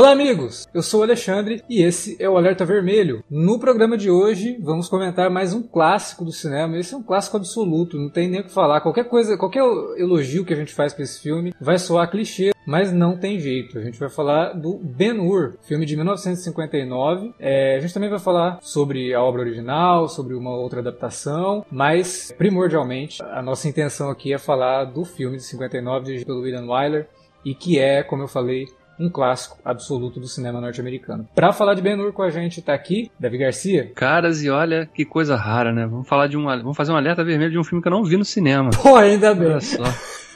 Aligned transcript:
Olá, 0.00 0.12
amigos! 0.12 0.66
Eu 0.72 0.82
sou 0.82 1.00
o 1.00 1.02
Alexandre 1.02 1.62
e 1.68 1.82
esse 1.82 2.16
é 2.18 2.26
o 2.26 2.38
Alerta 2.38 2.64
Vermelho. 2.64 3.22
No 3.28 3.58
programa 3.58 3.98
de 3.98 4.10
hoje, 4.10 4.56
vamos 4.58 4.88
comentar 4.88 5.28
mais 5.28 5.52
um 5.52 5.62
clássico 5.62 6.24
do 6.24 6.32
cinema. 6.32 6.78
Esse 6.78 6.94
é 6.94 6.96
um 6.96 7.02
clássico 7.02 7.36
absoluto, 7.36 7.98
não 7.98 8.08
tem 8.08 8.26
nem 8.26 8.40
o 8.40 8.44
que 8.44 8.50
falar. 8.50 8.80
Qualquer 8.80 9.04
coisa, 9.04 9.36
qualquer 9.36 9.60
elogio 9.98 10.42
que 10.42 10.54
a 10.54 10.56
gente 10.56 10.72
faz 10.72 10.94
para 10.94 11.02
esse 11.02 11.20
filme 11.20 11.52
vai 11.60 11.78
soar 11.78 12.10
clichê, 12.10 12.50
mas 12.66 12.90
não 12.90 13.18
tem 13.18 13.38
jeito. 13.38 13.78
A 13.78 13.82
gente 13.82 14.00
vai 14.00 14.08
falar 14.08 14.54
do 14.54 14.78
Ben-Hur, 14.78 15.58
filme 15.68 15.84
de 15.84 15.94
1959. 15.96 17.34
É, 17.38 17.76
a 17.76 17.80
gente 17.80 17.92
também 17.92 18.08
vai 18.08 18.18
falar 18.18 18.58
sobre 18.62 19.12
a 19.12 19.22
obra 19.22 19.42
original, 19.42 20.08
sobre 20.08 20.32
uma 20.32 20.56
outra 20.56 20.80
adaptação, 20.80 21.62
mas 21.70 22.32
primordialmente 22.38 23.22
a 23.22 23.42
nossa 23.42 23.68
intenção 23.68 24.08
aqui 24.08 24.32
é 24.32 24.38
falar 24.38 24.84
do 24.84 25.04
filme 25.04 25.36
de 25.36 25.44
59 25.44 26.06
dirigido 26.06 26.26
pelo 26.26 26.40
William 26.40 26.64
Wyler 26.64 27.06
e 27.44 27.54
que 27.54 27.78
é, 27.78 28.02
como 28.02 28.22
eu 28.22 28.28
falei, 28.28 28.66
um 29.00 29.08
clássico 29.08 29.58
absoluto 29.64 30.20
do 30.20 30.28
cinema 30.28 30.60
norte-americano. 30.60 31.26
Para 31.34 31.52
falar 31.52 31.74
de 31.74 31.80
Ben-Hur 31.80 32.12
com 32.12 32.22
a 32.22 32.30
gente 32.30 32.60
tá 32.60 32.74
aqui, 32.74 33.10
Davi 33.18 33.38
Garcia. 33.38 33.90
Caras, 33.94 34.42
e 34.42 34.50
olha 34.50 34.88
que 34.92 35.04
coisa 35.04 35.34
rara, 35.34 35.72
né? 35.72 35.86
Vamos 35.86 36.06
falar 36.06 36.26
de 36.26 36.36
um, 36.36 36.44
vamos 36.44 36.76
fazer 36.76 36.92
um 36.92 36.96
alerta 36.96 37.24
vermelho 37.24 37.50
de 37.50 37.58
um 37.58 37.64
filme 37.64 37.82
que 37.82 37.88
eu 37.88 37.92
não 37.92 38.04
vi 38.04 38.16
no 38.16 38.24
cinema. 38.24 38.70
Pô, 38.70 38.96
ainda 38.96 39.34
bem. 39.34 39.48
Olha 39.48 39.60
só. 39.60 39.84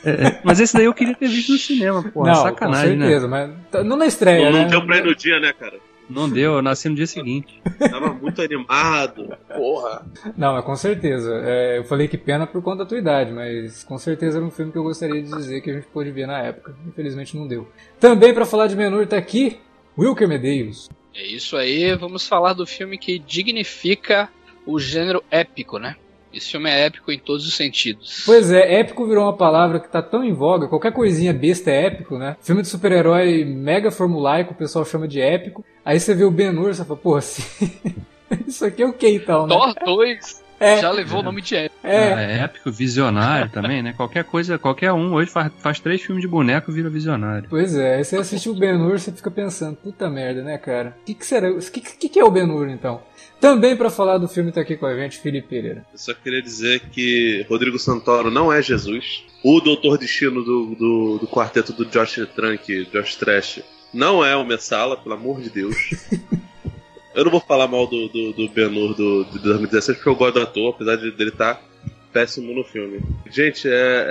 É, 0.05 0.11
é, 0.11 0.41
mas 0.45 0.61
esse 0.61 0.75
daí 0.75 0.85
eu 0.85 0.93
queria 0.93 1.15
ter 1.15 1.29
visto 1.29 1.53
no 1.53 1.59
cinema, 1.59 2.03
pô. 2.03 2.25
Não, 2.25 2.35
sacanagem, 2.35 2.99
com 2.99 3.05
certeza, 3.05 3.29
né? 3.29 3.55
mas 3.73 3.87
não 3.87 3.97
na 3.97 4.07
estreia, 4.07 4.51
não, 4.51 4.53
né? 4.53 4.63
Não 4.63 4.69
deu 4.69 4.87
pra 4.87 4.99
ir 4.99 5.05
no 5.05 5.15
dia, 5.15 5.41
né, 5.41 5.53
cara? 5.53 5.79
Não 6.08 6.28
deu, 6.28 6.55
eu 6.55 6.62
nasci 6.62 6.88
no 6.88 6.94
dia 6.94 7.06
seguinte. 7.06 7.60
Tava 7.78 8.12
muito 8.12 8.41
animado, 8.42 9.36
porra. 9.55 10.06
Não, 10.36 10.52
mas 10.55 10.64
com 10.64 10.77
certeza. 10.77 11.41
É, 11.44 11.78
eu 11.78 11.84
falei 11.84 12.08
que 12.08 12.19
pena 12.19 12.47
por 12.47 12.62
conta 12.62 12.78
da 12.78 12.86
tua 12.86 12.98
idade, 12.98 13.33
mas 13.33 13.84
com 13.84 13.98
certeza 13.98 14.38
era 14.38 14.47
um 14.47 14.50
filme 14.50 14.70
que 14.70 14.78
eu 14.78 14.82
gostaria 14.82 15.22
de 15.22 15.30
dizer 15.30 15.60
que 15.60 15.70
a 15.70 15.75
gente 15.75 15.86
pôde 15.86 16.10
ver 16.10 16.27
na 16.27 16.38
época. 16.41 16.75
Infelizmente 16.86 17.36
não 17.36 17.48
deu. 17.48 17.69
Também 17.98 18.34
para 18.34 18.44
falar 18.44 18.66
de 18.66 18.77
Menor 18.77 19.06
tá 19.06 19.16
aqui, 19.16 19.58
Wilker 19.98 20.28
Medeiros. 20.28 20.91
É 21.14 21.25
isso 21.25 21.56
aí, 21.56 21.94
vamos 21.94 22.27
falar 22.27 22.52
do 22.52 22.66
filme 22.66 22.98
que 22.98 23.19
dignifica 23.19 24.28
o 24.66 24.78
gênero 24.78 25.22
épico, 25.30 25.78
né? 25.78 25.97
Esse 26.35 26.51
filme 26.51 26.69
é 26.69 26.87
épico 26.87 27.13
em 27.13 27.19
todos 27.19 27.47
os 27.47 27.55
sentidos. 27.55 28.23
Pois 28.27 28.51
é, 28.51 28.81
épico 28.81 29.07
virou 29.07 29.25
uma 29.25 29.37
palavra 29.37 29.79
que 29.79 29.89
tá 29.89 30.03
tão 30.03 30.25
em 30.25 30.33
voga, 30.33 30.69
qualquer 30.69 30.93
coisinha 30.93 31.33
besta 31.33 31.71
é 31.71 31.87
épico, 31.87 32.19
né? 32.19 32.37
Filme 32.41 32.63
de 32.63 32.69
super-herói 32.69 33.45
mega 33.45 33.91
formulaico, 33.91 34.53
o 34.53 34.57
pessoal 34.57 34.85
chama 34.85 35.07
de 35.07 35.21
épico. 35.21 35.65
Aí 35.85 36.01
você 36.01 36.15
vê 36.15 36.25
o 36.25 36.31
Ben 36.31 36.51
Hur, 36.51 36.75
você 36.75 36.85
fala, 36.85 36.99
pô, 36.99 37.17
assim, 37.17 37.71
isso 38.47 38.65
aqui 38.65 38.83
é 38.83 38.87
o 38.87 38.93
que 38.93 39.09
então, 39.09 39.47
né? 39.47 39.55
Thor 39.55 39.75
2 39.85 40.45
é. 40.65 40.79
já 40.79 40.91
levou 40.91 41.19
é. 41.19 41.21
o 41.21 41.25
nome 41.25 41.43
de 41.43 41.57
épico. 41.57 41.87
É. 41.87 41.97
é. 41.97 42.39
épico, 42.45 42.71
visionário 42.71 43.51
também, 43.51 43.83
né? 43.83 43.93
Qualquer 43.93 44.25
coisa, 44.25 44.59
qualquer 44.59 44.93
um 44.93 45.12
hoje 45.12 45.31
faz, 45.31 45.53
faz 45.59 45.81
três 45.81 46.03
filmes 46.03 46.23
de 46.23 46.29
boneco 46.29 46.71
e 46.71 46.75
vira 46.75 46.89
visionário. 46.89 47.49
Pois 47.49 47.77
é, 47.77 47.97
aí 47.97 48.05
você 48.05 48.17
assiste 48.17 48.49
o 48.49 48.55
Ben 48.55 48.77
Hur, 48.77 48.99
você 48.99 49.12
fica 49.12 49.31
pensando, 49.31 49.77
puta 49.77 50.09
merda, 50.09 50.43
né, 50.43 50.57
cara? 50.59 50.97
O 51.03 51.05
que, 51.05 51.15
que 51.15 51.27
será? 51.27 51.51
O 51.51 51.59
que, 51.59 51.81
que, 51.81 52.09
que 52.09 52.21
é 52.21 52.25
o 52.25 52.31
Ben 52.31 52.51
Hur, 52.51 52.69
então? 52.69 53.03
Também 53.45 53.77
para 53.77 53.91
falar 53.91 54.17
do 54.17 54.27
filme 54.27 54.50
tá 54.50 54.62
aqui 54.62 54.75
com 54.75 54.87
a 54.87 54.97
gente, 54.97 55.19
Felipe 55.19 55.48
Pereira. 55.48 55.84
Eu 55.92 55.98
só 55.98 56.14
queria 56.14 56.41
dizer 56.41 56.81
que 56.81 57.45
Rodrigo 57.47 57.78
Santoro 57.78 58.31
não 58.31 58.50
é 58.50 58.62
Jesus. 58.62 59.23
O 59.45 59.61
Doutor 59.61 59.98
Destino 59.98 60.42
do, 60.42 60.75
do, 60.75 61.19
do 61.19 61.27
quarteto 61.27 61.70
do 61.75 61.84
Josh 61.84 62.27
Trank, 62.34 62.87
Josh 62.91 63.17
Trash, 63.17 63.62
não 63.92 64.25
é 64.25 64.34
o 64.34 64.47
Messala, 64.47 64.97
pelo 64.97 65.15
amor 65.15 65.42
de 65.42 65.50
Deus. 65.50 65.77
eu 67.15 67.22
não 67.22 67.31
vou 67.31 67.39
falar 67.39 67.69
mal 67.69 67.87
do, 67.87 68.09
do, 68.09 68.33
do 68.33 68.48
Ben-Hur 68.48 68.95
do, 68.95 69.25
de 69.25 69.39
2016 69.41 69.99
porque 69.99 70.09
eu 70.09 70.16
gosto 70.16 70.37
do 70.37 70.41
ator, 70.41 70.75
apesar 70.75 70.97
de 70.97 71.11
dele 71.11 71.28
estar 71.28 71.56
tá 71.56 71.62
péssimo 72.15 72.55
no 72.55 72.65
filme. 72.65 73.03
Gente, 73.31 73.69
é, 73.69 74.06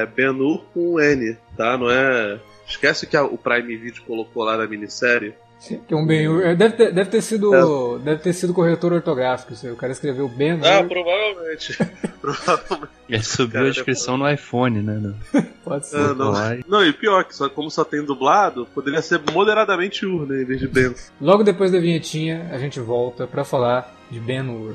é 0.00 0.06
Ben-Hur 0.06 0.64
com 0.72 0.98
N, 0.98 1.36
tá? 1.58 1.76
Não 1.76 1.90
é... 1.90 2.40
Esquece 2.66 3.06
que 3.06 3.18
a, 3.18 3.22
o 3.22 3.36
Prime 3.36 3.76
Video 3.76 4.02
colocou 4.04 4.44
lá 4.44 4.56
na 4.56 4.66
minissérie 4.66 5.34
que 5.60 5.92
é 5.92 5.96
um 5.96 6.06
Ben 6.06 6.26
é, 6.42 6.54
deve 6.54 6.76
ter, 6.76 6.92
deve 6.92 7.10
ter 7.10 7.20
sido 7.20 7.54
é. 7.54 7.98
deve 7.98 8.22
ter 8.22 8.32
sido 8.32 8.54
corretor 8.54 8.92
ortográfico. 8.92 9.54
O 9.72 9.76
cara 9.76 9.92
escreveu 9.92 10.28
Ben. 10.28 10.60
Ah, 10.62 10.84
provavelmente. 10.84 11.76
provavelmente. 12.20 12.92
Ele 13.08 13.22
subiu 13.22 13.52
cara, 13.54 13.66
a 13.66 13.70
descrição 13.70 14.16
no 14.16 14.30
iPhone, 14.30 14.82
né? 14.82 15.14
Pode 15.64 15.88
ser. 15.88 15.96
É, 15.96 16.14
não. 16.14 16.32
não, 16.68 16.86
e 16.86 16.92
pior 16.92 17.24
que 17.24 17.34
só 17.34 17.48
como 17.48 17.70
só 17.70 17.84
tem 17.84 18.04
dublado, 18.04 18.66
poderia 18.74 19.02
ser 19.02 19.20
moderadamente 19.32 20.06
Ur, 20.06 20.26
né, 20.26 20.42
em 20.42 20.44
vez 20.44 20.60
de 20.60 20.68
Ben. 20.68 20.94
Logo 21.20 21.42
depois 21.42 21.72
da 21.72 21.80
vinhetinha, 21.80 22.48
a 22.52 22.58
gente 22.58 22.78
volta 22.78 23.26
para 23.26 23.44
falar 23.44 23.94
de 24.10 24.20
Ben 24.20 24.48
Ur. 24.48 24.74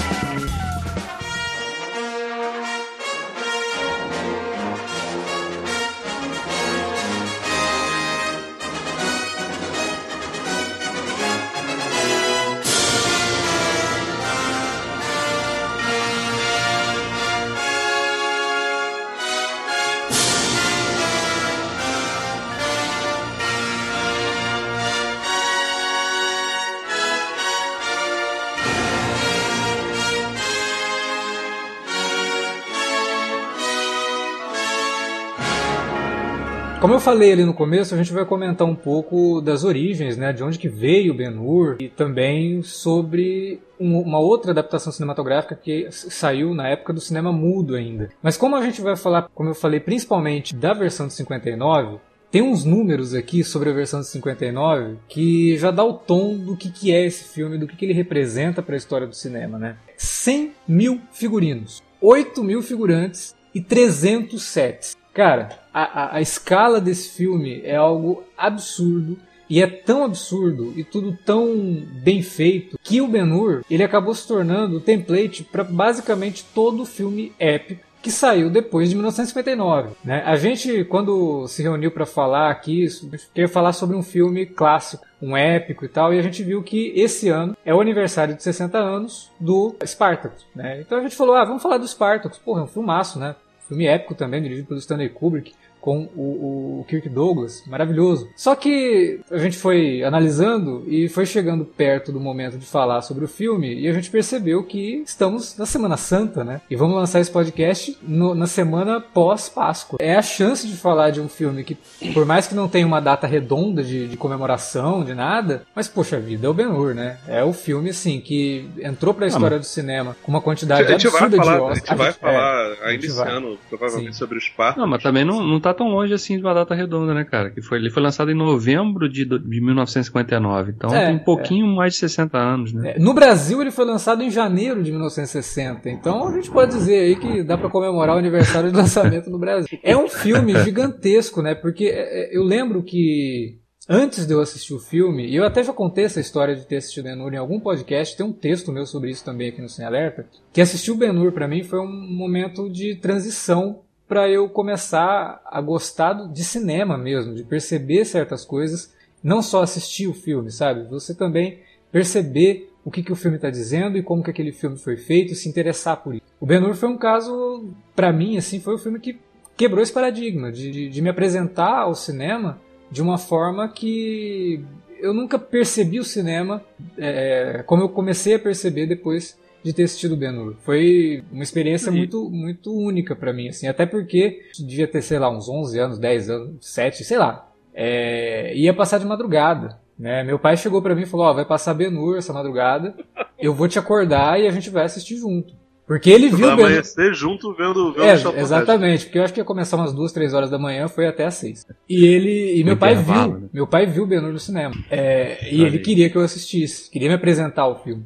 Como 36.81 36.95
eu 36.95 36.99
falei 36.99 37.31
ali 37.31 37.45
no 37.45 37.53
começo, 37.53 37.93
a 37.93 37.97
gente 37.97 38.11
vai 38.11 38.25
comentar 38.25 38.67
um 38.67 38.73
pouco 38.73 39.39
das 39.39 39.63
origens, 39.63 40.17
né, 40.17 40.33
de 40.33 40.43
onde 40.43 40.57
que 40.57 40.67
veio 40.67 41.13
Ben-Hur 41.13 41.77
e 41.79 41.87
também 41.87 42.63
sobre 42.63 43.61
uma 43.79 44.17
outra 44.17 44.49
adaptação 44.49 44.91
cinematográfica 44.91 45.55
que 45.55 45.87
saiu 45.91 46.55
na 46.55 46.67
época 46.67 46.91
do 46.91 46.99
cinema 46.99 47.31
mudo 47.31 47.75
ainda. 47.75 48.09
Mas 48.19 48.35
como 48.35 48.55
a 48.55 48.63
gente 48.63 48.81
vai 48.81 48.95
falar, 48.95 49.29
como 49.35 49.51
eu 49.51 49.53
falei, 49.53 49.79
principalmente 49.79 50.55
da 50.55 50.73
versão 50.73 51.05
de 51.05 51.13
59, 51.13 51.99
tem 52.31 52.41
uns 52.41 52.65
números 52.65 53.13
aqui 53.13 53.43
sobre 53.43 53.69
a 53.69 53.73
versão 53.73 53.99
de 53.99 54.07
59 54.07 54.97
que 55.07 55.55
já 55.59 55.69
dá 55.69 55.83
o 55.83 55.93
tom 55.93 56.35
do 56.35 56.57
que, 56.57 56.71
que 56.71 56.91
é 56.91 57.05
esse 57.05 57.31
filme, 57.31 57.59
do 57.59 57.67
que, 57.67 57.75
que 57.75 57.85
ele 57.85 57.93
representa 57.93 58.63
para 58.63 58.73
a 58.73 58.77
história 58.77 59.05
do 59.05 59.13
cinema, 59.15 59.59
né? 59.59 59.75
100 59.97 60.51
mil 60.67 60.99
figurinos, 61.11 61.83
8 62.01 62.43
mil 62.43 62.63
figurantes 62.63 63.35
e 63.53 63.61
300 63.61 64.41
sets. 64.41 65.00
Cara, 65.13 65.49
a, 65.73 65.83
a, 65.83 66.15
a 66.17 66.21
escala 66.21 66.79
desse 66.79 67.09
filme 67.09 67.61
é 67.63 67.75
algo 67.75 68.23
absurdo. 68.37 69.17
E 69.49 69.61
é 69.61 69.67
tão 69.67 70.05
absurdo 70.05 70.71
e 70.77 70.83
tudo 70.83 71.17
tão 71.25 71.85
bem 72.01 72.21
feito 72.21 72.79
que 72.81 73.01
o 73.01 73.07
Ben-Hur 73.07 73.65
ele 73.69 73.83
acabou 73.83 74.15
se 74.15 74.25
tornando 74.25 74.77
o 74.77 74.79
template 74.79 75.43
para 75.43 75.61
basicamente 75.61 76.45
todo 76.55 76.85
filme 76.85 77.33
épico 77.37 77.91
que 78.01 78.11
saiu 78.11 78.49
depois 78.49 78.89
de 78.89 78.95
1959. 78.95 79.89
Né? 80.03 80.23
A 80.25 80.35
gente, 80.35 80.83
quando 80.85 81.47
se 81.47 81.61
reuniu 81.61 81.91
para 81.91 82.05
falar 82.05 82.49
aqui, 82.49 82.87
queria 83.33 83.47
falar 83.47 83.73
sobre 83.73 83.95
um 83.95 84.01
filme 84.01 84.45
clássico, 84.45 85.05
um 85.21 85.37
épico 85.37 85.85
e 85.85 85.87
tal, 85.87 86.13
e 86.13 86.17
a 86.17 86.21
gente 86.21 86.43
viu 86.43 86.63
que 86.63 86.91
esse 86.95 87.29
ano 87.29 87.55
é 87.63 87.73
o 87.73 87.79
aniversário 87.79 88.35
de 88.35 88.41
60 88.41 88.77
anos 88.77 89.29
do 89.39 89.75
Spartacus. 89.85 90.45
Né? 90.55 90.81
Então 90.81 90.97
a 90.97 91.01
gente 91.01 91.15
falou, 91.15 91.35
ah, 91.35 91.45
vamos 91.45 91.61
falar 91.61 91.77
do 91.77 91.87
Spartacus. 91.87 92.39
Porra, 92.39 92.61
é 92.61 92.63
um 92.63 92.67
filmaço, 92.67 93.19
né? 93.19 93.35
Filme 93.71 93.85
épico 93.87 94.13
também, 94.13 94.41
dirigido 94.41 94.67
pelo 94.67 94.81
Stanley 94.81 95.07
Kubrick 95.07 95.55
com 95.81 96.07
o, 96.15 96.81
o, 96.81 96.85
Kirk 96.87 97.09
Douglas, 97.09 97.63
maravilhoso. 97.65 98.29
Só 98.35 98.55
que 98.55 99.19
a 99.31 99.39
gente 99.39 99.57
foi 99.57 100.03
analisando 100.03 100.83
e 100.87 101.09
foi 101.09 101.25
chegando 101.25 101.65
perto 101.65 102.11
do 102.11 102.19
momento 102.19 102.57
de 102.57 102.65
falar 102.65 103.01
sobre 103.01 103.25
o 103.25 103.27
filme 103.27 103.73
e 103.73 103.87
a 103.87 103.93
gente 103.93 104.09
percebeu 104.09 104.63
que 104.63 105.03
estamos 105.05 105.57
na 105.57 105.65
Semana 105.65 105.97
Santa, 105.97 106.43
né? 106.43 106.61
E 106.69 106.75
vamos 106.75 106.95
lançar 106.95 107.19
esse 107.19 107.31
podcast 107.31 107.97
no, 108.01 108.35
na 108.35 108.45
semana 108.45 109.01
pós-Páscoa. 109.01 109.97
É 109.99 110.15
a 110.15 110.21
chance 110.21 110.67
de 110.67 110.77
falar 110.77 111.09
de 111.09 111.19
um 111.19 111.27
filme 111.27 111.63
que, 111.63 111.75
por 112.13 112.25
mais 112.25 112.47
que 112.47 112.53
não 112.53 112.69
tenha 112.69 112.85
uma 112.85 112.99
data 112.99 113.25
redonda 113.25 113.83
de, 113.83 114.07
de 114.07 114.17
comemoração, 114.17 115.03
de 115.03 115.15
nada, 115.15 115.63
mas 115.75 115.87
poxa 115.87 116.19
vida, 116.19 116.45
é 116.45 116.49
o 116.49 116.53
Ben-Hur, 116.53 116.93
né? 116.93 117.17
É 117.27 117.43
o 117.43 117.53
filme, 117.53 117.89
assim, 117.89 118.19
que 118.19 118.69
entrou 118.79 119.13
pra 119.13 119.27
história 119.27 119.57
ah, 119.57 119.59
do 119.59 119.65
cinema 119.65 120.15
com 120.21 120.31
uma 120.31 120.41
quantidade 120.41 120.93
absurda 120.93 121.37
falar, 121.37 121.57
de 121.57 121.61
Oscars. 121.61 121.71
A 121.71 121.75
gente 121.75 121.95
vai 121.95 122.13
falar 122.13 122.69
é, 122.69 122.89
ainda 122.89 123.05
esse 123.05 123.21
ano, 123.21 123.57
provavelmente, 123.69 124.13
Sim. 124.13 124.19
sobre 124.19 124.37
o 124.37 124.41
Spartacus. 124.41 124.81
Não, 124.81 124.87
mas 124.87 125.01
também 125.01 125.25
não, 125.25 125.41
não 125.43 125.59
tá 125.59 125.70
tão 125.73 125.87
longe 125.87 126.13
assim 126.13 126.37
de 126.37 126.43
uma 126.43 126.53
data 126.53 126.73
redonda, 126.73 127.13
né, 127.13 127.23
cara? 127.23 127.49
Que 127.49 127.61
foi, 127.61 127.77
ele 127.77 127.89
foi 127.89 128.01
lançado 128.01 128.31
em 128.31 128.35
novembro 128.35 129.09
de, 129.09 129.25
de 129.25 129.61
1959. 129.61 130.73
Então 130.75 130.93
é, 130.93 131.07
tem 131.07 131.15
um 131.15 131.19
pouquinho 131.19 131.71
é. 131.71 131.75
mais 131.75 131.93
de 131.93 131.99
60 131.99 132.37
anos, 132.37 132.73
né? 132.73 132.93
É, 132.95 132.99
no 132.99 133.13
Brasil 133.13 133.61
ele 133.61 133.71
foi 133.71 133.85
lançado 133.85 134.23
em 134.23 134.29
janeiro 134.29 134.83
de 134.83 134.91
1960. 134.91 135.89
Então 135.89 136.27
a 136.27 136.33
gente 136.33 136.49
pode 136.49 136.71
dizer 136.71 136.99
aí 136.99 137.15
que 137.15 137.43
dá 137.43 137.57
para 137.57 137.69
comemorar 137.69 138.15
o 138.15 138.19
aniversário 138.19 138.71
de 138.71 138.75
lançamento 138.77 139.29
no 139.29 139.39
Brasil. 139.39 139.79
É 139.83 139.95
um 139.95 140.07
filme 140.07 140.55
gigantesco, 140.63 141.41
né? 141.41 141.55
Porque 141.55 141.85
é, 141.85 142.33
é, 142.33 142.37
eu 142.37 142.43
lembro 142.43 142.83
que 142.83 143.61
Antes 143.89 144.27
de 144.27 144.33
eu 144.33 144.39
assistir 144.39 144.73
o 144.73 144.79
filme, 144.79 145.27
e 145.27 145.35
eu 145.35 145.43
até 145.43 145.63
já 145.63 145.73
contei 145.73 146.05
essa 146.05 146.21
história 146.21 146.55
de 146.55 146.65
ter 146.65 146.77
assistido 146.77 147.05
Ben-Hur 147.05 147.33
em 147.33 147.37
algum 147.37 147.59
podcast, 147.59 148.15
tem 148.15 148.25
um 148.25 148.31
texto 148.31 148.71
meu 148.71 148.85
sobre 148.85 149.09
isso 149.09 149.25
também 149.25 149.49
aqui 149.49 149.61
no 149.61 149.67
Sem 149.67 149.83
Alerta, 149.83 150.25
que 150.53 150.61
assistir 150.61 150.91
o 150.91 150.95
Ben-Hur 150.95 151.33
para 151.33 151.47
mim 151.47 151.63
foi 151.63 151.79
um 151.79 151.91
momento 151.91 152.69
de 152.69 152.95
transição 152.95 153.81
para 154.11 154.29
eu 154.29 154.49
começar 154.49 155.41
a 155.45 155.61
gostar 155.61 156.11
de 156.33 156.43
cinema 156.43 156.97
mesmo, 156.97 157.33
de 157.33 157.45
perceber 157.45 158.03
certas 158.03 158.43
coisas, 158.43 158.93
não 159.23 159.41
só 159.41 159.63
assistir 159.63 160.05
o 160.05 160.13
filme, 160.13 160.51
sabe? 160.51 160.83
Você 160.89 161.15
também 161.15 161.59
perceber 161.89 162.69
o 162.83 162.91
que, 162.91 163.03
que 163.03 163.13
o 163.13 163.15
filme 163.15 163.37
está 163.37 163.49
dizendo 163.49 163.97
e 163.97 164.03
como 164.03 164.21
que 164.21 164.29
aquele 164.29 164.51
filme 164.51 164.77
foi 164.77 164.97
feito 164.97 165.33
se 165.33 165.47
interessar 165.47 165.95
por 166.03 166.13
isso. 166.13 166.25
O 166.41 166.45
Ben-Hur 166.45 166.75
foi 166.75 166.89
um 166.89 166.97
caso, 166.97 167.69
para 167.95 168.11
mim, 168.11 168.35
assim, 168.35 168.59
foi 168.59 168.75
o 168.75 168.77
filme 168.77 168.99
que 168.99 169.17
quebrou 169.55 169.81
esse 169.81 169.93
paradigma 169.93 170.51
de, 170.51 170.69
de, 170.69 170.89
de 170.89 171.01
me 171.01 171.07
apresentar 171.07 171.77
ao 171.77 171.95
cinema 171.95 172.59
de 172.91 173.01
uma 173.01 173.17
forma 173.17 173.69
que 173.69 174.61
eu 174.99 175.13
nunca 175.13 175.39
percebi 175.39 176.01
o 176.01 176.03
cinema 176.03 176.61
é, 176.97 177.63
como 177.65 177.83
eu 177.83 177.87
comecei 177.87 178.35
a 178.35 178.39
perceber 178.39 178.87
depois 178.87 179.39
de 179.63 179.73
ter 179.73 179.83
assistido 179.83 180.17
Ben-Hur. 180.17 180.55
Foi 180.63 181.23
uma 181.31 181.43
experiência 181.43 181.91
muito, 181.91 182.29
muito 182.29 182.73
única 182.75 183.15
para 183.15 183.33
mim, 183.33 183.49
assim, 183.49 183.67
até 183.67 183.85
porque 183.85 184.41
devia 184.59 184.87
ter, 184.87 185.01
sei 185.01 185.19
lá, 185.19 185.29
uns 185.29 185.47
11 185.47 185.79
anos, 185.79 185.99
10 185.99 186.29
anos, 186.29 186.55
7, 186.61 187.03
sei 187.03 187.17
lá. 187.17 187.47
É, 187.73 188.55
ia 188.55 188.73
passar 188.73 188.97
de 188.97 189.05
madrugada. 189.05 189.79
Né? 189.97 190.23
Meu 190.23 190.39
pai 190.39 190.57
chegou 190.57 190.81
para 190.81 190.95
mim 190.95 191.03
e 191.03 191.05
falou: 191.05 191.27
Ó, 191.27 191.31
oh, 191.31 191.35
vai 191.35 191.45
passar 191.45 191.73
Ben-Hur 191.73 192.17
essa 192.17 192.33
madrugada, 192.33 192.95
eu 193.37 193.53
vou 193.53 193.67
te 193.67 193.77
acordar 193.77 194.39
e 194.39 194.47
a 194.47 194.51
gente 194.51 194.69
vai 194.69 194.83
assistir 194.83 195.15
junto. 195.15 195.53
Porque 195.91 196.09
ele 196.09 196.29
viu 196.29 196.47
Vai 196.47 196.51
amanhecer 196.51 197.13
junto 197.13 197.53
vendo, 197.53 197.91
vendo 197.91 198.05
é, 198.05 198.39
Exatamente, 198.39 199.05
porque 199.05 199.19
eu 199.19 199.23
acho 199.23 199.33
que 199.33 199.41
ia 199.41 199.45
começar 199.45 199.75
umas 199.75 199.93
duas, 199.93 200.13
três 200.13 200.33
horas 200.33 200.49
da 200.49 200.57
manhã, 200.57 200.87
foi 200.87 201.05
até 201.05 201.25
às 201.25 201.33
seis. 201.33 201.65
E 201.89 202.05
ele. 202.05 202.59
E 202.59 202.63
meu 202.63 202.77
pai 202.77 202.95
viu. 202.95 203.27
Né? 203.27 203.49
Meu 203.53 203.67
pai 203.67 203.85
viu 203.85 204.03
o 204.03 204.07
Ben-Hur 204.07 204.31
no 204.31 204.39
cinema. 204.39 204.73
É, 204.89 205.53
e 205.53 205.61
ele 205.61 205.79
queria 205.79 206.09
que 206.09 206.15
eu 206.15 206.21
assistisse, 206.21 206.89
queria 206.89 207.09
me 207.09 207.15
apresentar 207.15 207.67
o 207.67 207.75
filme. 207.75 208.05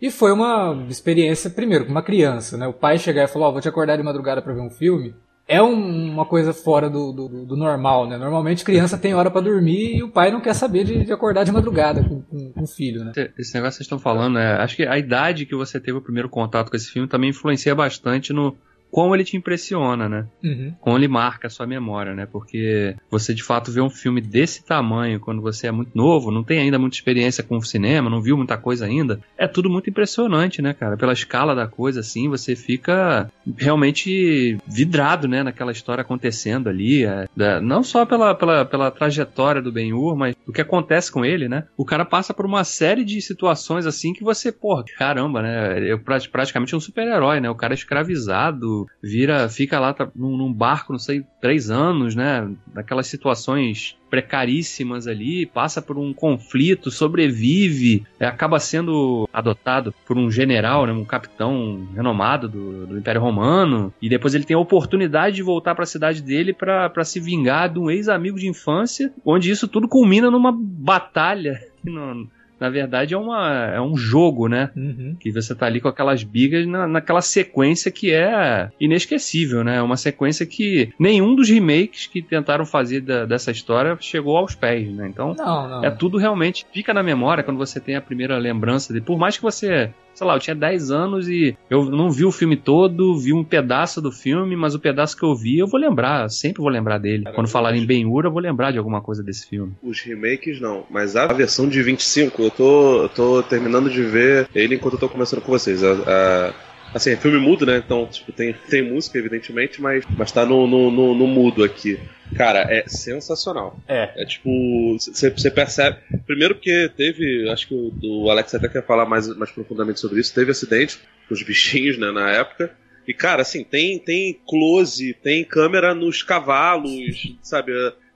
E 0.00 0.10
foi 0.10 0.32
uma 0.32 0.86
experiência, 0.88 1.50
primeiro, 1.50 1.86
com 1.86 1.90
uma 1.90 2.02
criança, 2.02 2.56
né? 2.56 2.66
O 2.66 2.72
pai 2.72 2.98
chegar 2.98 3.24
e 3.24 3.28
falar, 3.28 3.46
ó, 3.46 3.48
oh, 3.48 3.52
vou 3.52 3.60
te 3.60 3.68
acordar 3.68 3.96
de 3.96 4.02
madrugada 4.02 4.42
para 4.42 4.52
ver 4.52 4.60
um 4.60 4.70
filme. 4.70 5.14
É 5.46 5.62
um, 5.62 6.10
uma 6.12 6.24
coisa 6.24 6.54
fora 6.54 6.88
do, 6.88 7.12
do, 7.12 7.44
do, 7.44 7.56
normal, 7.56 8.08
né? 8.08 8.16
Normalmente 8.16 8.64
criança 8.64 8.96
tem 8.96 9.14
hora 9.14 9.30
para 9.30 9.42
dormir 9.42 9.96
e 9.96 10.02
o 10.02 10.08
pai 10.08 10.30
não 10.30 10.40
quer 10.40 10.54
saber 10.54 10.84
de, 10.84 11.04
de 11.04 11.12
acordar 11.12 11.44
de 11.44 11.52
madrugada 11.52 12.02
com, 12.02 12.22
com, 12.22 12.52
com, 12.52 12.62
o 12.62 12.66
filho, 12.66 13.04
né? 13.04 13.12
Esse 13.38 13.54
negócio 13.54 13.72
que 13.72 13.76
vocês 13.76 13.80
estão 13.80 13.98
falando, 13.98 14.38
é, 14.38 14.54
acho 14.62 14.74
que 14.74 14.86
a 14.86 14.98
idade 14.98 15.44
que 15.44 15.54
você 15.54 15.78
teve 15.78 15.98
o 15.98 16.02
primeiro 16.02 16.30
contato 16.30 16.70
com 16.70 16.76
esse 16.76 16.90
filme 16.90 17.06
também 17.06 17.28
influencia 17.28 17.74
bastante 17.74 18.32
no, 18.32 18.56
como 18.94 19.12
ele 19.12 19.24
te 19.24 19.36
impressiona, 19.36 20.08
né? 20.08 20.24
Uhum. 20.40 20.72
Como 20.80 20.96
ele 20.96 21.08
marca 21.08 21.48
a 21.48 21.50
sua 21.50 21.66
memória, 21.66 22.14
né? 22.14 22.28
Porque 22.30 22.94
você 23.10 23.34
de 23.34 23.42
fato 23.42 23.72
vê 23.72 23.80
um 23.80 23.90
filme 23.90 24.20
desse 24.20 24.64
tamanho 24.64 25.18
quando 25.18 25.42
você 25.42 25.66
é 25.66 25.72
muito 25.72 25.90
novo, 25.96 26.30
não 26.30 26.44
tem 26.44 26.60
ainda 26.60 26.78
muita 26.78 26.94
experiência 26.94 27.42
com 27.42 27.56
o 27.56 27.64
cinema, 27.64 28.08
não 28.08 28.22
viu 28.22 28.36
muita 28.36 28.56
coisa 28.56 28.86
ainda, 28.86 29.18
é 29.36 29.48
tudo 29.48 29.68
muito 29.68 29.90
impressionante, 29.90 30.62
né, 30.62 30.72
cara? 30.72 30.96
Pela 30.96 31.12
escala 31.12 31.56
da 31.56 31.66
coisa, 31.66 31.98
assim, 31.98 32.28
você 32.28 32.54
fica 32.54 33.28
realmente 33.56 34.58
vidrado, 34.64 35.26
né, 35.26 35.42
naquela 35.42 35.72
história 35.72 36.02
acontecendo 36.02 36.68
ali, 36.68 37.04
é, 37.04 37.26
da, 37.36 37.60
não 37.60 37.82
só 37.82 38.06
pela, 38.06 38.32
pela, 38.32 38.64
pela 38.64 38.92
trajetória 38.92 39.60
do 39.60 39.72
Ben-Hur, 39.72 40.14
mas 40.14 40.36
o 40.46 40.52
que 40.52 40.60
acontece 40.60 41.10
com 41.10 41.24
ele, 41.24 41.48
né? 41.48 41.64
O 41.76 41.84
cara 41.84 42.04
passa 42.04 42.32
por 42.32 42.46
uma 42.46 42.62
série 42.62 43.04
de 43.04 43.20
situações 43.20 43.86
assim 43.86 44.12
que 44.12 44.22
você, 44.22 44.52
pô, 44.52 44.84
caramba, 44.96 45.42
né? 45.42 45.80
Eu 45.90 45.98
praticamente 45.98 46.76
um 46.76 46.80
super-herói, 46.80 47.40
né? 47.40 47.50
O 47.50 47.56
cara 47.56 47.72
é 47.72 47.74
escravizado, 47.74 48.83
vira, 49.02 49.48
fica 49.48 49.78
lá 49.78 49.92
tá, 49.92 50.08
num, 50.14 50.36
num, 50.36 50.52
barco, 50.52 50.92
não 50.92 50.98
sei, 50.98 51.24
três 51.40 51.70
anos, 51.70 52.14
né? 52.14 52.48
Daquelas 52.72 53.06
situações 53.06 53.96
precaríssimas 54.10 55.08
ali, 55.08 55.44
passa 55.44 55.82
por 55.82 55.98
um 55.98 56.12
conflito, 56.12 56.88
sobrevive, 56.88 58.06
é, 58.20 58.26
acaba 58.26 58.60
sendo 58.60 59.28
adotado 59.32 59.92
por 60.06 60.16
um 60.16 60.30
general, 60.30 60.86
né, 60.86 60.92
um 60.92 61.04
capitão 61.04 61.88
renomado 61.96 62.48
do, 62.48 62.86
do 62.86 62.98
Império 62.98 63.20
Romano, 63.20 63.92
e 64.00 64.08
depois 64.08 64.32
ele 64.32 64.44
tem 64.44 64.54
a 64.56 64.60
oportunidade 64.60 65.34
de 65.34 65.42
voltar 65.42 65.74
para 65.74 65.82
a 65.82 65.86
cidade 65.86 66.22
dele 66.22 66.52
para 66.52 67.04
se 67.04 67.18
vingar 67.18 67.72
de 67.72 67.80
um 67.80 67.90
ex-amigo 67.90 68.38
de 68.38 68.46
infância, 68.46 69.12
onde 69.24 69.50
isso 69.50 69.66
tudo 69.66 69.88
culmina 69.88 70.30
numa 70.30 70.52
batalha. 70.56 71.60
No, 71.84 72.26
na 72.58 72.70
verdade 72.70 73.14
é, 73.14 73.18
uma, 73.18 73.72
é 73.74 73.80
um 73.80 73.96
jogo, 73.96 74.48
né? 74.48 74.70
Uhum. 74.76 75.16
Que 75.18 75.30
você 75.30 75.54
tá 75.54 75.66
ali 75.66 75.80
com 75.80 75.88
aquelas 75.88 76.22
bigas 76.22 76.66
na, 76.66 76.86
naquela 76.86 77.20
sequência 77.20 77.90
que 77.90 78.12
é 78.12 78.70
inesquecível, 78.80 79.64
né? 79.64 79.82
Uma 79.82 79.96
sequência 79.96 80.46
que 80.46 80.92
nenhum 80.98 81.34
dos 81.34 81.48
remakes 81.48 82.06
que 82.06 82.22
tentaram 82.22 82.64
fazer 82.64 83.00
da, 83.00 83.24
dessa 83.24 83.50
história 83.50 83.96
chegou 84.00 84.36
aos 84.36 84.54
pés, 84.54 84.88
né? 84.88 85.08
Então 85.08 85.34
não, 85.34 85.68
não. 85.68 85.84
é 85.84 85.90
tudo 85.90 86.18
realmente 86.18 86.66
fica 86.72 86.94
na 86.94 87.02
memória 87.02 87.44
quando 87.44 87.58
você 87.58 87.80
tem 87.80 87.96
a 87.96 88.00
primeira 88.00 88.38
lembrança 88.38 88.92
de, 88.92 89.00
por 89.00 89.18
mais 89.18 89.36
que 89.36 89.42
você 89.42 89.90
sei 90.14 90.26
lá, 90.26 90.34
eu 90.34 90.40
tinha 90.40 90.54
10 90.54 90.90
anos 90.90 91.28
e 91.28 91.56
eu 91.68 91.84
não 91.84 92.10
vi 92.10 92.24
o 92.24 92.32
filme 92.32 92.56
todo, 92.56 93.18
vi 93.18 93.32
um 93.32 93.44
pedaço 93.44 94.00
do 94.00 94.12
filme, 94.12 94.56
mas 94.56 94.74
o 94.74 94.80
pedaço 94.80 95.16
que 95.16 95.24
eu 95.24 95.34
vi 95.34 95.58
eu 95.58 95.66
vou 95.66 95.80
lembrar, 95.80 96.28
sempre 96.28 96.62
vou 96.62 96.70
lembrar 96.70 96.98
dele. 96.98 97.24
Quando 97.34 97.48
falar 97.48 97.74
em 97.76 97.84
Ben-Hur, 97.84 98.24
eu 98.24 98.32
vou 98.32 98.40
lembrar 98.40 98.70
de 98.70 98.78
alguma 98.78 99.00
coisa 99.00 99.22
desse 99.22 99.48
filme. 99.48 99.72
Os 99.82 100.00
remakes 100.00 100.60
não, 100.60 100.84
mas 100.90 101.16
a 101.16 101.26
versão 101.26 101.68
de 101.68 101.82
25, 101.82 102.42
eu 102.42 102.50
tô, 102.50 103.02
eu 103.02 103.08
tô 103.08 103.42
terminando 103.42 103.90
de 103.90 104.02
ver 104.02 104.48
ele 104.54 104.76
enquanto 104.76 104.94
eu 104.94 105.00
tô 105.00 105.08
conversando 105.08 105.42
com 105.42 105.52
vocês. 105.52 105.82
A, 105.82 105.92
a, 105.92 106.52
assim, 106.94 107.10
é 107.10 107.16
filme 107.16 107.38
mudo, 107.38 107.66
né? 107.66 107.82
Então, 107.84 108.06
tipo, 108.06 108.32
tem, 108.32 108.54
tem 108.70 108.82
música, 108.82 109.18
evidentemente, 109.18 109.82
mas, 109.82 110.04
mas 110.16 110.30
tá 110.30 110.46
no, 110.46 110.66
no, 110.66 110.90
no, 110.90 111.14
no 111.14 111.26
mudo 111.26 111.64
aqui. 111.64 111.98
Cara, 112.36 112.60
é 112.60 112.84
sensacional. 112.86 113.78
É. 113.88 114.10
É 114.16 114.24
tipo, 114.24 114.96
você 114.98 115.50
percebe. 115.50 115.98
Primeiro 116.26 116.54
porque 116.54 116.90
teve, 116.96 117.48
acho 117.50 117.68
que 117.68 117.74
o, 117.74 117.92
o 118.02 118.30
Alex 118.30 118.54
até 118.54 118.68
quer 118.68 118.86
falar 118.86 119.04
mais, 119.06 119.28
mais 119.36 119.50
profundamente 119.50 120.00
sobre 120.00 120.20
isso, 120.20 120.34
teve 120.34 120.52
acidente 120.52 121.00
com 121.28 121.34
os 121.34 121.42
bichinhos, 121.42 121.98
né, 121.98 122.10
na 122.12 122.30
época. 122.30 122.74
E, 123.06 123.12
cara, 123.12 123.42
assim, 123.42 123.64
tem, 123.64 123.98
tem 123.98 124.40
close, 124.48 125.12
tem 125.14 125.44
câmera 125.44 125.94
nos 125.94 126.22
cavalos, 126.22 127.36
sabe? 127.42 127.72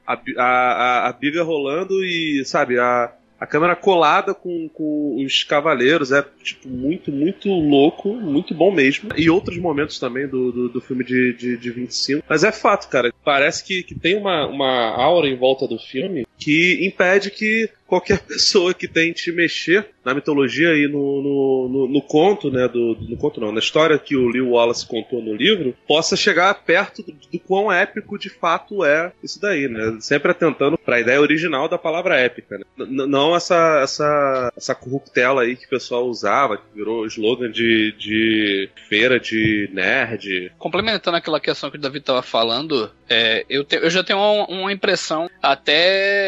A, 0.06 0.14
a, 0.14 0.44
a, 0.44 1.08
a 1.08 1.12
biga 1.12 1.42
rolando 1.42 2.02
e, 2.02 2.42
sabe, 2.47 2.78
a, 2.78 3.12
a 3.40 3.47
câmera 3.47 3.76
colada 3.76 4.35
com, 4.35 4.68
com 4.68 5.23
os 5.25 5.45
cavaleiros 5.45 6.12
é 6.12 6.25
tipo 6.42 6.68
muito, 6.68 7.12
muito 7.12 7.49
louco, 7.49 8.12
muito 8.14 8.54
bom 8.54 8.73
mesmo. 8.73 9.11
E 9.16 9.30
outros 9.30 9.59
momentos 9.59 9.99
também 9.99 10.26
do, 10.26 10.50
do, 10.50 10.68
do 10.68 10.80
filme 10.80 11.04
de, 11.04 11.33
de, 11.35 11.57
de 11.57 11.71
25. 11.71 12.25
Mas 12.28 12.45
é 12.45 12.50
fato, 12.50 12.88
cara. 12.88 13.12
Parece 13.25 13.64
que, 13.64 13.83
que 13.83 13.95
tem 13.95 14.16
uma, 14.16 14.47
uma 14.47 14.90
aura 14.90 15.28
em 15.28 15.37
volta 15.37 15.66
do 15.66 15.78
filme 15.78 16.26
que 16.38 16.87
impede 16.87 17.30
que 17.30 17.68
qualquer 17.87 18.21
pessoa 18.25 18.75
que 18.75 18.87
tente 18.87 19.33
mexer 19.33 19.88
na 20.04 20.14
mitologia 20.14 20.75
e 20.75 20.87
no, 20.87 21.23
no, 21.23 21.68
no, 21.68 21.88
no 21.88 22.02
conto, 22.02 22.50
né, 22.50 22.68
do, 22.68 22.97
no 23.00 23.16
conto 23.16 23.40
não, 23.40 23.50
na 23.50 23.59
história 23.59 23.99
que 23.99 24.14
o 24.14 24.28
Leo 24.28 24.50
Wallace 24.50 24.87
contou 24.87 25.23
no 25.23 25.35
livro, 25.35 25.75
possa 25.87 26.16
chegar 26.16 26.52
perto 26.54 27.02
do, 27.02 27.12
do 27.12 27.38
quão 27.38 27.73
épico 27.73 28.18
de 28.18 28.28
fato 28.30 28.85
é 28.85 29.12
isso 29.23 29.40
daí, 29.40 29.68
né? 29.68 29.97
Sempre 30.00 30.30
atentando 30.30 30.78
para 30.78 30.97
a 30.97 31.00
ideia 31.00 31.21
original 31.21 31.68
da 31.68 31.78
palavra 31.78 32.18
épica, 32.18 32.59
né? 32.59 32.64
não 32.76 33.35
essa, 33.35 33.80
essa, 33.83 34.52
essa 34.57 34.75
corruptela 34.75 35.42
aí 35.42 35.57
que 35.57 35.66
o 35.66 35.71
pessoal 35.71 36.07
usava, 36.07 36.57
que 36.57 36.64
virou 36.75 37.07
slogan 37.07 37.50
de, 37.50 37.95
de 37.99 38.68
feira 38.88 39.18
de 39.18 39.68
nerd. 39.73 40.52
Complementando 40.59 41.16
aquela 41.16 41.40
questão 41.40 41.71
que 41.71 41.76
o 41.76 41.80
David 41.80 42.00
estava 42.00 42.23
falando, 42.23 42.90
é, 43.09 43.45
eu, 43.49 43.64
te, 43.64 43.76
eu 43.76 43.90
já 43.90 44.04
tenho 44.04 44.18
uma, 44.18 44.47
uma 44.47 44.73
impressão 44.73 45.28
até 45.42 46.27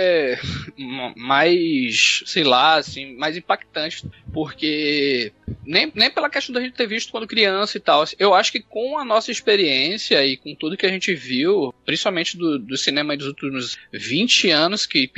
mais 1.17 1.41
mais, 1.41 2.23
sei 2.27 2.45
lá, 2.45 2.77
assim, 2.77 3.17
mais 3.17 3.37
impactantes, 3.37 4.05
porque 4.33 5.33
nem, 5.65 5.91
nem 5.95 6.11
pela 6.11 6.31
questão 6.31 6.55
da 6.55 6.61
gente 6.61 6.75
ter 6.75 6.87
visto 6.87 7.11
quando 7.11 7.27
criança 7.27 7.77
e 7.77 7.81
tal. 7.81 8.05
Eu 8.19 8.35
acho 8.35 8.53
que 8.53 8.61
com 8.61 8.99
a 8.99 9.05
nossa 9.05 9.31
experiência 9.31 10.25
e 10.25 10.37
com 10.37 10.55
tudo 10.55 10.77
que 10.77 10.87
a 10.87 10.91
gente 10.91 11.15
viu, 11.15 11.75
principalmente 11.85 12.37
do, 12.37 12.59
do 12.59 12.77
cinema 12.77 13.17
dos 13.17 13.27
últimos 13.27 13.79
20 13.93 14.51
anos, 14.51 14.87
que, 14.87 15.09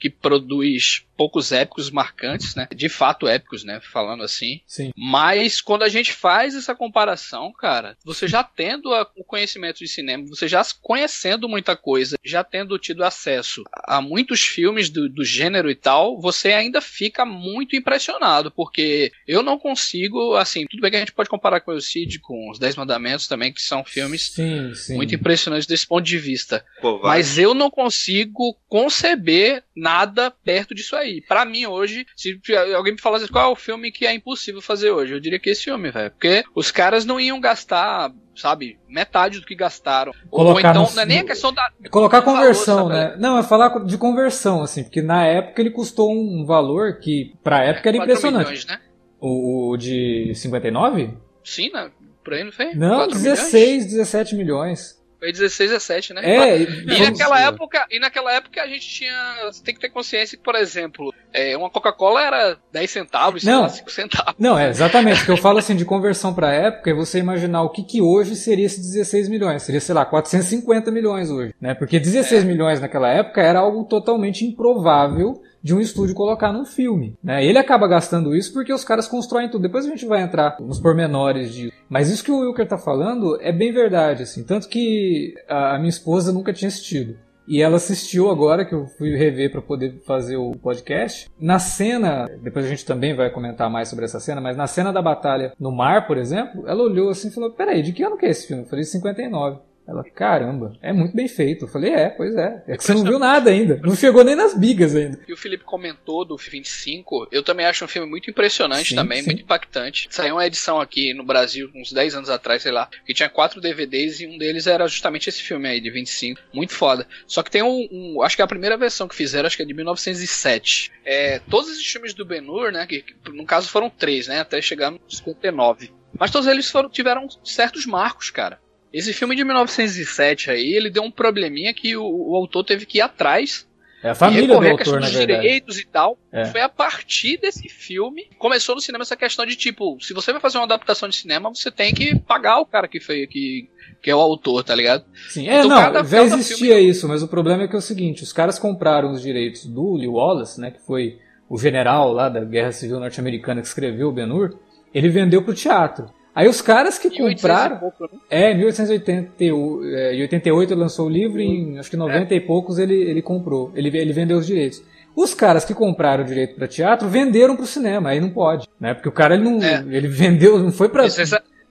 que 0.00 0.08
produz 0.08 1.04
poucos 1.20 1.52
épicos 1.52 1.90
marcantes, 1.90 2.54
né? 2.54 2.66
De 2.74 2.88
fato 2.88 3.28
épicos, 3.28 3.62
né? 3.62 3.78
Falando 3.92 4.22
assim. 4.22 4.62
Sim. 4.66 4.90
Mas 4.96 5.60
quando 5.60 5.82
a 5.82 5.88
gente 5.88 6.14
faz 6.14 6.54
essa 6.54 6.74
comparação, 6.74 7.52
cara, 7.52 7.94
você 8.02 8.26
já 8.26 8.42
tendo 8.42 8.94
a, 8.94 9.06
o 9.14 9.22
conhecimento 9.22 9.80
de 9.80 9.88
cinema, 9.88 10.24
você 10.26 10.48
já 10.48 10.62
conhecendo 10.80 11.46
muita 11.46 11.76
coisa, 11.76 12.16
já 12.24 12.42
tendo 12.42 12.78
tido 12.78 13.04
acesso 13.04 13.62
a 13.84 14.00
muitos 14.00 14.40
filmes 14.40 14.88
do, 14.88 15.10
do 15.10 15.22
gênero 15.22 15.70
e 15.70 15.74
tal, 15.74 16.18
você 16.18 16.54
ainda 16.54 16.80
fica 16.80 17.26
muito 17.26 17.76
impressionado, 17.76 18.50
porque 18.50 19.12
eu 19.28 19.42
não 19.42 19.58
consigo, 19.58 20.34
assim, 20.36 20.64
tudo 20.70 20.80
bem 20.80 20.90
que 20.90 20.96
a 20.96 21.00
gente 21.00 21.12
pode 21.12 21.28
comparar 21.28 21.60
com 21.60 21.72
o 21.72 21.80
Cid, 21.82 22.18
com 22.20 22.50
os 22.50 22.58
Dez 22.58 22.76
Mandamentos 22.76 23.28
também, 23.28 23.52
que 23.52 23.60
são 23.60 23.84
filmes 23.84 24.32
sim, 24.32 24.74
sim. 24.74 24.96
muito 24.96 25.14
impressionantes 25.14 25.66
desse 25.66 25.86
ponto 25.86 26.04
de 26.04 26.16
vista. 26.16 26.64
Pô, 26.80 26.98
mas 27.02 27.36
eu 27.36 27.52
não 27.52 27.70
consigo 27.70 28.56
conceber 28.66 29.62
nada 29.90 30.30
perto 30.30 30.74
disso 30.74 30.94
aí. 30.94 31.20
Para 31.20 31.44
mim 31.44 31.66
hoje, 31.66 32.06
se 32.16 32.40
alguém 32.74 32.92
me 32.92 33.00
falasse 33.00 33.28
qual 33.28 33.50
é 33.50 33.52
o 33.52 33.56
filme 33.56 33.90
que 33.90 34.06
é 34.06 34.14
impossível 34.14 34.62
fazer 34.62 34.90
hoje, 34.90 35.12
eu 35.12 35.20
diria 35.20 35.38
que 35.38 35.50
esse 35.50 35.64
filme, 35.64 35.90
velho. 35.90 36.10
Porque 36.10 36.44
os 36.54 36.70
caras 36.70 37.04
não 37.04 37.18
iam 37.18 37.40
gastar 37.40 38.12
sabe, 38.36 38.78
metade 38.88 39.38
do 39.38 39.44
que 39.44 39.54
gastaram. 39.54 40.12
Colocar 40.30 40.52
Ou 40.52 40.60
então, 40.60 40.82
no, 40.84 40.94
não 40.94 41.02
é 41.02 41.06
nem 41.06 41.18
a 41.18 41.24
questão 41.24 41.52
da. 41.52 41.70
Colocar 41.90 42.22
conversão, 42.22 42.88
valor, 42.88 42.92
né? 42.92 43.16
Não, 43.18 43.36
é 43.36 43.42
falar 43.42 43.84
de 43.84 43.98
conversão, 43.98 44.62
assim, 44.62 44.82
porque 44.82 45.02
na 45.02 45.26
época 45.26 45.60
ele 45.60 45.70
custou 45.70 46.10
um 46.10 46.46
valor 46.46 47.00
que, 47.00 47.34
pra 47.44 47.62
época, 47.64 47.90
era 47.90 47.98
impressionante. 47.98 48.46
Milhões, 48.46 48.66
né? 48.66 48.80
o, 49.20 49.72
o 49.72 49.76
de 49.76 50.32
59? 50.34 51.14
Sim, 51.44 51.70
né? 51.72 51.90
Por 52.24 52.34
aí 52.34 52.44
não 52.44 52.52
foi? 52.52 52.74
Não, 52.74 53.08
16, 53.08 53.52
milhões? 53.52 53.86
17 53.86 54.34
milhões. 54.34 54.99
Foi 55.20 55.30
16 55.30 55.72
a 55.72 55.78
7, 55.78 56.14
né? 56.14 56.22
É, 56.24 56.62
e, 56.62 56.98
naquela 56.98 57.38
época, 57.38 57.86
e 57.90 58.00
naquela 58.00 58.32
época 58.32 58.62
a 58.62 58.66
gente 58.66 58.88
tinha. 58.88 59.12
Você 59.44 59.62
tem 59.62 59.74
que 59.74 59.80
ter 59.80 59.90
consciência 59.90 60.38
que, 60.38 60.42
por 60.42 60.54
exemplo, 60.54 61.14
é, 61.30 61.54
uma 61.58 61.68
Coca-Cola 61.68 62.22
era 62.22 62.56
10 62.72 62.90
centavos, 62.90 63.44
não, 63.44 63.62
lá, 63.62 63.68
5 63.68 63.90
centavos. 63.90 64.34
Não, 64.38 64.58
é 64.58 64.70
exatamente. 64.70 65.20
o 65.20 65.24
que 65.26 65.30
eu 65.30 65.36
falo 65.36 65.58
assim 65.58 65.76
de 65.76 65.84
conversão 65.84 66.32
pra 66.32 66.54
época 66.54 66.90
é 66.90 66.94
você 66.94 67.18
imaginar 67.18 67.62
o 67.62 67.68
que, 67.68 67.82
que 67.82 68.00
hoje 68.00 68.34
seria 68.34 68.64
esses 68.64 68.80
16 68.80 69.28
milhões. 69.28 69.62
Seria, 69.62 69.80
sei 69.80 69.94
lá, 69.94 70.06
450 70.06 70.90
milhões 70.90 71.30
hoje. 71.30 71.54
Né? 71.60 71.74
Porque 71.74 72.00
16 72.00 72.42
é. 72.42 72.46
milhões 72.46 72.80
naquela 72.80 73.10
época 73.10 73.42
era 73.42 73.60
algo 73.60 73.84
totalmente 73.84 74.46
improvável 74.46 75.42
de 75.62 75.74
um 75.74 75.80
estúdio 75.80 76.14
colocar 76.14 76.52
num 76.52 76.64
filme. 76.64 77.16
Né? 77.22 77.44
Ele 77.44 77.58
acaba 77.58 77.86
gastando 77.86 78.34
isso 78.34 78.52
porque 78.52 78.72
os 78.72 78.84
caras 78.84 79.08
constroem 79.08 79.50
tudo. 79.50 79.62
Depois 79.62 79.86
a 79.86 79.88
gente 79.88 80.06
vai 80.06 80.22
entrar 80.22 80.56
nos 80.60 80.80
pormenores 80.80 81.52
de. 81.52 81.72
Mas 81.88 82.10
isso 82.10 82.24
que 82.24 82.30
o 82.30 82.40
Wilker 82.40 82.66
tá 82.66 82.78
falando 82.78 83.38
é 83.40 83.52
bem 83.52 83.72
verdade, 83.72 84.22
assim. 84.22 84.44
Tanto 84.44 84.68
que 84.68 85.34
a 85.48 85.76
minha 85.78 85.90
esposa 85.90 86.32
nunca 86.32 86.52
tinha 86.52 86.68
assistido. 86.68 87.16
E 87.50 87.60
ela 87.60 87.78
assistiu 87.78 88.30
agora, 88.30 88.64
que 88.64 88.72
eu 88.72 88.86
fui 88.86 89.16
rever 89.16 89.50
para 89.50 89.60
poder 89.60 90.00
fazer 90.06 90.36
o 90.36 90.52
podcast. 90.52 91.28
Na 91.36 91.58
cena, 91.58 92.28
depois 92.40 92.64
a 92.64 92.68
gente 92.68 92.86
também 92.86 93.12
vai 93.12 93.28
comentar 93.28 93.68
mais 93.68 93.88
sobre 93.88 94.04
essa 94.04 94.20
cena, 94.20 94.40
mas 94.40 94.56
na 94.56 94.68
cena 94.68 94.92
da 94.92 95.02
batalha 95.02 95.52
no 95.58 95.72
mar, 95.72 96.06
por 96.06 96.16
exemplo, 96.16 96.62
ela 96.68 96.80
olhou 96.80 97.10
assim 97.10 97.26
e 97.26 97.32
falou: 97.32 97.50
Peraí, 97.50 97.82
de 97.82 97.92
que 97.92 98.04
ano 98.04 98.16
que 98.16 98.24
é 98.24 98.30
esse 98.30 98.46
filme? 98.46 98.62
Eu 98.62 98.68
falei: 98.68 98.84
59. 98.84 99.58
Ela, 99.90 100.04
caramba, 100.04 100.72
é 100.80 100.92
muito 100.92 101.16
bem 101.16 101.26
feito. 101.26 101.64
Eu 101.64 101.68
falei, 101.68 101.92
é, 101.92 102.08
pois 102.08 102.36
é. 102.36 102.62
É 102.68 102.76
que 102.76 102.84
você 102.84 102.94
não 102.94 103.02
viu 103.02 103.18
nada 103.18 103.50
ainda. 103.50 103.80
Não 103.82 103.96
chegou 103.96 104.22
nem 104.22 104.36
nas 104.36 104.56
bigas 104.56 104.94
ainda. 104.94 105.18
E 105.26 105.32
o 105.32 105.36
Felipe 105.36 105.64
comentou 105.64 106.24
do 106.24 106.36
25. 106.36 107.26
Eu 107.32 107.42
também 107.42 107.66
acho 107.66 107.84
um 107.84 107.88
filme 107.88 108.08
muito 108.08 108.30
impressionante 108.30 108.90
sim, 108.90 108.94
também, 108.94 109.20
sim. 109.20 109.26
muito 109.26 109.42
impactante. 109.42 110.06
Saiu 110.08 110.36
uma 110.36 110.46
edição 110.46 110.80
aqui 110.80 111.12
no 111.12 111.24
Brasil, 111.24 111.68
uns 111.74 111.92
10 111.92 112.14
anos 112.14 112.30
atrás, 112.30 112.62
sei 112.62 112.70
lá, 112.70 112.88
que 113.04 113.12
tinha 113.12 113.28
quatro 113.28 113.60
DVDs 113.60 114.20
e 114.20 114.28
um 114.28 114.38
deles 114.38 114.68
era 114.68 114.86
justamente 114.86 115.28
esse 115.28 115.42
filme 115.42 115.68
aí, 115.68 115.80
de 115.80 115.90
25. 115.90 116.40
Muito 116.54 116.72
foda. 116.72 117.04
Só 117.26 117.42
que 117.42 117.50
tem 117.50 117.64
um, 117.64 117.88
um 117.90 118.22
acho 118.22 118.36
que 118.36 118.42
é 118.42 118.44
a 118.44 118.48
primeira 118.48 118.76
versão 118.76 119.08
que 119.08 119.16
fizeram, 119.16 119.48
acho 119.48 119.56
que 119.56 119.64
é 119.64 119.66
de 119.66 119.74
1907. 119.74 120.92
É, 121.04 121.40
todos 121.50 121.68
esses 121.68 121.84
filmes 121.84 122.14
do 122.14 122.24
Ben-Hur, 122.24 122.70
né, 122.70 122.86
que, 122.86 123.02
que 123.02 123.32
no 123.32 123.44
caso 123.44 123.68
foram 123.68 123.90
três, 123.90 124.28
né, 124.28 124.38
até 124.38 124.62
chegar 124.62 124.92
no 124.92 125.00
59. 125.08 125.90
Mas 126.16 126.30
todos 126.30 126.46
eles 126.46 126.70
foram, 126.70 126.88
tiveram 126.88 127.26
certos 127.44 127.86
marcos, 127.86 128.30
cara. 128.30 128.60
Esse 128.92 129.12
filme 129.12 129.36
de 129.36 129.44
1907 129.44 130.50
aí, 130.50 130.74
ele 130.74 130.90
deu 130.90 131.02
um 131.02 131.10
probleminha 131.10 131.72
que 131.72 131.96
o, 131.96 132.04
o 132.04 132.36
autor 132.36 132.64
teve 132.64 132.86
que 132.86 132.98
ir 132.98 133.02
atrás 133.02 133.68
é 134.02 134.10
a 134.10 134.14
família 134.14 134.46
do 134.46 134.54
autor, 134.54 135.00
na 135.00 135.08
verdade. 135.08 135.40
direitos 135.42 135.78
e 135.78 135.86
tal. 135.86 136.18
É. 136.32 136.46
Foi 136.46 136.60
a 136.62 136.68
partir 136.68 137.36
desse 137.36 137.68
filme 137.68 138.26
começou 138.38 138.74
no 138.74 138.80
cinema 138.80 139.02
essa 139.02 139.16
questão 139.16 139.44
de 139.44 139.54
tipo, 139.56 139.98
se 140.00 140.14
você 140.14 140.32
vai 140.32 140.40
fazer 140.40 140.56
uma 140.56 140.64
adaptação 140.64 141.08
de 141.08 141.16
cinema, 141.16 141.50
você 141.50 141.70
tem 141.70 141.92
que 141.92 142.18
pagar 142.18 142.60
o 142.60 142.66
cara 142.66 142.88
que 142.88 142.98
fez 142.98 143.28
que 143.28 143.68
que 144.02 144.10
é 144.10 144.16
o 144.16 144.18
autor, 144.18 144.64
tá 144.64 144.74
ligado? 144.74 145.04
Sim, 145.28 145.46
é, 145.46 145.58
então, 145.58 145.68
não, 145.68 145.76
cada, 145.76 146.02
já 146.02 146.22
cada 146.22 146.36
existia 146.36 146.56
filme... 146.56 146.88
isso, 146.88 147.06
mas 147.06 147.22
o 147.22 147.28
problema 147.28 147.64
é 147.64 147.68
que 147.68 147.74
é 147.74 147.78
o 147.78 147.82
seguinte, 147.82 148.22
os 148.22 148.32
caras 148.32 148.58
compraram 148.58 149.12
os 149.12 149.20
direitos 149.20 149.66
do 149.66 149.94
Lee 149.94 150.08
Wallace, 150.08 150.58
né, 150.58 150.70
que 150.70 150.80
foi 150.80 151.18
o 151.50 151.58
general 151.58 152.10
lá 152.10 152.30
da 152.30 152.42
Guerra 152.42 152.72
Civil 152.72 152.98
Norte-Americana 152.98 153.60
que 153.60 153.66
escreveu 153.66 154.08
o 154.08 154.12
Ben-Hur, 154.12 154.58
ele 154.94 155.10
vendeu 155.10 155.42
pro 155.42 155.52
teatro. 155.52 156.10
Aí 156.34 156.48
os 156.48 156.60
caras 156.60 156.98
que 156.98 157.10
compraram. 157.10 157.78
Pouco, 157.78 158.04
né? 158.04 158.10
É, 158.30 158.52
em 158.52 158.58
1888 158.58 160.72
ele 160.72 160.80
lançou 160.80 161.06
o 161.06 161.10
livro, 161.10 161.40
e 161.40 161.44
em 161.44 161.78
acho 161.78 161.90
que 161.90 161.96
90 161.96 162.32
é. 162.32 162.36
e 162.36 162.40
poucos 162.40 162.78
ele, 162.78 162.94
ele 162.94 163.22
comprou. 163.22 163.72
Ele, 163.74 163.88
ele 163.96 164.12
vendeu 164.12 164.38
os 164.38 164.46
direitos. 164.46 164.82
Os 165.14 165.34
caras 165.34 165.64
que 165.64 165.74
compraram 165.74 166.22
o 166.22 166.26
direito 166.26 166.54
para 166.54 166.68
teatro 166.68 167.08
venderam 167.08 167.56
para 167.56 167.64
o 167.64 167.66
cinema, 167.66 168.10
aí 168.10 168.20
não 168.20 168.30
pode, 168.30 168.68
né? 168.78 168.94
Porque 168.94 169.08
o 169.08 169.12
cara 169.12 169.34
ele 169.34 169.42
não, 169.42 169.60
é. 169.60 169.84
ele 169.90 170.06
vendeu, 170.06 170.56
não 170.58 170.70
foi 170.70 170.88
para 170.88 171.02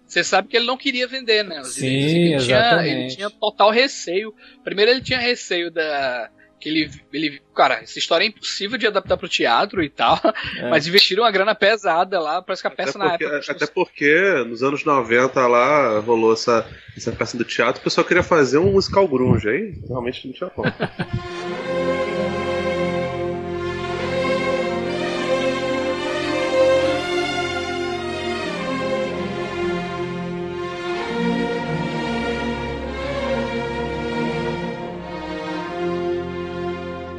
você 0.09 0.23
sabe 0.23 0.47
que 0.47 0.57
ele 0.57 0.65
não 0.65 0.75
queria 0.75 1.07
vender, 1.07 1.43
né? 1.43 1.63
Sim, 1.63 1.85
ele 1.85 2.33
exatamente. 2.33 2.83
Tinha, 2.83 2.99
ele 2.99 3.15
tinha 3.15 3.29
total 3.29 3.69
receio. 3.69 4.33
Primeiro 4.63 4.89
ele 4.89 5.01
tinha 5.01 5.19
receio 5.19 5.69
da 5.69 6.31
que 6.59 6.69
ele, 6.69 6.91
ele. 7.13 7.41
Cara, 7.55 7.75
essa 7.75 7.97
história 7.97 8.25
é 8.25 8.27
impossível 8.27 8.77
de 8.77 8.87
adaptar 8.87 9.17
pro 9.17 9.29
teatro 9.29 9.83
e 9.83 9.89
tal. 9.89 10.19
É. 10.57 10.69
Mas 10.69 10.87
investiram 10.87 11.23
uma 11.23 11.31
grana 11.31 11.53
pesada 11.53 12.19
lá, 12.19 12.41
parece 12.41 12.61
que 12.61 12.67
a 12.67 12.71
peça 12.71 12.97
até 12.97 12.99
na 12.99 13.09
porque, 13.11 13.25
época. 13.25 13.51
Até 13.51 13.67
porque 13.67 14.43
nos 14.47 14.63
anos 14.63 14.83
90 14.83 15.47
lá 15.47 15.99
rolou 15.99 16.33
essa, 16.33 16.67
essa 16.97 17.11
peça 17.11 17.37
do 17.37 17.45
teatro, 17.45 17.79
o 17.79 17.83
pessoal 17.83 18.05
queria 18.05 18.23
fazer 18.23 18.57
um 18.57 18.71
musical 18.71 19.07
grunge 19.07 19.47
aí. 19.47 19.79
Realmente 19.87 20.27
não 20.27 20.33
tinha 20.33 20.49
como. 20.49 20.71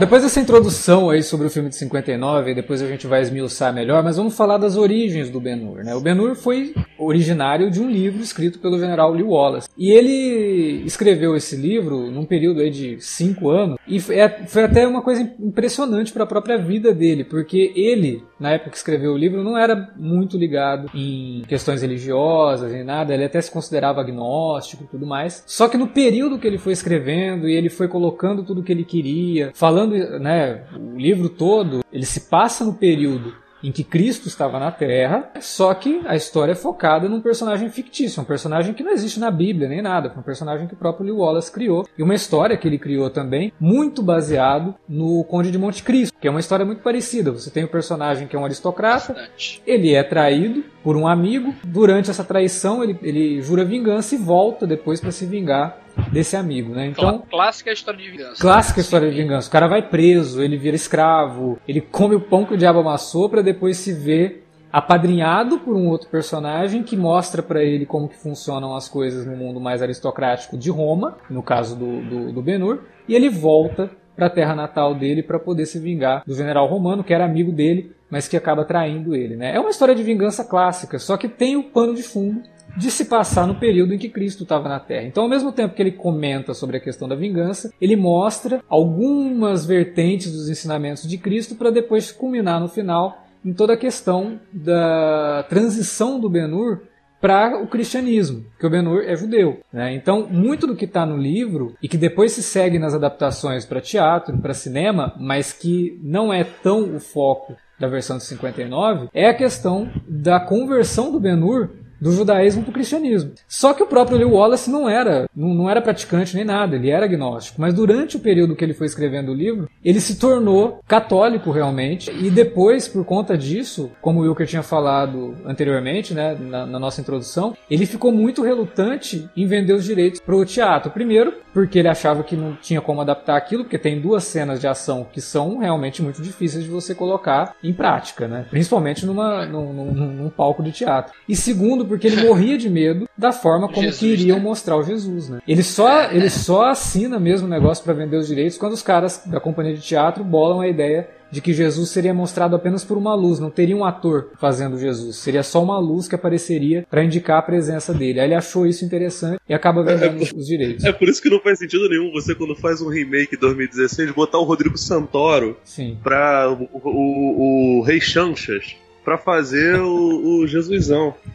Depois 0.00 0.22
dessa 0.22 0.40
introdução 0.40 1.10
aí 1.10 1.22
sobre 1.22 1.46
o 1.46 1.50
filme 1.50 1.68
de 1.68 1.76
59, 1.76 2.54
depois 2.54 2.80
a 2.80 2.86
gente 2.86 3.06
vai 3.06 3.20
esmiuçar 3.20 3.70
melhor, 3.70 4.02
mas 4.02 4.16
vamos 4.16 4.34
falar 4.34 4.56
das 4.56 4.74
origens 4.74 5.28
do 5.28 5.38
Ben-Hur. 5.38 5.84
Né? 5.84 5.94
O 5.94 6.00
Ben-Hur 6.00 6.34
foi 6.34 6.74
originário 6.98 7.70
de 7.70 7.82
um 7.82 7.90
livro 7.90 8.22
escrito 8.22 8.58
pelo 8.60 8.78
general 8.78 9.12
Lee 9.12 9.22
Wallace. 9.22 9.68
E 9.76 9.90
ele 9.90 10.82
escreveu 10.86 11.36
esse 11.36 11.54
livro 11.54 12.10
num 12.10 12.24
período 12.24 12.60
aí 12.60 12.70
de 12.70 12.98
cinco 12.98 13.50
anos, 13.50 13.76
e 13.86 14.00
foi, 14.00 14.18
é, 14.18 14.46
foi 14.46 14.64
até 14.64 14.86
uma 14.88 15.02
coisa 15.02 15.20
impressionante 15.38 16.14
para 16.14 16.24
a 16.24 16.26
própria 16.26 16.56
vida 16.56 16.94
dele, 16.94 17.22
porque 17.22 17.70
ele, 17.76 18.24
na 18.38 18.52
época 18.52 18.70
que 18.70 18.78
escreveu 18.78 19.12
o 19.12 19.18
livro, 19.18 19.44
não 19.44 19.58
era 19.58 19.92
muito 19.98 20.38
ligado 20.38 20.90
em 20.94 21.42
questões 21.46 21.82
religiosas 21.82 22.72
nem 22.72 22.84
nada, 22.84 23.12
ele 23.12 23.24
até 23.24 23.38
se 23.38 23.50
considerava 23.50 24.00
agnóstico 24.00 24.84
e 24.84 24.86
tudo 24.86 25.04
mais. 25.06 25.44
Só 25.46 25.68
que 25.68 25.76
no 25.76 25.88
período 25.88 26.38
que 26.38 26.46
ele 26.46 26.56
foi 26.56 26.72
escrevendo 26.72 27.46
e 27.46 27.54
ele 27.54 27.68
foi 27.68 27.86
colocando 27.86 28.42
tudo 28.42 28.62
que 28.62 28.72
ele 28.72 28.84
queria, 28.84 29.50
falando 29.52 29.89
né, 29.90 30.64
o 30.74 30.98
livro 30.98 31.28
todo, 31.28 31.80
ele 31.92 32.06
se 32.06 32.28
passa 32.28 32.64
no 32.64 32.74
período 32.74 33.34
em 33.62 33.70
que 33.70 33.84
Cristo 33.84 34.28
estava 34.28 34.58
na 34.58 34.70
Terra, 34.70 35.30
só 35.40 35.72
que 35.74 36.00
a 36.06 36.16
história 36.16 36.52
é 36.52 36.56
focada 36.56 37.08
num 37.08 37.20
personagem 37.20 37.68
fictício, 37.68 38.22
um 38.22 38.24
personagem 38.24 38.74
que 38.74 38.82
não 38.82 38.92
existe 38.92 39.20
na 39.20 39.30
Bíblia 39.30 39.68
nem 39.68 39.82
nada, 39.82 40.12
um 40.16 40.22
personagem 40.22 40.66
que 40.66 40.74
o 40.74 40.78
próprio 40.78 41.06
Lee 41.06 41.14
Wallace 41.14 41.52
criou, 41.52 41.86
e 41.96 42.02
uma 42.02 42.14
história 42.14 42.56
que 42.56 42.66
ele 42.66 42.78
criou 42.78 43.10
também, 43.10 43.52
muito 43.60 44.02
baseado 44.02 44.74
no 44.88 45.22
Conde 45.24 45.50
de 45.50 45.58
Monte 45.58 45.82
Cristo, 45.82 46.16
que 46.20 46.26
é 46.26 46.30
uma 46.30 46.40
história 46.40 46.64
muito 46.64 46.82
parecida. 46.82 47.30
Você 47.30 47.50
tem 47.50 47.64
o 47.64 47.66
um 47.66 47.70
personagem 47.70 48.26
que 48.26 48.34
é 48.34 48.38
um 48.38 48.44
aristocrata, 48.44 49.12
Bastante. 49.12 49.62
ele 49.66 49.94
é 49.94 50.02
traído 50.02 50.64
por 50.82 50.96
um 50.96 51.06
amigo, 51.06 51.54
durante 51.64 52.10
essa 52.10 52.24
traição 52.24 52.82
ele, 52.82 52.98
ele 53.02 53.42
jura 53.42 53.64
vingança 53.64 54.14
e 54.14 54.18
volta 54.18 54.66
depois 54.66 55.00
para 55.00 55.12
se 55.12 55.26
vingar 55.26 55.78
desse 56.12 56.36
amigo, 56.36 56.74
né? 56.74 56.86
Então, 56.86 57.22
clássica 57.30 57.72
história 57.72 58.00
de 58.00 58.10
vingança. 58.10 58.40
Clássica 58.40 58.80
história 58.80 59.10
de 59.10 59.16
vingança. 59.16 59.48
O 59.48 59.52
cara 59.52 59.68
vai 59.68 59.82
preso, 59.82 60.42
ele 60.42 60.56
vira 60.56 60.76
escravo, 60.76 61.58
ele 61.66 61.80
come 61.80 62.14
o 62.14 62.20
pão 62.20 62.44
que 62.44 62.54
o 62.54 62.58
diabo 62.58 62.80
amassou 62.80 63.28
para 63.28 63.42
depois 63.42 63.76
se 63.76 63.92
ver 63.92 64.46
apadrinhado 64.72 65.58
por 65.58 65.74
um 65.74 65.88
outro 65.88 66.08
personagem 66.08 66.82
que 66.82 66.96
mostra 66.96 67.42
para 67.42 67.62
ele 67.62 67.84
como 67.84 68.08
que 68.08 68.16
funcionam 68.16 68.76
as 68.76 68.88
coisas 68.88 69.26
no 69.26 69.36
mundo 69.36 69.60
mais 69.60 69.82
aristocrático 69.82 70.56
de 70.56 70.70
Roma, 70.70 71.18
no 71.28 71.42
caso 71.42 71.76
do, 71.76 72.00
do, 72.02 72.32
do 72.32 72.42
Benur, 72.42 72.82
e 73.08 73.14
ele 73.14 73.28
volta 73.28 73.90
para 74.14 74.26
a 74.26 74.30
terra 74.30 74.54
natal 74.54 74.94
dele 74.94 75.22
para 75.22 75.38
poder 75.38 75.66
se 75.66 75.78
vingar 75.78 76.22
do 76.26 76.34
general 76.34 76.66
romano, 76.66 77.02
que 77.02 77.12
era 77.12 77.24
amigo 77.24 77.50
dele, 77.50 77.92
mas 78.10 78.28
que 78.28 78.36
acaba 78.36 78.64
traindo 78.64 79.14
ele. 79.14 79.34
Né? 79.34 79.54
É 79.54 79.60
uma 79.60 79.70
história 79.70 79.94
de 79.94 80.02
vingança 80.02 80.44
clássica, 80.44 80.98
só 80.98 81.16
que 81.16 81.28
tem 81.28 81.56
o 81.56 81.64
pano 81.64 81.94
de 81.94 82.02
fundo 82.02 82.42
de 82.76 82.90
se 82.90 83.04
passar 83.06 83.46
no 83.46 83.54
período 83.54 83.94
em 83.94 83.98
que 83.98 84.08
Cristo 84.08 84.42
estava 84.42 84.68
na 84.68 84.80
Terra. 84.80 85.06
Então, 85.06 85.24
ao 85.24 85.28
mesmo 85.28 85.52
tempo 85.52 85.74
que 85.74 85.82
ele 85.82 85.92
comenta 85.92 86.54
sobre 86.54 86.76
a 86.76 86.80
questão 86.80 87.08
da 87.08 87.14
vingança, 87.14 87.72
ele 87.80 87.96
mostra 87.96 88.62
algumas 88.68 89.64
vertentes 89.64 90.32
dos 90.32 90.48
ensinamentos 90.48 91.08
de 91.08 91.18
Cristo 91.18 91.54
para 91.54 91.70
depois 91.70 92.12
culminar 92.12 92.60
no 92.60 92.68
final 92.68 93.24
em 93.44 93.52
toda 93.52 93.72
a 93.72 93.76
questão 93.76 94.38
da 94.52 95.44
transição 95.48 96.20
do 96.20 96.28
Benur 96.28 96.82
para 97.20 97.62
o 97.62 97.66
cristianismo, 97.66 98.46
que 98.58 98.66
o 98.66 98.70
Ben-Hur 98.70 99.02
é 99.04 99.14
judeu. 99.14 99.60
Né? 99.72 99.94
Então, 99.94 100.26
muito 100.30 100.66
do 100.66 100.74
que 100.74 100.86
está 100.86 101.04
no 101.04 101.18
livro 101.18 101.74
e 101.82 101.88
que 101.88 101.98
depois 101.98 102.32
se 102.32 102.42
segue 102.42 102.78
nas 102.78 102.94
adaptações 102.94 103.66
para 103.66 103.80
teatro, 103.80 104.38
para 104.38 104.54
cinema, 104.54 105.14
mas 105.18 105.52
que 105.52 106.00
não 106.02 106.32
é 106.32 106.44
tão 106.44 106.96
o 106.96 106.98
foco 106.98 107.54
da 107.78 107.88
versão 107.88 108.18
de 108.18 108.24
59, 108.24 109.08
é 109.12 109.26
a 109.26 109.34
questão 109.34 109.90
da 110.06 110.38
conversão 110.38 111.10
do 111.10 111.20
Ben-Hur 111.20 111.70
do 112.00 112.12
judaísmo 112.12 112.62
para 112.62 112.70
o 112.70 112.74
cristianismo. 112.74 113.32
Só 113.46 113.74
que 113.74 113.82
o 113.82 113.86
próprio 113.86 114.18
Lew 114.18 114.32
Wallace 114.32 114.70
não 114.70 114.88
era, 114.88 115.28
não, 115.34 115.54
não, 115.54 115.70
era 115.70 115.82
praticante 115.82 116.34
nem 116.34 116.44
nada, 116.44 116.76
ele 116.76 116.90
era 116.90 117.04
agnóstico. 117.04 117.60
Mas 117.60 117.74
durante 117.74 118.16
o 118.16 118.20
período 118.20 118.56
que 118.56 118.64
ele 118.64 118.74
foi 118.74 118.86
escrevendo 118.86 119.32
o 119.32 119.34
livro, 119.34 119.68
ele 119.84 120.00
se 120.00 120.18
tornou 120.18 120.80
católico 120.86 121.50
realmente. 121.50 122.10
E 122.10 122.30
depois, 122.30 122.88
por 122.88 123.04
conta 123.04 123.36
disso, 123.36 123.90
como 124.00 124.20
o 124.20 124.22
Wilker 124.22 124.46
tinha 124.46 124.62
falado 124.62 125.36
anteriormente, 125.44 126.14
né, 126.14 126.36
na, 126.40 126.66
na 126.66 126.78
nossa 126.78 127.00
introdução, 127.00 127.56
ele 127.70 127.86
ficou 127.86 128.12
muito 128.12 128.42
relutante 128.42 129.28
em 129.36 129.46
vender 129.46 129.72
os 129.72 129.84
direitos 129.84 130.20
para 130.20 130.36
o 130.36 130.44
teatro. 130.44 130.90
Primeiro, 130.90 131.34
porque 131.52 131.78
ele 131.78 131.88
achava 131.88 132.22
que 132.22 132.36
não 132.36 132.54
tinha 132.54 132.80
como 132.80 133.00
adaptar 133.00 133.36
aquilo, 133.36 133.64
porque 133.64 133.78
tem 133.78 134.00
duas 134.00 134.24
cenas 134.24 134.60
de 134.60 134.66
ação 134.66 135.06
que 135.10 135.20
são 135.20 135.58
realmente 135.58 136.02
muito 136.02 136.22
difíceis 136.22 136.64
de 136.64 136.70
você 136.70 136.94
colocar 136.94 137.54
em 137.62 137.72
prática, 137.72 138.28
né? 138.28 138.46
principalmente 138.48 139.04
numa, 139.04 139.44
num, 139.46 139.72
num, 139.72 139.92
num 139.92 140.30
palco 140.30 140.62
de 140.62 140.72
teatro. 140.72 141.12
E 141.28 141.34
segundo, 141.34 141.84
porque 141.90 142.06
ele 142.06 142.22
morria 142.22 142.56
de 142.56 142.70
medo 142.70 143.08
da 143.18 143.32
forma 143.32 143.66
como 143.68 143.82
Jesus, 143.82 143.98
que 143.98 144.06
iriam 144.06 144.38
né? 144.38 144.44
mostrar 144.44 144.76
o 144.76 144.82
Jesus, 144.82 145.28
né? 145.28 145.40
Ele 145.46 145.62
só, 145.62 146.04
ele 146.10 146.30
só 146.30 146.66
assina 146.66 147.18
mesmo 147.18 147.48
o 147.48 147.50
negócio 147.50 147.82
para 147.82 147.92
vender 147.92 148.16
os 148.16 148.28
direitos 148.28 148.56
quando 148.56 148.74
os 148.74 148.82
caras 148.82 149.22
da 149.26 149.40
companhia 149.40 149.74
de 149.74 149.82
teatro 149.82 150.22
bolam 150.22 150.60
a 150.60 150.68
ideia 150.68 151.08
de 151.30 151.40
que 151.40 151.52
Jesus 151.52 151.90
seria 151.90 152.14
mostrado 152.14 152.56
apenas 152.56 152.84
por 152.84 152.96
uma 152.96 153.14
luz, 153.14 153.38
não 153.38 153.50
teria 153.50 153.76
um 153.76 153.84
ator 153.84 154.30
fazendo 154.40 154.78
Jesus, 154.78 155.16
seria 155.16 155.42
só 155.42 155.62
uma 155.62 155.78
luz 155.78 156.08
que 156.08 156.14
apareceria 156.14 156.84
para 156.88 157.04
indicar 157.04 157.38
a 157.38 157.42
presença 157.42 157.92
dele. 157.92 158.20
Aí 158.20 158.26
ele 158.26 158.34
achou 158.34 158.66
isso 158.66 158.84
interessante 158.84 159.40
e 159.48 159.54
acaba 159.54 159.82
vendendo 159.82 160.22
é, 160.22 160.24
é, 160.24 160.30
os 160.34 160.46
direitos. 160.46 160.84
É 160.84 160.92
por 160.92 161.08
isso 161.08 161.20
que 161.20 161.30
não 161.30 161.40
faz 161.40 161.58
sentido 161.58 161.88
nenhum 161.88 162.10
você, 162.12 162.34
quando 162.34 162.54
faz 162.54 162.80
um 162.80 162.88
remake 162.88 163.36
2016, 163.36 164.12
botar 164.12 164.38
o 164.38 164.44
Rodrigo 164.44 164.78
Santoro 164.78 165.56
para 166.02 166.50
o, 166.50 166.68
o, 166.72 167.78
o 167.78 167.82
Rei 167.82 168.00
Chanchas 168.00 168.76
para 169.04 169.18
fazer 169.18 169.80
o, 169.80 170.44
o. 170.44 170.46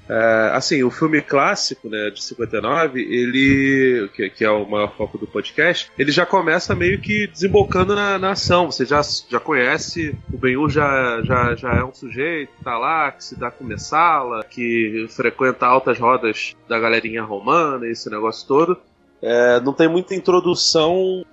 É, 0.07 0.51
assim, 0.53 0.83
o 0.83 0.91
filme 0.91 1.21
clássico, 1.21 1.89
né, 1.89 2.09
de 2.09 2.23
59, 2.23 3.01
ele, 3.01 4.09
que, 4.13 4.29
que, 4.29 4.45
é 4.45 4.49
o 4.49 4.65
maior 4.65 4.95
foco 4.95 5.17
do 5.17 5.25
podcast, 5.25 5.91
ele 5.97 6.11
já 6.11 6.25
começa 6.25 6.75
meio 6.75 6.99
que 6.99 7.27
desembocando 7.27 7.95
na, 7.95 8.19
na 8.19 8.31
ação. 8.31 8.71
Você 8.71 8.85
já, 8.85 9.01
já 9.29 9.39
conhece, 9.39 10.15
o 10.31 10.37
Benhur 10.37 10.69
já, 10.69 11.21
já, 11.23 11.55
já 11.55 11.73
é 11.73 11.83
um 11.83 11.93
sujeito 11.93 12.51
tá 12.63 12.77
lá, 12.77 13.11
que 13.11 13.23
se 13.23 13.39
dá 13.39 13.49
com 13.51 13.63
Messala, 13.63 14.43
que 14.43 15.05
frequenta 15.09 15.65
altas 15.65 15.99
rodas 15.99 16.55
da 16.67 16.79
galerinha 16.79 17.23
romana, 17.23 17.87
esse 17.87 18.09
negócio 18.09 18.47
todo. 18.47 18.77
É, 19.21 19.59
não 19.61 19.73
tem 19.73 19.87
muita 19.87 20.13
introdução 20.13 21.23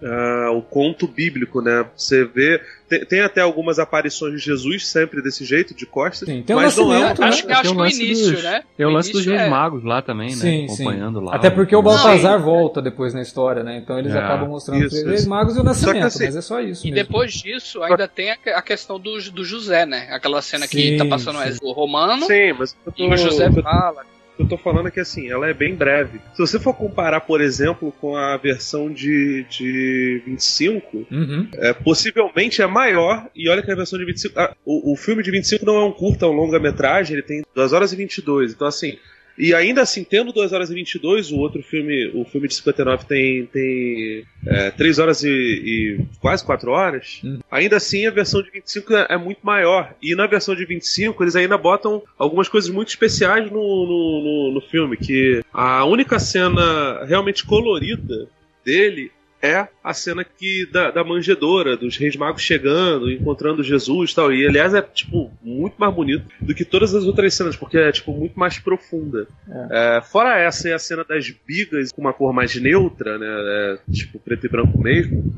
ao 0.48 0.58
é, 0.58 0.62
conto 0.70 1.06
bíblico, 1.06 1.60
né? 1.60 1.84
Você 1.96 2.24
vê. 2.24 2.60
Tem, 2.88 3.04
tem, 3.04 3.20
até 3.20 3.40
algumas 3.40 3.78
aparições 3.78 4.34
de 4.34 4.38
Jesus 4.38 4.86
sempre 4.86 5.22
desse 5.22 5.44
jeito, 5.44 5.74
de 5.74 5.84
costas. 5.84 6.28
Sim, 6.28 6.42
tem 6.42 6.54
mas 6.54 6.76
não 6.76 6.92
é 6.92 6.98
um, 6.98 7.24
Acho 7.24 7.46
que, 7.46 7.52
acho 7.52 7.74
que 7.74 7.80
o 7.80 7.86
início, 7.86 8.32
dos, 8.32 8.42
né? 8.42 8.62
Tem 8.76 8.86
o 8.86 8.90
lance 8.90 9.12
dos 9.12 9.26
reis 9.26 9.40
é... 9.40 9.48
magos 9.48 9.82
lá 9.82 10.00
também, 10.00 10.30
né? 10.30 10.36
Sim, 10.36 10.64
Acompanhando 10.66 11.18
sim. 11.18 11.24
lá. 11.24 11.34
Até 11.34 11.50
porque 11.50 11.74
o 11.74 11.82
Baltazar 11.82 12.38
não, 12.38 12.44
volta 12.44 12.80
depois 12.80 13.14
na 13.14 13.22
história, 13.22 13.62
né? 13.62 13.78
Então 13.78 13.98
eles 13.98 14.14
é. 14.14 14.18
acabam 14.18 14.48
mostrando 14.48 14.84
isso, 14.84 14.96
os 14.96 15.02
reis 15.04 15.26
magos 15.26 15.56
e 15.56 15.60
o 15.60 15.62
nascimento, 15.62 16.06
assim, 16.06 16.24
mas 16.24 16.36
é 16.36 16.42
só 16.42 16.60
isso. 16.60 16.86
E 16.86 16.90
mesmo. 16.90 17.06
depois 17.06 17.32
disso, 17.32 17.82
ainda 17.82 18.06
tem 18.06 18.30
a, 18.30 18.62
questão 18.62 18.98
do, 18.98 19.18
do 19.30 19.44
José, 19.44 19.84
né? 19.86 20.08
Aquela 20.10 20.40
cena 20.40 20.66
sim, 20.66 20.76
que 20.76 20.96
tá 20.96 21.04
passando 21.06 21.38
o 21.62 21.72
romano. 21.72 22.26
Sim, 22.26 22.52
mas 22.58 22.72
tô... 22.72 22.92
e 22.96 23.06
o 23.06 23.16
José 23.16 23.50
fala 23.50 24.04
eu 24.42 24.48
tô 24.48 24.56
falando 24.56 24.88
é 24.88 24.90
que 24.90 25.00
assim, 25.00 25.30
ela 25.30 25.48
é 25.48 25.54
bem 25.54 25.74
breve. 25.74 26.20
Se 26.34 26.38
você 26.38 26.58
for 26.58 26.74
comparar, 26.74 27.20
por 27.20 27.40
exemplo, 27.40 27.92
com 28.00 28.16
a 28.16 28.36
versão 28.36 28.92
de, 28.92 29.44
de 29.48 30.22
25, 30.26 31.06
uhum. 31.10 31.48
é, 31.54 31.72
possivelmente 31.72 32.62
é 32.62 32.66
maior. 32.66 33.28
E 33.34 33.48
olha 33.48 33.62
que 33.62 33.70
a 33.70 33.76
versão 33.76 33.98
de 33.98 34.04
25. 34.04 34.38
Ah, 34.38 34.54
o, 34.64 34.92
o 34.92 34.96
filme 34.96 35.22
de 35.22 35.30
25 35.30 35.64
não 35.64 35.76
é 35.76 35.84
um 35.84 35.92
curta, 35.92 36.26
é 36.26 36.28
um 36.28 36.32
longa-metragem, 36.32 37.14
ele 37.14 37.22
tem 37.22 37.42
2 37.54 37.72
horas 37.72 37.92
e 37.92 37.96
22. 37.96 38.52
Então, 38.52 38.66
assim, 38.66 38.98
e 39.36 39.54
ainda 39.54 39.82
assim, 39.82 40.04
tendo 40.04 40.32
2 40.32 40.52
horas 40.52 40.70
e 40.70 40.74
22, 40.74 41.30
o 41.30 41.38
outro 41.38 41.62
filme, 41.62 42.10
o 42.14 42.24
filme 42.24 42.48
de 42.48 42.54
59 42.54 43.06
tem, 43.06 43.46
tem 43.46 44.24
é, 44.46 44.70
3 44.70 44.98
horas 44.98 45.22
e, 45.22 45.28
e, 45.30 46.00
quase 46.20 46.44
4 46.44 46.70
horas, 46.70 47.20
hum. 47.24 47.38
ainda 47.50 47.76
assim 47.76 48.06
a 48.06 48.10
versão 48.10 48.42
de 48.42 48.50
25 48.50 48.94
é, 48.94 49.06
é, 49.10 49.16
muito 49.16 49.40
maior. 49.42 49.94
E 50.02 50.14
na 50.14 50.26
versão 50.26 50.54
de 50.54 50.64
25 50.64 51.22
eles 51.22 51.36
ainda 51.36 51.56
botam 51.56 52.02
algumas 52.18 52.48
coisas 52.48 52.70
muito 52.70 52.88
especiais 52.88 53.50
no, 53.50 53.60
no, 53.60 54.22
no, 54.22 54.54
no 54.54 54.60
filme, 54.60 54.96
que 54.96 55.42
a 55.52 55.84
única 55.84 56.18
cena 56.18 57.04
realmente 57.04 57.44
colorida 57.44 58.28
dele 58.64 59.10
é 59.42 59.66
a 59.82 59.92
cena 59.92 60.24
que 60.24 60.64
da, 60.70 60.92
da 60.92 61.02
manjedora, 61.02 61.76
dos 61.76 61.96
reis 61.96 62.14
magos 62.14 62.42
chegando, 62.42 63.10
encontrando 63.10 63.64
Jesus 63.64 64.12
e 64.12 64.14
tal. 64.14 64.32
E 64.32 64.46
aliás 64.46 64.72
é 64.72 64.80
tipo 64.80 65.32
muito 65.42 65.74
mais 65.76 65.92
bonito 65.92 66.24
do 66.40 66.54
que 66.54 66.64
todas 66.64 66.94
as 66.94 67.04
outras 67.04 67.34
cenas, 67.34 67.56
porque 67.56 67.76
é 67.76 67.90
tipo 67.90 68.12
muito 68.12 68.38
mais 68.38 68.58
profunda. 68.58 69.26
É. 69.70 69.96
É, 69.96 70.00
fora 70.02 70.38
essa 70.38 70.68
é 70.68 70.74
a 70.74 70.78
cena 70.78 71.04
das 71.04 71.28
bigas 71.28 71.90
com 71.90 72.00
uma 72.00 72.12
cor 72.12 72.32
mais 72.32 72.54
neutra, 72.54 73.18
né? 73.18 73.26
É, 73.26 73.78
tipo 73.92 74.20
preto 74.20 74.46
e 74.46 74.48
branco 74.48 74.78
mesmo. 74.78 75.34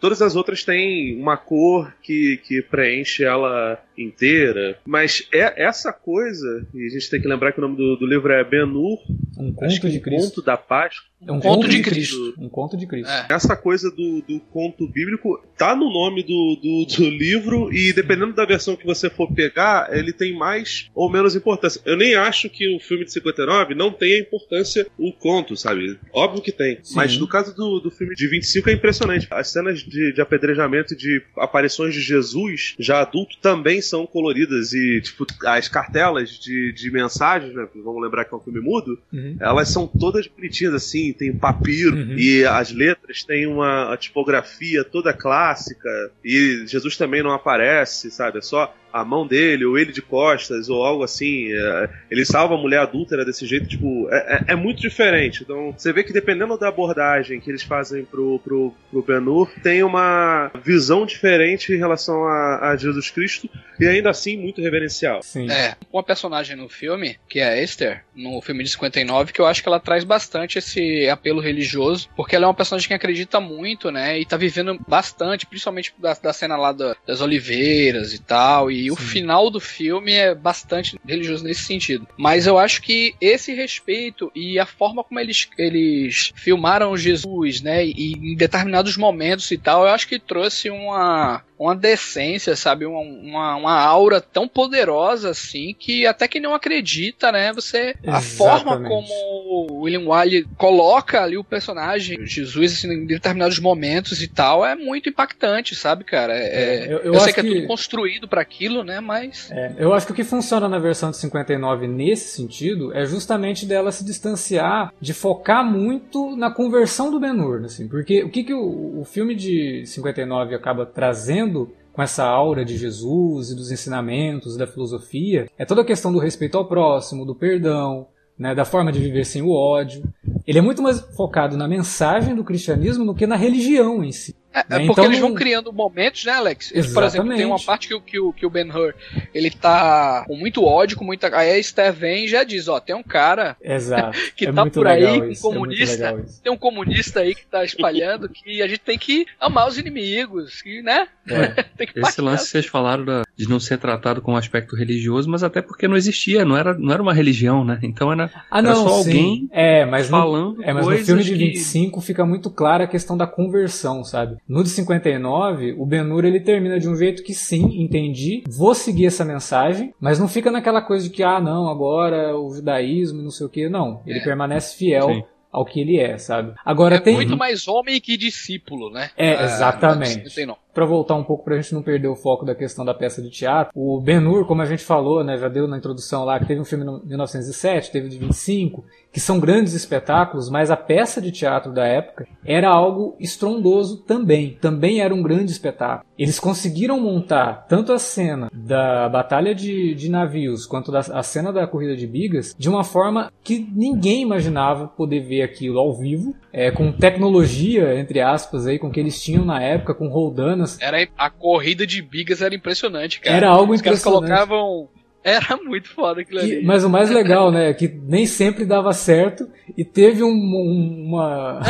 Todas 0.00 0.22
as 0.22 0.34
outras 0.34 0.64
têm 0.64 1.20
uma 1.20 1.36
cor 1.36 1.92
que, 2.02 2.40
que 2.44 2.62
preenche 2.62 3.24
ela 3.24 3.78
inteira. 3.96 4.78
Mas 4.86 5.28
é 5.32 5.62
essa 5.62 5.92
coisa, 5.92 6.66
e 6.74 6.86
a 6.86 6.88
gente 6.88 7.10
tem 7.10 7.20
que 7.20 7.28
lembrar 7.28 7.52
que 7.52 7.58
o 7.58 7.62
nome 7.62 7.76
do, 7.76 7.96
do 7.96 8.06
livro 8.06 8.32
é 8.32 8.42
Ben-Hur, 8.42 8.98
um 9.38 9.52
conto 9.52 9.88
de 9.88 10.00
Cristo. 10.00 10.28
conto 10.28 10.42
da 10.42 10.56
Páscoa. 10.56 11.10
É 11.26 11.30
um, 11.30 11.36
um 11.36 11.40
conto, 11.40 11.68
de 11.68 11.82
Cristo. 11.82 12.16
Cristo. 12.16 12.34
Um 12.38 12.48
conto 12.48 12.76
de 12.76 12.86
Cristo. 12.86 13.10
É. 13.10 13.26
Essa 13.30 13.54
coisa 13.54 13.90
do, 13.90 14.22
do 14.22 14.40
conto 14.40 14.88
bíblico 14.88 15.42
tá 15.56 15.76
no 15.76 15.92
nome 15.92 16.22
do, 16.22 16.56
do, 16.56 16.86
do, 16.86 17.10
livro 17.10 17.72
e 17.72 17.92
dependendo 17.92 18.32
da 18.32 18.46
versão 18.46 18.74
que 18.74 18.86
você 18.86 19.10
for 19.10 19.30
pegar, 19.32 19.88
ele 19.92 20.12
tem 20.12 20.34
mais 20.34 20.88
ou 20.94 21.10
menos 21.10 21.36
importância. 21.36 21.80
Eu 21.84 21.96
nem 21.96 22.14
acho 22.14 22.48
que 22.48 22.74
o 22.74 22.80
filme 22.80 23.04
de 23.04 23.12
59 23.12 23.74
não 23.74 23.92
tenha 23.92 24.18
importância 24.18 24.86
o 24.98 25.12
conto, 25.12 25.56
sabe? 25.56 25.98
Óbvio 26.12 26.42
que 26.42 26.52
tem. 26.52 26.78
Sim. 26.82 26.96
Mas 26.96 27.18
no 27.18 27.28
caso 27.28 27.54
do, 27.54 27.80
do 27.80 27.90
filme 27.90 28.14
de 28.14 28.26
25 28.26 28.70
é 28.70 28.72
impressionante. 28.72 29.26
As 29.30 29.48
cenas 29.50 29.82
de, 29.90 30.12
de 30.12 30.20
apedrejamento 30.20 30.94
e 30.94 30.96
de 30.96 31.22
aparições 31.36 31.92
de 31.92 32.00
Jesus, 32.00 32.74
já 32.78 33.00
adulto, 33.00 33.36
também 33.42 33.82
são 33.82 34.06
coloridas 34.06 34.72
e, 34.72 35.00
tipo, 35.02 35.26
as 35.44 35.68
cartelas 35.68 36.30
de, 36.30 36.72
de 36.72 36.90
mensagens, 36.90 37.52
né? 37.52 37.66
Vamos 37.84 38.02
lembrar 38.02 38.24
que 38.24 38.32
é 38.32 38.36
um 38.36 38.40
filme 38.40 38.60
mudo, 38.60 38.98
uhum. 39.12 39.36
elas 39.40 39.68
são 39.68 39.86
todas 39.86 40.26
bonitinhas, 40.26 40.74
assim, 40.74 41.12
tem 41.12 41.36
papiro 41.36 41.96
uhum. 41.96 42.16
e 42.16 42.44
as 42.44 42.72
letras 42.72 43.22
têm 43.22 43.46
uma 43.46 43.96
tipografia 43.96 44.84
toda 44.84 45.12
clássica 45.12 45.88
e 46.24 46.64
Jesus 46.66 46.96
também 46.96 47.22
não 47.22 47.32
aparece, 47.32 48.10
sabe? 48.10 48.38
É 48.38 48.42
só 48.42 48.74
a 48.92 49.04
mão 49.04 49.26
dele, 49.26 49.64
ou 49.64 49.78
ele 49.78 49.92
de 49.92 50.02
costas, 50.02 50.68
ou 50.68 50.84
algo 50.84 51.02
assim. 51.02 51.52
É, 51.52 51.90
ele 52.10 52.24
salva 52.24 52.54
a 52.54 52.58
mulher 52.58 52.80
adúltera 52.80 53.24
desse 53.24 53.46
jeito, 53.46 53.68
tipo, 53.68 54.08
é, 54.10 54.44
é, 54.48 54.52
é, 54.52 54.56
muito 54.56 54.80
diferente. 54.80 55.42
Então, 55.42 55.74
você 55.76 55.92
vê 55.92 56.02
que 56.02 56.12
dependendo 56.12 56.58
da 56.58 56.68
abordagem 56.68 57.40
que 57.40 57.50
eles 57.50 57.62
fazem 57.62 58.04
pro, 58.04 58.38
pro, 58.40 58.74
pro 58.90 59.02
Ben-Hur, 59.02 59.50
tem 59.62 59.82
uma 59.82 60.50
visão 60.64 61.06
diferente 61.06 61.72
em 61.72 61.78
relação 61.78 62.24
a, 62.24 62.70
a, 62.70 62.76
Jesus 62.76 63.10
Cristo, 63.10 63.48
e 63.78 63.86
ainda 63.86 64.10
assim 64.10 64.36
muito 64.36 64.60
reverencial. 64.60 65.22
Sim. 65.22 65.50
É, 65.50 65.76
uma 65.92 66.02
personagem 66.02 66.56
no 66.56 66.68
filme, 66.68 67.16
que 67.28 67.40
é 67.40 67.48
a 67.48 67.62
Esther, 67.62 68.04
no 68.14 68.40
filme 68.42 68.64
de 68.64 68.70
59, 68.70 69.32
que 69.32 69.40
eu 69.40 69.46
acho 69.46 69.62
que 69.62 69.68
ela 69.68 69.80
traz 69.80 70.04
bastante 70.04 70.58
esse 70.58 71.08
apelo 71.08 71.40
religioso, 71.40 72.08
porque 72.16 72.36
ela 72.36 72.44
é 72.44 72.48
uma 72.48 72.54
personagem 72.54 72.88
que 72.88 72.94
acredita 72.94 73.40
muito, 73.40 73.90
né, 73.90 74.18
e 74.18 74.24
tá 74.24 74.36
vivendo 74.36 74.78
bastante, 74.88 75.46
principalmente 75.46 75.92
da, 75.98 76.14
da 76.14 76.32
cena 76.32 76.56
lá 76.56 76.72
da, 76.72 76.96
das 77.06 77.20
oliveiras 77.20 78.12
e 78.14 78.18
tal, 78.22 78.70
e 78.70 78.79
e 78.80 78.90
o 78.90 78.96
final 78.96 79.50
do 79.50 79.60
filme 79.60 80.12
é 80.12 80.34
bastante 80.34 80.98
religioso 81.06 81.44
nesse 81.44 81.62
sentido. 81.62 82.06
Mas 82.16 82.46
eu 82.46 82.58
acho 82.58 82.82
que 82.82 83.14
esse 83.20 83.54
respeito 83.54 84.30
e 84.34 84.58
a 84.58 84.66
forma 84.66 85.04
como 85.04 85.20
eles, 85.20 85.48
eles 85.58 86.32
filmaram 86.34 86.96
Jesus, 86.96 87.60
né? 87.60 87.84
E 87.84 88.12
em 88.12 88.36
determinados 88.36 88.96
momentos 88.96 89.50
e 89.50 89.58
tal, 89.58 89.84
eu 89.84 89.92
acho 89.92 90.08
que 90.08 90.18
trouxe 90.18 90.70
uma, 90.70 91.42
uma 91.60 91.76
decência, 91.76 92.56
sabe? 92.56 92.86
Uma, 92.86 93.00
uma, 93.00 93.56
uma, 93.56 93.80
aura 93.80 94.18
tão 94.18 94.48
poderosa 94.48 95.28
assim 95.28 95.76
que 95.78 96.06
até 96.06 96.26
que 96.26 96.40
não 96.40 96.54
acredita, 96.54 97.30
né? 97.30 97.52
Você. 97.52 97.94
Exatamente. 98.02 98.08
A 98.08 98.20
forma 98.20 98.88
como 98.88 99.12
o 99.12 99.82
William 99.82 100.08
Wiley 100.08 100.46
coloca 100.56 101.22
ali 101.22 101.36
o 101.36 101.44
personagem, 101.44 102.24
Jesus, 102.24 102.72
assim, 102.72 102.90
em 102.90 103.06
determinados 103.06 103.58
momentos 103.58 104.22
e 104.22 104.28
tal, 104.28 104.64
é 104.64 104.74
muito 104.74 105.10
impactante, 105.10 105.74
sabe, 105.74 106.02
cara? 106.02 106.34
É, 106.34 106.44
é 106.44 106.86
eu, 106.86 106.98
eu, 106.98 107.14
eu 107.14 107.20
sei 107.20 107.32
que, 107.34 107.42
que, 107.42 107.46
é 107.46 107.52
tudo 107.52 107.66
construído 107.66 108.26
para 108.26 108.40
aquilo, 108.40 108.69
né? 108.84 109.00
Mas. 109.00 109.50
É, 109.50 109.74
eu 109.78 109.92
acho 109.92 110.06
que 110.06 110.12
o 110.12 110.14
que 110.14 110.24
funciona 110.24 110.68
na 110.68 110.78
versão 110.78 111.10
de 111.10 111.16
59 111.16 111.86
nesse 111.86 112.36
sentido 112.36 112.94
é 112.94 113.04
justamente 113.04 113.66
dela 113.66 113.92
se 113.92 114.04
distanciar, 114.04 114.92
de 115.00 115.12
focar 115.12 115.64
muito 115.64 116.36
na 116.36 116.50
conversão 116.50 117.10
do 117.10 117.20
Ben-Hur, 117.20 117.64
assim, 117.64 117.88
porque 117.88 118.22
o 118.22 118.30
que, 118.30 118.44
que 118.44 118.54
o, 118.54 119.00
o 119.00 119.04
filme 119.04 119.34
de 119.34 119.84
59 119.86 120.54
acaba 120.54 120.86
trazendo 120.86 121.72
com 121.92 122.02
essa 122.02 122.24
aura 122.24 122.64
de 122.64 122.76
Jesus 122.76 123.50
e 123.50 123.56
dos 123.56 123.70
ensinamentos 123.70 124.56
da 124.56 124.66
filosofia, 124.66 125.48
é 125.58 125.64
toda 125.64 125.82
a 125.82 125.84
questão 125.84 126.12
do 126.12 126.18
respeito 126.18 126.56
ao 126.56 126.66
próximo, 126.66 127.26
do 127.26 127.34
perdão, 127.34 128.06
né, 128.38 128.54
da 128.54 128.64
forma 128.64 128.90
de 128.90 128.98
viver 128.98 129.26
sem 129.26 129.42
o 129.42 129.50
ódio. 129.50 130.02
Ele 130.46 130.58
é 130.58 130.62
muito 130.62 130.80
mais 130.80 131.00
focado 131.14 131.58
na 131.58 131.68
mensagem 131.68 132.34
do 132.34 132.42
cristianismo 132.42 133.04
do 133.04 133.14
que 133.14 133.26
na 133.26 133.36
religião 133.36 134.02
em 134.02 134.12
si. 134.12 134.34
É, 134.52 134.58
é, 134.58 134.62
porque 134.62 134.84
então, 134.84 135.04
eles 135.04 135.18
vão 135.20 135.34
criando 135.34 135.72
momentos, 135.72 136.24
né, 136.24 136.32
Alex? 136.32 136.72
Exatamente. 136.72 136.94
Por 136.94 137.04
exemplo, 137.04 137.36
tem 137.36 137.46
uma 137.46 137.60
parte 137.60 137.88
que, 137.88 138.00
que, 138.00 138.32
que 138.32 138.46
o 138.46 138.50
Ben 138.50 138.68
Hur 138.70 138.94
ele 139.32 139.50
tá 139.50 140.24
com 140.26 140.36
muito 140.36 140.64
ódio, 140.64 140.96
com 140.96 141.04
muita. 141.04 141.34
Aí 141.36 141.50
a 141.50 141.58
Esther 141.58 141.92
vem 141.92 142.24
e 142.24 142.28
já 142.28 142.42
diz: 142.42 142.66
ó, 142.66 142.80
tem 142.80 142.94
um 142.94 143.02
cara 143.02 143.56
Exato. 143.62 144.18
que 144.34 144.46
é 144.46 144.52
tá 144.52 144.66
por 144.66 144.86
aí, 144.86 145.20
um 145.20 145.30
é 145.30 145.36
comunista. 145.36 146.06
É 146.06 146.42
tem 146.42 146.52
um 146.52 146.56
comunista 146.56 147.20
aí 147.20 147.34
que 147.34 147.46
tá 147.46 147.64
espalhando 147.64 148.28
que 148.30 148.60
a 148.60 148.66
gente 148.66 148.80
tem 148.80 148.98
que 148.98 149.24
amar 149.40 149.68
os 149.68 149.78
inimigos, 149.78 150.60
que, 150.62 150.82
né? 150.82 151.06
É. 151.28 151.64
Esse 151.94 152.20
lance 152.20 152.44
que 152.44 152.50
vocês 152.50 152.66
falaram 152.66 153.04
da, 153.04 153.22
de 153.36 153.48
não 153.48 153.60
ser 153.60 153.78
tratado 153.78 154.20
com 154.20 154.32
um 154.32 154.36
aspecto 154.36 154.74
religioso, 154.74 155.30
mas 155.30 155.44
até 155.44 155.62
porque 155.62 155.86
não 155.86 155.96
existia, 155.96 156.44
não 156.44 156.56
era, 156.56 156.74
não 156.74 156.92
era 156.92 157.02
uma 157.02 157.14
religião, 157.14 157.64
né? 157.64 157.78
Então 157.82 158.12
era, 158.12 158.30
ah, 158.50 158.60
não, 158.60 158.70
era 158.70 158.80
só 158.80 159.02
sim. 159.02 159.08
alguém 159.10 159.48
é, 159.52 159.84
mas 159.84 160.08
falando. 160.08 160.56
No, 160.56 160.64
é, 160.64 160.72
mas 160.72 160.86
no 160.86 160.96
filme 160.96 161.22
de 161.22 161.34
25 161.34 162.00
que... 162.00 162.06
fica 162.06 162.24
muito 162.24 162.50
clara 162.50 162.84
a 162.84 162.88
questão 162.88 163.16
da 163.16 163.26
conversão, 163.26 164.02
sabe? 164.02 164.36
No 164.48 164.62
de 164.62 164.70
59, 164.70 165.74
o 165.78 165.86
Ben-Hur 165.86 166.24
ele 166.24 166.40
termina 166.40 166.78
de 166.78 166.88
um 166.88 166.96
jeito 166.96 167.22
que 167.22 167.32
sim, 167.32 167.80
entendi, 167.80 168.42
vou 168.48 168.74
seguir 168.74 169.06
essa 169.06 169.24
mensagem, 169.24 169.94
mas 170.00 170.18
não 170.18 170.26
fica 170.26 170.50
naquela 170.50 170.82
coisa 170.82 171.04
de 171.04 171.10
que, 171.10 171.22
ah, 171.22 171.40
não, 171.40 171.68
agora 171.68 172.36
o 172.36 172.52
judaísmo, 172.52 173.22
não 173.22 173.30
sei 173.30 173.46
o 173.46 173.50
que. 173.50 173.68
Não, 173.68 174.02
ele 174.06 174.18
é. 174.18 174.24
permanece 174.24 174.76
fiel 174.76 175.08
sim 175.08 175.22
ao 175.52 175.64
que 175.64 175.80
ele 175.80 175.98
é, 175.98 176.16
sabe? 176.16 176.54
Agora 176.64 176.96
é 176.96 177.00
tem 177.00 177.14
muito 177.14 177.36
mais 177.36 177.66
homem 177.66 178.00
que 178.00 178.16
discípulo, 178.16 178.90
né? 178.90 179.10
É, 179.16 179.34
ah, 179.34 179.44
exatamente. 179.44 180.40
Ah, 180.40 180.44
para 180.72 180.86
voltar 180.86 181.14
um 181.14 181.24
pouco 181.24 181.44
para 181.44 181.54
a 181.54 181.60
gente 181.60 181.74
não 181.74 181.82
perder 181.82 182.08
o 182.08 182.16
foco 182.16 182.44
da 182.44 182.54
questão 182.54 182.84
da 182.84 182.94
peça 182.94 183.20
de 183.22 183.30
teatro, 183.30 183.72
o 183.74 184.00
Ben-Hur, 184.00 184.46
como 184.46 184.62
a 184.62 184.66
gente 184.66 184.84
falou, 184.84 185.24
né, 185.24 185.36
já 185.36 185.48
deu 185.48 185.66
na 185.66 185.78
introdução 185.78 186.24
lá 186.24 186.38
que 186.38 186.46
teve 186.46 186.60
um 186.60 186.64
filme 186.64 186.84
em 186.84 187.08
1907, 187.08 187.90
teve 187.90 188.08
de 188.08 188.18
25, 188.18 188.84
que 189.12 189.20
são 189.20 189.40
grandes 189.40 189.74
espetáculos, 189.74 190.48
mas 190.48 190.70
a 190.70 190.76
peça 190.76 191.20
de 191.20 191.32
teatro 191.32 191.72
da 191.72 191.84
época 191.84 192.26
era 192.44 192.68
algo 192.68 193.16
estrondoso 193.18 194.02
também, 194.04 194.56
também 194.60 195.00
era 195.00 195.14
um 195.14 195.22
grande 195.22 195.50
espetáculo. 195.50 196.08
Eles 196.18 196.38
conseguiram 196.38 197.00
montar 197.00 197.66
tanto 197.68 197.92
a 197.92 197.98
cena 197.98 198.50
da 198.52 199.08
batalha 199.08 199.54
de, 199.54 199.94
de 199.94 200.08
navios 200.08 200.66
quanto 200.66 200.92
da, 200.92 201.00
a 201.00 201.22
cena 201.22 201.52
da 201.52 201.66
corrida 201.66 201.96
de 201.96 202.06
bigas 202.06 202.54
de 202.56 202.68
uma 202.68 202.84
forma 202.84 203.32
que 203.42 203.66
ninguém 203.74 204.22
imaginava 204.22 204.86
poder 204.86 205.20
ver 205.20 205.42
aquilo 205.42 205.78
ao 205.78 205.96
vivo, 205.96 206.34
é, 206.52 206.70
com 206.70 206.92
tecnologia, 206.92 207.98
entre 207.98 208.20
aspas, 208.20 208.66
aí, 208.66 208.78
com 208.78 208.90
que 208.90 209.00
eles 209.00 209.20
tinham 209.22 209.44
na 209.44 209.62
época, 209.62 209.94
com 209.94 210.08
roldanas. 210.08 210.69
Era, 210.80 211.08
a 211.16 211.30
corrida 211.30 211.86
de 211.86 212.02
bigas 212.02 212.42
era 212.42 212.54
impressionante, 212.54 213.20
cara. 213.20 213.36
Era 213.36 213.48
algo 213.48 213.72
Os 213.72 213.80
impressionante. 213.80 214.22
Os 214.22 214.28
caras 214.28 214.48
colocavam 214.48 214.88
era 215.22 215.56
muito 215.62 215.88
foda 215.88 216.22
aquilo 216.22 216.40
ali. 216.40 216.64
Mas 216.64 216.84
o 216.84 216.90
mais 216.90 217.10
legal, 217.10 217.50
né, 217.50 217.70
é 217.70 217.74
que 217.74 217.88
nem 217.88 218.26
sempre 218.26 218.64
dava 218.64 218.92
certo 218.92 219.48
e 219.76 219.84
teve 219.84 220.22
um, 220.22 220.30
uma 220.30 221.60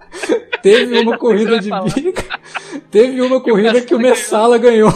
teve 0.62 0.98
uma 1.00 1.18
corrida 1.18 1.60
de 1.60 1.70
bica, 1.70 2.40
teve 2.90 3.20
uma 3.20 3.40
corrida 3.40 3.80
que 3.82 3.94
o 3.94 3.98
Messala 3.98 4.58
ganhou. 4.58 4.92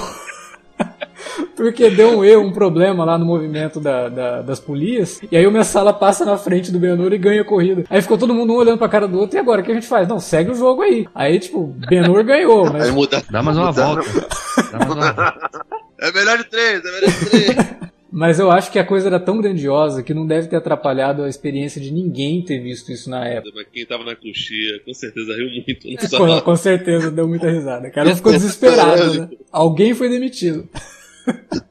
Porque 1.57 1.91
deu 1.91 2.19
um 2.19 2.25
erro, 2.25 2.43
um 2.43 2.53
problema 2.53 3.05
lá 3.05 3.19
no 3.19 3.25
movimento 3.25 3.81
da, 3.81 4.09
da, 4.09 4.43
das 4.43 4.61
polias. 4.61 5.21
E 5.31 5.37
aí 5.37 5.47
o 5.47 5.51
Messala 5.51 5.93
passa 5.93 6.25
na 6.25 6.37
frente 6.37 6.71
do 6.71 6.79
Benur 6.79 7.13
e 7.13 7.19
ganha 7.19 7.43
a 7.43 7.45
corrida. 7.45 7.85
Aí 7.89 8.03
ficou 8.03 8.19
todo 8.19 8.35
mundo 8.35 8.53
um 8.53 8.57
olhando 8.57 8.79
pra 8.79 8.89
cara 8.89 9.07
do 9.07 9.19
outro. 9.19 9.37
E 9.37 9.41
agora 9.41 9.61
o 9.61 9.65
que 9.65 9.71
a 9.71 9.75
gente 9.75 9.87
faz? 9.87 10.09
Não, 10.09 10.21
segue 10.21 10.51
o 10.51 10.55
jogo 10.55 10.83
aí. 10.83 11.07
Aí, 11.15 11.39
tipo, 11.39 11.67
Benur 11.89 12.25
ganhou. 12.25 12.71
Mas... 12.73 12.91
Muda, 12.91 13.23
Dá 13.31 13.43
mais 13.43 13.57
uma 13.57 13.73
volta. 13.73 14.03
Dá 14.73 14.79
mais 14.79 14.91
uma 14.91 15.13
volta. 15.13 15.67
É 16.01 16.13
melhor 16.13 16.39
de 16.39 16.45
três, 16.45 16.83
é 16.85 16.93
melhor 16.93 17.11
de 17.11 17.31
três. 17.31 17.81
Mas 18.13 18.41
eu 18.41 18.51
acho 18.51 18.73
que 18.73 18.79
a 18.79 18.85
coisa 18.85 19.07
era 19.07 19.21
tão 19.21 19.41
grandiosa 19.41 20.03
que 20.03 20.13
não 20.13 20.27
deve 20.27 20.49
ter 20.49 20.57
atrapalhado 20.57 21.23
a 21.23 21.29
experiência 21.29 21.81
de 21.81 21.93
ninguém 21.93 22.43
ter 22.45 22.59
visto 22.59 22.91
isso 22.91 23.09
na 23.09 23.25
época. 23.25 23.53
Mas 23.55 23.67
quem 23.73 23.87
tava 23.87 24.05
na 24.05 24.17
coxia 24.17 24.81
com 24.85 24.93
certeza 24.93 25.33
riu 25.37 25.49
muito. 25.49 26.17
Com, 26.17 26.41
com 26.41 26.57
certeza 26.57 27.11
deu 27.11 27.29
muita 27.29 27.49
risada. 27.49 27.87
O 27.87 27.93
cara 27.93 28.17
ficou 28.17 28.33
desesperado, 28.33 29.21
né? 29.21 29.29
Alguém 29.53 29.95
foi 29.95 30.09
demitido. 30.09 30.69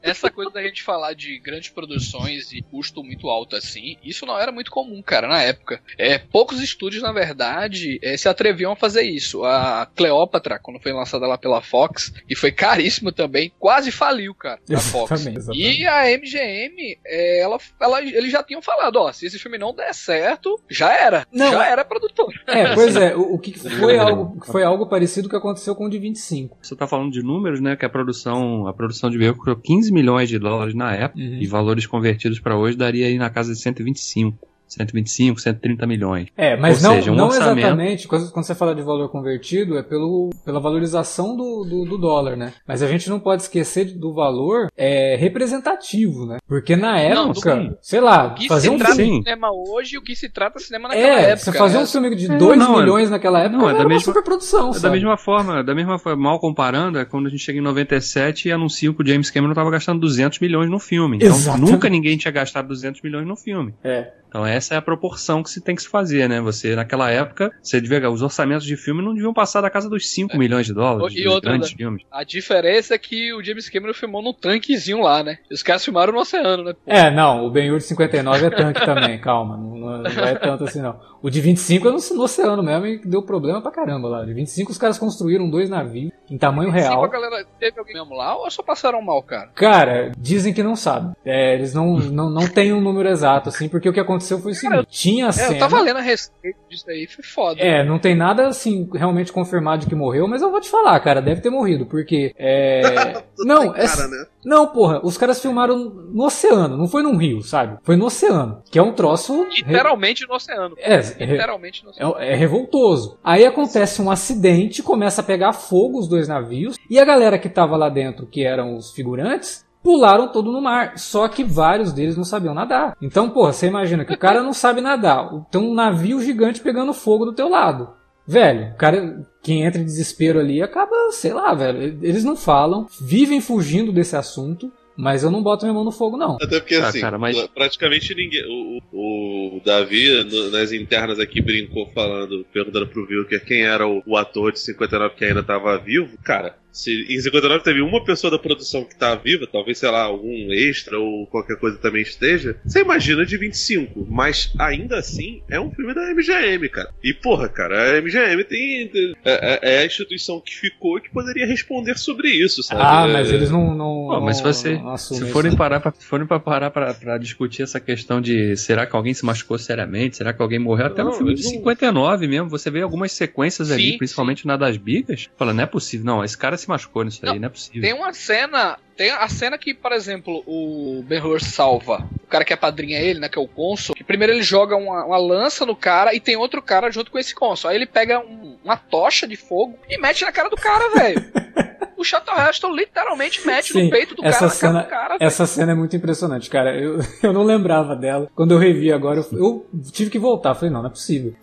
Essa 0.02 0.30
coisa 0.30 0.50
da 0.50 0.62
gente 0.62 0.82
falar 0.82 1.14
de 1.14 1.38
grandes 1.38 1.68
produções 1.68 2.52
e 2.52 2.62
custo 2.62 3.02
muito 3.02 3.28
alto 3.28 3.56
assim, 3.56 3.96
isso 4.02 4.26
não 4.26 4.38
era 4.38 4.50
muito 4.50 4.70
comum, 4.70 5.02
cara, 5.02 5.28
na 5.28 5.42
época. 5.42 5.80
É, 5.98 6.18
poucos 6.18 6.60
estúdios, 6.60 7.02
na 7.02 7.12
verdade, 7.12 7.98
é, 8.02 8.16
se 8.16 8.28
atreviam 8.28 8.72
a 8.72 8.76
fazer 8.76 9.02
isso. 9.02 9.44
A 9.44 9.86
Cleópatra, 9.94 10.58
quando 10.58 10.80
foi 10.80 10.92
lançada 10.92 11.26
lá 11.26 11.36
pela 11.36 11.60
Fox, 11.60 12.12
e 12.28 12.34
foi 12.34 12.50
caríssimo 12.50 13.12
também, 13.12 13.52
quase 13.58 13.90
faliu, 13.90 14.34
cara, 14.34 14.60
a 14.72 14.78
Fox. 14.78 15.12
Exatamente, 15.12 15.38
exatamente. 15.38 15.80
E 15.80 15.86
a 15.86 16.18
MGM, 16.18 16.98
é, 17.04 17.40
ela, 17.40 17.58
ela, 17.80 18.02
eles 18.02 18.32
já 18.32 18.42
tinham 18.42 18.62
falado, 18.62 18.96
ó, 18.96 19.12
se 19.12 19.26
esse 19.26 19.38
filme 19.38 19.58
não 19.58 19.74
der 19.74 19.94
certo, 19.94 20.60
já 20.68 20.92
era. 20.92 21.26
Não, 21.32 21.52
já 21.52 21.66
era 21.66 21.84
produtor. 21.84 22.32
É, 22.46 22.74
pois 22.74 22.96
é, 22.96 23.14
o, 23.14 23.34
o 23.34 23.38
que 23.38 23.58
foi 23.58 23.98
algo, 23.98 24.44
foi 24.44 24.62
algo 24.62 24.86
parecido 24.86 25.28
que 25.28 25.36
aconteceu 25.36 25.74
com 25.74 25.86
o 25.86 25.90
de 25.90 25.98
25. 25.98 26.58
Você 26.62 26.74
tá 26.74 26.86
falando 26.86 27.12
de 27.12 27.22
números, 27.22 27.60
né, 27.60 27.76
que 27.76 27.84
a 27.84 27.90
produção, 27.90 28.66
a 28.66 28.72
produção 28.72 29.10
de 29.10 29.18
veículo 29.18 29.39
lucrou 29.40 29.56
15 29.56 29.90
milhões 29.90 30.28
de 30.28 30.38
dólares 30.38 30.74
na 30.74 30.94
época 30.94 31.20
uhum. 31.20 31.38
e 31.40 31.46
valores 31.46 31.86
convertidos 31.86 32.38
para 32.38 32.56
hoje 32.56 32.76
daria 32.76 33.06
aí 33.06 33.16
na 33.16 33.30
casa 33.30 33.52
de 33.54 33.58
125. 33.58 34.49
125, 34.70 35.40
130 35.40 35.86
milhões. 35.86 36.28
É, 36.36 36.56
mas 36.56 36.82
Ou 36.82 36.90
não, 36.90 36.96
seja, 36.96 37.12
um 37.12 37.14
não 37.14 37.26
orçamento... 37.26 37.58
exatamente. 37.58 38.08
Quando, 38.08 38.30
quando, 38.30 38.44
você 38.44 38.54
fala 38.54 38.74
de 38.74 38.82
valor 38.82 39.08
convertido, 39.08 39.76
é 39.76 39.82
pelo, 39.82 40.30
pela 40.44 40.60
valorização 40.60 41.36
do, 41.36 41.64
do, 41.64 41.84
do, 41.84 41.98
dólar, 41.98 42.36
né? 42.36 42.52
Mas 42.66 42.82
a 42.82 42.86
gente 42.86 43.08
não 43.10 43.18
pode 43.18 43.42
esquecer 43.42 43.84
do 43.98 44.14
valor 44.14 44.68
é, 44.76 45.16
representativo, 45.16 46.26
né? 46.26 46.38
Porque 46.46 46.76
na 46.76 46.98
época, 46.98 47.56
não, 47.56 47.76
sei 47.80 48.00
lá, 48.00 48.34
fazer 48.48 48.70
um 48.70 48.78
filme. 48.78 49.22
cinema 49.22 49.48
hoje 49.52 49.98
o 49.98 50.02
que 50.02 50.14
se 50.14 50.28
trata 50.28 50.58
cinema 50.58 50.88
naquela 50.88 51.06
é, 51.06 51.30
época. 51.30 51.52
Você 51.52 51.58
fazer 51.58 51.78
né? 51.78 51.82
um 51.82 51.86
filme 51.86 52.14
de 52.14 52.28
2 52.28 52.60
é, 52.60 52.68
milhões 52.68 53.08
é, 53.08 53.10
naquela 53.10 53.40
época 53.40 53.58
não, 53.58 53.70
é 53.70 53.74
da 53.74 53.84
mesma, 53.84 54.04
superprodução. 54.04 54.70
É 54.70 54.78
da 54.78 54.90
mesma 54.90 55.16
forma, 55.16 55.64
da 55.64 55.74
mesma 55.74 55.98
forma, 55.98 56.22
mal 56.22 56.38
comparando, 56.38 56.98
é 56.98 57.04
quando 57.04 57.26
a 57.26 57.30
gente 57.30 57.42
chega 57.42 57.58
em 57.58 57.62
97 57.62 58.48
e 58.48 58.52
anuncia 58.52 58.92
que 58.92 59.02
o 59.02 59.06
James 59.06 59.30
Cameron 59.30 59.52
estava 59.52 59.70
gastando 59.70 60.00
200 60.00 60.38
milhões 60.38 60.70
no 60.70 60.78
filme. 60.78 61.16
Então 61.16 61.28
Exatamente. 61.28 61.70
nunca 61.70 61.88
ninguém 61.88 62.16
tinha 62.16 62.32
gastado 62.32 62.68
200 62.68 63.02
milhões 63.02 63.26
no 63.26 63.36
filme. 63.36 63.74
É. 63.82 64.12
Então 64.30 64.46
essa 64.46 64.74
é 64.74 64.78
a 64.78 64.82
proporção 64.82 65.42
que 65.42 65.50
se 65.50 65.60
tem 65.60 65.74
que 65.74 65.82
se 65.82 65.88
fazer, 65.88 66.28
né? 66.28 66.40
Você, 66.40 66.76
naquela 66.76 67.10
época, 67.10 67.50
você 67.60 67.80
devia, 67.80 68.08
os 68.08 68.22
orçamentos 68.22 68.64
de 68.64 68.76
filme 68.76 69.02
não 69.02 69.12
deviam 69.12 69.34
passar 69.34 69.60
da 69.60 69.68
casa 69.68 69.90
dos 69.90 70.08
5 70.08 70.34
é. 70.34 70.38
milhões 70.38 70.66
de 70.66 70.72
dólares. 70.72 71.16
E 71.16 71.26
outra, 71.26 71.50
grandes 71.50 71.72
filmes. 71.72 72.04
a 72.12 72.22
diferença 72.22 72.94
é 72.94 72.98
que 72.98 73.34
o 73.34 73.42
James 73.42 73.68
Cameron 73.68 73.92
filmou 73.92 74.22
num 74.22 74.32
tanquezinho 74.32 75.00
lá, 75.00 75.24
né? 75.24 75.38
Os 75.50 75.64
caras 75.64 75.84
filmaram 75.84 76.12
no 76.12 76.20
oceano, 76.20 76.62
né? 76.62 76.72
Pô. 76.72 76.90
É, 76.90 77.10
não, 77.10 77.44
o 77.44 77.50
Ben-Hur 77.50 77.78
de 77.78 77.84
59 77.84 78.46
é 78.46 78.50
tanque 78.50 78.86
também, 78.86 79.18
calma, 79.20 79.56
não, 79.56 79.98
não, 79.98 80.24
é 80.24 80.34
tanto 80.36 80.62
assim 80.64 80.80
não. 80.80 81.00
O 81.22 81.28
de 81.28 81.40
25 81.40 81.88
é 81.88 81.90
no, 81.90 81.98
no, 82.16 82.22
oceano 82.22 82.62
mesmo 82.62 82.86
e 82.86 82.98
deu 82.98 83.22
problema 83.22 83.60
pra 83.60 83.70
caramba 83.70 84.08
lá. 84.08 84.24
De 84.24 84.32
25 84.32 84.70
os 84.70 84.78
caras 84.78 84.98
construíram 84.98 85.48
dois 85.50 85.68
navios 85.68 86.12
em 86.30 86.38
tamanho 86.38 86.70
real. 86.70 87.04
a 87.04 87.08
galera 87.08 87.44
teve 87.58 87.78
alguém 87.78 87.94
mesmo 87.94 88.14
lá 88.14 88.36
ou 88.36 88.50
só 88.50 88.62
passaram 88.62 89.02
mal, 89.02 89.22
cara? 89.22 89.50
Cara, 89.54 90.12
dizem 90.16 90.52
que 90.52 90.62
não 90.62 90.76
sabem. 90.76 91.12
É, 91.24 91.54
eles 91.54 91.74
não, 91.74 91.98
não, 91.98 92.30
não 92.30 92.46
têm 92.46 92.72
um 92.72 92.80
número 92.80 93.08
exato, 93.08 93.48
assim, 93.48 93.68
porque 93.68 93.88
o 93.88 93.92
que 93.92 94.00
aconteceu 94.00 94.38
foi 94.38 94.52
o 94.52 94.54
seguinte. 94.54 94.70
Cara, 94.70 94.86
tinha 94.88 95.26
é, 95.28 95.32
cena... 95.32 95.54
Eu 95.54 95.58
tava 95.58 95.80
lendo 95.80 95.98
a 95.98 96.02
respeito 96.02 96.58
disso 96.68 96.88
aí, 96.88 97.06
foi 97.06 97.24
foda. 97.24 97.60
É, 97.60 97.84
não 97.84 97.98
tem 97.98 98.14
nada, 98.14 98.46
assim, 98.46 98.88
realmente 98.92 99.32
confirmado 99.32 99.82
de 99.82 99.88
que 99.88 99.94
morreu, 99.94 100.26
mas 100.26 100.42
eu 100.42 100.50
vou 100.50 100.60
te 100.60 100.70
falar, 100.70 100.98
cara, 101.00 101.20
deve 101.20 101.40
ter 101.40 101.50
morrido, 101.50 101.86
porque... 101.86 102.32
É... 102.38 103.22
não, 103.38 103.74
é... 103.74 103.86
Cara, 103.86 104.08
né? 104.08 104.24
Não, 104.44 104.66
porra, 104.66 105.00
os 105.04 105.18
caras 105.18 105.40
filmaram 105.40 105.76
no 105.76 106.24
oceano, 106.24 106.76
não 106.76 106.88
foi 106.88 107.02
num 107.02 107.16
rio, 107.16 107.42
sabe? 107.42 107.78
Foi 107.82 107.96
no 107.96 108.06
oceano, 108.06 108.62
que 108.70 108.78
é 108.78 108.82
um 108.82 108.92
troço... 108.92 109.46
Literalmente 109.50 110.26
no 110.26 110.34
oceano. 110.34 110.74
É, 110.78 110.96
literalmente 110.98 111.84
no 111.84 111.90
oceano. 111.90 112.14
É, 112.18 112.32
é 112.32 112.34
revoltoso. 112.34 113.18
Aí 113.22 113.44
acontece 113.44 114.00
um 114.00 114.10
acidente, 114.10 114.82
começa 114.82 115.20
a 115.20 115.24
pegar 115.24 115.52
fogo 115.52 115.98
os 115.98 116.08
dois 116.08 116.28
navios, 116.28 116.76
e 116.88 116.98
a 116.98 117.04
galera 117.04 117.38
que 117.38 117.48
tava 117.48 117.76
lá 117.76 117.88
dentro, 117.88 118.26
que 118.26 118.44
eram 118.44 118.76
os 118.76 118.90
figurantes, 118.92 119.64
pularam 119.82 120.28
todo 120.28 120.52
no 120.52 120.60
mar. 120.60 120.98
Só 120.98 121.28
que 121.28 121.44
vários 121.44 121.92
deles 121.92 122.16
não 122.16 122.24
sabiam 122.24 122.54
nadar. 122.54 122.96
Então, 123.00 123.30
porra, 123.30 123.52
você 123.52 123.66
imagina 123.66 124.04
que 124.04 124.12
o 124.12 124.18
cara 124.18 124.42
não 124.42 124.52
sabe 124.52 124.80
nadar. 124.80 125.28
Tem 125.50 125.60
um 125.60 125.74
navio 125.74 126.20
gigante 126.20 126.60
pegando 126.60 126.92
fogo 126.92 127.24
do 127.24 127.34
teu 127.34 127.48
lado. 127.48 127.99
Velho, 128.26 128.72
o 128.72 128.76
cara, 128.76 129.26
quem 129.42 129.62
entra 129.64 129.80
em 129.80 129.84
desespero 129.84 130.38
ali 130.38 130.62
acaba, 130.62 130.94
sei 131.10 131.32
lá, 131.32 131.54
velho. 131.54 131.98
Eles 132.02 132.24
não 132.24 132.36
falam, 132.36 132.86
vivem 133.00 133.40
fugindo 133.40 133.92
desse 133.92 134.16
assunto 134.16 134.72
mas 135.00 135.22
eu 135.22 135.30
não 135.30 135.42
boto 135.42 135.64
minha 135.64 135.72
mão 135.72 135.82
no 135.82 135.90
fogo, 135.90 136.18
não. 136.18 136.36
Até 136.36 136.60
porque, 136.60 136.74
ah, 136.74 136.88
assim, 136.88 137.00
cara, 137.00 137.18
mas... 137.18 137.34
praticamente 137.54 138.14
ninguém. 138.14 138.44
O, 138.44 138.82
o, 138.92 139.56
o 139.56 139.60
Davi, 139.64 140.22
no, 140.24 140.50
nas 140.50 140.72
internas 140.72 141.18
aqui, 141.18 141.40
brincou 141.40 141.86
falando, 141.94 142.44
perguntando 142.52 142.86
pro 142.86 143.06
Wilker 143.06 143.42
quem 143.42 143.62
era 143.62 143.88
o, 143.88 144.02
o 144.04 144.16
ator 144.16 144.52
de 144.52 144.60
59 144.60 145.14
que 145.14 145.24
ainda 145.24 145.42
tava 145.42 145.78
vivo. 145.78 146.18
Cara, 146.22 146.54
se 146.72 147.06
em 147.08 147.20
59 147.20 147.64
teve 147.64 147.80
uma 147.80 148.02
pessoa 148.04 148.30
da 148.30 148.38
produção 148.38 148.84
que 148.84 148.96
tá 148.96 149.14
viva, 149.14 149.46
talvez, 149.50 149.78
sei 149.78 149.90
lá, 149.90 150.02
algum 150.02 150.52
extra 150.52 150.98
ou 150.98 151.26
qualquer 151.26 151.56
coisa 151.56 151.78
também 151.78 152.02
esteja, 152.02 152.56
você 152.64 152.80
imagina 152.80 153.24
de 153.24 153.36
25. 153.36 154.06
Mas 154.08 154.52
ainda 154.58 154.98
assim, 154.98 155.42
é 155.48 155.60
um 155.60 155.70
filme 155.70 155.94
da 155.94 156.12
MGM, 156.14 156.68
cara. 156.68 156.90
E 157.02 157.12
porra, 157.12 157.48
cara, 157.48 157.98
a 157.98 158.02
MGM 158.02 158.44
tem. 158.44 158.90
É, 159.24 159.68
é, 159.68 159.74
é 159.76 159.78
a 159.80 159.86
instituição 159.86 160.40
que 160.40 160.54
ficou 160.54 160.98
e 160.98 161.02
que 161.02 161.10
poderia 161.10 161.46
responder 161.46 161.98
sobre 161.98 162.28
isso, 162.28 162.62
sabe? 162.62 162.80
Ah, 162.82 163.08
mas 163.08 163.30
eles 163.30 163.50
não. 163.50 163.74
não, 163.74 164.08
Pô, 164.08 164.20
mas 164.20 164.38
se 164.38 164.42
você. 164.42 164.80
Se 164.96 165.26
forem 165.30 165.54
parar, 165.56 165.80
pra, 165.80 165.92
forem 165.92 166.26
pra 166.26 166.38
parar 166.38 166.70
pra, 166.70 166.94
pra, 166.94 167.18
discutir 167.18 167.62
essa 167.62 167.80
questão 167.80 168.20
de 168.20 168.56
será 168.56 168.86
que 168.86 168.94
alguém 168.94 169.14
se 169.14 169.24
machucou 169.24 169.58
seriamente? 169.58 170.16
Será 170.16 170.32
que 170.32 170.40
alguém 170.40 170.58
morreu? 170.58 170.86
Até 170.86 171.02
não, 171.02 171.10
no 171.10 171.16
filme 171.16 171.34
de 171.34 171.42
59 171.42 172.26
não... 172.26 172.30
mesmo, 172.30 172.48
você 172.48 172.70
vê 172.70 172.82
algumas 172.82 173.12
sequências 173.12 173.68
sim, 173.68 173.74
ali, 173.74 173.98
principalmente 173.98 174.42
sim. 174.42 174.48
na 174.48 174.56
das 174.56 174.76
bigas. 174.76 175.28
Fala, 175.36 175.52
não 175.52 175.64
é 175.64 175.66
possível, 175.66 176.06
não, 176.06 176.24
esse 176.24 176.36
cara 176.36 176.56
se 176.60 176.68
machucou 176.68 177.04
nisso 177.04 177.24
não, 177.24 177.32
aí, 177.32 177.38
não 177.38 177.46
é 177.46 177.50
possível. 177.50 177.82
Tem 177.82 177.92
uma 177.92 178.12
cena. 178.12 178.78
Tem 178.96 179.10
a 179.10 179.28
cena 179.28 179.56
que, 179.56 179.72
por 179.72 179.92
exemplo, 179.92 180.42
o 180.46 181.02
Ben 181.06 181.20
Hur 181.20 181.40
salva. 181.40 182.06
O 182.22 182.26
cara 182.26 182.44
que 182.44 182.52
é 182.52 182.56
padrinha 182.56 182.98
ele, 182.98 183.18
né? 183.18 183.28
Que 183.28 183.38
é 183.38 183.42
o 183.42 183.48
cônsul. 183.48 183.94
Que 183.94 184.04
primeiro 184.04 184.32
ele 184.32 184.42
joga 184.42 184.76
uma, 184.76 185.04
uma 185.04 185.16
lança 185.16 185.64
no 185.64 185.74
cara 185.74 186.14
e 186.14 186.20
tem 186.20 186.36
outro 186.36 186.60
cara 186.60 186.90
junto 186.90 187.10
com 187.10 187.18
esse 187.18 187.34
cônsul. 187.34 187.70
Aí 187.70 187.76
ele 187.76 187.86
pega 187.86 188.20
um, 188.20 188.58
uma 188.62 188.76
tocha 188.76 189.26
de 189.26 189.36
fogo 189.36 189.78
e 189.88 189.98
mete 189.98 190.24
na 190.24 190.32
cara 190.32 190.50
do 190.50 190.56
cara, 190.56 190.90
velho. 190.90 191.32
o 192.00 192.04
Charlton 192.04 192.32
Heston 192.32 192.74
literalmente 192.74 193.46
mete 193.46 193.72
Sim, 193.72 193.84
no 193.84 193.90
peito 193.90 194.14
do 194.14 194.24
essa 194.24 194.40
cara, 194.40 194.50
cena, 194.50 194.82
cara. 194.84 195.16
Essa 195.20 195.46
cena 195.46 195.72
é 195.72 195.74
muito 195.74 195.94
impressionante, 195.94 196.48
cara. 196.48 196.74
Eu, 196.74 196.98
eu 197.22 197.32
não 197.32 197.44
lembrava 197.44 197.94
dela. 197.94 198.28
Quando 198.34 198.52
eu 198.52 198.58
revi 198.58 198.90
agora, 198.90 199.20
eu, 199.32 199.38
eu 199.38 199.66
tive 199.92 200.08
que 200.08 200.18
voltar. 200.18 200.54
Falei, 200.54 200.70
não, 200.72 200.80
não 200.80 200.88
é 200.88 200.90
possível. 200.90 201.34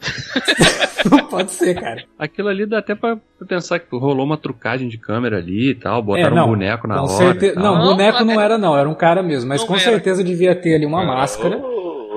não 1.12 1.28
pode 1.28 1.52
ser, 1.52 1.80
cara. 1.80 2.04
Aquilo 2.18 2.50
ali 2.50 2.66
dá 2.66 2.80
até 2.80 2.96
pra 2.96 3.18
pensar 3.48 3.80
que 3.80 3.96
rolou 3.96 4.26
uma 4.26 4.38
trucagem 4.38 4.90
de 4.90 4.98
câmera 4.98 5.38
ali 5.38 5.70
e 5.70 5.76
tal, 5.76 6.02
botaram 6.02 6.36
é, 6.36 6.40
não, 6.40 6.46
um 6.46 6.50
boneco 6.50 6.88
na 6.88 7.04
hora. 7.04 7.08
Certe... 7.08 7.54
Não, 7.56 7.78
não, 7.78 7.92
boneco 7.92 8.24
não 8.24 8.42
era 8.42 8.58
não, 8.58 8.76
era 8.76 8.90
um 8.90 8.96
cara 8.96 9.22
mesmo. 9.22 9.48
Mas 9.50 9.64
com 9.64 9.76
era. 9.76 9.84
certeza 9.84 10.24
devia 10.24 10.56
ter 10.56 10.76
ali 10.76 10.88
uma 10.88 11.06
máscara. 11.06 11.62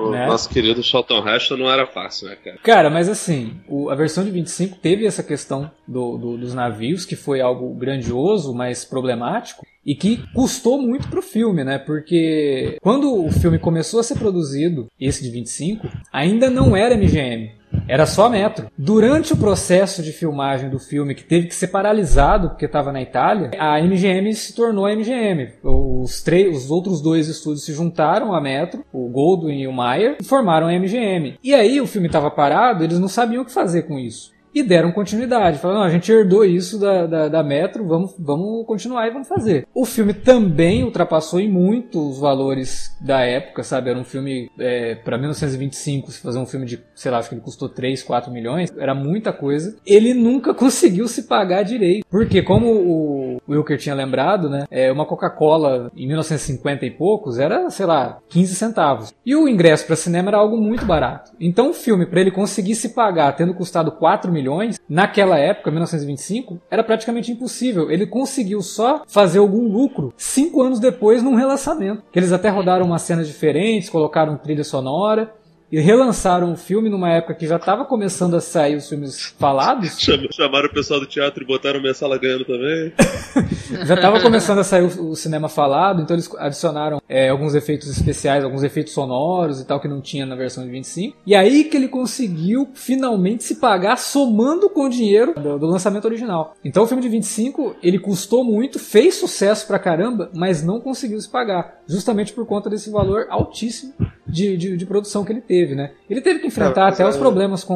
Né? 0.09 0.25
Nosso 0.25 0.49
querido 0.49 0.81
Charlton 0.81 1.27
Heston 1.27 1.57
não 1.57 1.71
era 1.71 1.85
fácil, 1.85 2.27
né, 2.27 2.35
cara? 2.35 2.57
Cara, 2.63 2.89
mas 2.89 3.07
assim, 3.07 3.59
o, 3.67 3.89
a 3.89 3.95
versão 3.95 4.23
de 4.23 4.31
25 4.31 4.77
teve 4.79 5.05
essa 5.05 5.21
questão 5.21 5.69
do, 5.87 6.17
do, 6.17 6.37
dos 6.37 6.53
navios, 6.53 7.05
que 7.05 7.15
foi 7.15 7.41
algo 7.41 7.73
grandioso, 7.75 8.53
mas 8.53 8.83
problemático, 8.83 9.65
e 9.85 9.95
que 9.95 10.23
custou 10.33 10.81
muito 10.81 11.07
pro 11.09 11.21
filme, 11.21 11.63
né? 11.63 11.77
Porque 11.77 12.77
quando 12.81 13.25
o 13.25 13.31
filme 13.31 13.59
começou 13.59 13.99
a 13.99 14.03
ser 14.03 14.17
produzido, 14.17 14.87
esse 14.99 15.23
de 15.23 15.29
25, 15.29 15.87
ainda 16.11 16.49
não 16.49 16.75
era 16.75 16.95
MGM. 16.95 17.60
Era 17.87 18.05
só 18.05 18.29
metro. 18.29 18.67
Durante 18.77 19.33
o 19.33 19.37
processo 19.37 20.01
de 20.01 20.11
filmagem 20.11 20.69
do 20.69 20.79
filme, 20.79 21.15
que 21.15 21.23
teve 21.23 21.47
que 21.47 21.55
ser 21.55 21.67
paralisado 21.67 22.49
porque 22.49 22.65
estava 22.65 22.91
na 22.91 23.01
Itália, 23.01 23.51
a 23.59 23.81
MGM 23.81 24.33
se 24.33 24.55
tornou 24.55 24.85
a 24.85 24.95
MGM. 24.95 25.49
Os, 25.63 26.21
três, 26.21 26.55
os 26.55 26.71
outros 26.71 27.01
dois 27.01 27.27
estúdios 27.27 27.65
se 27.65 27.73
juntaram 27.73 28.33
a 28.33 28.41
Metro, 28.41 28.83
o 28.91 29.09
Goldwyn 29.09 29.61
e 29.61 29.67
o 29.67 29.73
Mayer, 29.73 30.17
e 30.19 30.23
formaram 30.23 30.67
a 30.67 30.73
MGM. 30.73 31.37
E 31.43 31.53
aí 31.53 31.79
o 31.81 31.87
filme 31.87 32.07
estava 32.07 32.31
parado, 32.31 32.83
eles 32.83 32.99
não 32.99 33.07
sabiam 33.07 33.43
o 33.43 33.45
que 33.45 33.51
fazer 33.51 33.83
com 33.83 33.99
isso 33.99 34.31
e 34.53 34.63
deram 34.63 34.91
continuidade. 34.91 35.59
Falaram, 35.59 35.83
a 35.83 35.89
gente 35.89 36.11
herdou 36.11 36.43
isso 36.43 36.79
da, 36.79 37.05
da, 37.05 37.27
da, 37.27 37.43
Metro, 37.43 37.87
vamos, 37.87 38.15
vamos 38.19 38.65
continuar 38.65 39.07
e 39.07 39.11
vamos 39.11 39.27
fazer. 39.27 39.67
O 39.73 39.85
filme 39.85 40.13
também 40.13 40.83
ultrapassou 40.83 41.39
em 41.39 41.49
muito 41.49 42.09
os 42.09 42.19
valores 42.19 42.95
da 43.01 43.21
época, 43.21 43.63
sabe? 43.63 43.89
Era 43.89 43.99
um 43.99 44.03
filme, 44.03 44.49
é, 44.59 44.95
para 44.95 45.17
1925, 45.17 46.11
se 46.11 46.21
fazer 46.21 46.39
um 46.39 46.45
filme 46.45 46.65
de, 46.65 46.79
sei 46.93 47.11
lá, 47.11 47.17
acho 47.17 47.29
que 47.29 47.35
ele 47.35 47.41
custou 47.41 47.69
3, 47.69 48.03
4 48.03 48.31
milhões, 48.31 48.71
era 48.77 48.93
muita 48.93 49.33
coisa. 49.33 49.75
Ele 49.85 50.13
nunca 50.13 50.53
conseguiu 50.55 51.07
se 51.07 51.23
pagar 51.23 51.63
direito. 51.63 52.05
Porque, 52.09 52.41
como 52.41 52.67
o 52.67 53.41
Wilker 53.47 53.77
tinha 53.77 53.95
lembrado, 53.95 54.49
né? 54.49 54.65
É, 54.69 54.91
uma 54.91 55.05
Coca-Cola 55.05 55.91
em 55.95 56.07
1950 56.07 56.85
e 56.85 56.91
poucos 56.91 57.39
era, 57.39 57.69
sei 57.69 57.85
lá, 57.85 58.19
15 58.29 58.55
centavos. 58.55 59.13
E 59.25 59.35
o 59.35 59.47
ingresso 59.47 59.85
para 59.85 59.95
cinema 59.95 60.29
era 60.29 60.37
algo 60.37 60.57
muito 60.57 60.85
barato. 60.85 61.31
Então 61.39 61.69
o 61.69 61.73
filme, 61.73 62.05
para 62.05 62.21
ele 62.21 62.31
conseguir 62.31 62.75
se 62.75 62.89
pagar, 62.89 63.35
tendo 63.35 63.53
custado 63.53 63.91
4 63.91 64.31
milhões, 64.31 64.40
milhões, 64.41 64.79
naquela 64.89 65.37
época, 65.37 65.69
1925, 65.69 66.59
era 66.69 66.83
praticamente 66.83 67.31
impossível. 67.31 67.91
Ele 67.91 68.07
conseguiu 68.07 68.61
só 68.61 69.03
fazer 69.07 69.39
algum 69.39 69.71
lucro 69.71 70.13
cinco 70.17 70.61
anos 70.61 70.79
depois 70.79 71.21
num 71.21 71.35
relançamento. 71.35 72.03
Que 72.11 72.19
eles 72.19 72.31
até 72.31 72.49
rodaram 72.49 72.85
umas 72.85 73.03
cenas 73.03 73.27
diferentes, 73.27 73.89
colocaram 73.89 74.37
trilha 74.37 74.63
sonora, 74.63 75.33
e 75.71 75.79
relançaram 75.79 76.51
o 76.51 76.57
filme 76.57 76.89
numa 76.89 77.09
época 77.09 77.33
que 77.33 77.47
já 77.47 77.55
estava 77.55 77.85
começando 77.85 78.35
a 78.35 78.41
sair 78.41 78.75
os 78.75 78.89
filmes 78.89 79.33
falados. 79.39 79.97
Chamaram 80.31 80.67
o 80.67 80.73
pessoal 80.73 80.99
do 80.99 81.05
teatro 81.05 81.43
e 81.43 81.47
botaram 81.47 81.79
minha 81.79 81.93
sala 81.93 82.17
ganhando 82.17 82.43
também. 82.43 82.91
já 83.87 83.93
estava 83.93 84.19
começando 84.19 84.59
a 84.59 84.63
sair 84.63 84.83
o, 84.83 85.11
o, 85.11 85.15
cinema 85.15 85.47
falado, 85.47 86.01
então 86.01 86.15
eles 86.15 86.29
adicionaram 86.37 87.01
é, 87.07 87.29
alguns 87.29 87.55
efeitos 87.55 87.89
especiais, 87.89 88.43
alguns 88.43 88.63
efeitos 88.63 88.91
sonoros 88.91 89.61
e 89.61 89.65
tal 89.65 89.79
que 89.79 89.87
não 89.87 90.01
tinha 90.01 90.25
na 90.25 90.35
versão 90.35 90.65
de 90.65 90.69
25. 90.69 91.17
E 91.25 91.33
aí 91.33 91.63
que 91.63 91.77
ele 91.77 91.87
conseguiu 91.87 92.69
finalmente 92.73 93.43
se 93.43 93.55
pagar 93.55 93.97
somando 93.97 94.69
com 94.69 94.85
o 94.85 94.89
dinheiro 94.89 95.33
do, 95.35 95.57
do 95.57 95.67
lançamento 95.67 96.05
original. 96.05 96.55
Então 96.65 96.83
o 96.83 96.87
filme 96.87 97.01
de 97.01 97.09
25 97.09 97.77
ele 97.81 97.97
custou 97.97 98.43
muito, 98.43 98.77
fez 98.77 99.15
sucesso 99.15 99.65
pra 99.65 99.79
caramba, 99.79 100.29
mas 100.33 100.63
não 100.63 100.81
conseguiu 100.81 101.19
se 101.21 101.29
pagar, 101.29 101.81
justamente 101.87 102.33
por 102.33 102.45
conta 102.45 102.69
desse 102.69 102.89
valor 102.89 103.27
altíssimo 103.29 103.93
de, 104.27 104.57
de, 104.57 104.77
de 104.77 104.85
produção 104.85 105.23
que 105.23 105.31
ele 105.31 105.41
teve 105.41 105.60
teve, 105.61 105.75
né? 105.75 105.91
Ele 106.09 106.21
teve 106.21 106.39
que 106.39 106.47
enfrentar 106.47 106.87
até 106.87 107.07
os 107.07 107.17
problemas 107.17 107.63
com 107.63 107.75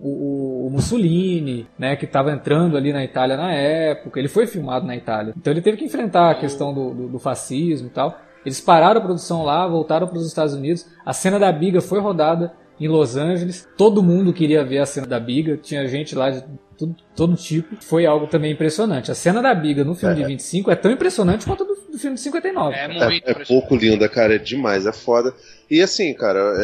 o, 0.00 0.66
o 0.66 0.70
Mussolini, 0.70 1.66
né? 1.78 1.96
Que 1.96 2.04
estava 2.04 2.32
entrando 2.32 2.76
ali 2.76 2.92
na 2.92 3.04
Itália 3.04 3.36
na 3.36 3.52
época. 3.52 4.18
Ele 4.18 4.28
foi 4.28 4.46
filmado 4.46 4.86
na 4.86 4.96
Itália. 4.96 5.34
Então 5.36 5.52
ele 5.52 5.60
teve 5.60 5.76
que 5.76 5.84
enfrentar 5.84 6.30
a 6.30 6.34
questão 6.34 6.72
do, 6.72 6.94
do, 6.94 7.08
do 7.08 7.18
fascismo 7.18 7.88
e 7.88 7.90
tal. 7.90 8.18
Eles 8.44 8.60
pararam 8.60 9.00
a 9.00 9.04
produção 9.04 9.42
lá, 9.42 9.66
voltaram 9.66 10.06
para 10.06 10.18
os 10.18 10.26
Estados 10.26 10.54
Unidos. 10.54 10.86
A 11.04 11.12
cena 11.12 11.38
da 11.38 11.50
biga 11.50 11.80
foi 11.80 12.00
rodada 12.00 12.52
em 12.80 12.88
Los 12.88 13.16
Angeles. 13.16 13.68
Todo 13.76 14.02
mundo 14.02 14.32
queria 14.32 14.64
ver 14.64 14.78
a 14.78 14.86
cena 14.86 15.06
da 15.06 15.18
biga. 15.18 15.56
Tinha 15.56 15.86
gente 15.86 16.14
lá 16.14 16.30
de 16.30 16.44
tudo, 16.78 16.94
todo 17.16 17.34
tipo. 17.34 17.76
Foi 17.80 18.06
algo 18.06 18.26
também 18.26 18.52
impressionante. 18.52 19.10
A 19.10 19.14
cena 19.14 19.42
da 19.42 19.54
biga 19.54 19.82
no 19.82 19.94
filme 19.94 20.14
é. 20.14 20.18
de 20.18 20.24
25 20.26 20.70
é 20.70 20.76
tão 20.76 20.92
impressionante 20.92 21.46
quanto 21.46 21.64
a 21.64 21.66
do, 21.66 21.74
do 21.92 21.98
filme 21.98 22.16
de 22.16 22.22
59. 22.22 22.76
É, 22.76 22.86
muito 22.86 23.28
é, 23.28 23.32
é 23.32 23.44
pouco 23.44 23.74
linda, 23.74 24.08
cara. 24.08 24.36
É 24.36 24.38
demais, 24.38 24.86
é 24.86 24.92
foda. 24.92 25.34
E 25.70 25.80
assim, 25.82 26.14
cara, 26.14 26.54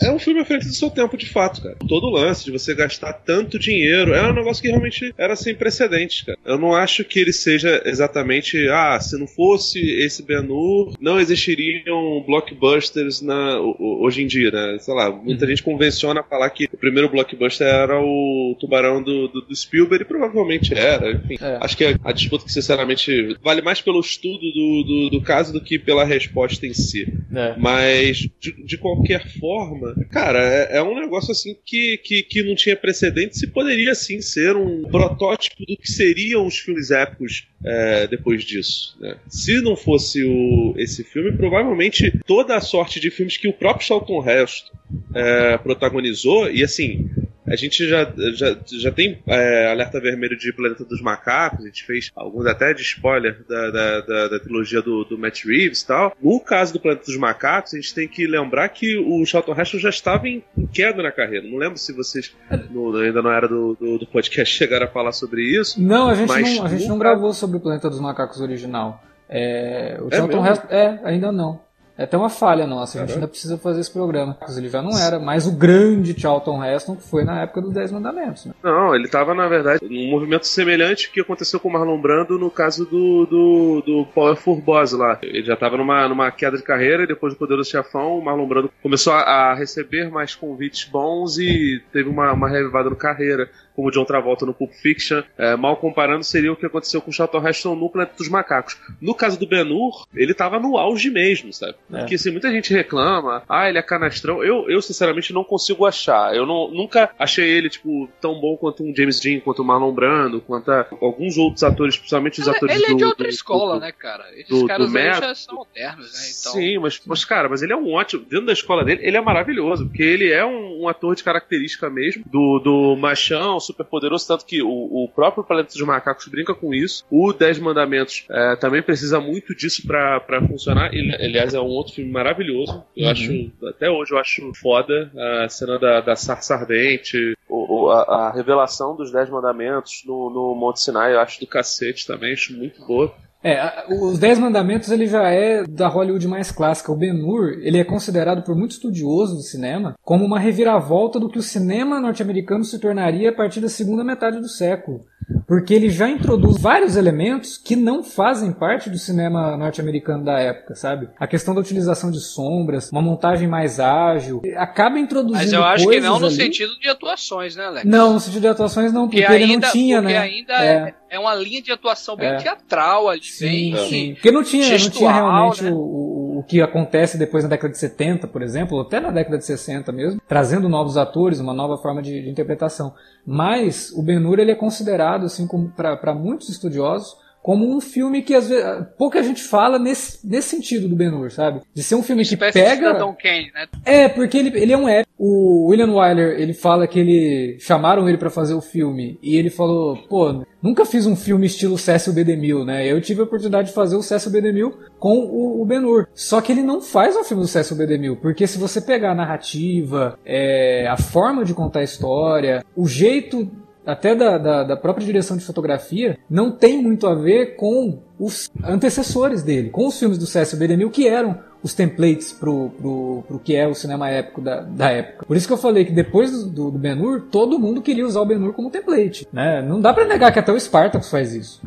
é, 0.00 0.06
é 0.06 0.10
um 0.10 0.18
filme 0.18 0.40
à 0.40 0.44
frente 0.44 0.66
do 0.66 0.72
seu 0.72 0.90
tempo, 0.90 1.16
de 1.16 1.28
fato, 1.28 1.62
cara. 1.62 1.76
Todo 1.86 2.06
o 2.06 2.10
lance 2.10 2.44
de 2.44 2.50
você 2.50 2.74
gastar 2.74 3.12
tanto 3.12 3.58
dinheiro 3.58 4.14
é 4.14 4.30
um 4.30 4.34
negócio 4.34 4.62
que 4.62 4.68
realmente 4.68 5.12
era 5.18 5.36
sem 5.36 5.54
precedentes, 5.54 6.22
cara. 6.22 6.38
Eu 6.44 6.58
não 6.58 6.74
acho 6.74 7.04
que 7.04 7.18
ele 7.20 7.32
seja 7.32 7.82
exatamente, 7.84 8.56
ah, 8.68 8.98
se 8.98 9.18
não 9.18 9.26
fosse 9.26 9.78
esse 10.00 10.22
Ben-Hur, 10.22 10.94
não 11.00 11.20
existiriam 11.20 12.22
blockbusters 12.26 13.20
na, 13.20 13.58
hoje 13.78 14.22
em 14.22 14.26
dia, 14.26 14.50
né? 14.50 14.78
Sei 14.80 14.94
lá, 14.94 15.10
muita 15.10 15.44
uhum. 15.44 15.50
gente 15.50 15.62
convenciona 15.62 16.20
a 16.20 16.24
falar 16.24 16.48
que 16.50 16.64
o 16.72 16.78
primeiro 16.78 17.10
blockbuster 17.10 17.66
era 17.66 18.00
o 18.00 18.56
Tubarão 18.58 19.02
do, 19.02 19.28
do, 19.28 19.42
do 19.48 19.56
Spielberg, 19.56 20.04
e 20.04 20.06
provavelmente 20.06 20.74
era, 20.74 21.12
enfim. 21.12 21.36
É. 21.40 21.58
Acho 21.60 21.76
que 21.76 21.84
a, 21.84 21.98
a, 22.04 22.12
disputa 22.12 22.44
que, 22.44 22.52
sinceramente, 22.52 23.36
vale 23.42 23.62
mais 23.62 23.80
pelo 23.80 24.00
estudo 24.00 24.40
do, 24.52 24.82
do, 24.82 25.10
do 25.10 25.22
caso 25.22 25.52
do 25.52 25.60
que 25.60 25.78
pela 25.78 26.04
resposta 26.04 26.66
em 26.66 26.74
si. 26.74 27.06
É. 27.34 27.54
Mas 27.56 27.78
mas, 28.08 28.28
de, 28.40 28.64
de 28.64 28.78
qualquer 28.78 29.26
forma, 29.38 29.94
cara, 30.10 30.40
é, 30.40 30.78
é, 30.78 30.82
um 30.82 30.98
negócio 30.98 31.32
assim 31.32 31.56
que, 31.64 31.98
que, 31.98 32.22
que 32.22 32.42
não 32.42 32.54
tinha 32.54 32.76
precedentes 32.76 33.42
e 33.42 33.46
poderia 33.46 33.94
sim 33.94 34.20
ser 34.20 34.56
um 34.56 34.82
protótipo 34.82 35.64
do 35.64 35.76
que 35.76 35.90
seriam 35.90 36.46
os 36.46 36.58
filmes 36.58 36.90
épicos 36.90 37.46
é, 37.64 38.06
depois 38.06 38.44
disso. 38.44 38.96
Né? 39.00 39.16
Se 39.28 39.60
não 39.60 39.76
fosse 39.76 40.24
o, 40.24 40.74
esse 40.76 41.04
filme, 41.04 41.32
provavelmente 41.32 42.12
toda 42.26 42.56
a 42.56 42.60
sorte 42.60 43.00
de 43.00 43.10
filmes 43.10 43.36
que 43.36 43.48
o 43.48 43.52
próprio 43.52 43.86
Charlton 43.86 44.24
Heston 44.28 44.78
é, 45.14 45.58
protagonizou, 45.58 46.50
e 46.50 46.62
assim, 46.62 47.10
a 47.50 47.56
gente 47.56 47.88
já, 47.88 48.12
já, 48.34 48.56
já 48.66 48.92
tem 48.92 49.18
é, 49.26 49.70
alerta 49.70 50.00
vermelho 50.00 50.36
de 50.36 50.52
Planeta 50.52 50.84
dos 50.84 51.00
Macacos, 51.00 51.64
a 51.64 51.66
gente 51.66 51.84
fez 51.84 52.10
alguns 52.14 52.46
até 52.46 52.74
de 52.74 52.82
spoiler 52.82 53.42
da, 53.48 53.70
da, 53.70 54.00
da, 54.00 54.28
da 54.28 54.40
trilogia 54.40 54.82
do, 54.82 55.04
do, 55.04 55.18
Matt 55.18 55.44
Reeves 55.44 55.80
e 55.80 55.86
tal. 55.86 56.14
No 56.22 56.38
caso 56.40 56.74
do 56.74 56.80
Planeta 56.80 57.06
dos 57.06 57.16
Macacos, 57.16 57.72
a 57.72 57.76
gente 57.76 57.94
tem 57.94 58.06
que 58.06 58.26
lembrar 58.26 58.68
que 58.68 58.98
o 58.98 59.24
Charlton 59.24 59.58
Heston 59.58 59.78
já 59.78 59.88
estava 59.88 60.28
em, 60.28 60.44
em 60.56 60.66
queda 60.66 61.02
na 61.02 61.10
carreira. 61.10 61.48
Não 61.48 61.56
lembro 61.56 61.78
se 61.78 61.92
vocês 61.92 62.34
no, 62.70 62.94
ainda 62.96 63.22
não 63.22 63.32
era 63.32 63.48
do, 63.48 63.74
do, 63.80 63.98
do, 63.98 64.06
podcast 64.06 64.52
chegaram 64.54 64.86
a 64.86 64.90
falar 64.90 65.12
sobre 65.12 65.42
isso. 65.42 65.80
Não, 65.80 66.08
a 66.08 66.14
gente, 66.14 66.28
não, 66.28 66.66
a 66.66 66.68
gente 66.68 66.86
não 66.86 66.98
gravou 66.98 67.32
sobre 67.32 67.47
o 67.56 67.60
Planeta 67.60 67.88
dos 67.88 68.00
Macacos 68.00 68.40
original. 68.40 69.02
É, 69.28 69.98
o 70.00 70.08
é 70.08 70.16
Charlton 70.16 70.46
Heston. 70.46 70.66
É, 70.70 71.00
ainda 71.04 71.30
não. 71.30 71.60
É 71.98 72.04
até 72.04 72.16
uma 72.16 72.30
falha 72.30 72.64
nossa, 72.64 72.96
a 72.96 73.00
gente 73.00 73.14
ainda 73.14 73.26
precisa 73.26 73.58
fazer 73.58 73.80
esse 73.80 73.92
programa. 73.92 74.38
Ele 74.56 74.68
já 74.68 74.80
não 74.80 74.96
era 74.96 75.18
mais 75.18 75.48
o 75.48 75.52
grande 75.52 76.18
Charlton 76.18 76.64
Heston 76.64 76.94
que 76.94 77.02
foi 77.02 77.24
na 77.24 77.42
época 77.42 77.60
dos 77.60 77.72
Dez 77.72 77.90
Mandamentos. 77.90 78.46
Né? 78.46 78.54
Não, 78.62 78.94
ele 78.94 79.06
estava 79.06 79.34
na 79.34 79.48
verdade, 79.48 79.80
num 79.82 80.08
movimento 80.08 80.46
semelhante 80.46 81.10
que 81.10 81.20
aconteceu 81.20 81.58
com 81.58 81.68
o 81.68 81.72
Marlon 81.72 82.00
Brando 82.00 82.38
no 82.38 82.52
caso 82.52 82.84
do, 82.84 83.26
do, 83.26 83.82
do 83.84 84.06
Power 84.14 84.38
Boss 84.64 84.92
lá. 84.92 85.18
Ele 85.20 85.42
já 85.42 85.54
estava 85.54 85.76
numa, 85.76 86.08
numa 86.08 86.30
queda 86.30 86.56
de 86.56 86.62
carreira 86.62 87.02
e 87.02 87.06
depois 87.08 87.34
do 87.34 87.38
Poderoso 87.38 87.68
Chefão, 87.68 88.16
o 88.16 88.24
Marlon 88.24 88.46
Brando 88.46 88.70
começou 88.80 89.12
a, 89.12 89.22
a 89.22 89.54
receber 89.54 90.08
mais 90.08 90.36
convites 90.36 90.84
bons 90.84 91.36
e 91.36 91.82
teve 91.92 92.08
uma, 92.08 92.32
uma 92.32 92.48
revivada 92.48 92.88
no 92.88 92.94
carreira 92.94 93.50
como 93.78 93.92
John 93.92 94.04
Travolta 94.04 94.44
no 94.44 94.52
Pulp 94.52 94.72
Fiction, 94.72 95.22
é, 95.38 95.54
mal 95.54 95.76
comparando, 95.76 96.24
seria 96.24 96.52
o 96.52 96.56
que 96.56 96.66
aconteceu 96.66 97.00
com 97.00 97.12
o 97.12 97.14
Charlton 97.14 97.46
Heston 97.46 97.76
no 97.76 97.88
Planeta 97.88 98.16
dos 98.18 98.28
Macacos. 98.28 98.76
No 99.00 99.14
caso 99.14 99.38
do 99.38 99.46
Ben-Hur, 99.46 100.04
ele 100.12 100.34
tava 100.34 100.58
no 100.58 100.76
auge 100.76 101.08
mesmo, 101.10 101.52
sabe? 101.52 101.76
É. 101.92 101.98
Porque 101.98 102.16
assim, 102.16 102.32
muita 102.32 102.50
gente 102.50 102.74
reclama, 102.74 103.44
ah, 103.48 103.68
ele 103.68 103.78
é 103.78 103.82
canastrão. 103.82 104.42
Eu, 104.42 104.68
eu 104.68 104.82
sinceramente, 104.82 105.32
não 105.32 105.44
consigo 105.44 105.86
achar. 105.86 106.34
Eu 106.34 106.44
não, 106.44 106.68
nunca 106.72 107.10
achei 107.16 107.48
ele, 107.48 107.70
tipo, 107.70 108.08
tão 108.20 108.40
bom 108.40 108.56
quanto 108.56 108.82
um 108.82 108.92
James 108.92 109.20
Dean, 109.20 109.38
quanto 109.38 109.62
o 109.62 109.64
Marlon 109.64 109.92
Brando, 109.92 110.40
quanto 110.40 110.72
alguns 111.00 111.38
outros 111.38 111.62
atores, 111.62 111.96
principalmente 111.96 112.40
os 112.40 112.48
atores 112.48 112.74
ele 112.74 112.84
do... 112.84 112.84
Ele 112.86 112.94
é 112.94 112.96
de 112.96 113.04
outra 113.04 113.28
do, 113.28 113.30
escola, 113.30 113.74
do, 113.74 113.80
né, 113.82 113.92
cara? 113.92 114.24
Esses 114.32 114.48
do, 114.48 114.66
caras 114.66 114.90
do 114.90 114.98
já 114.98 115.34
são 115.36 115.54
modernos, 115.54 116.12
né? 116.12 116.20
Então... 116.40 116.52
Sim, 116.52 116.78
mas, 116.78 117.00
mas, 117.06 117.24
cara, 117.24 117.48
mas 117.48 117.62
ele 117.62 117.72
é 117.72 117.76
um 117.76 117.92
ótimo... 117.92 118.24
Dentro 118.24 118.46
da 118.46 118.52
escola 118.52 118.84
dele, 118.84 119.06
ele 119.06 119.16
é 119.16 119.20
maravilhoso, 119.20 119.86
porque 119.86 120.02
ele 120.02 120.32
é 120.32 120.44
um, 120.44 120.82
um 120.82 120.88
ator 120.88 121.14
de 121.14 121.22
característica 121.22 121.88
mesmo, 121.88 122.24
do, 122.26 122.58
do 122.58 122.96
machão, 122.96 123.60
super 123.68 123.84
poderoso, 123.84 124.26
tanto 124.26 124.44
que 124.44 124.62
o, 124.62 124.68
o 124.68 125.08
próprio 125.14 125.44
Planeta 125.44 125.72
dos 125.72 125.82
Macacos 125.82 126.26
brinca 126.28 126.54
com 126.54 126.74
isso. 126.74 127.04
O 127.10 127.32
Dez 127.32 127.58
Mandamentos 127.58 128.24
é, 128.30 128.56
também 128.56 128.82
precisa 128.82 129.20
muito 129.20 129.54
disso 129.54 129.86
para 129.86 130.46
funcionar. 130.46 130.92
Ele, 130.92 131.14
aliás, 131.14 131.54
é 131.54 131.60
um 131.60 131.66
outro 131.66 131.94
filme 131.94 132.10
maravilhoso. 132.10 132.84
Eu 132.96 133.06
uhum. 133.06 133.10
acho, 133.10 133.50
até 133.68 133.90
hoje 133.90 134.12
eu 134.12 134.18
acho 134.18 134.52
foda 134.54 135.10
a 135.44 135.48
cena 135.48 135.78
da, 135.78 136.00
da 136.00 136.16
sarça 136.16 136.54
ardente, 136.54 137.34
o, 137.48 137.88
a, 137.90 138.02
a, 138.02 138.32
revelação 138.32 138.94
dos 138.94 139.10
Dez 139.10 139.28
Mandamentos 139.28 140.02
no, 140.04 140.30
no 140.30 140.54
Monte 140.54 140.80
Sinai, 140.80 141.14
eu 141.14 141.20
acho 141.20 141.40
do 141.40 141.46
cacete 141.46 142.06
também, 142.06 142.32
acho 142.32 142.52
muito 142.52 142.84
boa. 142.86 143.14
É, 143.42 143.84
os 143.88 144.18
Dez 144.18 144.38
Mandamentos 144.38 144.90
ele 144.90 145.06
já 145.06 145.28
é 145.28 145.64
da 145.64 145.88
Hollywood 145.88 146.26
mais 146.26 146.50
clássica. 146.50 146.90
O 146.90 146.96
Ben-Hur 146.96 147.58
ele 147.62 147.78
é 147.78 147.84
considerado 147.84 148.42
por 148.42 148.56
muitos 148.56 148.76
estudiosos 148.76 149.36
do 149.36 149.42
cinema 149.42 149.94
como 150.02 150.24
uma 150.24 150.38
reviravolta 150.38 151.20
do 151.20 151.28
que 151.28 151.38
o 151.38 151.42
cinema 151.42 152.00
norte-americano 152.00 152.64
se 152.64 152.78
tornaria 152.78 153.30
a 153.30 153.34
partir 153.34 153.60
da 153.60 153.68
segunda 153.68 154.02
metade 154.02 154.40
do 154.40 154.48
século 154.48 155.04
porque 155.46 155.74
ele 155.74 155.90
já 155.90 156.08
introduz 156.08 156.60
vários 156.60 156.96
elementos 156.96 157.58
que 157.58 157.76
não 157.76 158.02
fazem 158.02 158.52
parte 158.52 158.88
do 158.88 158.98
cinema 158.98 159.56
norte-americano 159.56 160.24
da 160.24 160.38
época, 160.38 160.74
sabe? 160.74 161.08
A 161.18 161.26
questão 161.26 161.54
da 161.54 161.60
utilização 161.60 162.10
de 162.10 162.20
sombras, 162.20 162.90
uma 162.90 163.02
montagem 163.02 163.46
mais 163.46 163.78
ágil, 163.78 164.40
acaba 164.56 164.98
introduzindo 164.98 165.38
Mas 165.38 165.52
eu 165.52 165.64
acho 165.64 165.88
que 165.88 166.00
não 166.00 166.18
no 166.18 166.26
ali. 166.26 166.34
sentido 166.34 166.78
de 166.78 166.88
atuações, 166.88 167.56
né, 167.56 167.66
Alex? 167.66 167.86
Não, 167.86 168.14
no 168.14 168.20
sentido 168.20 168.42
de 168.42 168.48
atuações 168.48 168.92
não, 168.92 169.06
porque, 169.06 169.20
porque 169.20 169.32
ainda, 169.32 169.44
ele 169.44 169.56
não 169.56 169.72
tinha, 169.72 170.02
porque 170.02 170.14
né? 170.14 170.18
ainda 170.18 170.52
é. 170.54 170.66
é. 170.66 170.94
é 171.10 171.18
uma 171.18 171.34
linha 171.34 171.62
de 171.62 171.72
atuação 171.72 172.16
bem 172.16 172.28
é. 172.28 172.36
teatral, 172.36 173.08
ali, 173.08 173.22
sim, 173.30 173.72
bem 173.72 173.88
sim. 173.88 174.14
Porque 174.14 174.30
não 174.30 174.42
tinha, 174.42 174.64
gestual, 174.64 174.90
não 174.90 174.98
tinha 174.98 175.12
realmente 175.12 175.64
né? 175.64 175.70
o, 175.72 176.38
o 176.38 176.44
que 176.46 176.62
acontece 176.62 177.18
depois 177.18 177.44
na 177.44 177.50
década 177.50 177.72
de 177.72 177.78
70, 177.78 178.26
por 178.28 178.42
exemplo, 178.42 178.76
ou 178.76 178.82
até 178.82 179.00
na 179.00 179.10
década 179.10 179.38
de 179.38 179.44
60 179.44 179.90
mesmo, 179.92 180.20
trazendo 180.26 180.68
novos 180.68 180.96
atores, 180.96 181.40
uma 181.40 181.52
nova 181.52 181.76
forma 181.76 182.00
de, 182.02 182.22
de 182.22 182.30
interpretação. 182.30 182.94
Mas 183.26 183.90
o 183.92 184.02
Ben-Hur 184.02 184.38
ele 184.38 184.52
é 184.52 184.54
considerado 184.54 185.26
assim 185.26 185.46
como 185.46 185.68
para 185.70 186.14
muitos 186.14 186.48
estudiosos 186.48 187.16
como 187.48 187.74
um 187.74 187.80
filme 187.80 188.20
que 188.20 188.34
às 188.34 188.46
vezes 188.46 188.62
pouca 188.98 189.22
gente 189.22 189.42
fala 189.42 189.78
nesse, 189.78 190.18
nesse 190.22 190.50
sentido 190.50 190.86
do 190.86 190.94
Ben-Hur, 190.94 191.30
sabe? 191.30 191.62
De 191.72 191.82
ser 191.82 191.94
um 191.94 192.02
filme 192.02 192.22
que 192.22 192.36
pega 192.36 192.92
Kane, 193.14 193.50
né? 193.54 193.66
É, 193.86 194.06
porque 194.06 194.36
ele, 194.36 194.50
ele 194.54 194.70
é 194.70 194.76
um 194.76 194.86
épico. 194.86 195.10
O 195.18 195.68
William 195.68 195.90
Wyler, 195.90 196.38
ele 196.38 196.52
fala 196.52 196.86
que 196.86 197.00
ele 197.00 197.56
chamaram 197.58 198.06
ele 198.06 198.18
para 198.18 198.28
fazer 198.28 198.52
o 198.52 198.60
filme 198.60 199.18
e 199.22 199.34
ele 199.34 199.48
falou, 199.48 199.96
pô, 199.96 200.44
nunca 200.62 200.84
fiz 200.84 201.06
um 201.06 201.16
filme 201.16 201.46
estilo 201.46 201.78
Cecil 201.78 202.12
B. 202.12 202.22
DeMille, 202.22 202.66
né? 202.66 202.86
Eu 202.86 203.00
tive 203.00 203.22
a 203.22 203.24
oportunidade 203.24 203.68
de 203.68 203.74
fazer 203.74 203.96
o 203.96 204.02
Cecil 204.02 204.30
B. 204.30 204.42
DeMille 204.42 204.74
com 204.98 205.16
o, 205.16 205.62
o 205.62 205.64
Ben-Hur. 205.64 206.06
Só 206.14 206.42
que 206.42 206.52
ele 206.52 206.62
não 206.62 206.82
faz 206.82 207.16
um 207.16 207.24
filme 207.24 207.44
do 207.44 207.48
Cecil 207.48 207.78
B. 207.78 207.86
DeMille, 207.86 208.16
porque 208.16 208.46
se 208.46 208.58
você 208.58 208.78
pegar 208.78 209.12
a 209.12 209.14
narrativa, 209.14 210.18
é, 210.22 210.86
a 210.86 210.98
forma 210.98 211.46
de 211.46 211.54
contar 211.54 211.80
a 211.80 211.84
história, 211.84 212.62
o 212.76 212.86
jeito 212.86 213.50
até 213.88 214.14
da, 214.14 214.36
da, 214.36 214.64
da, 214.64 214.76
própria 214.76 215.06
direção 215.06 215.34
de 215.34 215.44
fotografia, 215.44 216.18
não 216.28 216.52
tem 216.52 216.82
muito 216.82 217.06
a 217.06 217.14
ver 217.14 217.56
com 217.56 218.02
os 218.18 218.50
antecessores 218.62 219.42
dele, 219.42 219.70
com 219.70 219.86
os 219.86 219.98
filmes 219.98 220.18
do 220.18 220.26
Cecil 220.26 220.58
B. 220.58 220.68
DeMille, 220.68 220.90
que 220.90 221.08
eram 221.08 221.38
os 221.62 221.74
templates 221.74 222.32
pro, 222.32 222.70
pro, 222.70 223.24
pro 223.26 223.38
que 223.38 223.54
é 223.54 223.66
o 223.66 223.74
cinema 223.74 224.08
épico 224.10 224.40
da, 224.40 224.60
da 224.60 224.90
época. 224.90 225.26
Por 225.26 225.36
isso 225.36 225.46
que 225.46 225.52
eu 225.52 225.58
falei 225.58 225.84
que 225.84 225.92
depois 225.92 226.44
do, 226.44 226.70
do 226.70 226.78
Ben-Hur, 226.78 227.22
todo 227.32 227.58
mundo 227.58 227.82
queria 227.82 228.06
usar 228.06 228.20
o 228.20 228.26
Ben-Hur 228.26 228.52
como 228.52 228.70
template. 228.70 229.26
Né? 229.32 229.62
Não 229.62 229.80
dá 229.80 229.92
para 229.92 230.04
negar 230.04 230.32
que 230.32 230.38
até 230.38 230.52
o 230.52 230.60
Spartacus 230.60 231.10
faz 231.10 231.34
isso. 231.34 231.60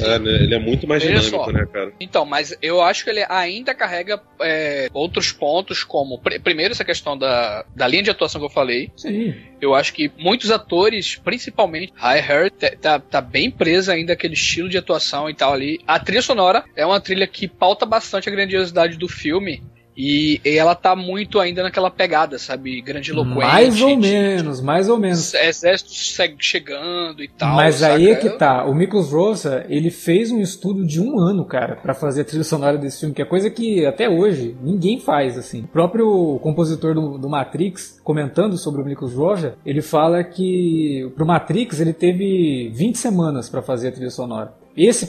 É, 0.00 0.18
né? 0.18 0.30
ele 0.30 0.54
é 0.54 0.58
muito 0.58 0.86
mais 0.86 1.02
dinâmico, 1.02 1.50
né, 1.50 1.66
cara? 1.72 1.92
Então, 1.98 2.24
mas 2.26 2.56
eu 2.60 2.82
acho 2.82 3.04
que 3.04 3.10
ele 3.10 3.24
ainda 3.28 3.74
carrega 3.74 4.20
é, 4.40 4.88
outros 4.92 5.32
pontos, 5.32 5.82
como 5.82 6.18
pr 6.18 6.38
primeiro 6.42 6.72
essa 6.72 6.84
questão 6.84 7.16
da, 7.16 7.64
da 7.74 7.86
linha 7.86 8.02
de 8.02 8.10
atuação 8.10 8.40
que 8.40 8.46
eu 8.46 8.50
falei. 8.50 8.90
Sim. 8.96 9.34
Eu 9.60 9.74
acho 9.74 9.92
que 9.92 10.10
muitos 10.18 10.50
atores, 10.50 11.16
principalmente 11.16 11.92
I 12.00 12.18
Heard, 12.18 12.54
tá, 12.80 12.98
tá 12.98 13.20
bem 13.20 13.50
presa 13.50 13.92
ainda 13.92 14.12
aquele 14.12 14.34
estilo 14.34 14.68
de 14.68 14.78
atuação 14.78 15.28
e 15.28 15.34
tal 15.34 15.52
ali. 15.52 15.80
A 15.86 15.98
trilha 15.98 16.22
sonora 16.22 16.64
é 16.76 16.86
uma 16.86 17.00
trilha 17.00 17.26
que 17.26 17.48
pauta 17.48 17.84
bastante 17.84 18.28
a 18.28 18.32
grandiosidade 18.32 18.96
do 18.96 19.08
filme. 19.08 19.62
E, 19.98 20.40
e, 20.44 20.56
ela 20.56 20.76
tá 20.76 20.94
muito 20.94 21.40
ainda 21.40 21.64
naquela 21.64 21.90
pegada, 21.90 22.38
sabe? 22.38 22.80
Grandiloquente. 22.80 23.34
Mais 23.34 23.82
ou 23.82 23.88
de, 23.88 23.96
menos, 23.96 24.60
mais 24.60 24.88
ou 24.88 24.96
menos. 24.96 25.34
Exército 25.34 25.90
chegando 26.38 27.20
e 27.20 27.26
tal. 27.26 27.56
Mas 27.56 27.76
saca? 27.76 27.94
aí 27.94 28.08
é 28.08 28.14
que 28.14 28.30
tá. 28.30 28.64
O 28.64 28.72
Miklos 28.72 29.10
Rosa, 29.10 29.66
ele 29.68 29.90
fez 29.90 30.30
um 30.30 30.40
estudo 30.40 30.86
de 30.86 31.00
um 31.00 31.18
ano, 31.18 31.44
cara, 31.44 31.74
para 31.74 31.94
fazer 31.94 32.20
a 32.20 32.24
trilha 32.24 32.44
sonora 32.44 32.78
desse 32.78 33.00
filme, 33.00 33.12
que 33.12 33.20
é 33.20 33.24
coisa 33.24 33.50
que 33.50 33.84
até 33.84 34.08
hoje 34.08 34.56
ninguém 34.62 35.00
faz, 35.00 35.36
assim. 35.36 35.62
O 35.62 35.68
próprio 35.68 36.38
compositor 36.40 36.94
do, 36.94 37.18
do 37.18 37.28
Matrix, 37.28 38.00
comentando 38.04 38.56
sobre 38.56 38.80
o 38.80 38.84
Miklos 38.84 39.14
Rosa, 39.14 39.56
ele 39.66 39.82
fala 39.82 40.22
que 40.22 41.10
pro 41.16 41.26
Matrix 41.26 41.80
ele 41.80 41.92
teve 41.92 42.70
20 42.72 42.96
semanas 42.96 43.48
para 43.48 43.62
fazer 43.62 43.88
a 43.88 43.92
trilha 43.92 44.10
sonora. 44.10 44.52
Esse, 44.78 45.06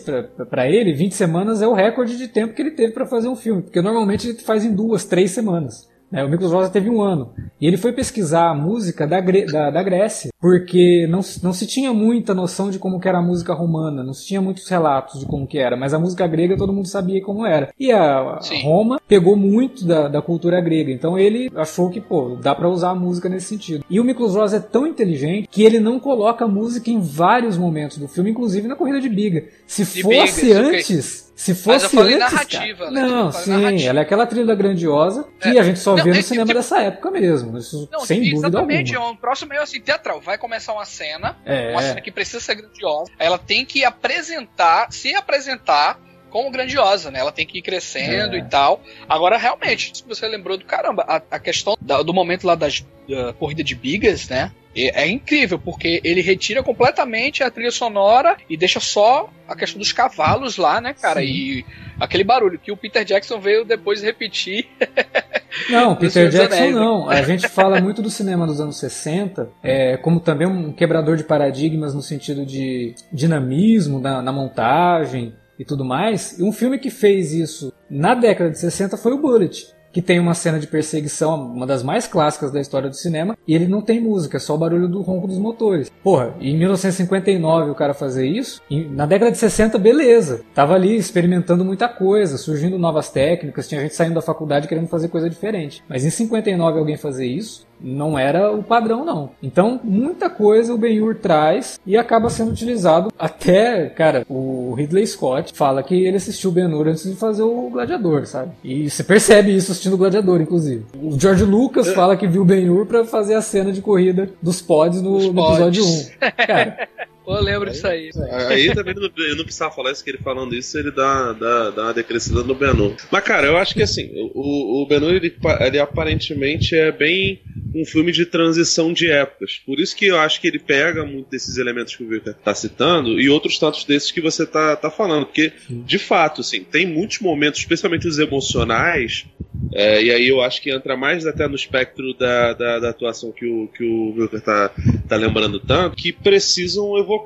para 0.49 0.69
ele, 0.69 0.93
20 0.93 1.13
semanas 1.13 1.61
é 1.61 1.67
o 1.67 1.73
recorde 1.73 2.17
de 2.17 2.27
tempo 2.27 2.53
que 2.53 2.61
ele 2.61 2.71
teve 2.71 2.93
para 2.93 3.05
fazer 3.05 3.27
um 3.27 3.35
filme, 3.35 3.61
porque 3.61 3.81
normalmente 3.81 4.29
ele 4.29 4.37
faz 4.39 4.65
em 4.65 4.73
duas, 4.73 5.05
três 5.05 5.31
semanas. 5.31 5.88
Né? 6.11 6.23
O 6.23 6.29
Miklos 6.29 6.51
Rosa 6.51 6.69
teve 6.69 6.89
um 6.89 7.01
ano. 7.01 7.31
E 7.59 7.67
ele 7.67 7.77
foi 7.77 7.91
pesquisar 7.93 8.49
a 8.49 8.55
música 8.55 9.05
da, 9.05 9.19
da, 9.19 9.69
da, 9.69 9.83
Grécia, 9.83 10.31
porque 10.39 11.07
não, 11.09 11.19
não 11.43 11.53
se 11.53 11.67
tinha 11.67 11.93
muita 11.93 12.33
noção 12.33 12.69
de 12.69 12.79
como 12.79 12.99
era 13.03 13.19
a 13.19 13.21
música 13.21 13.53
romana, 13.53 14.03
não 14.03 14.13
se 14.13 14.25
tinha 14.25 14.41
muitos 14.41 14.67
relatos 14.67 15.19
de 15.19 15.25
como 15.25 15.47
que 15.47 15.57
era, 15.57 15.75
mas 15.75 15.93
a 15.93 15.99
música 15.99 16.27
grega 16.27 16.57
todo 16.57 16.73
mundo 16.73 16.87
sabia 16.87 17.21
como 17.21 17.45
era. 17.45 17.69
E 17.79 17.91
a, 17.91 18.19
a 18.19 18.39
Roma 18.63 19.01
pegou 19.07 19.35
muito 19.35 19.85
da, 19.85 20.07
da 20.07 20.21
cultura 20.21 20.61
grega, 20.61 20.91
então 20.91 21.17
ele 21.17 21.51
achou 21.55 21.89
que, 21.89 21.99
pô, 21.99 22.37
dá 22.41 22.53
para 22.53 22.69
usar 22.69 22.91
a 22.91 22.95
música 22.95 23.29
nesse 23.29 23.47
sentido. 23.47 23.83
E 23.89 23.99
o 23.99 24.03
Miklos 24.03 24.35
Rosa 24.35 24.57
é 24.57 24.59
tão 24.59 24.85
inteligente 24.85 25.47
que 25.49 25.63
ele 25.63 25.79
não 25.79 25.99
coloca 25.99 26.47
música 26.47 26.89
em 26.89 26.99
vários 26.99 27.57
momentos 27.57 27.97
do 27.97 28.07
filme, 28.07 28.31
inclusive 28.31 28.67
na 28.67 28.75
corrida 28.75 29.01
de 29.01 29.09
biga. 29.09 29.45
Se 29.65 29.83
de 29.83 30.01
fosse 30.01 30.51
antes... 30.53 31.21
Okay 31.21 31.28
se 31.39 31.55
fosse 31.55 31.67
Mas 31.69 31.83
eu 31.83 31.89
falei 31.91 32.15
antes, 32.15 32.33
narrativa, 32.33 32.79
cara, 32.79 32.91
né? 32.91 33.01
Não, 33.01 33.31
sim, 33.31 33.49
narrativa. 33.51 33.89
ela 33.89 33.99
é 33.99 34.01
aquela 34.01 34.27
trilha 34.27 34.53
grandiosa 34.55 35.25
que 35.39 35.47
é. 35.47 35.59
a 35.61 35.63
gente 35.63 35.79
só 35.79 35.95
não, 35.95 36.03
vê 36.03 36.11
no 36.11 36.17
é, 36.17 36.21
cinema 36.21 36.45
tipo, 36.45 36.57
dessa 36.57 36.81
época 36.81 37.09
mesmo. 37.11 37.57
Isso 37.57 37.87
não, 37.89 38.01
sem 38.01 38.19
dúvida 38.19 38.49
exatamente, 38.49 38.93
alguma. 38.93 39.11
é 39.11 39.13
um 39.13 39.15
próximo 39.15 39.49
meio 39.51 39.61
assim, 39.61 39.79
teatral. 39.79 40.19
Vai 40.19 40.37
começar 40.37 40.73
uma 40.73 40.83
cena, 40.83 41.37
é. 41.45 41.71
uma 41.71 41.81
cena 41.81 42.01
que 42.01 42.11
precisa 42.11 42.41
ser 42.41 42.55
grandiosa. 42.55 43.09
Ela 43.17 43.37
tem 43.37 43.63
que 43.63 43.85
apresentar, 43.85 44.91
se 44.91 45.15
apresentar 45.15 45.97
como 46.29 46.51
grandiosa, 46.51 47.11
né? 47.11 47.19
Ela 47.19 47.31
tem 47.31 47.45
que 47.45 47.59
ir 47.59 47.61
crescendo 47.61 48.35
é. 48.35 48.39
e 48.39 48.43
tal. 48.43 48.81
Agora, 49.07 49.37
realmente, 49.37 49.91
se 49.97 50.03
você 50.07 50.27
lembrou 50.27 50.57
do 50.57 50.65
caramba, 50.65 51.03
a, 51.07 51.21
a 51.31 51.39
questão 51.39 51.77
da, 51.79 52.01
do 52.01 52.13
momento 52.13 52.45
lá 52.45 52.55
das, 52.55 52.85
da 53.07 53.33
corrida 53.33 53.63
de 53.63 53.75
bigas, 53.75 54.29
né? 54.29 54.51
É 54.75 55.07
incrível, 55.07 55.57
porque 55.57 55.99
ele 56.03 56.21
retira 56.21 56.61
completamente 56.61 57.43
a 57.43 57.49
trilha 57.49 57.71
sonora 57.71 58.37
e 58.47 58.55
deixa 58.55 58.79
só 58.79 59.29
a 59.47 59.55
questão 59.55 59.79
dos 59.79 59.91
cavalos 59.91 60.57
lá, 60.57 60.79
né, 60.79 60.93
cara? 60.93 61.21
Sim. 61.21 61.25
E 61.25 61.65
aquele 61.99 62.23
barulho 62.23 62.59
que 62.59 62.71
o 62.71 62.77
Peter 62.77 63.03
Jackson 63.03 63.39
veio 63.39 63.65
depois 63.65 64.01
repetir. 64.01 64.67
Não, 65.67 65.95
Peter 65.95 66.29
Jackson 66.29 66.55
Anéis, 66.55 66.75
né? 66.75 66.79
não. 66.79 67.09
A 67.09 67.23
gente 67.23 67.47
fala 67.47 67.81
muito 67.81 68.03
do 68.03 68.09
cinema 68.09 68.45
dos 68.45 68.61
anos 68.61 68.79
60, 68.79 69.49
é, 69.63 69.97
como 69.97 70.19
também 70.19 70.47
um 70.47 70.71
quebrador 70.71 71.17
de 71.17 71.23
paradigmas 71.23 71.93
no 71.93 72.03
sentido 72.03 72.45
de 72.45 72.93
dinamismo 73.11 73.99
na, 73.99 74.21
na 74.21 74.31
montagem 74.31 75.33
e 75.59 75.65
tudo 75.65 75.83
mais. 75.83 76.39
E 76.39 76.43
um 76.43 76.51
filme 76.51 76.79
que 76.79 76.89
fez 76.89 77.33
isso 77.33 77.71
na 77.89 78.15
década 78.15 78.49
de 78.49 78.57
60 78.57 78.97
foi 78.97 79.11
o 79.11 79.21
Bullet 79.21 79.77
que 79.91 80.01
tem 80.01 80.19
uma 80.19 80.33
cena 80.33 80.59
de 80.59 80.67
perseguição, 80.67 81.51
uma 81.51 81.65
das 81.65 81.83
mais 81.83 82.07
clássicas 82.07 82.51
da 82.51 82.61
história 82.61 82.89
do 82.89 82.95
cinema, 82.95 83.37
e 83.47 83.55
ele 83.55 83.67
não 83.67 83.81
tem 83.81 83.99
música, 83.99 84.37
é 84.37 84.39
só 84.39 84.55
o 84.55 84.57
barulho 84.57 84.87
do 84.87 85.01
ronco 85.01 85.27
dos 85.27 85.37
motores. 85.37 85.91
Porra, 86.03 86.35
em 86.39 86.57
1959 86.57 87.71
o 87.71 87.75
cara 87.75 87.93
fazer 87.93 88.27
isso, 88.27 88.61
na 88.91 89.05
década 89.05 89.31
de 89.31 89.37
60, 89.37 89.77
beleza. 89.77 90.41
Tava 90.53 90.75
ali 90.75 90.95
experimentando 90.95 91.65
muita 91.65 91.87
coisa, 91.87 92.37
surgindo 92.37 92.77
novas 92.77 93.09
técnicas, 93.09 93.67
tinha 93.67 93.81
gente 93.81 93.95
saindo 93.95 94.15
da 94.15 94.21
faculdade 94.21 94.67
querendo 94.67 94.87
fazer 94.87 95.07
coisa 95.07 95.29
diferente. 95.29 95.83
Mas 95.89 96.05
em 96.05 96.09
59 96.09 96.79
alguém 96.79 96.97
fazer 96.97 97.25
isso, 97.25 97.67
não 97.81 98.17
era 98.17 98.51
o 98.51 98.63
padrão, 98.63 99.05
não. 99.05 99.31
Então, 99.41 99.79
muita 99.83 100.29
coisa 100.29 100.73
o 100.73 100.77
Ben-Hur 100.77 101.15
traz 101.15 101.79
e 101.85 101.97
acaba 101.97 102.29
sendo 102.29 102.51
utilizado 102.51 103.11
até, 103.17 103.87
cara, 103.89 104.25
o 104.29 104.73
Ridley 104.73 105.05
Scott 105.05 105.53
fala 105.53 105.83
que 105.83 106.05
ele 106.05 106.17
assistiu 106.17 106.49
o 106.49 106.53
Ben-Hur 106.53 106.87
antes 106.87 107.03
de 107.03 107.15
fazer 107.15 107.43
o 107.43 107.69
Gladiador, 107.69 108.25
sabe? 108.25 108.51
E 108.63 108.89
você 108.89 109.03
percebe 109.03 109.55
isso 109.55 109.71
assistindo 109.71 109.93
o 109.93 109.97
Gladiador, 109.97 110.41
inclusive. 110.41 110.85
O 111.01 111.19
George 111.19 111.43
Lucas 111.43 111.87
é. 111.87 111.93
fala 111.93 112.17
que 112.17 112.27
viu 112.27 112.41
o 112.41 112.45
Ben-Hur 112.45 112.85
pra 112.85 113.05
fazer 113.05 113.35
a 113.35 113.41
cena 113.41 113.71
de 113.71 113.81
corrida 113.81 114.29
dos 114.41 114.61
pods 114.61 115.01
no, 115.01 115.31
no 115.31 115.47
episódio 115.47 115.83
1. 115.83 116.05
Cara, 116.45 116.87
eu 117.37 117.43
lembro 117.43 117.69
aí, 117.69 117.73
disso 117.73 117.87
aí. 117.87 118.09
Aí 118.47 118.73
também 118.73 118.93
eu 118.95 119.35
não 119.35 119.43
precisava 119.43 119.73
falar 119.73 119.91
isso, 119.91 120.03
que 120.03 120.09
ele 120.09 120.19
falando 120.19 120.55
isso, 120.55 120.77
ele 120.77 120.91
dá, 120.91 121.33
dá, 121.33 121.69
dá 121.71 121.83
uma 121.83 121.93
decrescida 121.93 122.43
no 122.43 122.55
Benu. 122.55 122.95
Mas, 123.11 123.23
cara, 123.23 123.47
eu 123.47 123.57
acho 123.57 123.73
que 123.73 123.81
assim, 123.81 124.09
o, 124.33 124.83
o 124.83 124.85
Benu, 124.87 125.09
ele, 125.09 125.35
ele 125.61 125.79
aparentemente 125.79 126.75
é 126.75 126.91
bem 126.91 127.41
um 127.75 127.85
filme 127.85 128.11
de 128.11 128.25
transição 128.25 128.91
de 128.91 129.09
épocas. 129.09 129.61
Por 129.65 129.79
isso 129.79 129.95
que 129.95 130.05
eu 130.05 130.17
acho 130.17 130.41
que 130.41 130.47
ele 130.47 130.59
pega 130.59 131.05
muito 131.05 131.29
desses 131.29 131.57
elementos 131.57 131.95
que 131.95 132.03
o 132.03 132.09
Victor 132.09 132.33
tá 132.33 132.53
citando 132.53 133.19
e 133.19 133.29
outros 133.29 133.59
tantos 133.59 133.83
desses 133.83 134.11
que 134.11 134.21
você 134.21 134.45
tá, 134.45 134.75
tá 134.75 134.89
falando. 134.89 135.25
Porque, 135.25 135.51
de 135.69 135.99
fato, 135.99 136.41
assim, 136.41 136.63
tem 136.63 136.85
muitos 136.85 137.19
momentos, 137.19 137.59
especialmente 137.59 138.07
os 138.07 138.19
emocionais, 138.19 139.25
é, 139.73 140.01
e 140.01 140.11
aí 140.11 140.27
eu 140.27 140.41
acho 140.41 140.61
que 140.61 140.71
entra 140.71 140.95
mais 140.95 141.27
até 141.27 141.47
no 141.47 141.55
espectro 141.55 142.13
da, 142.13 142.53
da, 142.53 142.79
da 142.79 142.89
atuação 142.89 143.31
que 143.31 143.45
o, 143.45 143.67
que 143.67 143.83
o 143.83 144.13
Wilker 144.17 144.41
tá, 144.41 144.71
tá 145.07 145.15
lembrando 145.15 145.59
tanto, 145.59 145.95
que 145.95 146.11
precisam 146.11 146.97
evocar 146.97 147.18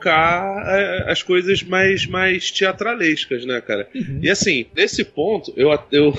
é, 0.65 1.11
as 1.11 1.23
coisas 1.23 1.63
mais, 1.63 2.05
mais 2.05 2.51
teatralescas, 2.51 3.45
né, 3.45 3.61
cara? 3.61 3.87
Uhum. 3.95 4.19
E 4.21 4.29
assim, 4.29 4.65
nesse 4.75 5.03
ponto, 5.03 5.53
eu, 5.55 5.71
eu, 5.91 6.13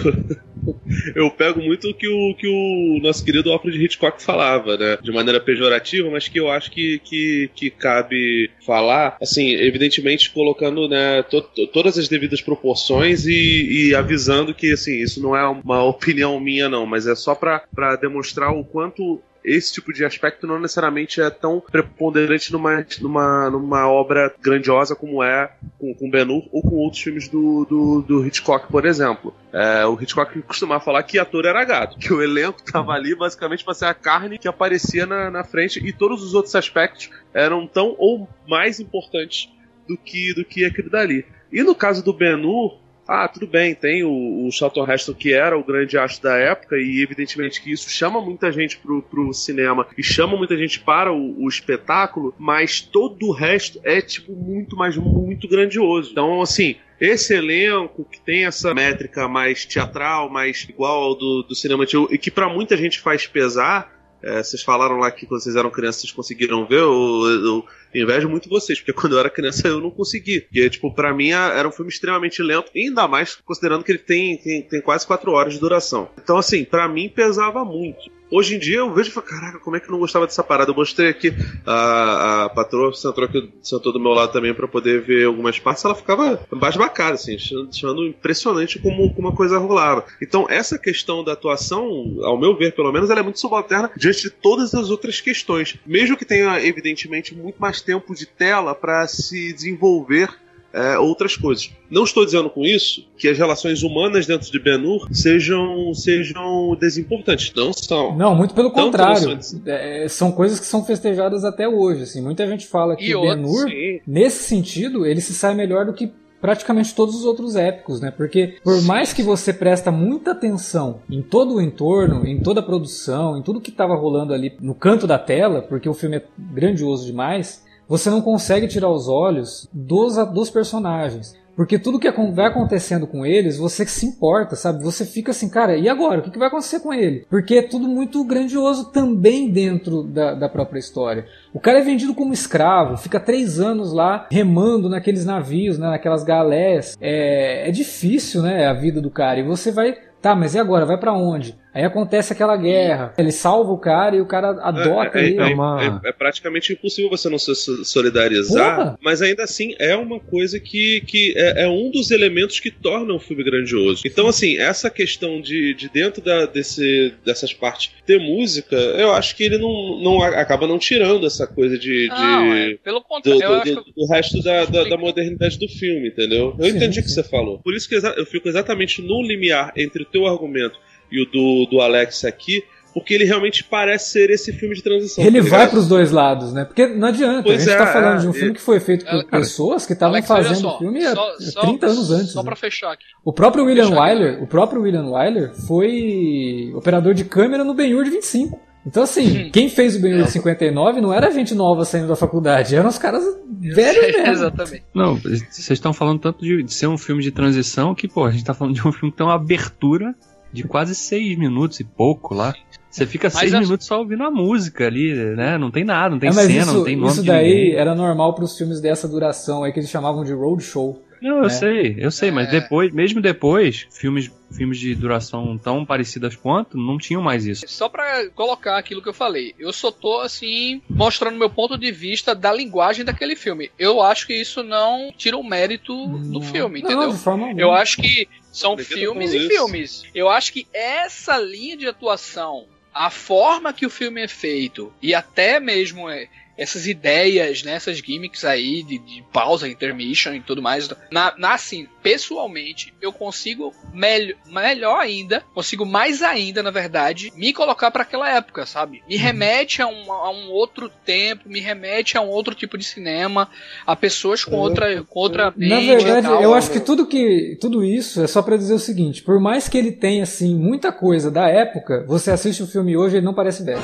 eu 1.14 1.30
pego 1.30 1.60
muito 1.60 1.90
o 1.90 1.94
que 1.94 2.08
o, 2.08 2.34
que 2.34 2.46
o 2.46 3.00
nosso 3.02 3.24
querido 3.24 3.52
Alfred 3.52 3.82
Hitchcock 3.82 4.22
falava, 4.22 4.76
né? 4.76 4.98
De 5.02 5.12
maneira 5.12 5.40
pejorativa, 5.40 6.10
mas 6.10 6.28
que 6.28 6.40
eu 6.40 6.50
acho 6.50 6.70
que, 6.70 6.98
que, 7.00 7.50
que 7.54 7.70
cabe 7.70 8.50
falar, 8.64 9.16
assim, 9.20 9.50
evidentemente 9.54 10.30
colocando 10.30 10.88
né, 10.88 11.22
to, 11.24 11.42
to, 11.42 11.66
todas 11.68 11.98
as 11.98 12.08
devidas 12.08 12.40
proporções 12.40 13.26
e, 13.26 13.88
e 13.88 13.94
avisando 13.94 14.54
que, 14.54 14.72
assim, 14.72 15.00
isso 15.00 15.22
não 15.22 15.36
é 15.36 15.46
uma 15.46 15.82
opinião 15.84 16.14
opinião 16.14 16.40
minha, 16.40 16.68
não, 16.68 16.86
mas 16.86 17.06
é 17.06 17.14
só 17.14 17.34
para 17.34 17.96
demonstrar 18.00 18.52
o 18.52 18.64
quanto 18.64 19.20
esse 19.44 19.74
tipo 19.74 19.92
de 19.92 20.04
aspecto 20.04 20.46
não 20.46 20.58
necessariamente 20.58 21.20
é 21.20 21.28
tão 21.28 21.60
preponderante 21.60 22.50
numa, 22.50 22.86
numa, 23.00 23.50
numa 23.50 23.88
obra 23.88 24.34
grandiosa 24.40 24.96
como 24.96 25.22
é 25.22 25.52
com, 25.78 25.94
com 25.94 26.10
Ben-Hur 26.10 26.48
ou 26.50 26.62
com 26.62 26.76
outros 26.76 27.02
filmes 27.02 27.28
do, 27.28 27.66
do, 27.66 28.02
do 28.02 28.26
Hitchcock, 28.26 28.68
por 28.68 28.86
exemplo. 28.86 29.34
É, 29.52 29.84
o 29.84 30.00
Hitchcock 30.00 30.40
costumava 30.42 30.82
falar 30.82 31.02
que 31.02 31.18
ator 31.18 31.44
era 31.44 31.62
gato, 31.64 31.98
que 31.98 32.12
o 32.12 32.22
elenco 32.22 32.60
estava 32.64 32.92
ali 32.92 33.14
basicamente 33.14 33.64
para 33.64 33.74
ser 33.74 33.86
a 33.86 33.94
carne 33.94 34.38
que 34.38 34.48
aparecia 34.48 35.04
na, 35.04 35.30
na 35.30 35.44
frente 35.44 35.84
e 35.86 35.92
todos 35.92 36.22
os 36.22 36.32
outros 36.32 36.54
aspectos 36.54 37.10
eram 37.34 37.66
tão 37.66 37.94
ou 37.98 38.28
mais 38.48 38.80
importantes 38.80 39.52
do 39.86 39.96
que, 39.98 40.32
do 40.32 40.44
que 40.44 40.64
aquilo 40.64 40.88
dali. 40.88 41.26
E 41.52 41.62
no 41.62 41.74
caso 41.74 42.02
do 42.02 42.12
Ben-Hur, 42.12 42.78
ah, 43.06 43.28
tudo 43.28 43.46
bem, 43.46 43.74
tem 43.74 44.02
o, 44.02 44.46
o 44.46 44.50
Charlton 44.50 44.90
Heston 44.90 45.14
que 45.14 45.32
era 45.32 45.58
o 45.58 45.64
grande 45.64 45.98
astro 45.98 46.22
da 46.22 46.36
época 46.36 46.76
e 46.76 47.02
evidentemente 47.02 47.60
que 47.60 47.70
isso 47.70 47.88
chama 47.90 48.20
muita 48.20 48.50
gente 48.50 48.78
pro, 48.78 49.02
pro 49.02 49.32
cinema 49.32 49.86
e 49.96 50.02
chama 50.02 50.36
muita 50.36 50.56
gente 50.56 50.80
para 50.80 51.12
o, 51.12 51.44
o 51.44 51.48
espetáculo, 51.48 52.34
mas 52.38 52.80
todo 52.80 53.26
o 53.26 53.32
resto 53.32 53.80
é 53.84 54.00
tipo 54.00 54.32
muito 54.32 54.76
mais 54.76 54.96
muito 54.96 55.46
grandioso. 55.48 56.12
Então, 56.12 56.40
assim, 56.40 56.76
esse 57.00 57.34
elenco 57.34 58.04
que 58.10 58.20
tem 58.20 58.46
essa 58.46 58.72
métrica 58.72 59.28
mais 59.28 59.64
teatral, 59.64 60.30
mais 60.30 60.66
igual 60.68 61.02
ao 61.02 61.14
do, 61.14 61.42
do 61.42 61.54
cinema 61.54 61.84
e 62.10 62.18
que 62.18 62.30
para 62.30 62.48
muita 62.48 62.76
gente 62.76 63.00
faz 63.00 63.26
pesar, 63.26 63.92
é, 64.22 64.42
vocês 64.42 64.62
falaram 64.62 64.96
lá 64.96 65.10
que 65.10 65.26
quando 65.26 65.42
vocês 65.42 65.56
eram 65.56 65.70
crianças 65.70 66.02
vocês 66.02 66.12
conseguiram 66.12 66.66
ver, 66.66 66.80
eu, 66.80 67.26
eu, 67.26 67.64
invejo 67.94 68.28
muito 68.28 68.48
vocês, 68.48 68.78
porque 68.78 68.92
quando 68.98 69.14
eu 69.14 69.18
era 69.18 69.30
criança 69.30 69.68
eu 69.68 69.80
não 69.80 69.90
consegui. 69.90 70.40
Porque, 70.42 70.70
tipo, 70.70 70.92
pra 70.92 71.12
mim 71.12 71.30
era 71.30 71.68
um 71.68 71.72
filme 71.72 71.90
extremamente 71.90 72.42
lento, 72.42 72.70
ainda 72.74 73.06
mais 73.06 73.36
considerando 73.36 73.84
que 73.84 73.92
ele 73.92 73.98
tem, 73.98 74.36
tem, 74.38 74.62
tem 74.62 74.80
quase 74.80 75.06
4 75.06 75.30
horas 75.30 75.54
de 75.54 75.60
duração. 75.60 76.08
Então, 76.22 76.36
assim, 76.36 76.64
para 76.64 76.88
mim 76.88 77.08
pesava 77.08 77.64
muito. 77.64 78.10
Hoje 78.34 78.56
em 78.56 78.58
dia 78.58 78.78
eu 78.78 78.92
vejo 78.92 79.10
e 79.10 79.12
falo, 79.12 79.26
caraca, 79.26 79.60
como 79.60 79.76
é 79.76 79.80
que 79.80 79.86
eu 79.86 79.92
não 79.92 80.00
gostava 80.00 80.26
dessa 80.26 80.42
parada? 80.42 80.72
Eu 80.72 80.74
mostrei 80.74 81.08
aqui 81.08 81.32
a, 81.64 82.46
a 82.46 82.48
patroa 82.48 82.92
sentou, 82.92 83.22
aqui, 83.22 83.48
sentou 83.62 83.92
do 83.92 84.00
meu 84.00 84.10
lado 84.10 84.32
também 84.32 84.52
para 84.52 84.66
poder 84.66 85.02
ver 85.02 85.26
algumas 85.26 85.60
partes, 85.60 85.84
ela 85.84 85.94
ficava 85.94 86.44
basbacada, 86.50 87.12
assim, 87.12 87.36
achando, 87.36 88.04
impressionante 88.04 88.80
como, 88.80 89.14
como 89.14 89.28
uma 89.28 89.36
coisa 89.36 89.56
rolava. 89.56 90.04
Então, 90.20 90.46
essa 90.50 90.76
questão 90.76 91.22
da 91.22 91.34
atuação, 91.34 92.16
ao 92.24 92.36
meu 92.36 92.56
ver, 92.56 92.74
pelo 92.74 92.90
menos, 92.90 93.08
ela 93.08 93.20
é 93.20 93.22
muito 93.22 93.38
subalterna 93.38 93.88
diante 93.96 94.22
de 94.22 94.30
todas 94.30 94.74
as 94.74 94.90
outras 94.90 95.20
questões. 95.20 95.78
Mesmo 95.86 96.16
que 96.16 96.24
tenha, 96.24 96.60
evidentemente, 96.60 97.36
muito 97.36 97.60
mais 97.60 97.80
tempo 97.80 98.16
de 98.16 98.26
tela 98.26 98.74
para 98.74 99.06
se 99.06 99.52
desenvolver 99.52 100.28
é, 100.74 100.98
outras 100.98 101.36
coisas. 101.36 101.70
Não 101.88 102.02
estou 102.02 102.24
dizendo 102.24 102.50
com 102.50 102.64
isso 102.64 103.06
que 103.16 103.28
as 103.28 103.38
relações 103.38 103.84
humanas 103.84 104.26
dentro 104.26 104.50
de 104.50 104.58
Ben-Hur 104.58 105.08
sejam, 105.12 105.94
sejam 105.94 106.76
desimportantes. 106.78 107.52
Não 107.54 107.72
são. 107.72 108.16
Não, 108.16 108.34
muito 108.34 108.54
pelo 108.54 108.72
contrário. 108.72 109.38
É, 109.64 110.08
são 110.08 110.32
coisas 110.32 110.58
que 110.58 110.66
são 110.66 110.84
festejadas 110.84 111.44
até 111.44 111.68
hoje. 111.68 112.02
Assim. 112.02 112.20
Muita 112.20 112.44
gente 112.46 112.66
fala 112.66 112.96
que 112.96 113.14
Ben-Hur, 113.14 113.66
nesse 114.04 114.48
sentido, 114.48 115.06
ele 115.06 115.20
se 115.20 115.32
sai 115.32 115.54
melhor 115.54 115.86
do 115.86 115.94
que 115.94 116.10
praticamente 116.40 116.94
todos 116.94 117.14
os 117.14 117.24
outros 117.24 117.56
épicos, 117.56 118.02
né? 118.02 118.10
Porque 118.10 118.56
por 118.62 118.82
mais 118.82 119.14
que 119.14 119.22
você 119.22 119.50
presta 119.50 119.90
muita 119.90 120.32
atenção 120.32 121.00
em 121.08 121.22
todo 121.22 121.54
o 121.54 121.60
entorno, 121.60 122.26
em 122.26 122.38
toda 122.40 122.60
a 122.60 122.62
produção, 122.62 123.38
em 123.38 123.42
tudo 123.42 123.62
que 123.62 123.70
estava 123.70 123.94
rolando 123.94 124.34
ali 124.34 124.54
no 124.60 124.74
canto 124.74 125.06
da 125.06 125.18
tela, 125.18 125.62
porque 125.62 125.88
o 125.88 125.94
filme 125.94 126.16
é 126.16 126.24
grandioso 126.36 127.06
demais, 127.06 127.64
você 127.88 128.10
não 128.10 128.20
consegue 128.20 128.68
tirar 128.68 128.90
os 128.90 129.08
olhos 129.08 129.68
dos, 129.72 130.16
dos 130.32 130.50
personagens. 130.50 131.34
Porque 131.56 131.78
tudo 131.78 132.00
que 132.00 132.10
vai 132.10 132.46
acontecendo 132.46 133.06
com 133.06 133.24
eles, 133.24 133.56
você 133.56 133.86
se 133.86 134.04
importa, 134.06 134.56
sabe? 134.56 134.82
Você 134.82 135.04
fica 135.04 135.30
assim, 135.30 135.48
cara, 135.48 135.76
e 135.76 135.88
agora? 135.88 136.18
O 136.18 136.22
que 136.22 136.38
vai 136.38 136.48
acontecer 136.48 136.80
com 136.80 136.92
ele? 136.92 137.24
Porque 137.30 137.54
é 137.54 137.62
tudo 137.62 137.86
muito 137.86 138.24
grandioso 138.24 138.90
também 138.90 139.50
dentro 139.50 140.02
da, 140.02 140.34
da 140.34 140.48
própria 140.48 140.80
história. 140.80 141.26
O 141.52 141.60
cara 141.60 141.78
é 141.78 141.82
vendido 141.82 142.14
como 142.14 142.32
escravo, 142.32 142.96
fica 142.96 143.20
três 143.20 143.60
anos 143.60 143.92
lá 143.92 144.26
remando 144.30 144.88
naqueles 144.88 145.24
navios, 145.24 145.78
né, 145.78 145.88
naquelas 145.88 146.24
galés. 146.24 146.96
É, 147.00 147.68
é 147.68 147.70
difícil, 147.70 148.42
né, 148.42 148.66
a 148.66 148.74
vida 148.74 149.00
do 149.00 149.10
cara. 149.10 149.38
E 149.38 149.44
você 149.44 149.70
vai 149.70 149.94
Tá, 150.24 150.34
mas 150.34 150.54
e 150.54 150.58
agora? 150.58 150.86
Vai 150.86 150.96
para 150.96 151.12
onde? 151.12 151.54
Aí 151.74 151.84
acontece 151.84 152.32
aquela 152.32 152.56
guerra. 152.56 153.12
Ele 153.18 153.32
salva 153.32 153.72
o 153.72 153.78
cara 153.78 154.14
e 154.14 154.20
o 154.20 154.26
cara 154.26 154.50
adota 154.62 155.18
é, 155.18 155.24
é, 155.24 155.26
ele. 155.26 155.40
É, 155.40 155.54
uma... 155.54 156.00
é, 156.04 156.08
é, 156.10 156.12
praticamente 156.12 156.72
impossível 156.72 157.10
você 157.10 157.28
não 157.28 157.38
se 157.38 157.52
solidarizar, 157.84 158.76
Porra. 158.76 158.98
mas 159.02 159.20
ainda 159.20 159.42
assim 159.42 159.74
é 159.80 159.96
uma 159.96 160.20
coisa 160.20 160.60
que, 160.60 161.00
que 161.00 161.34
é, 161.36 161.64
é, 161.64 161.68
um 161.68 161.90
dos 161.90 162.12
elementos 162.12 162.60
que 162.60 162.70
torna 162.70 163.12
um 163.12 163.18
filme 163.18 163.42
grandioso. 163.42 164.02
Então, 164.06 164.28
assim, 164.28 164.56
essa 164.56 164.88
questão 164.88 165.40
de, 165.40 165.74
de 165.74 165.88
dentro 165.88 166.22
da, 166.22 166.46
desse, 166.46 167.12
dessas 167.24 167.52
partes 167.52 167.90
ter 168.06 168.20
música, 168.20 168.76
eu 168.76 169.12
acho 169.12 169.34
que 169.34 169.42
ele 169.42 169.58
não, 169.58 170.00
não 170.00 170.22
acaba 170.22 170.68
não 170.68 170.78
tirando 170.78 171.26
essa 171.26 171.44
coisa 171.44 171.76
de. 171.76 172.08
De 172.08 172.14
é, 172.14 172.76
pelo 172.84 173.02
contrário, 173.02 173.40
do, 173.40 173.74
do, 173.74 173.84
do, 173.84 173.92
do 173.96 174.06
resto 174.06 174.40
da, 174.44 174.64
da, 174.64 174.84
da, 174.84 174.96
modernidade 174.96 175.58
do 175.58 175.68
filme, 175.68 176.08
entendeu? 176.08 176.54
Eu 176.56 176.66
sim, 176.66 176.76
entendi 176.76 177.00
o 177.00 177.02
que 177.02 177.10
você 177.10 177.24
falou. 177.24 177.58
Por 177.58 177.74
isso 177.74 177.88
que 177.88 177.96
eu 177.96 178.26
fico 178.26 178.48
exatamente 178.48 179.02
no 179.02 179.20
limiar 179.22 179.72
entre 179.76 180.04
teu 180.04 180.26
argumento 180.26 180.78
e 181.10 181.22
o 181.22 181.26
do, 181.26 181.70
do 181.70 181.80
Alex 181.80 182.24
aqui, 182.24 182.64
porque 182.94 183.12
ele 183.12 183.24
realmente 183.24 183.64
parece 183.64 184.12
ser 184.12 184.30
esse 184.30 184.52
filme 184.52 184.76
de 184.76 184.82
transição. 184.82 185.24
Ele 185.24 185.42
tá 185.42 185.48
vai 185.48 185.68
para 185.68 185.78
os 185.80 185.88
dois 185.88 186.12
lados, 186.12 186.52
né? 186.52 186.64
Porque 186.64 186.86
não 186.86 187.08
adianta. 187.08 187.42
Pois 187.42 187.56
a 187.56 187.58
gente 187.58 187.72
está 187.72 187.90
é, 187.90 187.92
falando 187.92 188.20
de 188.20 188.28
um 188.28 188.32
filme 188.32 188.54
que 188.54 188.60
foi 188.60 188.78
feito 188.78 189.04
por 189.04 189.24
pessoas 189.24 189.84
que 189.84 189.92
estavam 189.92 190.22
fazendo 190.22 190.68
o 190.68 190.78
filme 190.78 191.04
há 191.04 191.12
só, 191.12 191.60
30 191.62 191.86
anos 191.86 192.10
antes. 192.12 192.30
Só 192.30 192.40
né? 192.40 192.44
para 192.46 192.56
fechar 192.56 192.92
aqui. 192.92 193.04
O 193.24 193.32
próprio 193.32 193.64
William 193.64 193.90
Wyler, 193.90 194.40
o 194.40 194.46
próprio 194.46 194.82
William 194.82 195.06
Wyler 195.06 195.52
foi 195.66 196.72
operador 196.76 197.14
de 197.14 197.24
câmera 197.24 197.64
no 197.64 197.74
Ben-Hur 197.74 198.04
de 198.04 198.10
25. 198.10 198.60
Então, 198.86 199.02
assim, 199.02 199.46
hum. 199.46 199.50
quem 199.50 199.68
fez 199.68 199.96
o 199.96 200.00
Ben-Hur 200.00 200.24
de 200.24 200.30
59 200.30 201.00
não 201.00 201.12
era 201.12 201.30
gente 201.32 201.54
nova 201.54 201.84
saindo 201.84 202.06
da 202.06 202.14
faculdade, 202.14 202.76
eram 202.76 202.90
os 202.90 202.98
caras 202.98 203.24
velhos 203.48 204.06
mesmo. 204.14 204.32
Exatamente. 204.32 204.84
Não, 204.94 205.16
vocês 205.16 205.70
estão 205.70 205.92
falando 205.92 206.20
tanto 206.20 206.44
de, 206.44 206.62
de, 206.62 206.72
ser 206.72 206.86
um 206.86 206.98
filme 206.98 207.22
de 207.22 207.32
transição 207.32 207.94
que, 207.94 208.06
pô, 208.06 208.24
a 208.24 208.30
gente 208.30 208.40
está 208.40 208.54
falando 208.54 208.74
de 208.74 208.86
um 208.86 208.92
filme 208.92 209.10
que 209.10 209.16
tem 209.16 209.26
uma 209.26 209.34
abertura 209.34 210.14
de 210.54 210.62
quase 210.62 210.94
seis 210.94 211.36
minutos 211.36 211.80
e 211.80 211.84
pouco 211.84 212.32
lá. 212.32 212.54
Você 212.88 213.04
fica 213.06 213.28
seis 213.28 213.52
minutos 213.52 213.86
só 213.86 213.98
ouvindo 213.98 214.22
a 214.22 214.30
música 214.30 214.86
ali, 214.86 215.12
né? 215.34 215.58
Não 215.58 215.70
tem 215.70 215.82
nada, 215.82 216.10
não 216.10 216.18
tem 216.20 216.30
é, 216.30 216.32
cena, 216.32 216.48
isso, 216.48 216.72
não 216.72 216.84
tem 216.84 216.96
nome 216.96 217.12
Isso 217.12 217.24
daí 217.24 217.72
era 217.72 217.92
normal 217.92 218.34
para 218.34 218.44
os 218.44 218.56
filmes 218.56 218.80
dessa 218.80 219.08
duração 219.08 219.64
aí 219.64 219.72
que 219.72 219.80
eles 219.80 219.90
chamavam 219.90 220.22
de 220.22 220.32
road 220.32 220.62
show. 220.62 221.02
Não, 221.20 221.38
eu 221.38 221.42
né? 221.44 221.48
sei, 221.48 221.96
eu 221.98 222.10
sei, 222.10 222.28
é... 222.28 222.32
mas 222.32 222.50
depois, 222.50 222.92
mesmo 222.92 223.20
depois, 223.20 223.88
filmes, 223.90 224.30
filmes 224.52 224.78
de 224.78 224.94
duração 224.94 225.56
tão 225.56 225.84
parecidas 225.84 226.36
quanto, 226.36 226.76
não 226.76 226.98
tinham 226.98 227.22
mais 227.22 227.46
isso. 227.46 227.64
Só 227.66 227.88
para 227.88 228.28
colocar 228.30 228.76
aquilo 228.76 229.00
que 229.00 229.08
eu 229.08 229.14
falei, 229.14 229.54
eu 229.58 229.72
só 229.72 229.90
tô 229.90 230.20
assim 230.20 230.82
mostrando 230.88 231.38
meu 231.38 231.48
ponto 231.48 231.78
de 231.78 231.90
vista 231.90 232.34
da 232.34 232.52
linguagem 232.52 233.04
daquele 233.04 233.34
filme. 233.34 233.70
Eu 233.78 234.02
acho 234.02 234.26
que 234.26 234.34
isso 234.34 234.62
não 234.62 235.10
tira 235.16 235.36
o 235.36 235.42
mérito 235.42 236.06
do 236.06 236.42
filme, 236.42 236.80
entendeu? 236.80 237.12
Não, 237.12 237.58
eu 237.58 237.72
acho 237.72 237.96
que 237.96 238.28
são 238.54 238.78
filmes 238.78 239.34
e 239.34 239.48
filmes. 239.48 240.04
Eu 240.14 240.28
acho 240.28 240.52
que 240.52 240.66
essa 240.72 241.36
linha 241.36 241.76
de 241.76 241.88
atuação, 241.88 242.66
a 242.94 243.10
forma 243.10 243.72
que 243.72 243.84
o 243.84 243.90
filme 243.90 244.22
é 244.22 244.28
feito 244.28 244.94
e 245.02 245.12
até 245.12 245.58
mesmo 245.58 246.08
é, 246.08 246.28
essas 246.56 246.86
ideias, 246.86 247.62
né, 247.62 247.72
essas 247.72 247.98
gimmicks 247.98 248.44
aí 248.44 248.82
de, 248.82 248.98
de 248.98 249.24
pausa, 249.32 249.68
intermission 249.68 250.34
e 250.34 250.40
tudo 250.40 250.62
mais. 250.62 250.88
Na, 251.10 251.34
na, 251.36 251.54
assim, 251.54 251.86
pessoalmente, 252.02 252.94
eu 253.00 253.12
consigo 253.12 253.72
melhor, 253.92 254.36
melhor 254.46 255.00
ainda, 255.00 255.42
consigo 255.54 255.84
mais 255.84 256.22
ainda, 256.22 256.62
na 256.62 256.70
verdade, 256.70 257.32
me 257.36 257.52
colocar 257.52 257.90
para 257.90 258.02
aquela 258.02 258.30
época, 258.30 258.66
sabe? 258.66 259.02
Me 259.08 259.16
uhum. 259.16 259.22
remete 259.22 259.82
a 259.82 259.86
um, 259.86 260.12
a 260.12 260.30
um 260.30 260.50
outro 260.50 260.90
tempo, 261.04 261.48
me 261.48 261.60
remete 261.60 262.16
a 262.16 262.20
um 262.20 262.28
outro 262.28 262.54
tipo 262.54 262.78
de 262.78 262.84
cinema, 262.84 263.48
a 263.86 263.96
pessoas 263.96 264.44
com 264.44 264.56
outra, 264.56 265.02
com 265.02 265.18
outra 265.18 265.52
Na 265.56 265.80
verdade, 265.80 266.26
tal, 266.26 266.42
eu 266.42 266.54
acho 266.54 266.70
que 266.70 266.80
tudo 266.80 267.06
que 267.06 267.56
tudo 267.60 267.84
isso 267.84 268.22
é 268.22 268.26
só 268.26 268.42
para 268.42 268.56
dizer 268.56 268.74
o 268.74 268.78
seguinte: 268.78 269.22
por 269.22 269.40
mais 269.40 269.68
que 269.68 269.76
ele 269.76 269.92
tenha 269.92 270.22
assim 270.22 270.56
muita 270.56 270.92
coisa 270.92 271.30
da 271.30 271.48
época, 271.48 272.04
você 272.06 272.30
assiste 272.30 272.62
o 272.62 272.66
filme 272.66 272.96
hoje 272.96 273.16
e 273.16 273.18
ele 273.18 273.26
não 273.26 273.34
parece 273.34 273.64
velho. 273.64 273.82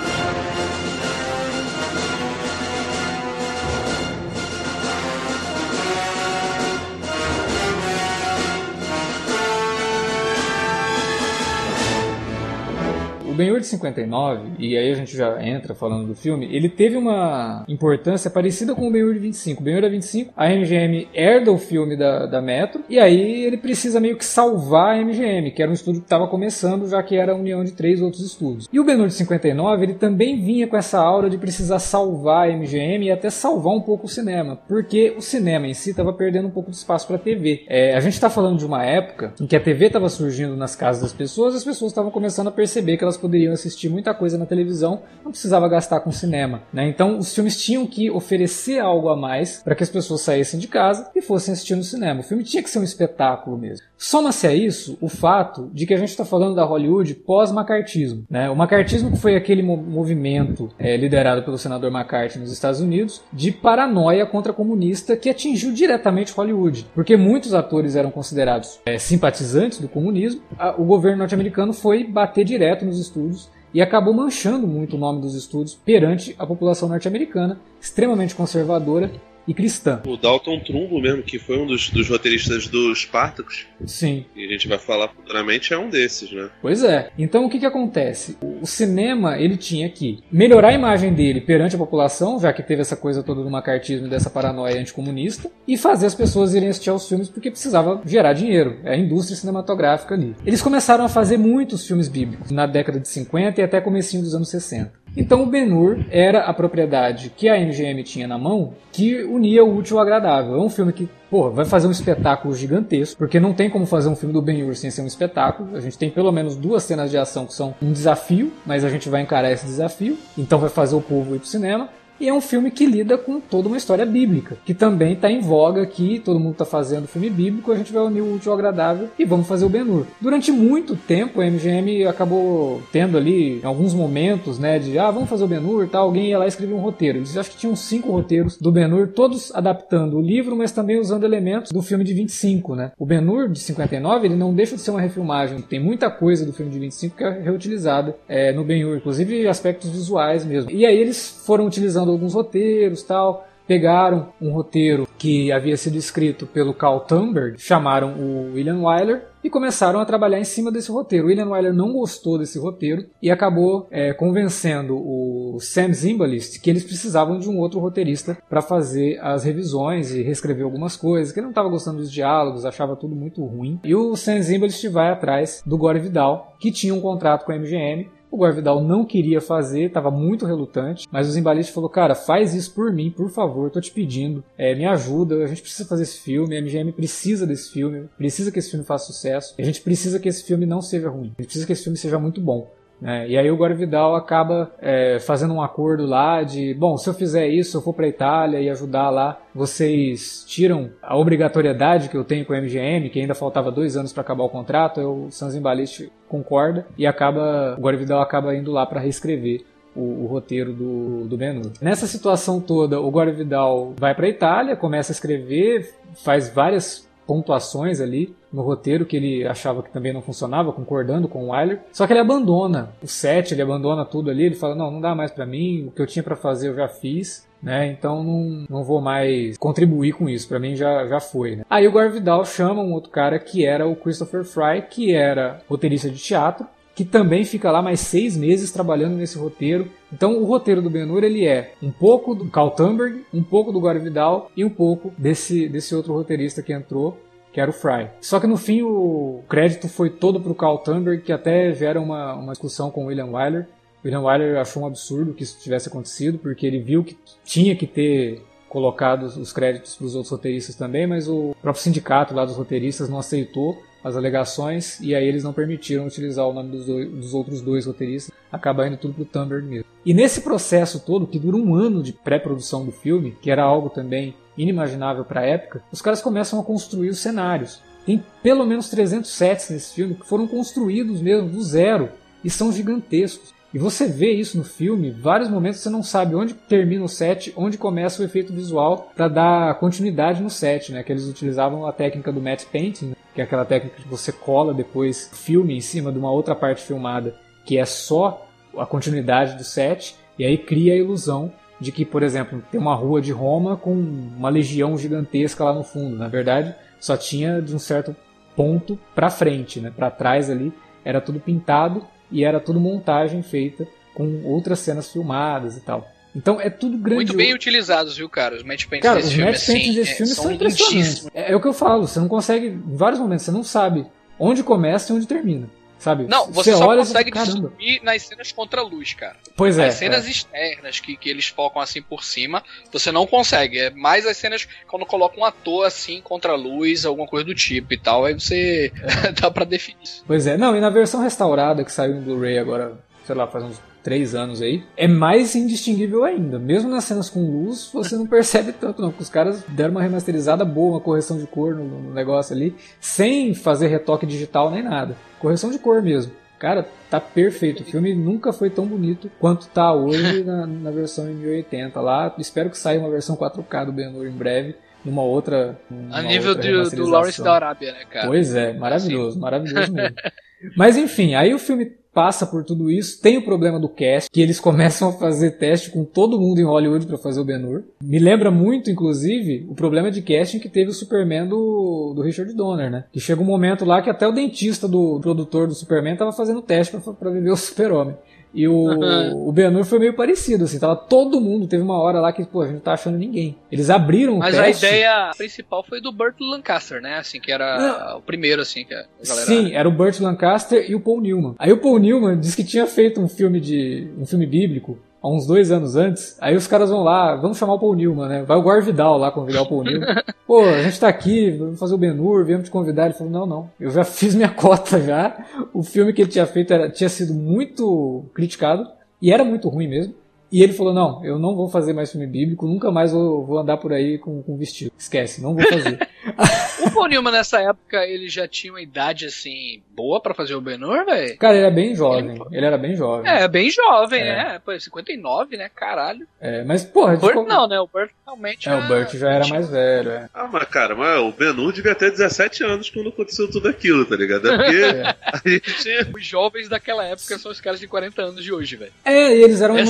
Ben-Hur 13.41 13.59
de 13.59 13.67
59, 13.67 14.51
e 14.59 14.77
aí 14.77 14.93
a 14.93 14.95
gente 14.95 15.17
já 15.17 15.43
entra 15.43 15.75
falando 15.75 16.07
do 16.07 16.15
filme, 16.15 16.47
ele 16.55 16.69
teve 16.69 16.95
uma 16.95 17.65
importância 17.67 18.31
parecida 18.31 18.75
com 18.75 18.87
o 18.87 18.93
Ben-Hur 18.93 19.15
de 19.15 19.19
25. 19.19 19.63
O 19.63 19.65
Ben-Hur 19.65 19.85
é 19.85 19.89
25, 19.89 20.35
a 20.37 20.47
MGM 20.51 21.09
herda 21.15 21.51
o 21.51 21.57
filme 21.57 21.97
da, 21.97 22.27
da 22.27 22.43
Metro, 22.43 22.85
e 22.87 22.99
aí 22.99 23.45
ele 23.45 23.57
precisa 23.57 23.99
meio 23.99 24.19
que 24.19 24.25
salvar 24.27 24.95
a 24.95 25.03
MGM, 25.03 25.53
que 25.53 25.63
era 25.63 25.71
um 25.71 25.75
estúdio 25.75 26.03
que 26.03 26.07
estava 26.07 26.29
começando, 26.29 26.87
já 26.87 27.03
que 27.03 27.17
era 27.17 27.33
a 27.33 27.35
união 27.35 27.65
de 27.65 27.73
três 27.73 28.03
outros 28.03 28.23
estúdios. 28.23 28.69
E 28.71 28.79
o 28.79 28.85
Ben-Hur 28.85 29.09
de 29.09 29.15
59, 29.15 29.85
ele 29.85 29.95
também 29.95 30.45
vinha 30.45 30.67
com 30.67 30.77
essa 30.77 30.99
aura 30.99 31.31
de 31.31 31.39
precisar 31.39 31.79
salvar 31.79 32.47
a 32.47 32.53
MGM 32.53 33.07
e 33.07 33.11
até 33.11 33.31
salvar 33.31 33.73
um 33.73 33.81
pouco 33.81 34.05
o 34.05 34.11
cinema, 34.11 34.59
porque 34.69 35.15
o 35.17 35.23
cinema 35.23 35.67
em 35.67 35.73
si 35.73 35.91
estava 35.91 36.13
perdendo 36.13 36.49
um 36.49 36.51
pouco 36.53 36.71
de 36.71 36.77
espaço 36.77 37.07
para 37.07 37.17
a 37.17 37.19
TV. 37.19 37.65
É, 37.69 37.97
a 37.97 38.01
gente 38.01 38.13
está 38.13 38.29
falando 38.29 38.59
de 38.59 38.67
uma 38.67 38.85
época 38.85 39.33
em 39.41 39.47
que 39.47 39.57
a 39.57 39.61
TV 39.61 39.87
estava 39.87 40.11
surgindo 40.11 40.55
nas 40.57 40.77
casas 40.77 41.03
das 41.03 41.13
pessoas, 41.15 41.55
as 41.55 41.65
pessoas 41.65 41.91
estavam 41.91 42.11
começando 42.11 42.49
a 42.49 42.53
perceber 42.53 42.99
que 42.99 43.05
elas 43.05 43.17
poderiam 43.17 43.30
poderiam 43.31 43.53
assistir 43.53 43.89
muita 43.89 44.13
coisa 44.13 44.37
na 44.37 44.45
televisão, 44.45 45.03
não 45.25 45.31
precisava 45.31 45.69
gastar 45.69 46.01
com 46.01 46.11
cinema. 46.11 46.63
Né? 46.73 46.89
Então 46.89 47.17
os 47.19 47.33
filmes 47.33 47.63
tinham 47.63 47.87
que 47.87 48.11
oferecer 48.11 48.81
algo 48.81 49.09
a 49.09 49.17
mais 49.17 49.63
para 49.63 49.77
que 49.77 49.85
as 49.85 49.89
pessoas 49.89 50.23
saíssem 50.23 50.59
de 50.59 50.67
casa 50.67 51.09
e 51.15 51.23
fossem 51.23 51.53
assistir 51.53 51.77
no 51.77 51.85
cinema. 51.85 52.21
O 52.21 52.25
filme 52.25 52.43
tinha 52.43 52.63
que 52.63 52.69
ser 52.69 52.81
um 52.81 52.85
espetáculo 52.85 53.57
mesmo. 53.57 53.87
Soma-se 54.03 54.47
a 54.47 54.55
isso 54.55 54.97
o 54.99 55.11
fato 55.11 55.71
de 55.75 55.85
que 55.85 55.93
a 55.93 55.97
gente 55.99 56.09
está 56.09 56.25
falando 56.25 56.55
da 56.55 56.65
Hollywood 56.65 57.15
pós-macartismo. 57.17 58.25
Né? 58.31 58.49
O 58.49 58.57
macartismo 58.57 59.15
foi 59.15 59.37
aquele 59.37 59.63
movimento 59.63 60.71
é, 60.79 60.97
liderado 60.97 61.43
pelo 61.43 61.59
senador 61.59 61.93
McCarthy 61.93 62.39
nos 62.39 62.51
Estados 62.51 62.81
Unidos 62.81 63.21
de 63.31 63.53
paranoia 63.53 64.25
contra 64.25 64.55
comunista 64.55 65.19
que 65.19 65.29
atingiu 65.29 65.75
diretamente 65.75 66.33
Hollywood, 66.33 66.87
porque 66.95 67.15
muitos 67.15 67.53
atores 67.53 67.95
eram 67.95 68.11
considerados 68.11 68.81
é, 68.87 68.97
simpatizantes 68.97 69.79
do 69.79 69.89
comunismo. 69.89 70.41
o 70.79 70.85
governo 70.85 71.19
norte-americano 71.19 71.75
foi 71.75 72.03
bater 72.03 72.47
direto 72.47 72.87
nos 72.87 72.99
estúdios 72.99 73.51
e 73.75 73.83
acabou 73.83 74.15
manchando 74.15 74.67
muito 74.67 74.97
o 74.97 74.99
nome 74.99 75.21
dos 75.21 75.35
estúdios 75.35 75.75
perante 75.75 76.35
a 76.39 76.47
população 76.47 76.89
norte-americana, 76.89 77.61
extremamente 77.79 78.35
conservadora 78.35 79.11
e 79.47 79.55
cristã. 79.55 80.01
O 80.07 80.17
Dalton 80.17 80.61
Trumbo 80.61 81.01
mesmo, 81.01 81.23
que 81.23 81.39
foi 81.39 81.59
um 81.59 81.67
dos, 81.67 81.91
dos 81.91 82.09
roteiristas 82.09 82.69
dos 82.69 83.03
Spartacus. 83.03 83.67
Sim. 83.87 84.25
E 84.37 84.45
a 84.45 84.49
gente 84.49 84.69
vai 84.69 84.79
falar 84.79 85.09
futuramente, 85.09 85.73
é 85.73 85.79
um 85.79 85.89
desses, 85.89 86.31
né? 86.33 86.51
Pois 86.61 86.85
é. 86.85 87.11
Então 87.19 87.45
o 87.45 87.51
que 87.51 87.59
que 87.59 87.67
acontece? 87.67 88.37
O 88.41 88.67
cinema, 88.67 89.39
ele 89.39 89.57
tinha 89.57 89.89
que 89.89 90.19
melhorar 90.31 90.69
a 90.69 90.75
imagem 90.75 91.13
dele 91.13 91.41
perante 91.41 91.75
a 91.75 91.79
população, 91.79 92.39
já 92.39 92.53
que 92.53 92.63
teve 92.63 92.83
essa 92.83 92.97
coisa 92.97 93.23
toda 93.23 93.43
do 93.43 93.51
macartismo 93.51 94.07
e 94.07 94.11
dessa 94.11 94.31
paranoia 94.31 94.81
anticomunista, 94.81 95.51
e 95.67 95.77
fazer 95.77 96.07
as 96.07 96.15
pessoas 96.15 96.55
irem 96.55 96.69
assistir 96.69 96.91
aos 96.91 97.09
filmes 97.09 97.29
porque 97.29 97.51
precisava 97.51 98.01
gerar 98.05 98.33
dinheiro. 98.33 98.79
É 98.85 98.95
a 98.95 98.99
indústria 98.99 99.37
cinematográfica 99.37 100.15
ali. 100.15 100.35
Eles 100.45 100.63
começaram 100.63 101.05
a 101.05 101.09
fazer 101.09 101.37
muitos 101.37 101.87
filmes 101.87 102.09
bíblicos 102.09 102.51
na 102.51 102.67
década 102.67 103.01
de 103.01 103.09
50 103.09 103.61
e 103.61 103.65
até 103.65 103.81
comecinho 103.81 104.23
dos 104.23 104.35
anos 104.35 104.49
60. 104.51 105.00
Então 105.17 105.43
o 105.43 105.47
Ben-Hur 105.47 106.05
era 106.11 106.45
a 106.45 106.55
propriedade 106.55 107.33
que 107.37 107.49
a 107.49 107.59
MGM 107.59 108.03
tinha 108.05 108.29
na 108.29 108.39
mão 108.39 108.75
que 108.93 109.25
unia 109.25 109.65
o 109.65 109.77
útil 109.77 109.97
ao 109.97 110.03
agradável. 110.03 110.55
É 110.55 110.61
um 110.61 110.71
filme 110.71 110.93
que, 110.93 111.09
porra, 111.29 111.51
vai 111.51 111.65
fazer 111.65 111.89
um 111.89 111.91
espetáculo 111.91 112.55
gigantesco, 112.55 113.19
porque 113.19 113.41
não 113.41 113.53
tem 113.53 113.69
como 113.69 113.87
fazer 113.87 114.09
um 114.09 114.17
filme 114.17 114.33
do 114.33 114.43
Ben-Hur 114.43 114.77
sem 114.77 114.91
ser 114.91 115.03
um 115.03 115.07
espetáculo. 115.07 115.77
A 115.77 115.81
gente 115.81 115.99
tem 115.99 116.11
pelo 116.11 116.31
menos 116.31 116.57
duas 116.57 116.85
cenas 116.85 117.11
de 117.11 117.19
ação 117.19 117.47
que 117.47 117.55
são 117.55 117.75
um 117.83 117.93
desafio, 117.93 118.53
mas 118.65 118.85
a 118.85 118.89
gente 118.89 119.09
vai 119.09 119.23
encarar 119.23 119.51
esse 119.51 119.67
desafio, 119.67 120.17
então 120.39 120.59
vai 120.59 120.71
fazer 120.71 120.95
o 120.95 121.01
povo 121.01 121.35
ir 121.35 121.39
pro 121.39 121.49
cinema. 121.49 121.89
E 122.21 122.29
é 122.29 122.35
um 122.35 122.41
filme 122.41 122.71
que 122.71 122.85
lida 122.85 123.17
com 123.17 123.41
toda 123.41 123.67
uma 123.67 123.79
história 123.79 124.05
bíblica, 124.05 124.59
que 124.67 124.75
também 124.75 125.15
está 125.15 125.31
em 125.31 125.41
voga 125.41 125.81
aqui, 125.81 126.21
todo 126.23 126.39
mundo 126.39 126.53
está 126.53 126.67
fazendo 126.67 127.09
filme 127.09 127.31
bíblico, 127.31 127.73
a 127.73 127.77
gente 127.77 127.91
vai 127.91 128.03
unir 128.03 128.21
o 128.21 128.35
útil 128.35 128.53
ao 128.53 128.59
agradável 128.59 129.09
e 129.19 129.25
vamos 129.25 129.49
fazer 129.49 129.65
o 129.65 129.71
Ben-Hur. 129.71 130.05
Durante 130.21 130.53
muito 130.53 130.95
tempo 130.95 131.41
a 131.41 131.47
MGM 131.47 132.05
acabou 132.07 132.83
tendo 132.93 133.17
ali 133.17 133.61
alguns 133.63 133.95
momentos, 133.95 134.59
né, 134.59 134.79
de 134.79 134.99
ah, 134.99 135.11
vamos 135.11 135.31
fazer 135.31 135.45
o 135.45 135.49
Ben-Hur, 135.49 135.89
tal, 135.89 136.09
alguém 136.09 136.29
ia 136.29 136.39
lá 136.39 136.45
e 136.45 136.49
escrevia 136.49 136.77
um 136.77 136.81
roteiro. 136.81 137.17
Eles 137.17 137.35
acho 137.39 137.53
que 137.53 137.57
tinham 137.57 137.75
cinco 137.75 138.13
roteiros 138.13 138.59
do 138.59 138.71
Ben-Hur, 138.71 139.09
todos 139.09 139.51
adaptando 139.55 140.19
o 140.19 140.21
livro, 140.21 140.55
mas 140.55 140.73
também 140.73 141.01
usando 141.01 141.25
elementos 141.25 141.73
do 141.73 141.81
filme 141.81 142.05
de 142.05 142.13
25, 142.13 142.75
né? 142.77 142.93
O 142.99 143.07
Ben-Hur 143.07 143.49
de 143.49 143.61
59, 143.61 144.27
ele 144.27 144.37
não 144.37 144.53
deixa 144.53 144.77
de 144.77 144.83
ser 144.83 144.91
uma 144.91 145.01
refilmagem, 145.01 145.63
tem 145.63 145.81
muita 145.81 146.11
coisa 146.11 146.45
do 146.45 146.53
filme 146.53 146.71
de 146.71 146.79
25 146.79 147.17
que 147.17 147.25
é 147.25 147.41
reutilizada 147.41 148.15
é, 148.29 148.53
no 148.53 148.63
Ben-Hur, 148.63 148.99
inclusive 148.99 149.49
aspectos 149.49 149.89
visuais 149.89 150.45
mesmo. 150.45 150.71
E 150.71 150.85
aí 150.85 150.99
eles 150.99 151.43
foram 151.47 151.67
utilizando 151.67 152.10
alguns 152.13 152.35
roteiros 152.35 153.03
tal. 153.03 153.47
Pegaram 153.67 154.33
um 154.43 154.51
roteiro 154.51 155.07
que 155.17 155.53
havia 155.53 155.77
sido 155.77 155.97
escrito 155.97 156.45
pelo 156.45 156.75
Carl 156.75 156.99
Thunberg, 156.99 157.57
chamaram 157.57 158.15
o 158.15 158.55
William 158.55 158.81
Wyler 158.81 159.29
e 159.45 159.49
começaram 159.49 160.01
a 160.01 160.05
trabalhar 160.05 160.41
em 160.41 160.45
cima 160.45 160.73
desse 160.73 160.91
roteiro. 160.91 161.27
O 161.27 161.29
William 161.29 161.49
Wyler 161.51 161.73
não 161.73 161.93
gostou 161.93 162.37
desse 162.37 162.59
roteiro 162.59 163.07
e 163.23 163.31
acabou 163.31 163.87
é, 163.91 164.13
convencendo 164.13 164.97
o 164.97 165.59
Sam 165.61 165.93
Zimbalist 165.93 166.61
que 166.61 166.69
eles 166.69 166.83
precisavam 166.83 167.39
de 167.39 167.49
um 167.49 167.59
outro 167.59 167.79
roteirista 167.79 168.37
para 168.49 168.61
fazer 168.61 169.21
as 169.21 169.45
revisões 169.45 170.11
e 170.11 170.23
reescrever 170.23 170.65
algumas 170.65 170.97
coisas, 170.97 171.33
que 171.33 171.39
ele 171.39 171.45
não 171.45 171.53
estava 171.53 171.69
gostando 171.69 171.99
dos 171.99 172.11
diálogos, 172.11 172.65
achava 172.65 172.97
tudo 172.97 173.15
muito 173.15 173.45
ruim. 173.45 173.79
E 173.85 173.95
o 173.95 174.17
Sam 174.17 174.43
Zimbalist 174.43 174.85
vai 174.89 175.11
atrás 175.11 175.63
do 175.65 175.79
Gore 175.79 176.01
Vidal, 176.01 176.57
que 176.59 176.73
tinha 176.73 176.93
um 176.93 177.01
contrato 177.01 177.45
com 177.45 177.53
a 177.53 177.57
MGM 177.57 178.09
o 178.31 178.37
Guarvidal 178.37 178.83
não 178.83 179.05
queria 179.05 179.41
fazer, 179.41 179.87
estava 179.87 180.11
muito 180.11 180.47
relutante, 180.47 181.07
mas 181.11 181.29
o 181.29 181.33
Zimbalist 181.33 181.73
falou: 181.73 181.91
Cara, 181.91 182.15
faz 182.15 182.55
isso 182.55 182.73
por 182.73 182.93
mim, 182.93 183.11
por 183.11 183.31
favor, 183.31 183.71
tô 183.71 183.81
te 183.81 183.91
pedindo, 183.91 184.45
é, 184.57 184.75
me 184.75 184.87
ajuda, 184.87 185.43
a 185.43 185.47
gente 185.47 185.63
precisa 185.63 185.89
fazer 185.89 186.05
esse 186.05 186.21
filme, 186.21 186.57
a 186.57 186.61
MGM 186.61 186.93
precisa 186.93 187.47
desse 187.47 187.71
filme, 187.71 188.09
precisa 188.17 188.51
que 188.51 188.59
esse 188.59 188.71
filme 188.71 188.85
faça 188.85 189.07
sucesso, 189.07 189.55
a 189.59 189.63
gente 189.63 189.81
precisa 189.81 190.19
que 190.19 190.29
esse 190.29 190.45
filme 190.45 190.67
não 190.67 190.81
seja 190.81 191.09
ruim, 191.09 191.33
a 191.39 191.43
gente 191.43 191.47
precisa 191.47 191.67
que 191.67 191.73
esse 191.73 191.85
filme 191.85 191.99
seja 191.99 192.19
muito 192.19 192.41
bom. 192.41 192.69
É, 193.03 193.29
e 193.29 193.39
aí 193.39 193.51
o 193.51 193.57
Gore 193.57 193.75
Vidal 193.75 194.15
acaba 194.15 194.71
é, 194.81 195.19
fazendo 195.19 195.55
um 195.55 195.63
acordo 195.63 196.07
lá 196.07 196.43
de, 196.43 196.75
bom, 196.75 196.97
se 196.97 197.09
eu 197.09 197.15
fizer 197.15 197.49
isso, 197.49 197.77
eu 197.79 197.83
for 197.83 197.95
para 197.95 198.09
Itália 198.09 198.61
e 198.61 198.69
ajudar 198.69 199.11
lá, 199.11 199.41
vocês 199.55 200.45
tiram 200.47 200.91
a 201.03 201.17
obrigatoriedade 201.17 202.09
que 202.09 202.17
eu 202.17 202.25
tenho 202.25 202.45
com 202.45 202.53
a 202.53 202.61
MGM, 202.61 203.09
que 203.11 203.21
ainda 203.21 203.35
faltava 203.35 203.71
dois 203.71 203.97
anos 203.97 204.13
para 204.13 204.23
acabar 204.23 204.45
o 204.45 204.49
contrato, 204.49 205.01
o 205.01 205.31
Sanzin 205.31 205.61
Balist 205.61 206.09
concorda. 206.29 206.87
E 206.97 207.07
acaba, 207.07 207.75
o 207.79 207.81
Gore 207.81 207.97
Vidal 207.97 208.21
acaba 208.21 208.55
indo 208.55 208.71
lá 208.71 208.85
para 208.87 209.01
reescrever 209.01 209.65
o, 209.95 210.25
o, 210.25 210.27
roteiro 210.27 210.73
do, 210.73 211.27
do 211.27 211.37
Ben-Hur. 211.37 211.73
Nessa 211.81 212.07
situação 212.07 212.61
toda, 212.61 213.01
o 213.01 213.11
Gore 213.11 213.33
Vidal 213.33 213.95
vai 213.99 214.15
para 214.15 214.29
Itália, 214.29 214.77
começa 214.77 215.13
a 215.13 215.15
escrever, 215.15 215.95
faz 216.15 216.49
várias 216.49 217.10
pontuações 217.31 218.01
ali 218.01 218.35
no 218.53 218.61
roteiro 218.61 219.07
que 219.07 219.17
ele 219.17 219.47
achava 219.47 219.85
que 219.85 219.93
também 219.93 220.13
não 220.13 220.21
funcionava, 220.21 220.73
concordando 220.73 221.29
com 221.29 221.45
o 221.45 221.51
Wyler. 221.51 221.79
Só 221.93 222.05
que 222.05 222.13
ele 222.13 222.19
abandona 222.19 222.91
o 223.01 223.07
set, 223.07 223.55
ele 223.55 223.63
abandona 223.63 224.05
tudo 224.05 224.31
ali, 224.31 224.43
ele 224.43 224.57
fala: 224.57 224.75
"Não, 224.75 224.91
não 224.91 225.01
dá 225.01 225.15
mais 225.15 225.31
para 225.31 225.47
mim, 225.47 225.87
o 225.87 225.91
que 225.93 226.03
eu 226.03 226.09
tinha 226.09 226.25
para 226.25 226.35
fazer 226.35 226.71
eu 226.71 226.75
já 226.75 226.89
fiz". 226.89 227.49
Né? 227.63 227.87
Então 227.87 228.25
não, 228.25 228.65
não 228.69 228.83
vou 228.83 229.01
mais 229.01 229.57
contribuir 229.59 230.13
com 230.15 230.29
isso, 230.29 230.49
para 230.49 230.59
mim 230.59 230.75
já, 230.75 231.07
já 231.07 231.21
foi. 231.21 231.57
Né? 231.57 231.65
Aí 231.71 231.87
o 231.87 231.93
Gore 231.93 232.09
Vidal 232.09 232.45
chama 232.45 232.83
um 232.83 232.95
outro 232.95 233.11
cara 233.11 233.39
que 233.39 233.65
era 233.65 233.87
o 233.87 233.95
Christopher 233.95 234.45
Fry, 234.45 234.83
que 234.89 235.15
era 235.15 235.61
roteirista 235.69 236.09
de 236.09 236.19
teatro, 236.19 236.67
que 236.97 237.05
também 237.05 237.45
fica 237.45 237.71
lá 237.71 237.81
mais 237.81 238.01
seis 238.01 238.37
meses 238.37 238.73
trabalhando 238.73 239.15
nesse 239.15 239.39
roteiro, 239.39 239.89
Então 240.13 240.39
o 240.39 240.45
roteiro 240.45 240.83
do 240.83 240.91
Ben-Hur 240.91 241.23
ele 241.23 241.47
é 241.47 241.73
um 241.83 241.91
pouco 241.91 242.35
do 242.35 242.47
Carl 242.47 242.71
Thunberg, 242.71 243.25
um 243.33 243.43
pouco 243.43 243.73
do 243.73 243.81
Gore 243.81 243.99
Vidal 243.99 244.51
e 244.57 244.65
um 244.65 244.71
pouco 244.71 245.13
desse, 245.17 245.69
desse 245.69 245.95
outro 245.95 246.13
roteirista 246.13 246.63
que 246.63 246.73
entrou, 246.73 247.19
que 247.53 247.61
era 247.61 247.71
o 247.71 247.75
Fry. 247.75 248.09
Só 248.21 248.39
que 248.41 248.47
no 248.47 248.57
fim 248.57 248.83
o 248.83 249.43
crédito 249.49 249.89
foi 249.89 250.11
todo 250.11 250.41
pro 250.41 250.55
Carl 250.55 250.79
Thunberg, 250.79 251.23
que 251.23 251.33
até 251.33 251.73
gera 251.73 252.01
uma, 252.01 252.35
uma 252.35 252.53
discussão 252.53 252.91
com 252.91 253.05
o 253.05 253.07
William 253.07 253.27
Wyler. 253.27 253.69
William 254.05 254.23
Wyler 254.23 254.59
achou 254.59 254.83
um 254.83 254.87
absurdo 254.87 255.35
que 255.35 255.43
isso 255.43 255.59
tivesse 255.61 255.89
acontecido, 255.89 256.39
porque 256.39 256.67
ele 256.67 256.81
viu 256.81 257.05
que 257.05 257.17
tinha 257.45 257.77
que 257.77 257.87
ter 257.87 258.43
colocado 258.69 259.25
os 259.25 259.53
créditos 259.53 259.97
para 259.97 260.07
os 260.07 260.15
outros 260.15 260.31
roteiristas 260.31 260.77
também, 260.77 261.07
mas 261.07 261.29
o 261.29 261.57
próprio 261.61 261.83
sindicato 261.83 262.33
lá 262.33 262.45
dos 262.45 262.57
roteiristas 262.57 263.09
não 263.09 263.19
aceitou 263.19 263.83
as 264.03 264.17
alegações 264.17 264.99
e 265.01 265.15
aí 265.15 265.27
eles 265.27 265.45
não 265.45 265.53
permitiram 265.53 266.07
utilizar 266.07 266.47
o 266.47 266.53
nome 266.53 266.71
dos, 266.71 266.87
dois, 266.87 267.11
dos 267.11 267.35
outros 267.35 267.61
dois 267.61 267.87
roteiristas, 267.87 268.35
acaba 268.51 268.87
indo 268.87 268.97
tudo 268.97 269.15
pro 269.15 269.25
Thunberg 269.25 269.67
mesmo. 269.67 269.85
E 270.05 270.15
nesse 270.15 270.41
processo 270.41 271.01
todo, 271.01 271.27
que 271.27 271.39
dura 271.39 271.57
um 271.57 271.75
ano 271.75 272.03
de 272.03 272.13
pré-produção 272.13 272.85
do 272.85 272.93
filme, 272.93 273.37
que 273.41 273.51
era 273.51 273.63
algo 273.63 273.91
também 273.91 274.35
inimaginável 274.57 275.25
para 275.25 275.41
a 275.41 275.47
época, 275.47 275.83
os 275.93 276.03
caras 276.03 276.23
começam 276.23 276.59
a 276.61 276.65
construir 276.65 277.11
os 277.11 277.19
cenários. 277.19 277.83
Tem 278.05 278.25
pelo 278.43 278.65
menos 278.65 278.89
300 278.89 279.31
sets 279.31 279.71
nesse 279.71 279.95
filme 279.95 280.15
que 280.15 280.27
foram 280.27 280.47
construídos 280.47 281.21
mesmo 281.21 281.49
do 281.49 281.63
zero 281.63 282.09
e 282.43 282.51
são 282.51 282.73
gigantescos. 282.73 283.55
E 283.73 283.79
você 283.79 284.07
vê 284.07 284.33
isso 284.33 284.59
no 284.59 284.65
filme, 284.65 285.13
vários 285.13 285.49
momentos 285.49 285.79
você 285.79 285.89
não 285.89 286.03
sabe 286.03 286.35
onde 286.35 286.55
termina 286.55 287.05
o 287.05 287.09
set, 287.09 287.53
onde 287.57 287.79
começa 287.79 288.21
o 288.21 288.25
efeito 288.25 288.53
visual 288.53 289.13
para 289.15 289.29
dar 289.29 289.79
continuidade 289.79 290.43
no 290.43 290.51
set, 290.51 290.91
né? 290.91 291.05
Que 291.05 291.13
eles 291.13 291.29
utilizavam 291.29 291.87
a 291.87 291.93
técnica 291.93 292.33
do 292.33 292.41
matte 292.41 292.67
painting, 292.67 293.07
né? 293.07 293.17
Que 293.41 293.43
é 293.43 293.45
aquela 293.45 293.65
técnica 293.65 294.03
que 294.03 294.07
você 294.07 294.31
cola 294.31 294.75
depois 294.75 295.31
filme 295.33 295.75
em 295.75 295.81
cima 295.81 296.13
de 296.13 296.19
uma 296.19 296.31
outra 296.31 296.55
parte 296.55 296.83
filmada, 296.83 297.35
que 297.65 297.79
é 297.79 297.87
só 297.87 298.47
a 298.77 298.85
continuidade 298.85 299.57
do 299.57 299.65
set, 299.65 300.15
e 300.39 300.45
aí 300.45 300.59
cria 300.59 300.93
a 300.93 300.97
ilusão 300.97 301.51
de 301.81 301.91
que, 301.91 302.05
por 302.05 302.23
exemplo, 302.23 302.63
tem 302.71 302.79
uma 302.79 302.95
rua 302.95 303.19
de 303.23 303.33
Roma 303.33 303.79
com 303.79 303.93
uma 303.95 304.51
legião 304.51 304.99
gigantesca 304.99 305.65
lá 305.65 305.73
no 305.73 305.83
fundo. 305.83 306.17
Na 306.17 306.29
verdade, 306.29 306.75
só 307.01 307.17
tinha 307.17 307.63
de 307.63 307.75
um 307.75 307.79
certo 307.79 308.15
ponto 308.55 308.99
para 309.15 309.31
frente, 309.31 309.81
né? 309.81 309.91
Para 309.91 310.11
trás 310.11 310.51
ali 310.51 310.71
era 311.03 311.19
tudo 311.19 311.41
pintado 311.41 312.05
e 312.31 312.45
era 312.45 312.61
tudo 312.61 312.79
montagem 312.79 313.43
feita 313.43 313.89
com 314.13 314.43
outras 314.45 314.81
cenas 314.81 315.11
filmadas 315.11 315.79
e 315.79 315.81
tal. 315.81 316.07
Então 316.35 316.61
é 316.61 316.71
tudo 316.71 316.97
grande. 316.97 317.17
Muito 317.17 317.37
bem 317.37 317.53
utilizados, 317.53 318.17
viu, 318.17 318.29
cara? 318.29 318.57
Os 318.57 318.63
match 318.63 318.87
paints 318.87 319.03
cara, 319.03 319.17
desse 319.17 319.29
os 319.29 319.35
filme, 319.35 319.51
match 319.51 319.67
paints 319.67 319.83
assim, 319.83 319.95
desse 319.95 320.13
é, 320.13 320.15
filme 320.15 320.33
são 320.33 320.45
são 320.45 320.53
impressionantes. 320.53 321.27
É, 321.35 321.53
é, 321.53 321.57
o 321.57 321.61
que 321.61 321.69
eu 321.69 321.73
falo, 321.73 322.07
você 322.07 322.21
não 322.21 322.29
consegue, 322.29 322.69
em 322.69 322.97
vários 322.97 323.21
momentos, 323.21 323.45
você 323.45 323.51
não 323.51 323.65
sabe 323.65 324.07
onde 324.39 324.63
começa 324.63 325.13
e 325.13 325.17
onde 325.17 325.27
termina. 325.27 325.69
Sabe? 326.01 326.27
Não, 326.27 326.47
você, 326.47 326.73
você 326.73 326.79
só 326.79 326.97
consegue 326.97 327.31
distinguir 327.31 328.03
nas 328.03 328.23
cenas 328.23 328.51
contra 328.53 328.81
a 328.81 328.85
luz, 328.85 329.13
cara. 329.13 329.37
Pois 329.55 329.79
é. 329.79 329.89
As 329.89 329.95
cenas 329.97 330.27
é. 330.27 330.31
externas 330.31 330.99
que, 330.99 331.15
que 331.15 331.29
eles 331.29 331.49
focam 331.49 331.83
assim 331.83 332.01
por 332.01 332.25
cima, 332.25 332.65
você 332.91 333.13
não 333.13 333.27
consegue. 333.27 333.79
É 333.79 333.91
mais 333.91 334.27
as 334.27 334.39
cenas 334.39 334.67
quando 334.89 335.05
colocam 335.05 335.43
um 335.43 335.45
ator 335.45 335.87
assim 335.87 336.23
contra 336.23 336.53
a 336.53 336.57
luz, 336.57 337.05
alguma 337.05 337.27
coisa 337.27 337.45
do 337.45 337.55
tipo 337.55 337.93
e 337.93 337.99
tal, 337.99 338.25
aí 338.25 338.33
você 338.33 338.91
dá 339.39 339.51
pra 339.51 339.67
definir. 339.67 340.09
Pois 340.27 340.47
é, 340.47 340.57
não, 340.57 340.75
e 340.75 340.81
na 340.81 340.89
versão 340.89 341.21
restaurada 341.21 341.85
que 341.85 341.93
saiu 341.93 342.17
em 342.17 342.23
Blu-ray 342.23 342.59
agora, 342.59 342.99
sei 343.27 343.35
lá, 343.35 343.47
faz 343.47 343.65
uns 343.65 343.79
três 344.03 344.35
anos 344.35 344.63
aí, 344.63 344.83
é 344.97 345.07
mais 345.07 345.55
indistinguível 345.55 346.25
ainda. 346.25 346.59
Mesmo 346.59 346.91
nas 346.91 347.05
cenas 347.05 347.29
com 347.29 347.41
luz, 347.41 347.91
você 347.93 348.17
não 348.17 348.27
percebe 348.27 348.73
tanto, 348.73 349.01
não. 349.03 349.11
Porque 349.11 349.23
os 349.23 349.31
caras 349.31 349.65
deram 349.69 349.93
uma 349.93 350.03
remasterizada 350.03 350.65
boa, 350.65 350.95
uma 350.95 351.01
correção 351.01 351.39
de 351.39 351.47
cor 351.47 351.75
no, 351.75 351.85
no 351.85 352.15
negócio 352.15 352.55
ali, 352.55 352.75
sem 353.01 353.55
fazer 353.55 353.89
retoque 353.89 354.27
digital 354.27 354.71
nem 354.71 354.83
nada. 354.83 355.17
Correção 355.39 355.71
de 355.71 355.79
cor 355.79 356.03
mesmo. 356.03 356.33
Cara, 356.59 356.87
tá 357.09 357.19
perfeito. 357.19 357.83
O 357.83 357.87
filme 357.87 358.15
nunca 358.15 358.53
foi 358.53 358.69
tão 358.69 358.87
bonito 358.87 359.31
quanto 359.41 359.67
tá 359.69 359.93
hoje 359.95 360.45
na, 360.45 360.67
na 360.67 360.91
versão 360.91 361.31
em 361.31 361.35
1080 361.35 361.99
lá. 362.01 362.35
Espero 362.39 362.69
que 362.69 362.77
saia 362.77 363.01
uma 363.01 363.11
versão 363.11 363.35
4K 363.37 363.87
do 363.87 363.93
Ben-Hur 363.93 364.27
em 364.27 364.31
breve 364.31 364.77
numa 365.05 365.23
outra. 365.23 365.79
Numa 365.91 366.19
a 366.19 366.23
nível 366.23 366.55
do, 366.55 366.91
do 366.91 367.07
Lawrence 367.07 367.43
da 367.43 367.55
Arábia, 367.55 367.93
né, 367.93 368.05
cara? 368.11 368.27
Pois 368.27 368.55
é, 368.55 368.75
maravilhoso, 368.75 369.41
maravilhoso 369.41 369.93
mesmo. 369.93 370.15
Mas 370.77 370.97
enfim, 370.99 371.35
aí 371.35 371.55
o 371.55 371.59
filme 371.59 371.93
passa 372.13 372.47
por 372.47 372.65
tudo 372.65 372.91
isso. 372.91 373.21
Tem 373.21 373.39
o 373.39 373.45
problema 373.45 373.79
do 373.79 373.89
cast, 373.89 374.31
que 374.31 374.41
eles 374.41 374.59
começam 374.61 375.09
a 375.09 375.13
fazer 375.13 375.53
teste 375.53 375.91
com 375.91 376.05
todo 376.05 376.41
mundo 376.41 376.61
em 376.61 376.65
Hollywood 376.65 377.07
para 377.07 377.19
fazer 377.19 377.41
o 377.41 377.45
Ben-Hur. 377.45 377.83
Me 378.03 378.19
lembra 378.19 378.51
muito, 378.51 378.91
inclusive, 378.91 379.67
o 379.69 379.75
problema 379.75 380.11
de 380.11 380.23
casting 380.23 380.59
que 380.59 380.69
teve 380.69 380.91
o 380.91 380.95
Superman 380.95 381.47
do, 381.47 382.13
do 382.15 382.23
Richard 382.23 382.53
Donner, 382.55 382.91
né? 382.91 383.05
Que 383.13 383.21
chega 383.21 383.41
um 383.41 383.45
momento 383.45 383.85
lá 383.85 384.03
que 384.03 384.11
até 384.11 384.27
o 384.27 384.33
dentista 384.33 384.87
do 384.87 385.21
produtor 385.21 385.67
do 385.67 385.75
Superman 385.75 386.17
tava 386.17 386.33
fazendo 386.33 386.63
teste 386.63 386.97
para 387.19 387.31
viver 387.31 387.51
o 387.51 387.57
Super-Homem. 387.57 388.17
E 388.53 388.67
o, 388.67 388.75
uhum. 388.75 389.49
o 389.49 389.53
Ben-Hur 389.53 389.85
foi 389.85 389.99
meio 390.01 390.15
parecido, 390.15 390.65
assim, 390.65 390.79
tava 390.79 390.97
todo 390.97 391.41
mundo, 391.41 391.69
teve 391.69 391.83
uma 391.83 391.99
hora 391.99 392.21
lá 392.21 392.33
que, 392.33 392.45
pô, 392.45 392.63
a 392.63 392.67
gente 392.67 392.75
não 392.75 392.81
tá 392.81 392.95
achando 392.95 393.17
ninguém. 393.17 393.57
Eles 393.71 393.91
abriram 393.91 394.39
Mas 394.39 394.55
o 394.55 394.59
teste. 394.59 394.83
Mas 394.83 394.93
a 394.93 394.97
ideia 394.97 395.31
principal 395.37 395.85
foi 395.85 396.01
do 396.01 396.11
Burt 396.11 396.35
Lancaster, 396.41 397.01
né, 397.01 397.19
assim, 397.19 397.41
que 397.41 397.53
era 397.53 397.79
não. 397.79 398.19
o 398.19 398.23
primeiro, 398.23 398.61
assim, 398.61 398.85
que 398.85 398.93
a 398.93 399.05
galera... 399.25 399.47
Sim, 399.47 399.73
era 399.73 399.89
o 399.89 399.93
Burt 399.93 400.19
Lancaster 400.21 400.91
e 400.91 400.95
o 400.95 401.01
Paul 401.01 401.21
Newman. 401.21 401.55
Aí 401.59 401.73
o 401.73 401.79
Paul 401.79 401.99
Newman 401.99 402.39
disse 402.39 402.57
que 402.57 402.65
tinha 402.65 402.87
feito 402.87 403.21
um 403.21 403.29
filme 403.29 403.61
de... 403.61 404.11
um 404.19 404.27
filme 404.27 404.47
bíblico, 404.47 404.99
há 405.23 405.29
uns 405.29 405.47
dois 405.47 405.71
anos 405.71 405.97
antes, 405.97 406.37
aí 406.41 406.57
os 406.57 406.67
caras 406.67 406.91
vão 406.91 407.03
lá, 407.03 407.37
vamos 407.37 407.59
chamar 407.59 407.75
o 407.75 407.79
Paul 407.79 407.95
Newman, 407.95 408.29
né? 408.29 408.43
Vai 408.43 408.57
o 408.57 408.63
Gore 408.63 408.83
Vidal 408.83 409.19
lá 409.19 409.31
convidar 409.31 409.63
o 409.63 409.69
Paul 409.69 409.85
Newman. 409.85 410.07
Pô, 410.47 410.61
a 410.63 410.83
gente 410.83 410.99
tá 410.99 411.09
aqui, 411.09 411.51
vamos 411.51 411.79
fazer 411.79 411.95
o 411.95 411.99
Ben-Hur, 411.99 412.45
viemos 412.45 412.65
te 412.65 412.71
convidar. 412.71 413.05
Ele 413.05 413.15
falou, 413.15 413.33
não, 413.33 413.47
não, 413.47 413.71
eu 413.79 413.91
já 413.91 414.03
fiz 414.05 414.35
minha 414.35 414.49
cota 414.49 415.01
já. 415.01 415.45
O 415.73 415.83
filme 415.83 416.13
que 416.13 416.23
ele 416.23 416.31
tinha 416.31 416.47
feito 416.47 416.73
era, 416.73 416.91
tinha 416.91 417.09
sido 417.09 417.35
muito 417.35 418.25
criticado. 418.35 418.87
E 419.23 419.31
era 419.31 419.45
muito 419.45 419.69
ruim 419.69 419.87
mesmo. 419.87 420.15
E 420.53 420.63
ele 420.63 420.73
falou: 420.73 420.93
Não, 420.93 421.25
eu 421.25 421.39
não 421.39 421.55
vou 421.55 421.69
fazer 421.69 421.93
mais 421.93 422.11
filme 422.11 422.27
bíblico, 422.27 422.67
nunca 422.67 422.91
mais 422.91 423.13
vou, 423.13 423.45
vou 423.47 423.59
andar 423.59 423.77
por 423.77 423.93
aí 423.93 424.19
com, 424.19 424.43
com 424.43 424.57
vestido. 424.57 424.93
Esquece, 424.99 425.43
não 425.43 425.55
vou 425.55 425.65
fazer. 425.67 425.99
o 426.85 426.91
Paul 426.91 427.09
Newman 427.09 427.33
nessa 427.33 427.61
época, 427.61 428.05
ele 428.05 428.29
já 428.29 428.49
tinha 428.49 428.73
uma 428.73 428.83
idade 428.83 429.27
assim, 429.27 429.83
boa 429.95 430.21
para 430.21 430.35
fazer 430.35 430.55
o 430.55 430.61
Ben-Hur, 430.61 431.05
velho? 431.05 431.37
Cara, 431.39 431.55
ele 431.55 431.65
era 431.65 431.75
bem 431.75 431.95
jovem. 431.95 432.31
Ele, 432.31 432.45
ele 432.53 432.67
era 432.67 432.79
bem 432.79 432.97
jovem. 432.97 433.31
É, 433.31 433.47
bem 433.49 433.71
jovem, 433.71 434.21
é. 434.21 434.25
né? 434.25 434.61
Pô, 434.65 434.79
59, 434.79 435.57
né? 435.57 435.71
Caralho. 435.75 436.27
É, 436.41 436.65
mas, 436.65 436.85
porra. 436.85 437.15
O 437.15 437.19
Burt 437.19 437.47
não, 437.47 437.69
né? 437.69 437.79
O 437.81 437.87
Burt 437.87 438.11
realmente. 438.25 438.69
É, 438.69 438.75
o 438.75 438.89
Burt 438.89 439.15
já 439.15 439.31
era 439.31 439.47
mais 439.47 439.69
velho, 439.69 440.11
é. 440.11 440.29
Ah, 440.35 440.49
mas 440.51 440.65
cara, 440.69 440.95
mas 440.95 441.21
o 441.21 441.33
Ben-Hur 441.33 441.73
devia 441.73 441.95
ter 441.95 442.11
17 442.11 442.65
anos 442.65 442.91
quando 442.91 443.09
aconteceu 443.09 443.51
tudo 443.51 443.69
aquilo, 443.69 444.05
tá 444.05 444.17
ligado? 444.17 444.49
É 444.49 444.57
porque 444.57 444.77
é. 444.85 445.15
a 445.23 445.49
gente. 445.49 446.11
Os 446.15 446.27
jovens 446.27 446.69
daquela 446.69 447.05
época 447.05 447.39
são 447.39 447.51
os 447.51 447.61
caras 447.61 447.81
de 447.81 447.87
40 447.87 448.23
anos 448.23 448.45
de 448.45 448.53
hoje, 448.53 448.77
velho. 448.77 448.93
É, 449.05 449.37
e 449.37 449.43
eles 449.43 449.61
eram 449.61 449.77
é 449.77 449.85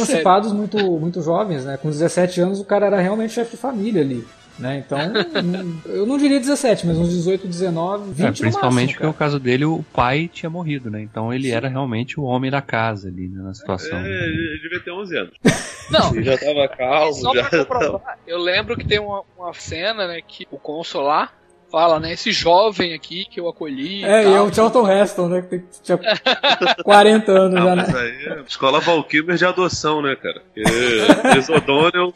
emancipados 0.51 0.53
muito, 0.53 0.99
muito 0.99 1.23
jovens, 1.23 1.65
né? 1.65 1.77
Com 1.77 1.91
17 1.91 2.41
anos 2.41 2.61
o 2.61 2.65
cara 2.65 2.87
era 2.87 3.01
realmente 3.01 3.33
chefe 3.33 3.53
de 3.53 3.57
família 3.57 4.03
ali. 4.03 4.27
Né? 4.59 4.85
Então, 4.85 4.99
eu 5.87 6.05
não 6.05 6.19
diria 6.19 6.39
17, 6.39 6.87
mas 6.87 6.99
uns 6.99 7.09
18, 7.09 7.47
19, 7.47 8.13
20 8.13 8.21
é, 8.21 8.31
Principalmente 8.31 8.61
máximo, 8.61 8.93
porque 8.93 9.07
no 9.07 9.15
caso 9.15 9.41
dele 9.41 9.65
o 9.65 9.83
pai 9.95 10.29
tinha 10.31 10.51
morrido, 10.51 10.91
né? 10.91 11.01
Então 11.01 11.33
ele 11.33 11.49
Sim. 11.49 11.55
era 11.55 11.69
realmente 11.69 12.21
o 12.21 12.25
homem 12.25 12.51
da 12.51 12.61
casa 12.61 13.09
ali, 13.09 13.27
né, 13.27 13.43
na 13.43 13.55
situação. 13.55 13.99
É, 13.99 14.27
ele 14.27 14.61
devia 14.63 14.81
ter 14.81 14.91
11 14.91 15.17
anos. 15.17 15.35
Não. 15.91 16.15
Ele 16.15 16.25
já 16.25 16.37
tava 16.37 16.69
calmo. 16.69 17.15
Só 17.15 17.35
já 17.35 17.49
pra 17.65 17.79
tava... 17.81 18.03
Eu 18.27 18.39
lembro 18.39 18.77
que 18.77 18.87
tem 18.87 18.99
uma, 18.99 19.23
uma 19.39 19.55
cena, 19.55 20.07
né, 20.07 20.21
que 20.21 20.47
o 20.51 20.59
consular 20.59 21.39
fala, 21.71 22.01
né? 22.01 22.12
Esse 22.12 22.33
jovem 22.33 22.93
aqui 22.95 23.25
que 23.25 23.41
eu 23.41 23.49
acolhi. 23.49 24.05
É, 24.05 24.25
e, 24.25 24.29
e 24.29 24.35
é 24.35 24.41
o 24.41 24.53
Charlton 24.53 24.91
Heston, 24.91 25.29
né? 25.29 25.43
Que 25.43 25.62
tinha 25.83 25.99
40 26.83 27.33
anos 27.33 27.55
Não, 27.55 27.66
já, 27.66 27.77
mas 27.77 27.93
né? 27.93 28.01
aí 28.01 28.39
é 28.39 28.43
escola 28.47 28.81
Valkymer 28.81 29.37
de 29.37 29.45
adoção, 29.45 30.03
né, 30.03 30.16
cara? 30.16 30.41
Porque 30.41 30.62
Chris 31.33 31.49
O'Donnell 31.49 32.12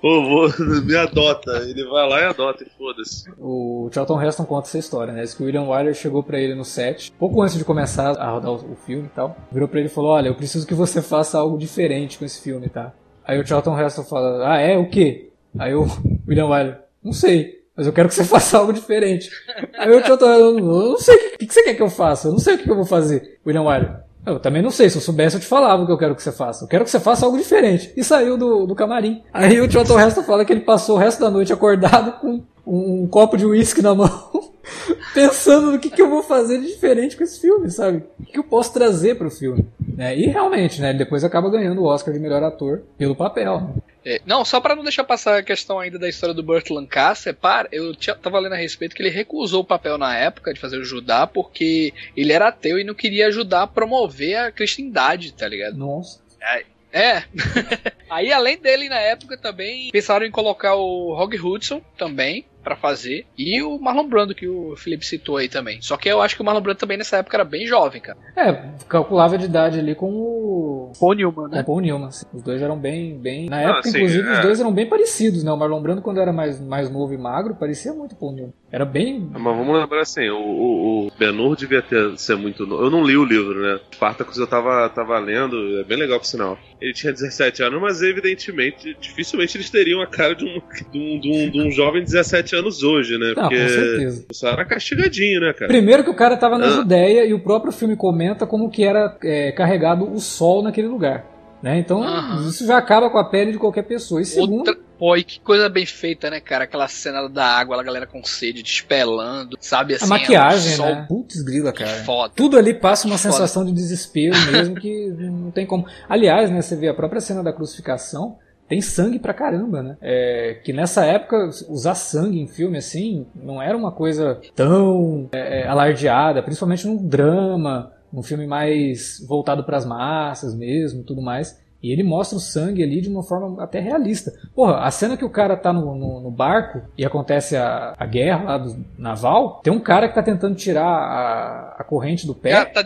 vou, 0.00 0.48
me 0.84 0.96
adota. 0.96 1.50
Ele 1.68 1.84
vai 1.84 2.08
lá 2.08 2.20
e 2.20 2.24
adota, 2.24 2.64
e 2.64 2.70
foda-se. 2.78 3.30
O 3.38 3.88
Charlton 3.92 4.22
Heston 4.22 4.44
conta 4.44 4.68
essa 4.68 4.78
história, 4.78 5.12
né? 5.12 5.22
Diz 5.22 5.34
que 5.34 5.42
o 5.42 5.46
William 5.46 5.64
Wyler 5.64 5.94
chegou 5.94 6.22
para 6.22 6.38
ele 6.38 6.54
no 6.54 6.64
set, 6.64 7.12
pouco 7.18 7.42
antes 7.42 7.56
de 7.56 7.64
começar 7.64 8.10
a 8.18 8.30
rodar 8.30 8.52
o 8.52 8.76
filme 8.86 9.06
e 9.06 9.14
tal. 9.14 9.36
Virou 9.50 9.68
pra 9.68 9.80
ele 9.80 9.88
e 9.88 9.92
falou: 9.92 10.10
Olha, 10.12 10.28
eu 10.28 10.34
preciso 10.34 10.66
que 10.66 10.74
você 10.74 11.02
faça 11.02 11.38
algo 11.38 11.58
diferente 11.58 12.18
com 12.18 12.24
esse 12.24 12.40
filme, 12.40 12.68
tá? 12.68 12.92
Aí 13.24 13.40
o 13.40 13.46
Charlton 13.46 13.78
Heston 13.78 14.04
fala: 14.04 14.52
Ah, 14.52 14.58
é? 14.58 14.76
O 14.76 14.88
quê? 14.88 15.30
Aí 15.58 15.74
o 15.74 15.86
William 16.28 16.46
Wyler: 16.46 16.80
Não 17.02 17.12
sei. 17.12 17.56
Mas 17.76 17.86
eu 17.86 17.92
quero 17.92 18.08
que 18.08 18.14
você 18.14 18.24
faça 18.24 18.58
algo 18.58 18.72
diferente. 18.72 19.30
Aí 19.78 19.90
o 19.90 19.98
Heston: 19.98 20.24
Eu 20.24 20.60
não 20.60 20.98
sei 20.98 21.14
o 21.14 21.38
que, 21.38 21.46
que 21.46 21.54
você 21.54 21.62
quer 21.62 21.74
que 21.74 21.82
eu 21.82 21.90
faça. 21.90 22.28
Eu 22.28 22.32
não 22.32 22.38
sei 22.38 22.54
o 22.54 22.58
que 22.58 22.70
eu 22.70 22.76
vou 22.76 22.86
fazer. 22.86 23.38
William 23.46 23.62
Wyler: 23.62 24.06
eu 24.26 24.40
também 24.40 24.60
não 24.60 24.72
sei, 24.72 24.90
se 24.90 24.96
eu 24.96 25.00
soubesse 25.00 25.36
eu 25.36 25.40
te 25.40 25.46
falava 25.46 25.84
o 25.84 25.86
que 25.86 25.92
eu 25.92 25.98
quero 25.98 26.16
que 26.16 26.22
você 26.22 26.32
faça. 26.32 26.64
Eu 26.64 26.68
quero 26.68 26.82
que 26.82 26.90
você 26.90 26.98
faça 26.98 27.24
algo 27.24 27.38
diferente. 27.38 27.92
E 27.96 28.02
saiu 28.02 28.36
do, 28.36 28.66
do 28.66 28.74
camarim. 28.74 29.22
Aí 29.32 29.60
o 29.60 29.70
Charlton 29.70 30.00
Heston 30.00 30.24
fala 30.24 30.44
que 30.44 30.52
ele 30.52 30.62
passou 30.62 30.96
o 30.96 30.98
resto 30.98 31.20
da 31.20 31.30
noite 31.30 31.52
acordado 31.52 32.18
com 32.20 32.42
um, 32.66 33.02
um 33.02 33.06
copo 33.06 33.36
de 33.36 33.46
uísque 33.46 33.80
na 33.80 33.94
mão, 33.94 34.52
pensando 35.14 35.70
no 35.70 35.78
que, 35.78 35.88
que 35.88 36.02
eu 36.02 36.10
vou 36.10 36.24
fazer 36.24 36.60
de 36.60 36.66
diferente 36.66 37.16
com 37.16 37.22
esse 37.22 37.40
filme, 37.40 37.70
sabe? 37.70 38.02
O 38.18 38.24
que, 38.24 38.32
que 38.32 38.38
eu 38.40 38.44
posso 38.44 38.72
trazer 38.72 39.14
para 39.14 39.28
o 39.28 39.30
filme. 39.30 39.64
Né? 39.96 40.16
E 40.16 40.26
realmente, 40.26 40.80
né, 40.80 40.90
ele 40.90 40.98
depois 40.98 41.24
acaba 41.24 41.50
ganhando 41.50 41.82
o 41.82 41.86
Oscar 41.86 42.12
de 42.12 42.20
melhor 42.20 42.42
ator 42.42 42.82
pelo 42.98 43.16
papel. 43.16 43.60
Né? 43.60 43.74
É, 44.04 44.20
não, 44.24 44.44
só 44.44 44.60
para 44.60 44.76
não 44.76 44.84
deixar 44.84 45.02
passar 45.02 45.38
a 45.38 45.42
questão 45.42 45.80
ainda 45.80 45.98
da 45.98 46.08
história 46.08 46.34
do 46.34 46.42
Burt 46.42 46.70
Lancaster, 46.70 47.34
para, 47.34 47.68
eu 47.72 47.94
tinha, 47.94 48.14
tava 48.14 48.38
lendo 48.38 48.52
a 48.52 48.56
respeito 48.56 48.94
que 48.94 49.02
ele 49.02 49.10
recusou 49.10 49.62
o 49.62 49.66
papel 49.66 49.98
na 49.98 50.16
época 50.16 50.54
de 50.54 50.60
fazer 50.60 50.76
o 50.76 50.84
Judá 50.84 51.26
porque 51.26 51.92
ele 52.16 52.32
era 52.32 52.48
ateu 52.48 52.78
e 52.78 52.84
não 52.84 52.94
queria 52.94 53.26
ajudar 53.26 53.62
a 53.62 53.66
promover 53.66 54.36
a 54.36 54.52
cristandade, 54.52 55.32
tá 55.32 55.48
ligado? 55.48 55.76
Nossa. 55.76 56.20
É, 56.40 56.64
É. 56.92 57.24
Aí, 58.08 58.32
além 58.32 58.56
dele, 58.58 58.88
na 58.88 59.00
época 59.00 59.36
também 59.36 59.90
pensaram 59.90 60.24
em 60.24 60.30
colocar 60.30 60.76
o 60.76 61.12
Rogue 61.14 61.40
Hudson 61.40 61.82
também 61.98 62.46
para 62.66 62.74
fazer. 62.74 63.24
E 63.38 63.62
o 63.62 63.78
Marlon 63.78 64.08
Brando, 64.08 64.34
que 64.34 64.48
o 64.48 64.74
Felipe 64.74 65.06
citou 65.06 65.36
aí 65.36 65.48
também. 65.48 65.80
Só 65.80 65.96
que 65.96 66.08
eu 66.08 66.20
acho 66.20 66.34
que 66.34 66.42
o 66.42 66.44
Marlon 66.44 66.60
Brando 66.60 66.80
também 66.80 66.98
nessa 66.98 67.18
época 67.18 67.36
era 67.36 67.44
bem 67.44 67.64
jovem, 67.64 68.00
cara. 68.00 68.18
É, 68.34 68.70
calculava 68.88 69.38
de 69.38 69.44
idade 69.44 69.78
ali 69.78 69.94
com 69.94 70.10
o. 70.10 70.92
Paul 70.98 71.14
Newman, 71.14 71.48
né? 71.48 71.58
Com 71.58 71.60
o 71.60 71.64
Paul 71.76 71.80
Newman. 71.80 72.10
Sim. 72.10 72.26
Os 72.34 72.42
dois 72.42 72.60
eram 72.60 72.76
bem. 72.76 73.16
bem... 73.16 73.48
Na 73.48 73.60
época, 73.60 73.88
inclusive, 73.88 74.28
é. 74.28 74.32
os 74.32 74.40
dois 74.40 74.58
eram 74.58 74.72
bem 74.72 74.88
parecidos, 74.88 75.44
né? 75.44 75.52
O 75.52 75.56
Marlon 75.56 75.80
Brando, 75.80 76.02
quando 76.02 76.20
era 76.20 76.32
mais, 76.32 76.60
mais 76.60 76.90
novo 76.90 77.14
e 77.14 77.16
magro, 77.16 77.54
parecia 77.54 77.92
muito 77.92 78.16
Paul 78.16 78.32
Newman. 78.32 78.52
Era 78.72 78.84
bem. 78.84 79.30
Mas 79.32 79.42
vamos 79.42 79.80
lembrar 79.80 80.00
assim, 80.00 80.28
o, 80.28 80.36
o, 80.36 81.06
o 81.06 81.12
Ben-Hur 81.16 81.54
devia 81.54 81.82
ter, 81.82 82.18
ser 82.18 82.36
muito 82.36 82.66
novo. 82.66 82.82
Eu 82.82 82.90
não 82.90 83.04
li 83.04 83.16
o 83.16 83.24
livro, 83.24 83.62
né? 83.62 83.78
Spartacus 83.94 84.38
eu 84.38 84.46
tava, 84.46 84.88
tava 84.88 85.16
lendo, 85.20 85.78
é 85.78 85.84
bem 85.84 85.96
legal 85.96 86.18
por 86.18 86.26
sinal. 86.26 86.58
Ele 86.80 86.92
tinha 86.92 87.12
17 87.12 87.62
anos, 87.62 87.80
mas 87.80 88.02
evidentemente, 88.02 88.96
dificilmente 89.00 89.56
eles 89.56 89.70
teriam 89.70 90.02
a 90.02 90.06
cara 90.06 90.34
de 90.34 90.44
um, 90.44 90.60
de 90.90 90.98
um, 90.98 91.20
de 91.20 91.30
um, 91.30 91.50
de 91.50 91.60
um 91.60 91.70
jovem 91.70 92.02
de 92.02 92.06
17 92.06 92.55
anos 92.55 92.55
hoje, 92.82 93.18
né? 93.18 93.34
Não, 93.36 93.42
Porque 93.42 93.60
com 93.60 93.68
certeza. 93.68 94.26
Era 94.44 94.64
castigadinho, 94.64 95.40
né, 95.40 95.52
cara? 95.52 95.68
Primeiro 95.68 96.04
que 96.04 96.10
o 96.10 96.14
cara 96.14 96.36
tava 96.36 96.58
na 96.58 96.66
ah. 96.66 96.70
Judéia 96.70 97.24
e 97.24 97.32
o 97.32 97.40
próprio 97.40 97.72
filme 97.72 97.96
comenta 97.96 98.46
como 98.46 98.70
que 98.70 98.84
era 98.84 99.16
é, 99.22 99.52
carregado 99.52 100.10
o 100.10 100.20
sol 100.20 100.62
naquele 100.62 100.88
lugar. 100.88 101.36
Né? 101.62 101.78
Então, 101.78 102.00
uhum. 102.00 102.48
isso 102.48 102.66
já 102.66 102.76
acaba 102.76 103.10
com 103.10 103.18
a 103.18 103.24
pele 103.24 103.52
de 103.52 103.58
qualquer 103.58 103.82
pessoa. 103.82 104.20
E 104.20 104.24
segundo. 104.24 104.58
Outra... 104.58 104.76
Pô, 104.98 105.16
e 105.16 105.24
que 105.24 105.40
coisa 105.40 105.68
bem 105.68 105.84
feita, 105.84 106.30
né, 106.30 106.40
cara? 106.40 106.64
Aquela 106.64 106.88
cena 106.88 107.28
da 107.28 107.44
água, 107.44 107.78
a 107.78 107.82
galera 107.82 108.06
com 108.06 108.22
sede, 108.24 108.62
despelando, 108.62 109.56
sabe? 109.60 109.94
Assim, 109.94 110.04
a 110.04 110.08
maquiagem, 110.08 110.74
é 110.74 110.82
um 110.82 110.94
né? 110.94 111.06
Putz, 111.08 111.42
grila, 111.42 111.72
cara. 111.72 112.04
Foda. 112.04 112.32
Tudo 112.36 112.56
ali 112.56 112.72
passa 112.72 113.06
uma 113.06 113.18
sensação 113.18 113.64
de 113.64 113.72
desespero 113.72 114.36
mesmo 114.50 114.76
que 114.76 115.08
não 115.18 115.50
tem 115.50 115.66
como. 115.66 115.86
Aliás, 116.08 116.50
né, 116.50 116.62
você 116.62 116.76
vê 116.76 116.88
a 116.88 116.94
própria 116.94 117.20
cena 117.20 117.42
da 117.42 117.52
crucificação 117.52 118.38
tem 118.68 118.80
sangue 118.80 119.18
pra 119.18 119.34
caramba, 119.34 119.82
né? 119.82 119.96
É, 120.00 120.60
que 120.64 120.72
nessa 120.72 121.04
época, 121.04 121.50
usar 121.68 121.94
sangue 121.94 122.40
em 122.40 122.46
filme, 122.46 122.78
assim, 122.78 123.26
não 123.34 123.62
era 123.62 123.76
uma 123.76 123.92
coisa 123.92 124.40
tão 124.54 125.28
é, 125.32 125.60
é 125.60 125.66
alardeada, 125.66 126.42
principalmente 126.42 126.86
num 126.86 126.96
drama, 126.96 127.92
um 128.12 128.22
filme 128.22 128.46
mais 128.46 129.24
voltado 129.26 129.64
para 129.64 129.76
as 129.76 129.84
massas 129.84 130.54
mesmo, 130.54 131.02
tudo 131.02 131.22
mais. 131.22 131.64
E 131.82 131.92
ele 131.92 132.02
mostra 132.02 132.36
o 132.36 132.40
sangue 132.40 132.82
ali 132.82 133.00
de 133.00 133.08
uma 133.08 133.22
forma 133.22 133.62
até 133.62 133.78
realista. 133.78 134.32
Porra, 134.54 134.78
a 134.78 134.90
cena 134.90 135.16
que 135.16 135.24
o 135.24 135.30
cara 135.30 135.56
tá 135.56 135.72
no, 135.72 135.94
no, 135.94 136.20
no 136.20 136.30
barco 136.30 136.82
e 136.96 137.04
acontece 137.04 137.56
a, 137.56 137.94
a 137.96 138.06
guerra 138.06 138.44
lá 138.44 138.58
do 138.58 138.84
naval, 138.98 139.60
tem 139.62 139.72
um 139.72 139.78
cara 139.78 140.08
que 140.08 140.14
tá 140.14 140.22
tentando 140.22 140.56
tirar 140.56 140.84
a, 140.84 141.76
a 141.78 141.84
corrente 141.84 142.26
do 142.26 142.34
pé. 142.34 142.50
Cara, 142.50 142.70
tá 142.70 142.82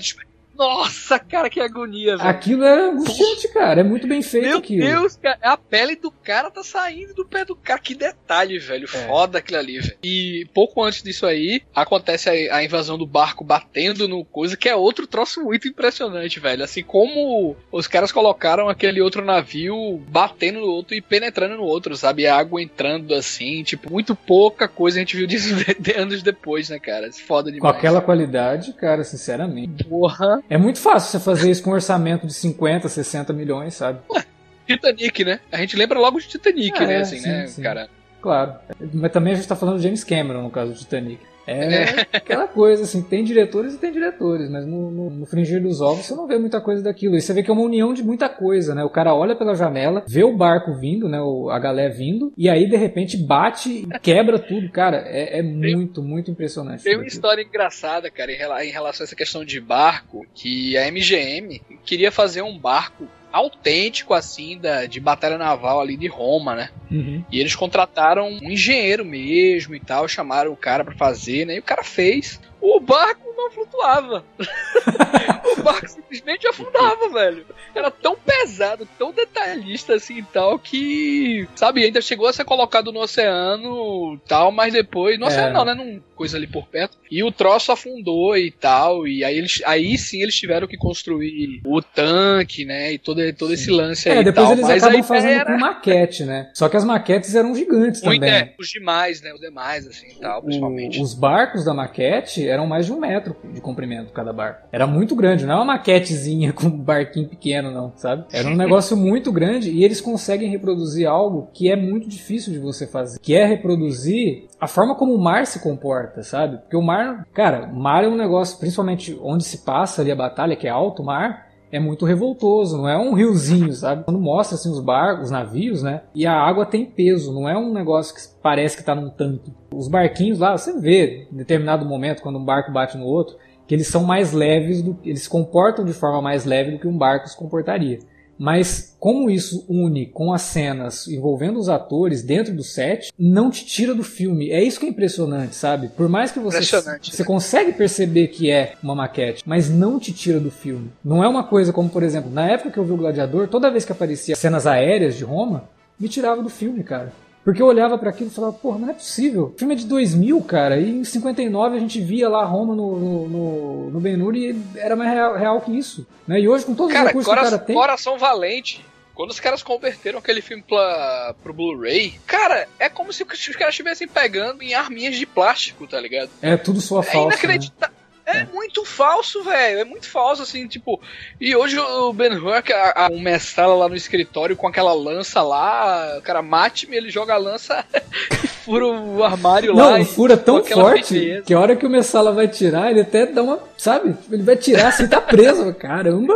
nossa, 0.60 1.18
cara, 1.18 1.48
que 1.48 1.58
agonia, 1.58 2.18
velho. 2.18 2.28
Aquilo 2.28 2.64
é 2.64 2.90
angustiante, 2.90 3.48
cara. 3.48 3.80
É 3.80 3.82
muito 3.82 4.06
bem 4.06 4.20
feito 4.20 4.46
Meu 4.46 4.58
aquilo. 4.58 4.84
Meu 4.84 5.00
Deus, 5.00 5.16
cara. 5.16 5.38
A 5.40 5.56
pele 5.56 5.96
do 5.96 6.10
cara 6.10 6.50
tá 6.50 6.62
saindo 6.62 7.14
do 7.14 7.24
pé 7.24 7.46
do 7.46 7.56
cara. 7.56 7.80
Que 7.80 7.94
detalhe, 7.94 8.58
velho. 8.58 8.84
É. 8.84 9.06
Foda 9.06 9.38
aquilo 9.38 9.58
ali, 9.58 9.78
velho. 9.78 9.96
E 10.04 10.46
pouco 10.52 10.84
antes 10.84 11.02
disso 11.02 11.24
aí, 11.24 11.62
acontece 11.74 12.28
a, 12.28 12.56
a, 12.56 12.62
invasão 12.62 12.98
do 12.98 13.06
barco 13.06 13.42
batendo 13.42 14.06
no 14.06 14.22
coisa, 14.22 14.54
que 14.54 14.68
é 14.68 14.76
outro 14.76 15.06
troço 15.06 15.40
muito 15.42 15.66
impressionante, 15.66 16.38
velho. 16.38 16.62
Assim 16.62 16.82
como 16.82 17.56
os 17.72 17.86
caras 17.86 18.12
colocaram 18.12 18.68
aquele 18.68 19.00
outro 19.00 19.24
navio 19.24 19.96
batendo 20.08 20.60
no 20.60 20.66
outro 20.66 20.94
e 20.94 21.00
penetrando 21.00 21.56
no 21.56 21.64
outro, 21.64 21.96
sabe? 21.96 22.26
A 22.26 22.36
água 22.36 22.60
entrando 22.60 23.14
assim, 23.14 23.62
tipo, 23.62 23.90
muito 23.90 24.14
pouca 24.14 24.68
coisa 24.68 24.98
a 24.98 25.00
gente 25.00 25.16
viu 25.16 25.26
disso 25.26 25.54
anos 25.96 26.22
depois, 26.22 26.68
né, 26.68 26.78
cara? 26.78 27.10
Foda 27.12 27.50
demais. 27.50 27.72
Com 27.72 27.78
aquela 27.78 28.02
qualidade, 28.02 28.74
cara, 28.74 29.02
sinceramente. 29.04 29.84
Porra. 29.84 30.42
É 30.50 30.58
muito 30.58 30.80
fácil 30.80 31.12
você 31.12 31.24
fazer 31.24 31.48
isso 31.48 31.62
com 31.62 31.70
um 31.70 31.74
orçamento 31.74 32.26
de 32.26 32.34
50, 32.34 32.88
60 32.88 33.32
milhões, 33.32 33.74
sabe? 33.74 34.00
Ué, 34.10 34.24
Titanic, 34.66 35.24
né? 35.24 35.38
A 35.52 35.58
gente 35.58 35.76
lembra 35.76 36.00
logo 36.00 36.18
de 36.18 36.26
Titanic, 36.26 36.76
é, 36.82 36.86
né? 36.86 36.96
Assim, 36.96 37.18
sim, 37.18 37.28
né, 37.28 37.46
sim. 37.46 37.62
cara? 37.62 37.88
Claro. 38.20 38.54
Mas 38.92 39.12
também 39.12 39.32
a 39.32 39.36
gente 39.36 39.46
tá 39.46 39.54
falando 39.54 39.76
de 39.76 39.84
James 39.84 40.02
Cameron, 40.02 40.42
no 40.42 40.50
caso 40.50 40.72
do 40.72 40.78
Titanic. 40.78 41.29
É, 41.50 41.82
é 41.82 42.06
aquela 42.12 42.46
coisa, 42.46 42.84
assim, 42.84 43.02
tem 43.02 43.24
diretores 43.24 43.74
e 43.74 43.78
tem 43.78 43.90
diretores, 43.90 44.48
mas 44.48 44.64
no, 44.64 44.90
no, 44.90 45.10
no, 45.10 45.26
fringir 45.26 45.60
dos 45.60 45.80
ovos 45.80 46.06
você 46.06 46.14
não 46.14 46.26
vê 46.26 46.38
muita 46.38 46.60
coisa 46.60 46.82
daquilo. 46.82 47.16
E 47.16 47.20
você 47.20 47.32
vê 47.32 47.42
que 47.42 47.50
é 47.50 47.52
uma 47.52 47.62
união 47.62 47.92
de 47.92 48.04
muita 48.04 48.28
coisa, 48.28 48.74
né? 48.74 48.84
O 48.84 48.90
cara 48.90 49.14
olha 49.14 49.34
pela 49.34 49.54
janela, 49.54 50.04
vê 50.08 50.22
o 50.22 50.36
barco 50.36 50.74
vindo, 50.74 51.08
né? 51.08 51.20
O, 51.20 51.50
a 51.50 51.58
galé 51.58 51.88
vindo, 51.88 52.32
e 52.36 52.48
aí 52.48 52.68
de 52.68 52.76
repente 52.76 53.16
bate 53.16 53.68
e 53.68 53.98
quebra 54.00 54.38
tudo. 54.38 54.70
Cara, 54.70 54.98
é, 55.06 55.40
é 55.40 55.42
muito, 55.42 56.02
muito 56.02 56.30
impressionante. 56.30 56.84
Tem 56.84 56.96
uma 56.96 57.06
história 57.06 57.42
engraçada, 57.42 58.10
cara, 58.10 58.32
em 58.64 58.70
relação 58.70 59.02
a 59.02 59.06
essa 59.06 59.16
questão 59.16 59.44
de 59.44 59.60
barco, 59.60 60.24
que 60.34 60.76
a 60.76 60.90
MGM 60.90 61.60
queria 61.84 62.12
fazer 62.12 62.42
um 62.42 62.56
barco 62.56 63.06
autêntico, 63.32 64.14
assim, 64.14 64.58
da, 64.58 64.86
de 64.86 65.00
batalha 65.00 65.38
naval 65.38 65.80
ali 65.80 65.96
de 65.96 66.06
Roma, 66.06 66.54
né? 66.54 66.70
Uhum. 66.90 67.24
E 67.30 67.40
eles 67.40 67.54
contrataram 67.54 68.28
um 68.28 68.50
engenheiro 68.50 69.04
mesmo 69.04 69.74
e 69.74 69.80
tal, 69.80 70.08
chamaram 70.08 70.52
o 70.52 70.56
cara 70.56 70.84
para 70.84 70.94
fazer, 70.94 71.46
né? 71.46 71.56
E 71.56 71.60
o 71.60 71.62
cara 71.62 71.84
fez. 71.84 72.40
O 72.60 72.78
barco 72.78 73.32
não 73.36 73.50
flutuava. 73.50 74.24
o 75.58 75.62
barco 75.62 75.88
simplesmente 75.88 76.46
afundava, 76.46 77.08
velho. 77.08 77.46
Era 77.74 77.90
tão 77.90 78.16
pesado, 78.16 78.86
tão 78.98 79.12
detalhista 79.12 79.94
assim 79.94 80.18
e 80.18 80.22
tal, 80.22 80.58
que, 80.58 81.48
sabe, 81.54 81.84
ainda 81.84 82.00
chegou 82.00 82.26
a 82.26 82.32
ser 82.32 82.44
colocado 82.44 82.92
no 82.92 83.00
oceano 83.00 84.18
tal, 84.28 84.52
mas 84.52 84.72
depois. 84.72 85.18
No 85.18 85.26
é. 85.26 85.28
oceano 85.28 85.54
não, 85.54 85.64
né? 85.64 85.74
Num 85.74 86.00
coisa 86.20 86.36
ali 86.36 86.46
por 86.46 86.66
perto. 86.66 86.98
E 87.10 87.22
o 87.22 87.32
troço 87.32 87.72
afundou 87.72 88.36
e 88.36 88.50
tal. 88.50 89.08
E 89.08 89.24
aí, 89.24 89.38
eles, 89.38 89.62
aí 89.64 89.96
sim 89.96 90.22
eles 90.22 90.34
tiveram 90.34 90.66
que 90.66 90.76
construir 90.76 91.62
o 91.64 91.80
tanque, 91.80 92.66
né? 92.66 92.92
E 92.92 92.98
todo, 92.98 93.20
todo 93.32 93.54
esse 93.54 93.70
lance 93.70 94.06
é, 94.06 94.12
aí. 94.12 94.18
É, 94.18 94.22
depois 94.24 94.46
tal. 94.46 94.52
eles 94.52 94.66
mas 94.66 94.82
acabam 94.82 95.02
fazendo 95.02 95.40
era... 95.40 95.52
com 95.52 95.58
maquete, 95.58 96.24
né? 96.24 96.50
Só 96.52 96.68
que 96.68 96.76
as 96.76 96.84
maquetes 96.84 97.34
eram 97.34 97.54
gigantes 97.54 98.02
Muito, 98.02 98.20
também. 98.20 98.34
É, 98.34 98.54
os 98.58 98.68
demais, 98.68 99.22
né? 99.22 99.32
Os 99.32 99.40
demais, 99.40 99.86
assim 99.86 100.08
e 100.08 100.20
tal, 100.20 100.42
principalmente. 100.42 101.00
O, 101.00 101.02
os 101.02 101.14
barcos 101.14 101.64
da 101.64 101.72
maquete 101.72 102.46
eram 102.50 102.66
mais 102.66 102.86
de 102.86 102.92
um 102.92 103.00
metro 103.00 103.36
de 103.52 103.60
comprimento 103.60 104.12
cada 104.12 104.32
barco. 104.32 104.66
Era 104.72 104.86
muito 104.86 105.14
grande, 105.14 105.46
não 105.46 105.54
é 105.54 105.56
uma 105.56 105.64
maquetezinha 105.64 106.52
com 106.54 106.66
um 106.66 106.78
barquinho 106.78 107.28
pequeno, 107.28 107.70
não, 107.70 107.92
sabe? 107.96 108.24
Era 108.32 108.48
um 108.48 108.56
negócio 108.56 108.96
muito 108.96 109.32
grande 109.32 109.70
e 109.70 109.84
eles 109.84 110.00
conseguem 110.00 110.50
reproduzir 110.50 111.08
algo 111.08 111.48
que 111.52 111.70
é 111.70 111.76
muito 111.76 112.08
difícil 112.08 112.52
de 112.52 112.58
você 112.58 112.86
fazer, 112.86 113.18
que 113.20 113.34
é 113.34 113.44
reproduzir 113.44 114.48
a 114.60 114.66
forma 114.66 114.94
como 114.94 115.14
o 115.14 115.22
mar 115.22 115.46
se 115.46 115.60
comporta, 115.60 116.22
sabe? 116.22 116.58
Porque 116.58 116.76
o 116.76 116.82
mar, 116.82 117.26
cara, 117.32 117.66
mar 117.66 118.04
é 118.04 118.08
um 118.08 118.16
negócio, 118.16 118.58
principalmente 118.58 119.18
onde 119.22 119.44
se 119.44 119.58
passa 119.58 120.02
ali 120.02 120.10
a 120.10 120.16
batalha, 120.16 120.56
que 120.56 120.66
é 120.66 120.70
alto 120.70 121.02
mar, 121.02 121.49
é 121.72 121.78
muito 121.78 122.04
revoltoso, 122.04 122.76
não 122.76 122.88
é 122.88 122.98
um 122.98 123.14
riozinho, 123.14 123.72
sabe? 123.72 124.04
Quando 124.04 124.18
mostra 124.18 124.56
assim 124.56 124.70
os 124.70 124.80
barcos, 124.80 125.26
os 125.26 125.30
navios, 125.30 125.82
né? 125.82 126.02
E 126.14 126.26
a 126.26 126.32
água 126.32 126.66
tem 126.66 126.84
peso, 126.84 127.32
não 127.32 127.48
é 127.48 127.56
um 127.56 127.72
negócio 127.72 128.14
que 128.14 128.20
parece 128.42 128.76
que 128.76 128.82
está 128.82 128.94
num 128.94 129.10
tanque. 129.10 129.52
Os 129.72 129.88
barquinhos 129.88 130.38
lá, 130.38 130.56
você 130.56 130.78
vê 130.78 131.28
em 131.32 131.36
determinado 131.36 131.84
momento 131.84 132.22
quando 132.22 132.38
um 132.38 132.44
barco 132.44 132.72
bate 132.72 132.98
no 132.98 133.04
outro, 133.04 133.36
que 133.66 133.74
eles 133.74 133.86
são 133.86 134.02
mais 134.02 134.32
leves, 134.32 134.82
do, 134.82 134.98
eles 135.04 135.22
se 135.22 135.30
comportam 135.30 135.84
de 135.84 135.92
forma 135.92 136.20
mais 136.20 136.44
leve 136.44 136.72
do 136.72 136.78
que 136.78 136.88
um 136.88 136.98
barco 136.98 137.28
se 137.28 137.36
comportaria. 137.36 138.00
Mas 138.40 138.96
como 138.98 139.28
isso 139.28 139.66
une 139.68 140.06
com 140.06 140.32
as 140.32 140.40
cenas 140.40 141.06
envolvendo 141.06 141.58
os 141.58 141.68
atores 141.68 142.22
dentro 142.22 142.54
do 142.54 142.64
set, 142.64 143.12
não 143.18 143.50
te 143.50 143.66
tira 143.66 143.94
do 143.94 144.02
filme. 144.02 144.50
É 144.50 144.64
isso 144.64 144.80
que 144.80 144.86
é 144.86 144.88
impressionante, 144.88 145.54
sabe? 145.54 145.88
Por 145.88 146.08
mais 146.08 146.32
que 146.32 146.40
você 146.40 146.60
você 147.02 147.22
consegue 147.22 147.72
perceber 147.72 148.28
que 148.28 148.50
é 148.50 148.72
uma 148.82 148.94
maquete, 148.94 149.42
mas 149.44 149.68
não 149.68 150.00
te 150.00 150.10
tira 150.10 150.40
do 150.40 150.50
filme. 150.50 150.90
Não 151.04 151.22
é 151.22 151.28
uma 151.28 151.44
coisa 151.44 151.70
como, 151.70 151.90
por 151.90 152.02
exemplo, 152.02 152.30
na 152.30 152.50
época 152.50 152.70
que 152.70 152.78
eu 152.78 152.84
vi 152.84 152.92
o 152.92 152.96
Gladiador, 152.96 153.46
toda 153.46 153.70
vez 153.70 153.84
que 153.84 153.92
aparecia 153.92 154.34
cenas 154.34 154.66
aéreas 154.66 155.16
de 155.16 155.24
Roma, 155.24 155.68
me 155.98 156.08
tirava 156.08 156.42
do 156.42 156.48
filme, 156.48 156.82
cara. 156.82 157.12
Porque 157.44 157.62
eu 157.62 157.66
olhava 157.66 157.96
para 157.96 158.10
aquilo 158.10 158.30
e 158.30 158.34
falava, 158.34 158.52
porra, 158.52 158.78
não 158.78 158.90
é 158.90 158.92
possível. 158.92 159.52
O 159.54 159.58
filme 159.58 159.74
é 159.74 159.76
de 159.76 159.86
2000, 159.86 160.40
cara, 160.42 160.78
e 160.78 160.90
em 160.90 161.04
59 161.04 161.76
a 161.76 161.80
gente 161.80 162.00
via 162.00 162.28
lá 162.28 162.44
Roma 162.44 162.74
no, 162.74 162.98
no, 162.98 163.28
no, 163.28 163.90
no 163.90 164.00
Ben-Hur 164.00 164.36
e 164.36 164.56
era 164.76 164.94
mais 164.94 165.10
real, 165.10 165.36
real, 165.36 165.60
que 165.60 165.76
isso. 165.76 166.06
Né? 166.26 166.40
E 166.40 166.48
hoje, 166.48 166.66
com 166.66 166.74
todos 166.74 166.92
cara, 166.92 167.04
os 167.04 167.08
recursos 167.08 167.32
que 167.32 167.38
o 167.38 167.42
cara 167.42 167.58
tem... 167.58 167.74
Coração 167.74 168.18
Valente, 168.18 168.84
quando 169.14 169.30
os 169.30 169.40
caras 169.40 169.62
converteram 169.62 170.18
aquele 170.18 170.42
filme 170.42 170.62
pra, 170.62 171.34
pro 171.42 171.54
Blu-ray, 171.54 172.20
cara, 172.26 172.68
é 172.78 172.88
como 172.88 173.12
se 173.12 173.22
os 173.22 173.56
caras 173.56 173.74
estivessem 173.74 174.06
pegando 174.06 174.62
em 174.62 174.74
arminhas 174.74 175.16
de 175.16 175.24
plástico, 175.24 175.86
tá 175.86 175.98
ligado? 175.98 176.30
É 176.42 176.56
tudo 176.56 176.80
sua 176.80 177.02
falsa. 177.02 177.18
É 177.18 177.38
inacreditável. 177.38 177.94
Né? 177.94 177.99
É, 178.30 178.46
muito 178.52 178.84
falso, 178.84 179.42
velho. 179.42 179.80
É 179.80 179.84
muito 179.84 180.08
falso, 180.08 180.42
assim, 180.42 180.66
tipo. 180.66 181.00
E 181.40 181.54
hoje 181.54 181.78
o 181.78 182.12
Ben 182.12 182.32
Hur, 182.32 182.52
a, 182.52 183.06
a, 183.06 183.08
um 183.10 183.20
mestrala 183.20 183.74
lá 183.74 183.88
no 183.88 183.96
escritório 183.96 184.56
com 184.56 184.68
aquela 184.68 184.92
lança 184.92 185.42
lá, 185.42 186.16
o 186.18 186.22
cara 186.22 186.42
mate-me, 186.42 186.96
ele 186.96 187.10
joga 187.10 187.34
a 187.34 187.38
lança 187.38 187.84
e 188.44 188.46
fura 188.46 188.86
o 188.86 189.24
armário 189.24 189.74
Não, 189.74 189.90
lá. 189.90 189.98
Não, 189.98 190.04
fura 190.04 190.36
tão 190.36 190.64
forte 190.64 191.42
que 191.44 191.54
a 191.54 191.60
hora 191.60 191.76
que 191.76 191.86
o 191.86 191.90
Messala 191.90 192.32
vai 192.32 192.48
tirar, 192.48 192.90
ele 192.90 193.00
até 193.00 193.26
dá 193.26 193.42
uma. 193.42 193.58
Sabe? 193.76 194.14
Ele 194.30 194.42
vai 194.42 194.56
tirar 194.56 194.88
assim, 194.88 195.08
tá 195.08 195.20
preso. 195.20 195.72
Caramba! 195.78 196.34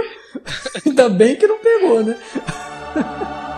Ainda 0.85 1.09
bem 1.09 1.37
que 1.37 1.47
não 1.47 1.59
pegou, 1.59 2.03
né? 2.03 2.17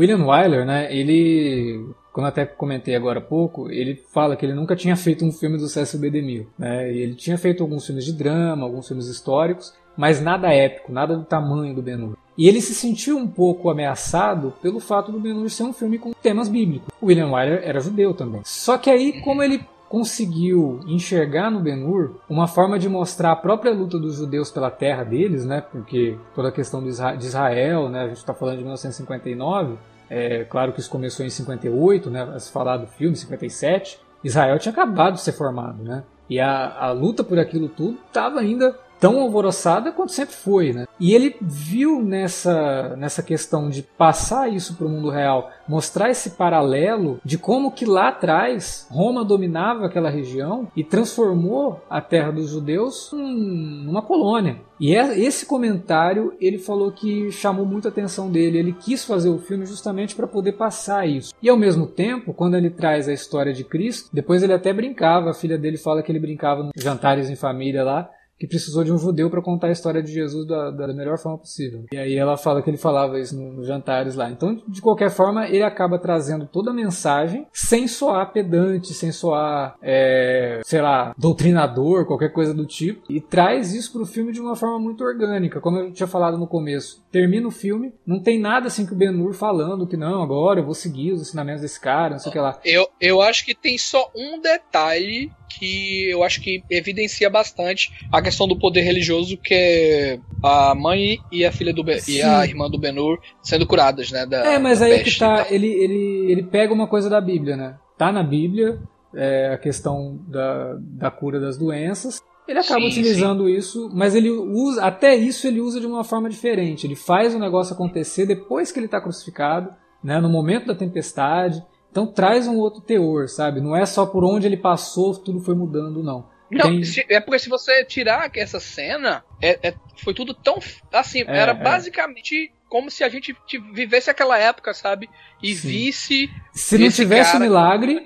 William 0.00 0.24
Wyler, 0.24 0.64
né, 0.64 0.94
ele 0.94 1.86
como 2.12 2.26
até 2.26 2.44
comentei 2.44 2.96
agora 2.96 3.18
há 3.18 3.22
pouco, 3.22 3.70
ele 3.70 4.02
fala 4.12 4.34
que 4.34 4.44
ele 4.44 4.54
nunca 4.54 4.74
tinha 4.74 4.96
feito 4.96 5.24
um 5.24 5.32
filme 5.32 5.56
do 5.56 5.68
Cecil 5.68 6.00
B. 6.00 6.10
DeMille. 6.10 6.48
Né? 6.58 6.92
Ele 6.92 7.14
tinha 7.14 7.38
feito 7.38 7.62
alguns 7.62 7.86
filmes 7.86 8.04
de 8.04 8.12
drama, 8.12 8.64
alguns 8.64 8.88
filmes 8.88 9.06
históricos, 9.06 9.72
mas 9.96 10.20
nada 10.20 10.52
épico, 10.52 10.92
nada 10.92 11.16
do 11.16 11.24
tamanho 11.24 11.74
do 11.74 11.82
Ben-Hur. 11.82 12.16
E 12.36 12.48
ele 12.48 12.60
se 12.60 12.74
sentiu 12.74 13.16
um 13.16 13.28
pouco 13.28 13.70
ameaçado 13.70 14.52
pelo 14.62 14.80
fato 14.80 15.12
do 15.12 15.20
Ben-Hur 15.20 15.48
ser 15.50 15.62
um 15.64 15.72
filme 15.72 15.98
com 15.98 16.12
temas 16.12 16.48
bíblicos. 16.48 16.88
William 17.02 17.30
Wyler 17.30 17.62
era 17.62 17.80
judeu 17.80 18.14
também. 18.14 18.40
Só 18.44 18.76
que 18.78 18.90
aí, 18.90 19.20
como 19.20 19.42
ele 19.42 19.62
conseguiu 19.90 20.78
enxergar 20.86 21.50
no 21.50 21.58
Ben-Hur 21.58 22.20
uma 22.28 22.46
forma 22.46 22.78
de 22.78 22.88
mostrar 22.88 23.32
a 23.32 23.36
própria 23.36 23.72
luta 23.74 23.98
dos 23.98 24.14
judeus 24.14 24.48
pela 24.48 24.70
terra 24.70 25.02
deles, 25.02 25.44
né? 25.44 25.60
Porque 25.60 26.16
toda 26.32 26.48
a 26.48 26.52
questão 26.52 26.80
de 26.80 26.90
Israel, 27.26 27.88
né? 27.88 28.02
A 28.02 28.06
gente 28.06 28.18
está 28.18 28.32
falando 28.32 28.58
de 28.58 28.62
1959. 28.62 29.76
É, 30.08 30.44
claro 30.44 30.72
que 30.72 30.78
isso 30.78 30.88
começou 30.88 31.26
em 31.26 31.28
58, 31.28 32.08
né? 32.08 32.22
A 32.22 32.38
se 32.38 32.52
falar 32.52 32.76
do 32.76 32.86
filme, 32.86 33.16
57. 33.16 33.98
Israel 34.22 34.60
tinha 34.60 34.70
acabado 34.70 35.14
de 35.14 35.22
ser 35.22 35.32
formado, 35.32 35.82
né? 35.82 36.04
E 36.28 36.38
a, 36.38 36.84
a 36.84 36.92
luta 36.92 37.24
por 37.24 37.40
aquilo 37.40 37.68
tudo 37.68 37.98
estava 38.06 38.38
ainda 38.38 38.78
tão 39.00 39.18
alvoroçada 39.20 39.90
quanto 39.90 40.12
sempre 40.12 40.34
foi, 40.34 40.72
né? 40.72 40.86
E 41.00 41.14
ele 41.14 41.34
viu 41.40 42.02
nessa, 42.02 42.94
nessa 42.96 43.22
questão 43.22 43.70
de 43.70 43.82
passar 43.82 44.52
isso 44.52 44.76
para 44.76 44.86
o 44.86 44.90
mundo 44.90 45.08
real, 45.08 45.50
mostrar 45.66 46.10
esse 46.10 46.30
paralelo 46.30 47.18
de 47.24 47.38
como 47.38 47.72
que 47.72 47.86
lá 47.86 48.08
atrás 48.08 48.86
Roma 48.90 49.24
dominava 49.24 49.86
aquela 49.86 50.10
região 50.10 50.68
e 50.76 50.84
transformou 50.84 51.80
a 51.88 52.00
terra 52.00 52.30
dos 52.30 52.50
judeus 52.50 53.10
numa 53.12 54.02
colônia. 54.02 54.60
E 54.78 54.94
é, 54.94 55.18
esse 55.18 55.44
comentário 55.44 56.34
ele 56.40 56.58
falou 56.58 56.90
que 56.90 57.30
chamou 57.30 57.66
muita 57.66 57.88
atenção 57.88 58.30
dele. 58.30 58.58
Ele 58.58 58.72
quis 58.72 59.04
fazer 59.04 59.28
o 59.28 59.38
filme 59.38 59.66
justamente 59.66 60.14
para 60.14 60.26
poder 60.26 60.52
passar 60.52 61.06
isso. 61.06 61.34
E 61.42 61.50
ao 61.50 61.56
mesmo 61.56 61.86
tempo, 61.86 62.32
quando 62.32 62.56
ele 62.56 62.70
traz 62.70 63.06
a 63.06 63.12
história 63.12 63.52
de 63.52 63.62
Cristo, 63.62 64.08
depois 64.10 64.42
ele 64.42 64.54
até 64.54 64.72
brincava. 64.72 65.30
A 65.30 65.34
filha 65.34 65.58
dele 65.58 65.76
fala 65.76 66.02
que 66.02 66.10
ele 66.10 66.18
brincava 66.18 66.70
jantares 66.74 67.28
em 67.28 67.36
família 67.36 67.84
lá 67.84 68.10
que 68.40 68.46
precisou 68.46 68.82
de 68.82 68.90
um 68.90 68.96
judeu 68.96 69.28
para 69.28 69.42
contar 69.42 69.66
a 69.66 69.72
história 69.72 70.02
de 70.02 70.10
Jesus 70.10 70.46
da, 70.46 70.70
da, 70.70 70.94
melhor 70.94 71.18
forma 71.18 71.36
possível. 71.36 71.84
E 71.92 71.98
aí 71.98 72.16
ela 72.16 72.38
fala 72.38 72.62
que 72.62 72.70
ele 72.70 72.78
falava 72.78 73.20
isso 73.20 73.38
nos 73.38 73.54
no 73.54 73.64
jantares 73.64 74.14
lá. 74.14 74.30
Então, 74.30 74.58
de 74.66 74.80
qualquer 74.80 75.10
forma, 75.10 75.46
ele 75.46 75.62
acaba 75.62 75.98
trazendo 75.98 76.46
toda 76.46 76.70
a 76.70 76.74
mensagem 76.74 77.46
sem 77.52 77.86
soar 77.86 78.32
pedante, 78.32 78.94
sem 78.94 79.12
soar, 79.12 79.76
é, 79.82 80.62
sei 80.64 80.80
lá, 80.80 81.14
doutrinador, 81.18 82.06
qualquer 82.06 82.32
coisa 82.32 82.54
do 82.54 82.64
tipo. 82.64 83.02
E 83.12 83.20
traz 83.20 83.74
isso 83.74 83.92
pro 83.92 84.06
filme 84.06 84.32
de 84.32 84.40
uma 84.40 84.56
forma 84.56 84.78
muito 84.78 85.04
orgânica, 85.04 85.60
como 85.60 85.76
eu 85.76 85.92
tinha 85.92 86.06
falado 86.06 86.38
no 86.38 86.46
começo. 86.46 87.04
Termina 87.12 87.46
o 87.46 87.50
filme, 87.50 87.92
não 88.06 88.22
tem 88.22 88.40
nada 88.40 88.68
assim 88.68 88.86
que 88.86 88.94
o 88.94 88.96
Ben 88.96 89.14
Hur 89.14 89.34
falando 89.34 89.86
que 89.86 89.98
não, 89.98 90.22
agora 90.22 90.60
eu 90.60 90.64
vou 90.64 90.74
seguir 90.74 91.12
os 91.12 91.20
ensinamentos 91.20 91.60
desse 91.60 91.78
cara, 91.78 92.12
não 92.12 92.18
sei 92.18 92.30
o 92.30 92.32
que 92.32 92.38
lá. 92.38 92.58
Eu, 92.64 92.88
eu 92.98 93.20
acho 93.20 93.44
que 93.44 93.54
tem 93.54 93.76
só 93.76 94.10
um 94.16 94.40
detalhe 94.40 95.30
que 95.50 96.08
eu 96.08 96.22
acho 96.22 96.40
que 96.40 96.62
evidencia 96.70 97.28
bastante 97.28 97.92
a 98.10 98.20
questão 98.30 98.46
do 98.46 98.56
poder 98.56 98.82
religioso, 98.82 99.36
que 99.36 99.52
é 99.52 100.18
a 100.42 100.74
mãe 100.74 101.18
e 101.32 101.44
a 101.44 101.50
filha 101.50 101.74
do 101.74 101.82
ben, 101.82 101.98
e 102.08 102.22
a 102.22 102.46
irmã 102.46 102.70
do 102.70 102.78
Benur 102.78 103.18
sendo 103.42 103.66
curadas, 103.66 104.10
né? 104.12 104.24
Da, 104.24 104.52
é, 104.52 104.58
mas 104.58 104.80
aí 104.80 104.92
é 104.92 105.02
que 105.02 105.18
tá, 105.18 105.46
ele, 105.50 105.66
ele, 105.66 106.30
ele 106.30 106.42
pega 106.44 106.72
uma 106.72 106.86
coisa 106.86 107.10
da 107.10 107.20
Bíblia, 107.20 107.56
né? 107.56 107.74
Tá 107.98 108.12
na 108.12 108.22
Bíblia 108.22 108.78
é, 109.12 109.52
a 109.52 109.58
questão 109.58 110.20
da, 110.28 110.76
da 110.78 111.10
cura 111.10 111.40
das 111.40 111.58
doenças. 111.58 112.22
Ele 112.46 112.58
acaba 112.58 112.80
sim, 112.80 112.86
utilizando 112.86 113.46
sim. 113.46 113.56
isso, 113.56 113.90
mas 113.92 114.14
ele 114.14 114.30
usa, 114.30 114.84
até 114.84 115.14
isso 115.14 115.46
ele 115.46 115.60
usa 115.60 115.80
de 115.80 115.86
uma 115.86 116.04
forma 116.04 116.30
diferente. 116.30 116.86
Ele 116.86 116.96
faz 116.96 117.34
o 117.34 117.38
negócio 117.38 117.74
acontecer 117.74 118.26
depois 118.26 118.70
que 118.70 118.78
ele 118.78 118.86
está 118.86 119.00
crucificado, 119.00 119.74
né, 120.02 120.20
no 120.20 120.28
momento 120.28 120.66
da 120.66 120.74
tempestade. 120.74 121.62
Então 121.90 122.06
traz 122.06 122.46
um 122.46 122.56
outro 122.56 122.80
teor, 122.80 123.28
sabe? 123.28 123.60
Não 123.60 123.74
é 123.74 123.84
só 123.84 124.06
por 124.06 124.24
onde 124.24 124.46
ele 124.46 124.56
passou, 124.56 125.14
tudo 125.16 125.40
foi 125.40 125.54
mudando, 125.54 126.02
não. 126.02 126.29
Não, 126.50 126.80
Tem... 126.80 126.82
é 127.08 127.20
porque 127.20 127.38
se 127.38 127.48
você 127.48 127.84
tirar 127.84 128.30
essa 128.34 128.58
cena, 128.58 129.24
é, 129.40 129.68
é 129.68 129.74
foi 130.02 130.12
tudo 130.12 130.34
tão. 130.34 130.58
Assim, 130.92 131.20
é, 131.22 131.24
era 131.28 131.52
é. 131.52 131.54
basicamente 131.54 132.52
como 132.68 132.90
se 132.90 133.02
a 133.04 133.08
gente 133.08 133.34
vivesse 133.72 134.10
aquela 134.10 134.38
época, 134.38 134.72
sabe? 134.72 135.08
E 135.42 135.54
Sim. 135.54 135.68
visse. 135.68 136.30
Se 136.52 136.78
não 136.78 136.90
tivesse 136.90 137.36
o 137.36 137.40
milagre. 137.40 138.04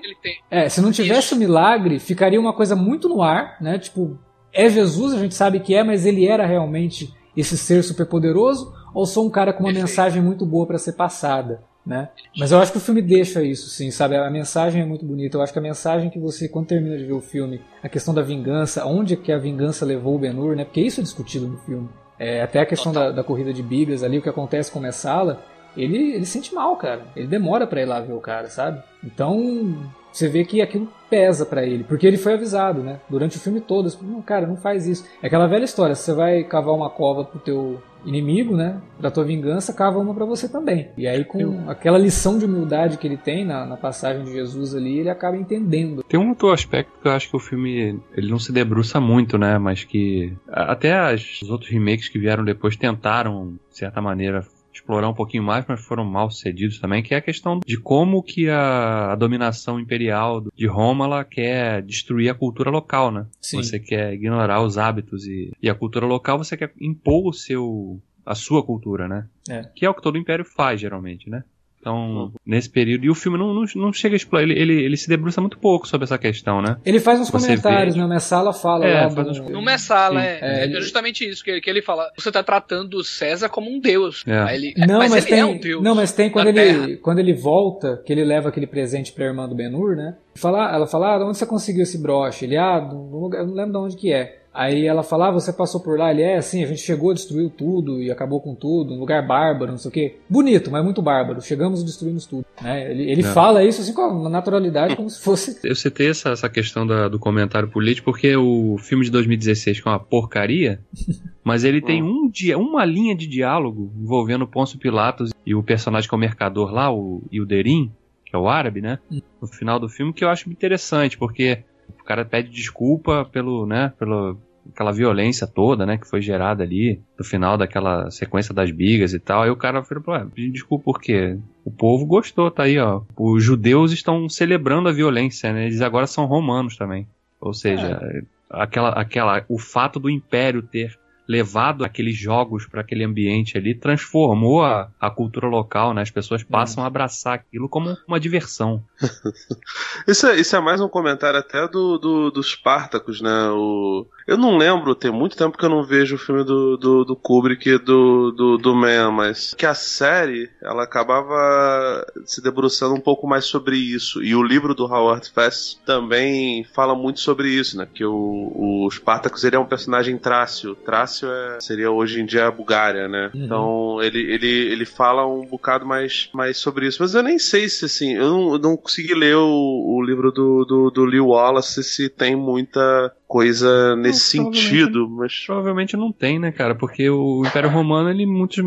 É, 0.49 0.69
se 0.69 0.81
não 0.81 0.91
tivesse 0.91 1.33
o 1.33 1.37
milagre, 1.37 1.99
ficaria 1.99 2.39
uma 2.39 2.53
coisa 2.53 2.75
muito 2.75 3.07
no 3.07 3.21
ar, 3.21 3.57
né? 3.61 3.79
Tipo, 3.79 4.19
é 4.51 4.69
Jesus, 4.69 5.13
a 5.13 5.19
gente 5.19 5.35
sabe 5.35 5.59
que 5.59 5.75
é, 5.75 5.83
mas 5.83 6.05
ele 6.05 6.27
era 6.27 6.45
realmente 6.45 7.13
esse 7.35 7.57
ser 7.57 7.83
superpoderoso? 7.83 8.73
Ou 8.93 9.05
sou 9.05 9.27
um 9.27 9.29
cara 9.29 9.51
com 9.51 9.59
uma 9.59 9.67
Perfeito. 9.67 9.87
mensagem 9.87 10.21
muito 10.21 10.45
boa 10.45 10.65
para 10.65 10.77
ser 10.77 10.93
passada? 10.93 11.61
Né? 11.85 12.09
Mas 12.37 12.51
eu 12.51 12.59
acho 12.59 12.71
que 12.71 12.77
o 12.77 12.81
filme 12.81 13.01
deixa 13.01 13.43
isso, 13.43 13.69
sim, 13.69 13.91
sabe? 13.91 14.15
A 14.15 14.29
mensagem 14.29 14.81
é 14.81 14.85
muito 14.85 15.05
bonita. 15.05 15.37
Eu 15.37 15.41
acho 15.41 15.53
que 15.53 15.59
a 15.59 15.61
mensagem 15.61 16.09
que 16.09 16.19
você, 16.19 16.49
quando 16.49 16.67
termina 16.67 16.97
de 16.97 17.05
ver 17.05 17.13
o 17.13 17.21
filme, 17.21 17.61
a 17.83 17.87
questão 17.87 18.13
da 18.13 18.21
vingança, 18.21 18.85
onde 18.85 19.15
que 19.15 19.31
a 19.31 19.37
vingança 19.37 19.85
levou 19.85 20.15
o 20.15 20.19
Ben-Hur, 20.19 20.55
né? 20.55 20.65
Porque 20.65 20.81
isso 20.81 20.99
é 20.99 21.03
discutido 21.03 21.47
no 21.47 21.57
filme. 21.59 21.87
É, 22.17 22.41
até 22.41 22.61
a 22.61 22.65
questão 22.65 22.91
da, 22.91 23.11
da, 23.11 23.23
corrida 23.23 23.53
de 23.53 23.61
bigas 23.61 24.01
ali, 24.01 24.17
o 24.17 24.21
que 24.21 24.29
acontece 24.29 24.71
com 24.71 24.79
Messala, 24.79 25.43
ele, 25.75 26.13
ele 26.13 26.25
sente 26.25 26.53
mal, 26.55 26.75
cara. 26.77 27.03
Ele 27.15 27.27
demora 27.27 27.67
para 27.67 27.81
ir 27.81 27.85
lá 27.85 27.99
ver 27.99 28.13
o 28.13 28.21
cara, 28.21 28.49
sabe? 28.49 28.81
Então, 29.03 29.75
você 30.11 30.29
vê 30.29 30.45
que 30.45 30.61
aquilo 30.61 30.87
pesa 31.09 31.45
para 31.45 31.63
ele, 31.63 31.83
porque 31.83 32.07
ele 32.07 32.17
foi 32.17 32.33
avisado, 32.33 32.81
né? 32.81 33.01
Durante 33.09 33.35
o 33.35 33.39
filme 33.39 33.59
todo, 33.59 33.91
não, 34.01 34.21
cara, 34.21 34.47
não 34.47 34.55
faz 34.55 34.87
isso. 34.87 35.05
É 35.21 35.27
aquela 35.27 35.45
velha 35.45 35.65
história, 35.65 35.93
você 35.93 36.13
vai 36.13 36.43
cavar 36.43 36.73
uma 36.73 36.89
cova 36.89 37.25
pro 37.25 37.39
teu 37.39 37.81
inimigo, 38.05 38.55
né? 38.55 38.81
Da 38.99 39.11
tua 39.11 39.23
vingança, 39.23 39.73
cava 39.73 39.99
uma 39.99 40.13
para 40.13 40.25
você 40.25 40.47
também. 40.47 40.89
E 40.97 41.07
aí, 41.07 41.23
com 41.25 41.39
Eu... 41.39 41.69
aquela 41.69 41.97
lição 41.97 42.37
de 42.37 42.45
humildade 42.45 42.97
que 42.97 43.07
ele 43.07 43.17
tem 43.17 43.43
na, 43.43 43.65
na, 43.65 43.77
passagem 43.77 44.23
de 44.23 44.31
Jesus 44.31 44.73
ali, 44.75 44.99
ele 44.99 45.09
acaba 45.09 45.35
entendendo. 45.35 46.03
Tem 46.03 46.19
um 46.19 46.29
outro 46.29 46.51
aspecto 46.51 46.91
que 47.01 47.07
eu 47.07 47.11
acho 47.11 47.29
que 47.29 47.35
o 47.35 47.39
filme 47.39 47.99
ele 48.15 48.29
não 48.29 48.39
se 48.39 48.51
debruça 48.51 48.99
muito, 48.99 49.37
né? 49.37 49.57
Mas 49.57 49.83
que 49.83 50.33
até 50.47 50.93
as, 50.93 51.41
os 51.41 51.49
outros 51.49 51.69
remakes 51.69 52.09
que 52.09 52.19
vieram 52.19 52.43
depois 52.43 52.75
tentaram, 52.75 53.53
de 53.69 53.77
certa 53.77 54.01
maneira, 54.01 54.45
explorar 54.79 55.09
um 55.09 55.13
pouquinho 55.13 55.43
mais, 55.43 55.65
mas 55.67 55.83
foram 55.83 56.05
mal 56.05 56.29
sucedidos 56.29 56.79
também, 56.79 57.01
que 57.01 57.13
é 57.13 57.17
a 57.17 57.21
questão 57.21 57.59
de 57.65 57.77
como 57.77 58.21
que 58.21 58.49
a, 58.49 59.13
a 59.13 59.15
dominação 59.15 59.79
imperial 59.79 60.43
de 60.55 60.67
Roma 60.67 61.05
ela 61.05 61.23
quer 61.23 61.81
destruir 61.81 62.29
a 62.29 62.35
cultura 62.35 62.69
local, 62.69 63.11
né? 63.11 63.25
Sim. 63.41 63.57
Você 63.57 63.79
quer 63.79 64.13
ignorar 64.13 64.61
os 64.61 64.77
hábitos 64.77 65.25
e, 65.25 65.51
e 65.61 65.69
a 65.69 65.75
cultura 65.75 66.05
local, 66.05 66.37
você 66.37 66.57
quer 66.57 66.73
impor 66.79 67.27
o 67.27 67.33
seu 67.33 67.99
a 68.25 68.33
sua 68.33 68.63
cultura, 68.63 69.07
né? 69.07 69.27
É. 69.47 69.63
Que 69.75 69.85
é 69.85 69.89
o 69.89 69.93
que 69.93 70.01
todo 70.01 70.17
império 70.17 70.43
faz, 70.43 70.81
geralmente, 70.81 71.29
né? 71.29 71.43
Então, 71.85 72.31
nesse 72.43 72.67
período. 72.67 73.05
E 73.05 73.11
o 73.11 73.15
filme 73.15 73.37
não, 73.37 73.53
não, 73.53 73.63
não 73.75 73.93
chega 73.93 74.15
a 74.15 74.17
explorar. 74.17 74.41
Ele, 74.43 74.59
ele, 74.59 74.83
ele 74.85 74.97
se 74.97 75.07
debruça 75.07 75.39
muito 75.39 75.59
pouco 75.59 75.87
sobre 75.87 76.05
essa 76.05 76.17
questão, 76.17 76.59
né? 76.59 76.77
Ele 76.83 76.99
faz 76.99 77.19
uns 77.19 77.29
você 77.29 77.49
comentários, 77.49 77.93
vê... 77.93 77.99
né? 77.99 78.07
O 78.07 78.09
Messala 78.09 78.51
fala 78.51 78.87
é, 78.87 79.03
lá. 79.03 79.09
Faz 79.11 79.27
uns... 79.27 79.39
No 79.41 79.61
Messala, 79.61 80.25
é, 80.25 80.39
é, 80.41 80.65
é, 80.65 80.81
justamente 80.81 81.29
isso. 81.29 81.43
Que, 81.43 81.61
que 81.61 81.69
ele 81.69 81.83
fala. 81.83 82.09
Você 82.17 82.29
está 82.29 82.41
tratando 82.41 83.03
César 83.03 83.49
como 83.49 83.69
um 83.69 83.79
deus. 83.79 84.23
É. 84.25 84.55
Ele, 84.55 84.73
não, 84.75 84.97
mas, 84.97 85.11
mas 85.11 85.25
tem, 85.25 85.39
é 85.39 85.45
um 85.45 85.59
deus. 85.59 85.83
Não, 85.83 85.93
mas 85.93 86.11
tem 86.11 86.31
quando 86.31 86.47
ele, 86.47 86.97
quando 86.97 87.19
ele 87.19 87.33
volta, 87.33 88.01
que 88.03 88.11
ele 88.11 88.23
leva 88.23 88.49
aquele 88.49 88.65
presente 88.65 89.11
pra 89.11 89.25
irmã 89.25 89.47
do 89.47 89.53
Benur, 89.53 89.95
né? 89.95 90.15
Fala, 90.33 90.73
ela 90.73 90.87
fala, 90.87 91.15
ah, 91.15 91.27
onde 91.27 91.37
você 91.37 91.45
conseguiu 91.45 91.83
esse 91.83 92.01
broche? 92.01 92.45
Ele, 92.45 92.57
ah, 92.57 92.81
não, 92.81 93.29
não 93.29 93.53
lembro 93.53 93.71
de 93.71 93.77
onde 93.77 93.95
que 93.95 94.11
é. 94.11 94.41
Aí 94.55 94.85
ela 94.85 95.03
fala, 95.03 95.27
ah, 95.27 95.31
você 95.31 95.51
passou 95.51 95.81
por 95.81 95.99
lá, 95.99 96.11
ele 96.11 96.21
é 96.21 96.37
assim, 96.37 96.63
a 96.63 96.67
gente 96.67 96.79
chegou, 96.79 97.13
destruiu 97.13 97.49
tudo 97.49 98.01
e 98.01 98.09
acabou 98.09 98.39
com 98.39 98.55
tudo, 98.55 98.93
um 98.93 98.99
lugar 98.99 99.27
bárbaro, 99.27 99.71
não 99.71 99.77
sei 99.77 99.89
o 99.89 99.91
quê. 99.91 100.15
Bonito, 100.29 100.71
mas 100.71 100.81
muito 100.81 101.01
bárbaro. 101.01 101.41
Chegamos 101.41 101.81
e 101.81 101.85
destruímos 101.85 102.25
tudo. 102.25 102.45
Né? 102.61 102.89
Ele, 102.89 103.11
ele 103.11 103.23
fala 103.23 103.65
isso 103.65 103.81
assim 103.81 103.93
com 103.93 104.01
uma 104.01 104.29
naturalidade, 104.29 104.95
como 104.95 105.09
se 105.09 105.21
fosse. 105.21 105.59
Eu 105.61 105.75
citei 105.75 106.09
essa, 106.09 106.29
essa 106.29 106.47
questão 106.47 106.87
da, 106.87 107.09
do 107.09 107.19
comentário 107.19 107.67
político 107.67 108.05
porque 108.05 108.33
o 108.37 108.77
filme 108.77 109.03
de 109.03 109.11
2016 109.11 109.81
que 109.81 109.87
é 109.87 109.91
uma 109.91 109.99
porcaria, 109.99 110.79
mas 111.43 111.65
ele 111.65 111.81
tem 111.81 112.01
um 112.01 112.29
dia, 112.29 112.57
uma 112.57 112.85
linha 112.85 113.13
de 113.13 113.27
diálogo 113.27 113.91
envolvendo 113.97 114.47
Pôncio 114.47 114.79
Pilatos 114.79 115.31
e 115.45 115.53
o 115.53 115.61
personagem 115.61 116.07
que 116.07 116.15
é 116.15 116.17
o 116.17 116.19
mercador 116.19 116.71
lá, 116.71 116.89
o 116.89 117.21
Ilderim, 117.29 117.91
que 118.25 118.33
é 118.33 118.39
o 118.39 118.47
árabe, 118.47 118.79
né? 118.79 118.99
Hum. 119.11 119.21
No 119.41 119.49
final 119.49 119.81
do 119.81 119.89
filme, 119.89 120.13
que 120.13 120.23
eu 120.23 120.29
acho 120.29 120.49
interessante, 120.49 121.17
porque 121.17 121.63
o 121.99 122.03
cara 122.03 122.23
pede 122.23 122.49
desculpa 122.49 123.25
pelo, 123.25 123.65
né, 123.65 123.93
pelo, 123.97 124.37
aquela 124.73 124.91
violência 124.91 125.45
toda, 125.45 125.85
né, 125.85 125.97
que 125.97 126.07
foi 126.07 126.21
gerada 126.21 126.63
ali 126.63 126.99
no 127.17 127.23
final 127.23 127.57
daquela 127.57 128.09
sequência 128.09 128.53
das 128.53 128.71
bigas 128.71 129.13
e 129.13 129.19
tal. 129.19 129.43
Aí 129.43 129.49
o 129.49 129.55
cara 129.55 129.83
falou, 129.83 130.03
ah, 130.13 130.27
desculpa 130.35 130.85
por 130.85 130.99
quê? 130.99 131.37
O 131.63 131.71
povo 131.71 132.05
gostou, 132.05 132.49
tá 132.51 132.63
aí, 132.63 132.77
ó. 132.77 133.01
Os 133.17 133.43
judeus 133.43 133.91
estão 133.91 134.27
celebrando 134.29 134.89
a 134.89 134.93
violência, 134.93 135.51
né? 135.53 135.65
Eles 135.65 135.81
agora 135.81 136.07
são 136.07 136.25
romanos 136.25 136.77
também. 136.77 137.07
Ou 137.39 137.53
seja, 137.53 137.99
é. 138.01 138.21
aquela, 138.49 138.89
aquela, 138.89 139.45
o 139.47 139.57
fato 139.57 139.99
do 139.99 140.09
império 140.09 140.61
ter 140.61 140.97
levado 141.27 141.83
aqueles 141.83 142.17
jogos 142.17 142.65
para 142.65 142.81
aquele 142.81 143.03
ambiente 143.03 143.57
ali, 143.57 143.73
transformou 143.73 144.63
a, 144.63 144.89
a 144.99 145.09
cultura 145.09 145.47
local, 145.47 145.93
né? 145.93 146.01
As 146.01 146.11
pessoas 146.11 146.43
passam 146.43 146.83
a 146.83 146.87
abraçar 146.87 147.33
aquilo 147.33 147.67
como 147.67 147.97
uma 148.07 148.19
diversão. 148.19 148.83
isso, 150.07 150.27
é, 150.27 150.39
isso 150.39 150.55
é 150.55 150.59
mais 150.59 150.79
um 150.81 150.87
comentário 150.87 151.39
até 151.39 151.67
do, 151.67 151.97
do, 151.97 152.31
dos 152.31 152.51
Spartacus, 152.51 153.21
né? 153.21 153.49
O, 153.51 154.05
eu 154.27 154.37
não 154.37 154.57
lembro, 154.57 154.95
tem 154.95 155.11
muito 155.11 155.37
tempo 155.37 155.57
que 155.57 155.65
eu 155.65 155.69
não 155.69 155.83
vejo 155.83 156.15
o 156.15 156.19
filme 156.19 156.43
do, 156.43 156.77
do, 156.77 157.05
do 157.05 157.15
Kubrick 157.15 157.77
do, 157.79 158.31
do, 158.31 158.57
do 158.57 158.75
Man, 158.75 159.11
mas 159.11 159.53
que 159.53 159.65
a 159.65 159.73
série 159.73 160.49
ela 160.61 160.83
acabava 160.83 162.05
se 162.25 162.41
debruçando 162.41 162.95
um 162.95 162.99
pouco 162.99 163.27
mais 163.27 163.45
sobre 163.45 163.77
isso. 163.77 164.23
E 164.23 164.35
o 164.35 164.43
livro 164.43 164.73
do 164.73 164.85
Howard 164.85 165.29
Fest 165.29 165.79
também 165.85 166.63
fala 166.63 166.95
muito 166.95 167.19
sobre 167.19 167.49
isso, 167.49 167.77
né? 167.77 167.87
Que 167.91 168.05
o, 168.05 168.51
o 168.55 168.89
Spartacus 168.91 169.43
ele 169.43 169.55
é 169.55 169.59
um 169.59 169.65
personagem 169.65 170.17
trácio. 170.17 170.75
Trácio 170.75 171.14
é, 171.23 171.59
seria 171.59 171.91
hoje 171.91 172.21
em 172.21 172.25
dia 172.25 172.47
a 172.47 172.51
Bulgária, 172.51 173.07
né? 173.07 173.29
Uhum. 173.33 173.45
Então 173.45 174.01
ele, 174.01 174.19
ele, 174.19 174.47
ele 174.47 174.85
fala 174.85 175.27
um 175.27 175.45
bocado 175.45 175.85
mais, 175.85 176.29
mais 176.33 176.57
sobre 176.57 176.87
isso. 176.87 176.97
Mas 177.01 177.13
eu 177.13 177.21
nem 177.21 177.37
sei 177.37 177.69
se 177.69 177.85
assim, 177.85 178.13
eu 178.13 178.29
não, 178.29 178.53
eu 178.53 178.59
não 178.59 178.77
consegui 178.77 179.13
ler 179.13 179.35
o, 179.35 179.97
o 179.97 180.03
livro 180.03 180.31
do, 180.31 180.65
do, 180.65 180.89
do 180.89 181.05
Lee 181.05 181.19
Wallace 181.19 181.83
se 181.83 182.09
tem 182.09 182.35
muita 182.35 183.13
coisa 183.27 183.95
nesse 183.95 184.37
não, 184.37 184.53
sentido, 184.53 185.09
mas 185.09 185.43
provavelmente 185.45 185.97
não 185.97 186.11
tem, 186.11 186.39
né, 186.39 186.51
cara? 186.51 186.75
Porque 186.75 187.09
o 187.09 187.43
Império 187.45 187.69
Romano, 187.69 188.09
ele 188.09 188.25
muito 188.25 188.61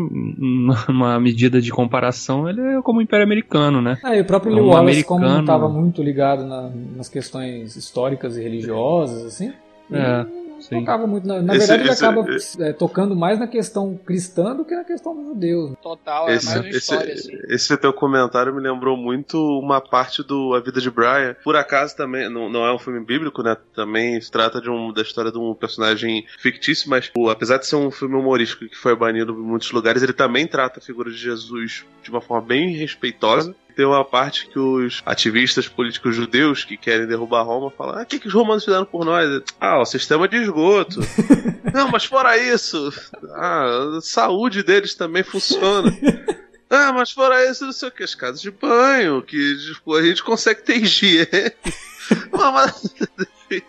uma 0.87 1.19
medida 1.19 1.61
de 1.61 1.71
comparação, 1.71 2.49
ele 2.49 2.61
é 2.61 2.81
como 2.81 2.99
o 2.99 3.01
Império 3.01 3.25
Americano, 3.25 3.81
né? 3.81 3.97
Ah, 4.03 4.15
e 4.15 4.21
o 4.21 4.25
próprio 4.25 4.53
Lee 4.53 4.61
Wallace, 4.61 4.79
americano... 4.79 5.21
como 5.21 5.33
não 5.33 5.41
estava 5.41 5.69
muito 5.69 6.03
ligado 6.03 6.45
na, 6.45 6.69
nas 6.95 7.09
questões 7.09 7.75
históricas 7.75 8.37
e 8.37 8.43
religiosas, 8.43 9.25
assim, 9.25 9.53
é. 9.91 10.25
Sim. 10.59 10.79
tocava 10.79 11.07
muito. 11.07 11.27
Na, 11.27 11.41
na 11.41 11.55
esse, 11.55 11.67
verdade, 11.67 11.83
ele 11.83 11.91
esse, 11.91 12.05
acaba 12.05 12.31
esse, 12.33 12.63
é, 12.63 12.73
tocando 12.73 13.15
mais 13.15 13.39
na 13.39 13.47
questão 13.47 13.97
cristã 14.05 14.55
do 14.55 14.65
que 14.65 14.75
na 14.75 14.83
questão 14.83 15.15
dos 15.15 15.25
judeus. 15.25 15.73
Total, 15.81 16.27
é 16.27 16.33
mais 16.33 16.55
uma 16.55 16.69
história, 16.69 17.13
assim. 17.13 17.37
Esse 17.47 17.77
teu 17.77 17.93
comentário 17.93 18.53
me 18.53 18.61
lembrou 18.61 18.97
muito 18.97 19.37
uma 19.59 19.81
parte 19.81 20.23
do 20.23 20.53
A 20.53 20.59
Vida 20.59 20.81
de 20.81 20.89
Brian. 20.89 21.35
Por 21.43 21.55
acaso 21.55 21.95
também, 21.95 22.29
não, 22.29 22.49
não 22.49 22.65
é 22.65 22.73
um 22.73 22.79
filme 22.79 22.99
bíblico, 22.99 23.41
né? 23.41 23.55
Também 23.73 24.19
se 24.19 24.31
trata 24.31 24.61
de 24.61 24.69
um, 24.69 24.91
da 24.91 25.01
história 25.01 25.31
de 25.31 25.37
um 25.37 25.53
personagem 25.53 26.25
fictício, 26.37 26.89
mas 26.89 27.07
pô, 27.07 27.29
apesar 27.29 27.57
de 27.57 27.67
ser 27.67 27.75
um 27.75 27.91
filme 27.91 28.15
humorístico 28.15 28.65
que 28.67 28.75
foi 28.75 28.95
banido 28.95 29.33
em 29.33 29.43
muitos 29.43 29.71
lugares, 29.71 30.03
ele 30.03 30.13
também 30.13 30.47
trata 30.47 30.79
a 30.79 30.81
figura 30.81 31.09
de 31.09 31.17
Jesus 31.17 31.85
de 32.03 32.09
uma 32.09 32.21
forma 32.21 32.45
bem 32.45 32.75
respeitosa 32.75 33.55
tem 33.79 33.85
uma 33.85 34.03
parte 34.03 34.47
que 34.47 34.59
os 34.59 35.01
ativistas 35.05 35.65
políticos 35.65 36.13
judeus 36.13 36.65
que 36.65 36.75
querem 36.75 37.07
derrubar 37.07 37.43
Roma 37.43 37.71
falam: 37.71 37.97
ah, 37.97 38.01
o 38.01 38.05
que, 38.05 38.19
que 38.19 38.27
os 38.27 38.33
romanos 38.33 38.65
fizeram 38.65 38.83
por 38.83 39.05
nós? 39.05 39.41
Ah, 39.57 39.79
o 39.79 39.85
sistema 39.85 40.27
de 40.27 40.35
esgoto. 40.35 40.99
Não, 41.73 41.87
mas 41.89 42.03
fora 42.03 42.37
isso, 42.37 42.91
ah, 43.35 43.95
a 43.97 44.01
saúde 44.01 44.63
deles 44.63 44.95
também 44.95 45.23
funciona. 45.23 45.89
Ah, 46.71 46.93
mas 46.93 47.09
fora 47.09 47.49
isso, 47.49 47.65
não 47.65 47.71
sei 47.71 47.89
o 47.89 47.91
que, 47.91 48.03
as 48.03 48.13
casas 48.13 48.39
de 48.39 48.51
banho, 48.51 49.23
que 49.23 49.57
tipo, 49.57 49.95
a 49.95 50.03
gente 50.03 50.21
consegue 50.21 50.61
ter 50.61 50.77
higiene. 50.77 51.51
mas, 52.31 52.93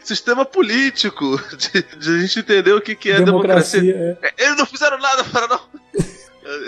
sistema 0.01 0.45
político, 0.45 1.41
de, 1.57 1.83
de, 1.97 2.15
a 2.15 2.19
gente 2.19 2.41
entender 2.41 2.75
o 2.75 2.81
que, 2.83 2.95
que 2.95 3.11
é 3.11 3.23
democracia. 3.23 3.81
democracia. 3.81 4.19
É. 4.21 4.45
Eles 4.45 4.59
não 4.59 4.67
fizeram 4.67 4.99
nada 4.99 5.25
para 5.25 5.49
não 5.49 5.61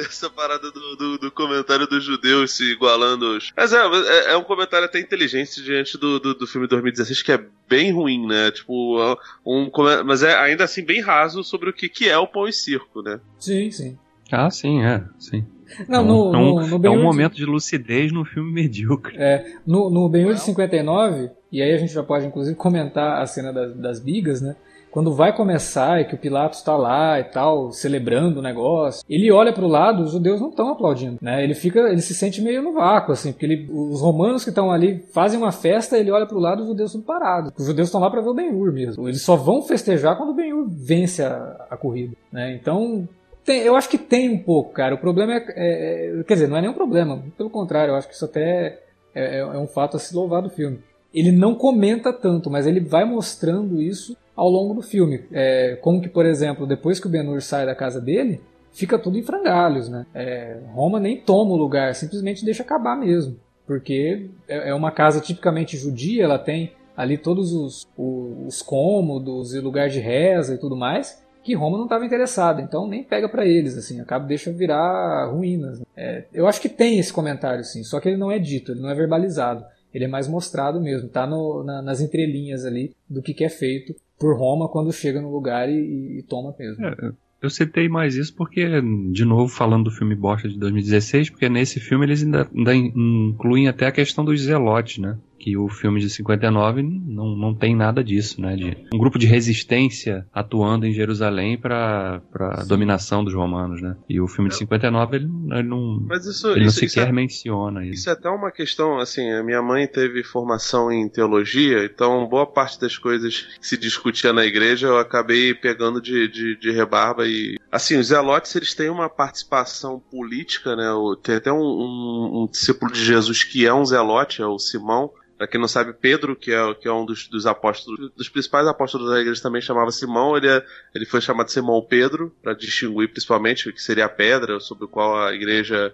essa 0.01 0.31
parada 0.31 0.71
do, 0.71 0.97
do, 0.97 1.19
do, 1.19 1.31
comentário 1.31 1.87
dos 1.87 2.05
judeus 2.05 2.53
se 2.53 2.73
igualando 2.73 3.27
aos... 3.27 3.53
Mas 3.57 3.73
é, 3.73 3.79
é, 3.79 4.33
é, 4.33 4.37
um 4.37 4.45
comentário 4.45 4.87
até 4.87 5.01
inteligente 5.01 5.63
diante 5.63 5.99
do, 5.99 6.19
do, 6.19 6.35
do 6.35 6.47
filme 6.47 6.67
2016, 6.67 7.23
que 7.23 7.33
é 7.33 7.45
bem 7.69 7.93
ruim, 7.93 8.27
né? 8.27 8.51
Tipo, 8.51 9.01
é 9.01 9.17
um, 9.45 9.71
mas 10.05 10.23
é 10.23 10.37
ainda 10.37 10.65
assim 10.65 10.85
bem 10.85 11.01
raso 11.01 11.43
sobre 11.43 11.71
o 11.71 11.73
que, 11.73 11.89
que 11.89 12.09
é 12.09 12.19
o 12.19 12.27
pão 12.27 12.47
e 12.47 12.53
circo, 12.53 13.03
né? 13.03 13.21
Sim, 13.39 13.71
sim. 13.71 13.99
Ah, 14.31 14.51
sim, 14.51 14.83
é, 14.83 15.05
sim. 15.19 15.45
Não, 15.89 16.01
é 16.01 16.03
um, 16.03 16.07
no, 16.07 16.33
no, 16.33 16.79
no 16.79 16.87
é 16.87 16.91
um 16.91 17.03
momento 17.03 17.35
de 17.35 17.45
lucidez 17.45 18.13
no 18.13 18.25
filme 18.25 18.53
medíocre. 18.53 19.17
É, 19.17 19.57
no, 19.67 19.91
no 19.91 20.09
Ben-Hur 20.09 20.35
de 20.35 20.41
59, 20.41 21.31
e 21.51 21.63
aí 21.63 21.73
a 21.73 21.79
gente 21.79 21.93
já 21.93 22.03
pode 22.03 22.27
inclusive 22.27 22.57
comentar 22.57 23.21
a 23.21 23.27
cena 23.27 23.53
das, 23.53 23.75
das 23.77 24.01
bigas, 24.01 24.41
né? 24.41 24.57
Quando 24.93 25.15
vai 25.15 25.35
começar 25.35 26.01
e 26.01 26.05
que 26.05 26.15
o 26.15 26.19
Pilatos 26.19 26.59
está 26.59 26.77
lá 26.77 27.19
e 27.19 27.25
tal, 27.25 27.73
celebrando 27.73 28.39
o 28.39 28.43
negócio, 28.43 29.03
ele 29.09 29.33
olha 29.33 29.53
para 29.53 29.65
o 29.65 29.69
lado, 29.69 30.03
os 30.03 30.13
judeus 30.13 30.41
não 30.41 30.51
estão 30.51 30.69
aplaudindo, 30.69 31.19
né? 31.21 31.43
Ele 31.43 31.55
fica, 31.55 31.81
ele 31.81 32.03
se 32.03 32.15
sente 32.15 32.43
meio 32.43 32.63
no 32.63 32.75
vácuo, 32.75 33.13
assim, 33.13 33.33
porque 33.33 33.47
ele, 33.47 33.69
os 33.73 34.03
romanos 34.03 34.45
que 34.45 34.51
estão 34.51 34.71
ali 34.71 35.03
fazem 35.13 35.39
uma 35.39 35.51
festa, 35.51 35.99
ele 35.99 36.11
olha 36.11 36.27
para 36.27 36.37
o 36.37 36.41
lado, 36.41 36.63
os 36.63 36.69
judeus 36.69 36.91
estão 36.91 37.01
parados. 37.01 37.53
Os 37.57 37.67
judeus 37.67 37.89
estão 37.89 38.01
lá 38.01 38.11
para 38.11 38.21
ver 38.21 38.29
o 38.29 38.35
Ben-Hur 38.35 38.73
mesmo. 38.73 39.09
Eles 39.09 39.23
só 39.23 39.35
vão 39.35 39.63
festejar 39.63 40.17
quando 40.17 40.31
o 40.31 40.35
Ben-Hur 40.35 40.69
vence 40.69 41.23
a, 41.23 41.67
a 41.71 41.77
corrida, 41.77 42.15
né? 42.31 42.55
Então 42.55 43.09
tem, 43.45 43.61
eu 43.63 43.75
acho 43.75 43.89
que 43.89 43.99
tem 43.99 44.31
um 44.31 44.39
pouco, 44.39 44.73
cara. 44.73 44.95
O 44.95 44.99
problema 44.99 45.35
é, 45.35 45.45
é, 45.57 46.21
é, 46.21 46.25
Quer 46.25 46.35
dizer, 46.35 46.49
não 46.49 46.57
é 46.57 46.61
nenhum 46.61 46.75
problema. 46.75 47.23
Pelo 47.37 47.51
contrário, 47.51 47.93
eu 47.93 47.97
acho 47.97 48.09
que 48.09 48.15
isso 48.15 48.25
até 48.25 48.79
é, 49.15 49.37
é, 49.37 49.39
é, 49.39 49.59
um 49.59 49.67
fato 49.67 49.97
a 49.97 50.01
se 50.01 50.15
louvar 50.15 50.43
do 50.43 50.51
filme. 50.51 50.81
Ele 51.13 51.33
não 51.33 51.55
comenta 51.55 52.13
tanto, 52.13 52.51
mas 52.51 52.67
ele 52.67 52.81
vai 52.81 53.05
mostrando 53.05 53.83
isso 53.83 54.17
ao 54.37 54.49
longo 54.49 54.75
do 54.75 54.83
filme. 54.83 55.25
É, 55.31 55.79
como 55.81 56.01
que, 56.01 56.09
por 56.09 56.27
exemplo, 56.27 56.67
depois 56.67 56.99
que 56.99 57.07
o 57.07 57.11
Ben-Hur 57.11 57.41
sai 57.43 57.67
da 57.67 57.75
casa 57.75 58.01
dele, 58.01 58.41
fica 58.73 58.99
tudo 58.99 59.19
em 59.19 59.23
frangalhos, 59.23 59.89
né? 59.89 60.07
É, 60.15 60.59
Roma 60.73 60.99
nem 60.99 61.17
toma 61.17 61.53
o 61.53 61.57
lugar, 61.57 61.95
simplesmente 61.95 62.45
deixa 62.45 62.63
acabar 62.63 62.97
mesmo. 62.97 63.37
Porque 63.67 64.29
é, 64.49 64.71
é 64.71 64.75
uma 64.75 64.91
casa 64.91 65.21
tipicamente 65.21 65.77
judia, 65.77 66.25
ela 66.25 66.39
tem 66.39 66.73
ali 66.97 67.17
todos 67.17 67.53
os, 67.53 67.87
os, 67.97 68.47
os 68.47 68.63
cômodos 68.63 69.55
e 69.55 69.61
lugar 69.61 69.89
de 69.89 70.01
reza 70.01 70.55
e 70.55 70.59
tudo 70.59 70.77
mais, 70.77 71.23
que 71.43 71.55
Roma 71.55 71.77
não 71.77 71.85
estava 71.85 72.07
interessada, 72.07 72.63
então 72.63 72.87
nem 72.87 73.03
pega 73.03 73.29
para 73.29 73.45
eles, 73.45 73.77
assim, 73.77 74.01
acaba 74.01 74.27
deixa 74.27 74.53
virar 74.53 75.27
ruínas. 75.27 75.81
Né? 75.81 75.87
É, 75.97 76.25
eu 76.33 76.47
acho 76.47 76.61
que 76.61 76.69
tem 76.69 76.99
esse 76.99 77.13
comentário, 77.13 77.65
sim, 77.65 77.83
só 77.83 77.99
que 77.99 78.09
ele 78.09 78.17
não 78.17 78.31
é 78.31 78.39
dito, 78.39 78.73
ele 78.73 78.81
não 78.81 78.91
é 78.91 78.95
verbalizado. 78.95 79.65
Ele 79.93 80.05
é 80.05 80.09
mais 80.09 80.27
mostrado 80.27 80.81
mesmo, 80.81 81.09
tá 81.09 81.27
no, 81.27 81.63
na, 81.63 81.83
nas 81.83 82.01
entrelinhas 82.01 82.65
ali 82.65 82.95
do 83.09 83.21
que, 83.21 83.35
que 83.35 83.45
é 83.45 83.49
feito 83.51 83.95
por 84.23 84.39
Roma 84.39 84.69
quando 84.69 84.93
chega 84.93 85.21
no 85.21 85.33
lugar 85.33 85.69
e, 85.69 86.21
e 86.21 86.23
toma 86.23 86.55
mesmo. 86.57 86.87
É, 86.87 87.13
eu 87.43 87.51
citei 87.51 87.89
mais 87.89 88.15
isso 88.15 88.33
porque, 88.37 88.65
de 89.11 89.25
novo, 89.25 89.49
falando 89.49 89.85
do 89.85 89.91
filme 89.91 90.15
Bosta 90.15 90.49
de 90.49 90.57
2016, 90.57 91.31
porque 91.31 91.49
nesse 91.49 91.81
filme 91.81 92.07
eles 92.07 92.23
ainda, 92.23 92.49
ainda 92.55 92.73
incluem 92.73 93.67
até 93.67 93.89
a 93.89 93.93
questão 93.93 94.25
dos 94.25 94.41
zelotes, 94.41 94.99
né? 94.99 95.19
Que 95.43 95.57
o 95.57 95.69
filme 95.69 96.01
de 96.01 96.09
59 96.09 96.83
não, 96.83 97.35
não 97.35 97.53
tem 97.53 97.75
nada 97.75 98.05
disso, 98.05 98.41
né? 98.41 98.55
De 98.55 98.77
um 98.95 98.99
grupo 98.99 99.19
de 99.19 99.27
resistência 99.27 100.25
atuando 100.33 100.87
em 100.87 100.93
Jerusalém 100.93 101.59
para 101.59 102.23
a 102.33 102.63
dominação 102.63 103.25
dos 103.25 103.35
romanos, 103.35 103.83
né? 103.83 103.97
E 104.09 104.21
o 104.21 104.29
filme 104.29 104.49
de 104.51 104.57
59 104.57 105.17
ele, 105.17 105.29
ele 105.51 105.69
não, 105.69 106.01
Mas 106.09 106.25
isso, 106.25 106.49
ele 106.51 106.61
isso, 106.61 106.67
não 106.67 106.71
sequer 106.71 106.87
isso 106.87 107.01
é, 107.01 107.13
menciona 107.13 107.85
isso. 107.85 107.95
Isso 107.95 108.11
é 108.11 108.13
até 108.13 108.29
uma 108.29 108.53
questão, 108.53 109.01
assim, 109.01 109.33
a 109.33 109.43
minha 109.43 109.61
mãe 109.61 109.89
teve 109.89 110.23
formação 110.23 110.93
em 110.93 111.09
teologia, 111.09 111.85
então 111.85 112.29
boa 112.29 112.47
parte 112.47 112.81
das 112.81 112.97
coisas 112.97 113.41
que 113.61 113.67
se 113.67 113.77
discutia 113.77 114.33
na 114.33 114.45
igreja 114.45 114.87
eu 114.87 114.99
acabei 114.99 115.53
pegando 115.55 116.01
de, 116.01 116.29
de, 116.29 116.57
de 116.57 116.71
rebarba 116.71 117.27
e... 117.27 117.59
Assim, 117.71 117.97
os 117.97 118.09
zelotes, 118.09 118.55
eles 118.55 118.75
têm 118.75 118.91
uma 118.91 119.09
participação 119.09 119.99
política, 119.99 120.77
né? 120.77 120.89
Tem 121.23 121.37
até 121.37 121.51
um, 121.51 121.57
um, 121.57 122.43
um 122.43 122.47
discípulo 122.49 122.93
de 122.93 123.05
Jesus 123.05 123.43
que 123.43 123.67
é 123.67 123.75
um 123.75 123.85
zelote, 123.85 124.41
é 124.41 124.47
o 124.47 124.59
Simão, 124.59 125.11
Pra 125.43 125.49
quem 125.49 125.61
não 125.61 125.67
sabe, 125.67 125.93
Pedro, 125.93 126.37
que 126.37 126.53
é, 126.53 126.75
que 126.75 126.87
é 126.87 126.93
um 126.93 127.05
dos, 127.05 127.27
dos 127.27 127.47
apóstolos, 127.47 128.13
dos 128.17 128.29
principais 128.29 128.65
apóstolos 128.69 129.11
da 129.11 129.19
igreja, 129.21 129.43
também 129.43 129.61
chamava 129.61 129.91
Simão. 129.91 130.37
Ele, 130.37 130.49
é, 130.49 130.65
ele 130.95 131.05
foi 131.05 131.21
chamado 131.21 131.51
Simão 131.51 131.83
Pedro, 131.83 132.33
para 132.41 132.55
distinguir 132.55 133.11
principalmente 133.11 133.69
o 133.69 133.73
que 133.73 133.83
seria 133.83 134.05
a 134.05 134.09
pedra 134.09 134.61
sobre 134.61 134.85
o 134.85 134.89
qual 134.89 135.21
a 135.21 135.35
igreja, 135.35 135.93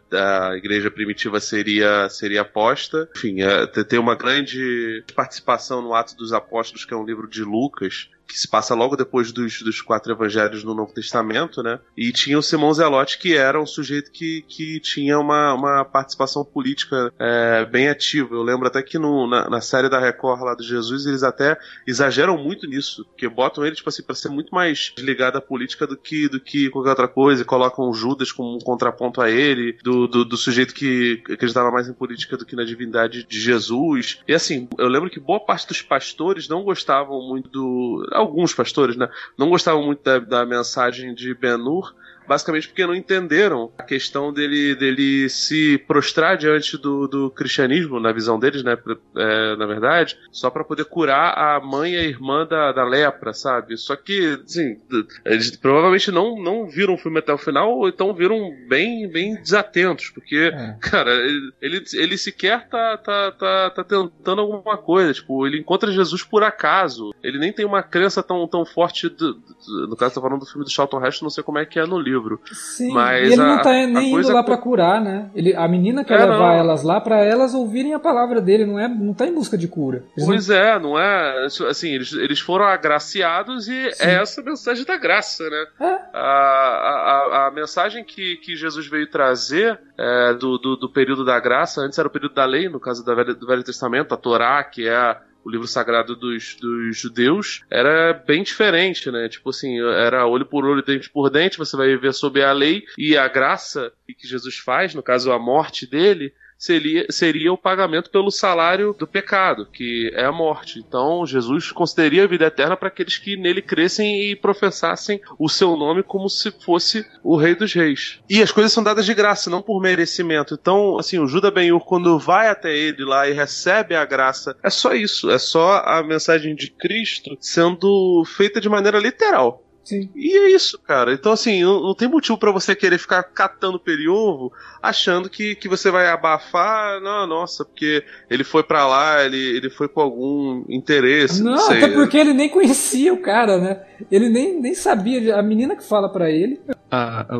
igreja 0.54 0.90
primitiva 0.90 1.40
seria, 1.40 2.10
seria 2.10 2.44
posta. 2.44 3.08
Enfim, 3.16 3.40
é, 3.40 3.66
tem 3.84 3.98
uma 3.98 4.14
grande 4.14 5.02
participação 5.14 5.80
no 5.80 5.94
Atos 5.94 6.12
dos 6.12 6.34
Apóstolos, 6.34 6.84
que 6.84 6.92
é 6.92 6.96
um 6.98 7.06
livro 7.06 7.26
de 7.26 7.42
Lucas, 7.42 8.10
que 8.28 8.38
se 8.38 8.46
passa 8.46 8.74
logo 8.74 8.94
depois 8.94 9.32
dos, 9.32 9.62
dos 9.62 9.80
quatro 9.80 10.12
evangelhos 10.12 10.62
no 10.62 10.74
Novo 10.74 10.92
Testamento, 10.92 11.62
né? 11.62 11.80
E 11.96 12.12
tinha 12.12 12.38
o 12.38 12.42
Simão 12.42 12.72
Zelote, 12.72 13.18
que 13.18 13.34
era 13.34 13.60
um 13.60 13.66
sujeito 13.66 14.12
que, 14.12 14.42
que 14.42 14.78
tinha 14.80 15.18
uma, 15.18 15.54
uma 15.54 15.84
participação 15.84 16.44
política 16.44 17.12
é, 17.18 17.64
bem 17.64 17.88
ativa. 17.88 18.34
Eu 18.34 18.42
lembro 18.42 18.66
até 18.66 18.82
que 18.82 18.98
no, 18.98 19.26
na, 19.26 19.48
na, 19.48 19.60
série 19.62 19.88
da 19.88 19.98
Record 19.98 20.42
lá 20.42 20.54
do 20.54 20.62
Jesus, 20.62 21.06
eles 21.06 21.22
até 21.22 21.56
exageram 21.86 22.36
muito 22.36 22.66
nisso, 22.66 23.04
porque 23.06 23.28
botam 23.28 23.64
ele, 23.64 23.76
tipo 23.76 23.88
assim, 23.88 24.02
pra 24.02 24.14
ser 24.14 24.28
muito 24.28 24.54
mais 24.54 24.92
ligado 24.98 25.38
à 25.38 25.40
política 25.40 25.86
do 25.86 25.96
que, 25.96 26.28
do 26.28 26.38
que 26.38 26.68
qualquer 26.68 26.90
outra 26.90 27.08
coisa, 27.08 27.42
e 27.42 27.46
colocam 27.46 27.92
Judas 27.94 28.30
como 28.30 28.56
um 28.56 28.60
contraponto 28.60 29.22
a 29.22 29.30
ele, 29.30 29.78
do, 29.82 30.06
do, 30.06 30.24
do 30.24 30.36
sujeito 30.36 30.74
que 30.74 31.22
acreditava 31.30 31.70
mais 31.70 31.88
em 31.88 31.94
política 31.94 32.36
do 32.36 32.44
que 32.44 32.54
na 32.54 32.64
divindade 32.64 33.24
de 33.24 33.40
Jesus. 33.40 34.20
E 34.28 34.34
assim, 34.34 34.68
eu 34.76 34.88
lembro 34.88 35.08
que 35.08 35.18
boa 35.18 35.40
parte 35.40 35.66
dos 35.66 35.80
pastores 35.80 36.48
não 36.48 36.62
gostavam 36.62 37.26
muito 37.26 37.48
do 37.48 38.06
alguns 38.18 38.54
pastores, 38.54 38.96
né, 38.96 39.08
não 39.36 39.48
gostavam 39.48 39.82
muito 39.84 40.02
da, 40.02 40.18
da 40.18 40.46
mensagem 40.46 41.14
de 41.14 41.34
Ben-Hur, 41.34 41.94
basicamente 42.28 42.68
porque 42.68 42.86
não 42.86 42.94
entenderam 42.94 43.72
a 43.78 43.82
questão 43.82 44.32
dele, 44.32 44.74
dele 44.74 45.28
se 45.30 45.78
prostrar 45.78 46.36
diante 46.36 46.76
do, 46.76 47.08
do 47.08 47.30
cristianismo, 47.30 47.98
na 47.98 48.12
visão 48.12 48.38
deles, 48.38 48.62
né? 48.62 48.76
É, 49.16 49.56
na 49.56 49.66
verdade, 49.66 50.18
só 50.30 50.50
para 50.50 50.62
poder 50.62 50.84
curar 50.84 51.36
a 51.36 51.60
mãe 51.60 51.94
e 51.94 51.96
a 51.96 52.02
irmã 52.04 52.46
da, 52.46 52.70
da 52.70 52.84
lepra, 52.84 53.32
sabe? 53.32 53.76
Só 53.78 53.96
que, 53.96 54.38
assim, 54.44 54.78
eles 55.24 55.56
provavelmente 55.56 56.10
não, 56.10 56.40
não 56.40 56.66
viram 56.66 56.94
o 56.94 56.98
filme 56.98 57.18
até 57.18 57.32
o 57.32 57.38
final, 57.38 57.78
ou 57.78 57.88
então 57.88 58.12
viram 58.12 58.54
bem, 58.68 59.08
bem 59.10 59.34
desatentos, 59.40 60.10
porque, 60.10 60.50
é. 60.52 60.76
cara, 60.80 61.10
ele, 61.14 61.52
ele, 61.62 61.84
ele 61.94 62.18
sequer 62.18 62.68
tá, 62.68 62.98
tá, 62.98 63.32
tá, 63.32 63.70
tá 63.70 63.84
tentando 63.84 64.42
alguma 64.42 64.76
coisa, 64.76 65.14
tipo, 65.14 65.46
ele 65.46 65.58
encontra 65.58 65.90
Jesus 65.90 66.22
por 66.22 66.42
acaso, 66.42 67.14
ele 67.22 67.38
nem 67.38 67.52
tem 67.52 67.64
uma 67.64 67.82
crença 67.82 68.22
tão, 68.22 68.46
tão 68.46 68.66
forte, 68.66 69.08
do, 69.08 69.34
do, 69.34 69.88
no 69.88 69.96
caso, 69.96 70.16
tá 70.16 70.20
falando 70.20 70.40
do 70.40 70.46
filme 70.46 70.64
do 70.64 70.70
Charlton 70.70 71.04
Heston, 71.04 71.24
não 71.24 71.30
sei 71.30 71.42
como 71.42 71.58
é 71.58 71.64
que 71.64 71.78
é 71.78 71.86
no 71.86 71.98
livro. 71.98 72.17
Sim, 72.52 72.92
mas 72.92 73.28
e 73.28 73.32
ele 73.32 73.42
a, 73.42 73.46
não 73.46 73.62
tá 73.62 73.70
nem 73.70 74.12
indo 74.14 74.32
lá 74.32 74.42
para 74.42 74.56
curar, 74.56 75.00
né? 75.00 75.30
Ele, 75.34 75.54
a 75.54 75.66
menina 75.68 76.04
quer 76.04 76.20
é, 76.20 76.24
levar 76.24 76.38
não. 76.38 76.60
elas 76.60 76.82
lá 76.82 77.00
para 77.00 77.24
elas 77.24 77.54
ouvirem 77.54 77.94
a 77.94 77.98
palavra 77.98 78.40
dele, 78.40 78.64
não 78.66 78.78
é, 78.78 78.88
não 78.88 79.14
tá 79.14 79.26
em 79.26 79.34
busca 79.34 79.56
de 79.56 79.68
cura. 79.68 80.04
Eles 80.16 80.26
pois 80.26 80.48
não... 80.48 80.56
é, 80.56 80.78
não 80.78 80.98
é, 80.98 81.46
assim, 81.68 81.90
eles, 81.90 82.12
eles 82.12 82.40
foram 82.40 82.64
agraciados 82.64 83.68
e 83.68 83.90
Sim. 83.92 84.04
é 84.04 84.14
essa 84.14 84.40
a 84.40 84.44
mensagem 84.44 84.84
da 84.84 84.96
graça, 84.96 85.48
né? 85.48 85.66
É. 85.80 85.98
A, 86.12 86.20
a, 86.20 87.46
a, 87.46 87.50
mensagem 87.50 88.04
que, 88.04 88.36
que 88.36 88.56
Jesus 88.56 88.86
veio 88.86 89.08
trazer 89.08 89.78
é, 89.96 90.34
do, 90.34 90.58
do, 90.58 90.76
do, 90.76 90.88
período 90.88 91.24
da 91.24 91.38
graça, 91.38 91.80
antes 91.80 91.98
era 91.98 92.08
o 92.08 92.10
período 92.10 92.34
da 92.34 92.44
lei, 92.44 92.68
no 92.68 92.80
caso 92.80 93.04
do 93.04 93.14
Velho, 93.14 93.34
do 93.34 93.46
Velho 93.46 93.62
Testamento, 93.62 94.14
a 94.14 94.16
Torá, 94.16 94.62
que 94.64 94.88
é 94.88 95.16
o 95.44 95.50
livro 95.50 95.66
sagrado 95.66 96.14
dos, 96.14 96.56
dos 96.56 96.96
judeus, 96.96 97.64
era 97.70 98.12
bem 98.12 98.42
diferente, 98.42 99.10
né? 99.10 99.28
Tipo 99.28 99.50
assim, 99.50 99.80
era 99.80 100.26
olho 100.26 100.44
por 100.44 100.64
olho, 100.64 100.82
dente 100.82 101.08
por 101.08 101.30
dente, 101.30 101.58
você 101.58 101.76
vai 101.76 101.88
viver 101.88 102.12
sob 102.12 102.42
a 102.42 102.52
lei 102.52 102.84
e 102.96 103.16
a 103.16 103.28
graça 103.28 103.92
que 104.06 104.26
Jesus 104.26 104.56
faz, 104.56 104.94
no 104.94 105.02
caso 105.02 105.32
a 105.32 105.38
morte 105.38 105.86
dele, 105.86 106.34
seria, 106.58 107.06
seria 107.10 107.52
o 107.52 107.56
pagamento 107.56 108.10
pelo 108.10 108.30
salário 108.30 108.92
do 108.92 109.06
pecado, 109.06 109.66
que 109.66 110.10
é 110.14 110.24
a 110.24 110.32
morte. 110.32 110.80
Então, 110.80 111.24
Jesus 111.24 111.70
consideraria 111.70 112.24
a 112.24 112.26
vida 112.26 112.46
eterna 112.46 112.76
para 112.76 112.88
aqueles 112.88 113.16
que 113.16 113.36
nele 113.36 113.62
crescem 113.62 114.30
e 114.30 114.36
professassem 114.36 115.20
o 115.38 115.48
seu 115.48 115.76
nome 115.76 116.02
como 116.02 116.28
se 116.28 116.50
fosse 116.50 117.06
o 117.22 117.36
Rei 117.36 117.54
dos 117.54 117.72
Reis. 117.72 118.20
E 118.28 118.42
as 118.42 118.50
coisas 118.50 118.72
são 118.72 118.82
dadas 118.82 119.06
de 119.06 119.14
graça, 119.14 119.48
não 119.48 119.62
por 119.62 119.80
merecimento. 119.80 120.58
Então, 120.60 120.98
assim, 120.98 121.18
o 121.18 121.28
Judas 121.28 121.52
Ben-Hur, 121.52 121.84
quando 121.84 122.18
vai 122.18 122.48
até 122.48 122.76
ele 122.76 123.04
lá 123.04 123.28
e 123.28 123.32
recebe 123.32 123.94
a 123.94 124.04
graça, 124.04 124.56
é 124.62 124.70
só 124.70 124.92
isso. 124.92 125.30
É 125.30 125.38
só 125.38 125.82
a 125.84 126.02
mensagem 126.02 126.54
de 126.54 126.70
Cristo 126.70 127.36
sendo 127.40 128.24
feita 128.26 128.60
de 128.60 128.68
maneira 128.68 128.98
literal. 128.98 129.62
Sim. 129.88 130.10
E 130.14 130.36
é 130.36 130.50
isso, 130.50 130.78
cara. 130.78 131.14
Então, 131.14 131.32
assim, 131.32 131.62
não, 131.62 131.80
não 131.80 131.94
tem 131.94 132.06
motivo 132.06 132.36
para 132.36 132.52
você 132.52 132.76
querer 132.76 132.98
ficar 132.98 133.22
catando 133.22 133.80
periovo 133.80 134.52
achando 134.82 135.30
que, 135.30 135.54
que 135.54 135.66
você 135.66 135.90
vai 135.90 136.08
abafar. 136.08 137.00
Não, 137.00 137.26
nossa, 137.26 137.64
porque 137.64 138.04
ele 138.28 138.44
foi 138.44 138.62
para 138.62 138.86
lá, 138.86 139.24
ele, 139.24 139.38
ele 139.38 139.70
foi 139.70 139.88
com 139.88 140.02
algum 140.02 140.62
interesse. 140.68 141.42
Não, 141.42 141.54
não 141.54 141.70
até 141.70 141.88
porque 141.88 142.18
ele 142.18 142.34
nem 142.34 142.50
conhecia 142.50 143.14
o 143.14 143.22
cara, 143.22 143.56
né? 143.56 143.82
Ele 144.10 144.28
nem, 144.28 144.60
nem 144.60 144.74
sabia. 144.74 145.36
A 145.36 145.42
menina 145.42 145.74
que 145.74 145.82
fala 145.82 146.12
para 146.12 146.30
ele. 146.30 146.60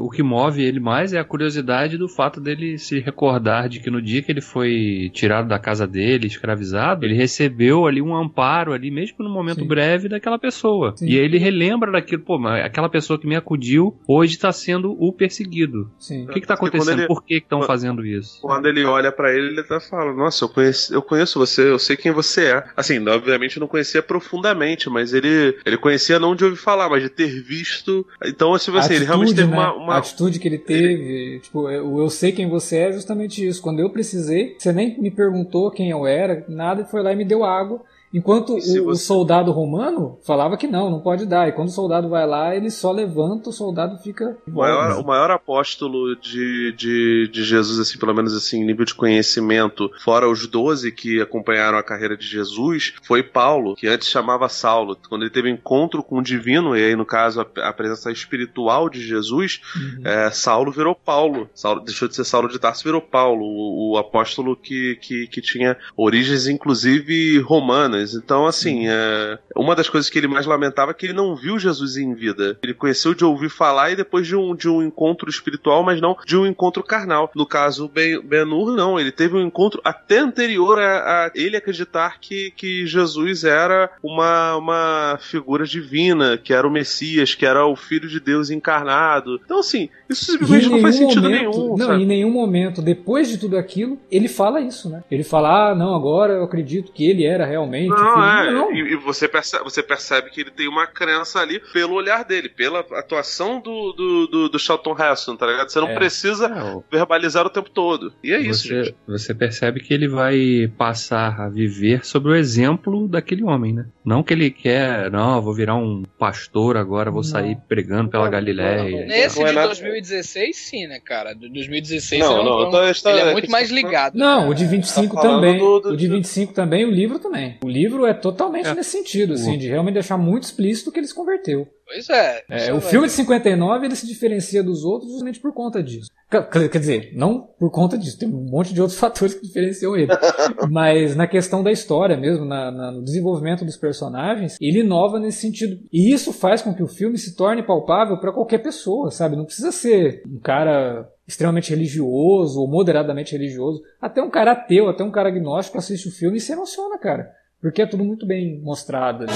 O 0.01 0.11
que 0.11 0.23
move 0.23 0.63
ele 0.63 0.81
mais 0.81 1.13
é 1.13 1.19
a 1.19 1.25
curiosidade 1.25 1.97
do 1.97 2.09
fato 2.09 2.41
dele 2.41 2.79
se 2.79 2.99
recordar 3.01 3.69
de 3.69 3.81
que 3.81 3.91
no 3.91 4.03
dia 4.03 4.23
que 4.23 4.31
ele 4.31 4.41
foi 4.41 5.11
tirado 5.13 5.49
da 5.49 5.59
casa 5.59 5.87
dele, 5.87 6.27
escravizado, 6.27 7.05
ele 7.05 7.15
recebeu 7.15 7.87
ali 7.87 8.03
um 8.03 8.15
amparo 8.15 8.73
ali, 8.73 8.91
mesmo 8.91 9.17
no 9.21 9.31
momento 9.31 9.61
Sim. 9.61 9.67
breve, 9.67 10.09
daquela 10.09 10.39
pessoa. 10.39 10.95
Sim. 10.97 11.07
E 11.07 11.19
aí 11.19 11.25
ele 11.25 11.39
relembra 11.39 11.93
daquilo, 11.93 12.23
pô, 12.23 12.39
mas 12.39 12.65
aquela 12.65 12.89
pessoa 12.89 13.19
que 13.19 13.27
me 13.27 13.37
acudiu 13.37 13.99
hoje 14.07 14.35
está 14.35 14.53
sendo 14.53 14.93
o 14.99 15.13
perseguido. 15.13 15.91
Sim. 15.99 16.25
O 16.25 16.29
que 16.29 16.39
está 16.39 16.55
acontecendo? 16.55 17.01
Ele... 17.01 17.07
Por 17.07 17.25
que 17.25 17.35
estão 17.37 17.63
fazendo 17.63 18.05
isso? 18.05 18.41
Quando 18.41 18.67
ele 18.67 18.85
olha 18.85 19.11
para 19.11 19.33
ele, 19.33 19.49
ele 19.49 19.61
até 19.61 19.81
fala: 19.81 20.13
Nossa, 20.13 20.45
eu 20.45 20.49
conheço, 20.49 20.95
eu 20.95 21.03
conheço 21.03 21.39
você, 21.39 21.71
eu 21.71 21.79
sei 21.79 21.97
quem 21.97 22.13
você 22.13 22.47
é. 22.47 22.65
Assim, 22.77 23.07
obviamente 23.09 23.59
não 23.59 23.67
conhecia 23.67 24.03
profundamente, 24.03 24.91
mas 24.91 25.13
ele, 25.13 25.57
ele 25.65 25.77
conhecia 25.77 26.19
não 26.19 26.35
de 26.35 26.45
ouvir 26.45 26.57
falar, 26.57 26.89
mas 26.89 27.03
de 27.03 27.09
ter 27.09 27.43
visto. 27.43 28.07
Então, 28.25 28.55
assim, 28.55 28.77
assim 28.77 28.95
ele 28.95 29.05
realmente 29.05 29.38
teve 29.43 29.51
né? 29.51 29.57
uma, 29.57 29.75
uma, 29.75 29.95
A 29.95 29.99
atitude 29.99 30.39
que 30.39 30.49
ele 30.49 30.59
teve, 30.59 31.41
tipo, 31.41 31.61
o 31.61 32.01
eu 32.01 32.11
sei 32.11 32.33
quem 32.33 32.49
você 32.49 32.77
é, 32.77 32.89
é 32.89 32.93
justamente 32.93 33.47
isso. 33.47 33.63
Quando 33.63 33.81
eu 33.81 33.91
precisei, 33.91 34.57
você 34.59 34.73
nem 34.73 35.01
me 35.01 35.11
perguntou 35.11 35.71
quem 35.71 35.91
eu 35.91 36.07
era, 36.07 36.45
nada, 36.49 36.85
foi 36.85 37.03
lá 37.03 37.13
e 37.13 37.17
me 37.17 37.25
deu 37.25 37.45
água. 37.45 37.83
Enquanto 38.13 38.55
o, 38.55 38.61
você... 38.61 38.81
o, 38.81 38.95
soldado 38.95 39.53
romano 39.53 40.19
falava 40.25 40.57
que 40.57 40.67
não, 40.67 40.91
não 40.91 41.01
pode 41.01 41.27
dar. 41.27 41.49
E 41.49 41.53
quando 41.53 41.69
o 41.69 41.73
soldado 41.73 42.09
vai 42.09 42.27
lá, 42.27 42.55
ele 42.55 42.71
só 42.71 42.91
levanta, 42.91 43.51
o 43.51 43.53
soldado 43.53 43.99
fica. 43.99 44.37
O 44.47 44.53
maior, 44.53 45.01
o 45.01 45.07
maior 45.07 45.31
apóstolo 45.31 46.17
de, 46.17 46.73
de, 46.73 47.29
de, 47.29 47.45
Jesus, 47.45 47.79
assim, 47.79 47.99
pelo 47.99 48.15
menos 48.15 48.35
assim, 48.35 48.65
nível 48.65 48.85
de 48.85 48.95
conhecimento, 48.95 49.91
fora 50.03 50.29
os 50.29 50.47
doze 50.47 50.91
que 50.91 51.21
acompanharam 51.21 51.79
a 51.79 51.83
carreira 51.83 52.17
de 52.17 52.27
Jesus, 52.27 52.95
foi 53.03 53.23
Paulo, 53.23 53.75
que 53.77 53.87
antes 53.87 54.09
chamava 54.09 54.49
Saulo. 54.49 54.97
Quando 55.09 55.23
ele 55.23 55.31
teve 55.31 55.51
encontro 55.51 56.03
com 56.03 56.19
o 56.19 56.23
divino, 56.23 56.77
e 56.77 56.83
aí 56.83 56.97
no 56.97 57.05
caso 57.05 57.41
a, 57.41 57.69
a 57.69 57.73
presença 57.73 58.11
espiritual 58.11 58.89
de 58.89 59.03
Jesus, 59.03 59.61
uhum. 59.77 60.07
é, 60.07 60.31
Saulo 60.31 60.73
virou 60.73 60.95
Paulo. 60.95 61.49
Saulo, 61.55 61.81
deixou 61.85 62.09
de 62.09 62.17
ser 62.17 62.25
Saulo 62.25 62.49
de 62.49 62.59
Tarso, 62.59 62.85
virou 62.85 63.03
Paulo, 63.03 63.45
o, 63.45 63.93
o 63.93 63.99
apóstolo 63.99 64.57
que, 64.57 64.97
que, 64.97 65.27
que 65.27 65.43
tinha 65.43 65.77
origens, 65.97 66.47
inclusive, 66.47 67.39
romanas 67.41 67.98
então, 68.15 68.47
assim, 68.47 68.89
é, 68.89 69.39
uma 69.57 69.75
das 69.75 69.89
coisas 69.89 70.11
que 70.11 70.19
ele 70.19 70.29
mais 70.29 70.47
lamentava 70.47 70.91
é 70.91 70.95
que 70.95 71.07
ele 71.07 71.13
não 71.13 71.35
viu 71.35 71.59
Jesus 71.59 71.97
em 71.97 72.15
vida. 72.15 72.59
Ele 72.63 72.75
conheceu 72.75 73.15
de 73.15 73.25
ouvir 73.25 73.49
falar 73.49 73.91
e 73.91 73.97
depois 73.97 74.27
de 74.27 74.37
um, 74.37 74.55
de 74.55 74.69
um 74.69 74.83
encontro 74.83 75.29
espiritual, 75.29 75.83
mas 75.83 76.01
não 76.01 76.17
de 76.27 76.37
um 76.37 76.47
encontro 76.47 76.83
carnal. 76.83 77.31
No 77.35 77.47
caso, 77.47 77.89
Ben, 77.89 78.21
Ben-Hur, 78.21 78.77
não. 78.77 78.99
Ele 78.99 79.13
teve 79.13 79.37
um 79.37 79.41
encontro 79.41 79.81
até 79.85 80.19
anterior 80.19 80.79
a, 80.79 81.27
a, 81.27 81.31
ele 81.35 81.57
acreditar 81.57 82.19
que, 82.21 82.53
que 82.57 82.87
Jesus 82.87 83.45
era 83.45 83.91
uma, 84.03 84.57
uma 84.57 85.19
figura 85.21 85.65
divina, 85.65 86.39
que 86.39 86.53
era 86.53 86.67
o 86.67 86.71
Messias, 86.71 87.35
que 87.35 87.47
era 87.47 87.67
o 87.67 87.77
Filho 87.77 88.09
de 88.09 88.21
Deus 88.21 88.51
encarnado. 88.51 89.41
Então, 89.45 89.61
assim, 89.61 89.89
isso 90.09 90.25
simplesmente 90.25 90.69
não 90.69 90.81
faz 90.81 90.97
sentido 90.97 91.23
momento, 91.23 91.51
nenhum. 91.51 91.77
Não, 91.77 91.87
sabe? 91.87 92.03
em 92.03 92.07
nenhum 92.07 92.31
momento, 92.31 92.83
depois 92.83 93.29
de 93.29 93.39
tudo 93.39 93.57
aquilo, 93.57 93.99
ele 94.11 94.29
fala 94.29 94.61
isso, 94.61 94.89
né? 94.89 95.03
Ele 95.11 95.25
fala, 95.25 95.71
ah, 95.71 95.75
não, 95.75 95.95
agora 95.95 96.35
eu 96.35 96.45
acredito 96.45 96.93
que 96.93 97.09
ele 97.09 97.25
era 97.25 97.45
realmente 97.45 97.88
não, 97.89 98.25
é. 98.25 98.51
Não. 98.51 98.73
E, 98.73 98.93
e, 98.93 98.97
você, 98.97 99.29
percebe, 99.29 99.65
você 99.65 99.83
percebe 99.83 100.31
que 100.31 100.41
ele 100.41 100.51
tem 100.51 100.69
uma 100.69 100.87
crença 100.87 101.41
ali 101.41 101.61
pelo 101.73 101.95
olhar 101.95 102.25
dele, 102.25 102.49
pela 102.49 102.81
atuação 102.81 103.61
do, 103.61 103.93
do, 103.93 104.27
do, 104.27 104.49
do 104.49 104.59
Charlton 104.59 104.97
Heston, 104.99 105.37
tá 105.37 105.47
ligado? 105.47 105.69
Você 105.69 105.81
não 105.81 105.89
é. 105.89 105.95
precisa 105.95 106.47
é, 106.47 106.97
verbalizar 106.97 107.47
o 107.47 107.51
tempo 107.51 107.71
todo. 107.71 108.13
E 108.23 108.33
é 108.33 108.39
você, 108.39 108.49
isso, 108.49 108.69
gente. 108.69 108.95
Você 109.07 109.35
percebe 109.35 109.81
que 109.81 109.93
ele 109.93 110.09
vai 110.09 110.71
passar 110.77 111.41
a 111.41 111.49
viver 111.49 112.05
sobre 112.05 112.33
o 112.33 112.35
exemplo 112.35 113.09
daquele 113.09 113.45
homem, 113.45 113.73
né? 113.73 113.87
Não 114.05 114.23
que 114.23 114.33
ele 114.33 114.51
quer, 114.51 115.11
não, 115.11 115.41
vou 115.43 115.55
virar 115.55 115.77
um 115.77 116.03
pastor 116.19 116.77
agora, 116.77 117.11
vou 117.11 117.23
não. 117.23 117.29
sair 117.29 117.57
pregando 117.69 118.11
pela 118.11 118.29
Galileia. 118.29 119.07
Nesse 119.07 119.43
de 119.43 119.53
2016, 119.53 120.57
sim, 120.57 120.87
né, 120.87 120.99
cara? 121.01 121.35
De 121.35 121.49
2016 121.49 122.21
não, 122.21 122.45
não, 122.45 122.71
não, 122.71 122.85
ele 122.85 123.21
é 123.21 123.33
muito 123.33 123.51
mais 123.51 123.71
ligado. 123.71 124.17
Não, 124.17 124.49
o 124.49 124.55
de 124.55 124.65
25 124.67 125.15
tá 125.15 125.23
também. 125.23 125.59
Do, 125.59 125.81
do, 125.81 125.89
o 125.91 125.97
de 125.97 126.09
25 126.09 126.53
também, 126.53 126.85
o 126.85 126.91
livro 126.91 127.19
também. 127.19 127.59
O 127.63 127.69
livro 127.69 127.78
é 128.07 128.15
totalmente 128.15 128.69
é. 128.69 128.75
nesse 128.75 128.91
sentido, 128.91 129.35
assim, 129.35 129.59
de 129.59 129.69
realmente 129.69 129.95
deixar 129.95 130.17
muito 130.17 130.45
explícito 130.45 130.91
que 130.91 130.99
ele 130.99 131.07
se 131.07 131.15
converteu. 131.15 131.67
Pois 131.89 132.11
é. 132.11 132.43
é 132.51 132.73
o 132.73 132.83
filme 132.83 133.07
de 133.07 133.15
59 133.15 133.87
ele 133.87 133.97
se 133.97 134.07
diferencia 134.07 134.63
dos 134.63 134.85
outros 134.85 135.11
justamente 135.11 135.41
por 135.41 135.55
conta 135.55 135.83
disso. 135.83 136.11
Quer 136.31 136.79
dizer, 136.79 137.13
não 137.15 137.49
por 137.59 137.71
conta 137.71 137.97
disso, 137.97 138.19
tem 138.19 138.29
um 138.29 138.45
monte 138.51 138.75
de 138.75 138.81
outros 138.83 138.99
fatores 139.01 139.33
que 139.33 139.47
diferenciam 139.47 139.97
ele. 139.97 140.13
Mas 140.71 141.17
na 141.17 141.27
questão 141.27 141.63
da 141.63 141.73
história 141.73 142.15
mesmo, 142.15 142.45
na, 142.45 142.71
na, 142.71 142.93
no 142.93 143.03
desenvolvimento 143.03 143.65
dos 143.65 143.79
personagens, 143.79 144.59
ele 144.61 144.81
inova 144.81 145.19
nesse 145.19 145.41
sentido. 145.41 145.81
E 145.91 146.13
isso 146.13 146.31
faz 146.31 146.61
com 146.61 146.75
que 146.75 146.83
o 146.83 146.89
filme 146.89 147.17
se 147.17 147.35
torne 147.35 147.63
palpável 147.63 148.19
para 148.19 148.33
qualquer 148.33 148.59
pessoa, 148.59 149.11
sabe? 149.11 149.37
Não 149.37 149.47
precisa 149.47 149.73
ser 149.73 150.23
um 150.27 150.39
cara 150.39 151.09
extremamente 151.27 151.71
religioso 151.71 152.61
ou 152.61 152.69
moderadamente 152.69 153.33
religioso. 153.33 153.83
Até 154.01 154.23
um 154.23 154.31
cara 154.31 154.53
ateu, 154.53 154.89
até 154.89 155.03
um 155.03 155.11
cara 155.11 155.29
agnóstico 155.29 155.79
assiste 155.79 156.09
o 156.09 156.13
filme 156.13 156.37
e 156.37 156.41
se 156.41 156.53
emociona, 156.53 156.99
cara. 156.99 157.31
Porque 157.61 157.83
é 157.83 157.87
tudo 157.87 158.05
muito 158.05 158.25
bem 158.25 158.61
mostrado. 158.61 159.27
Né? 159.27 159.33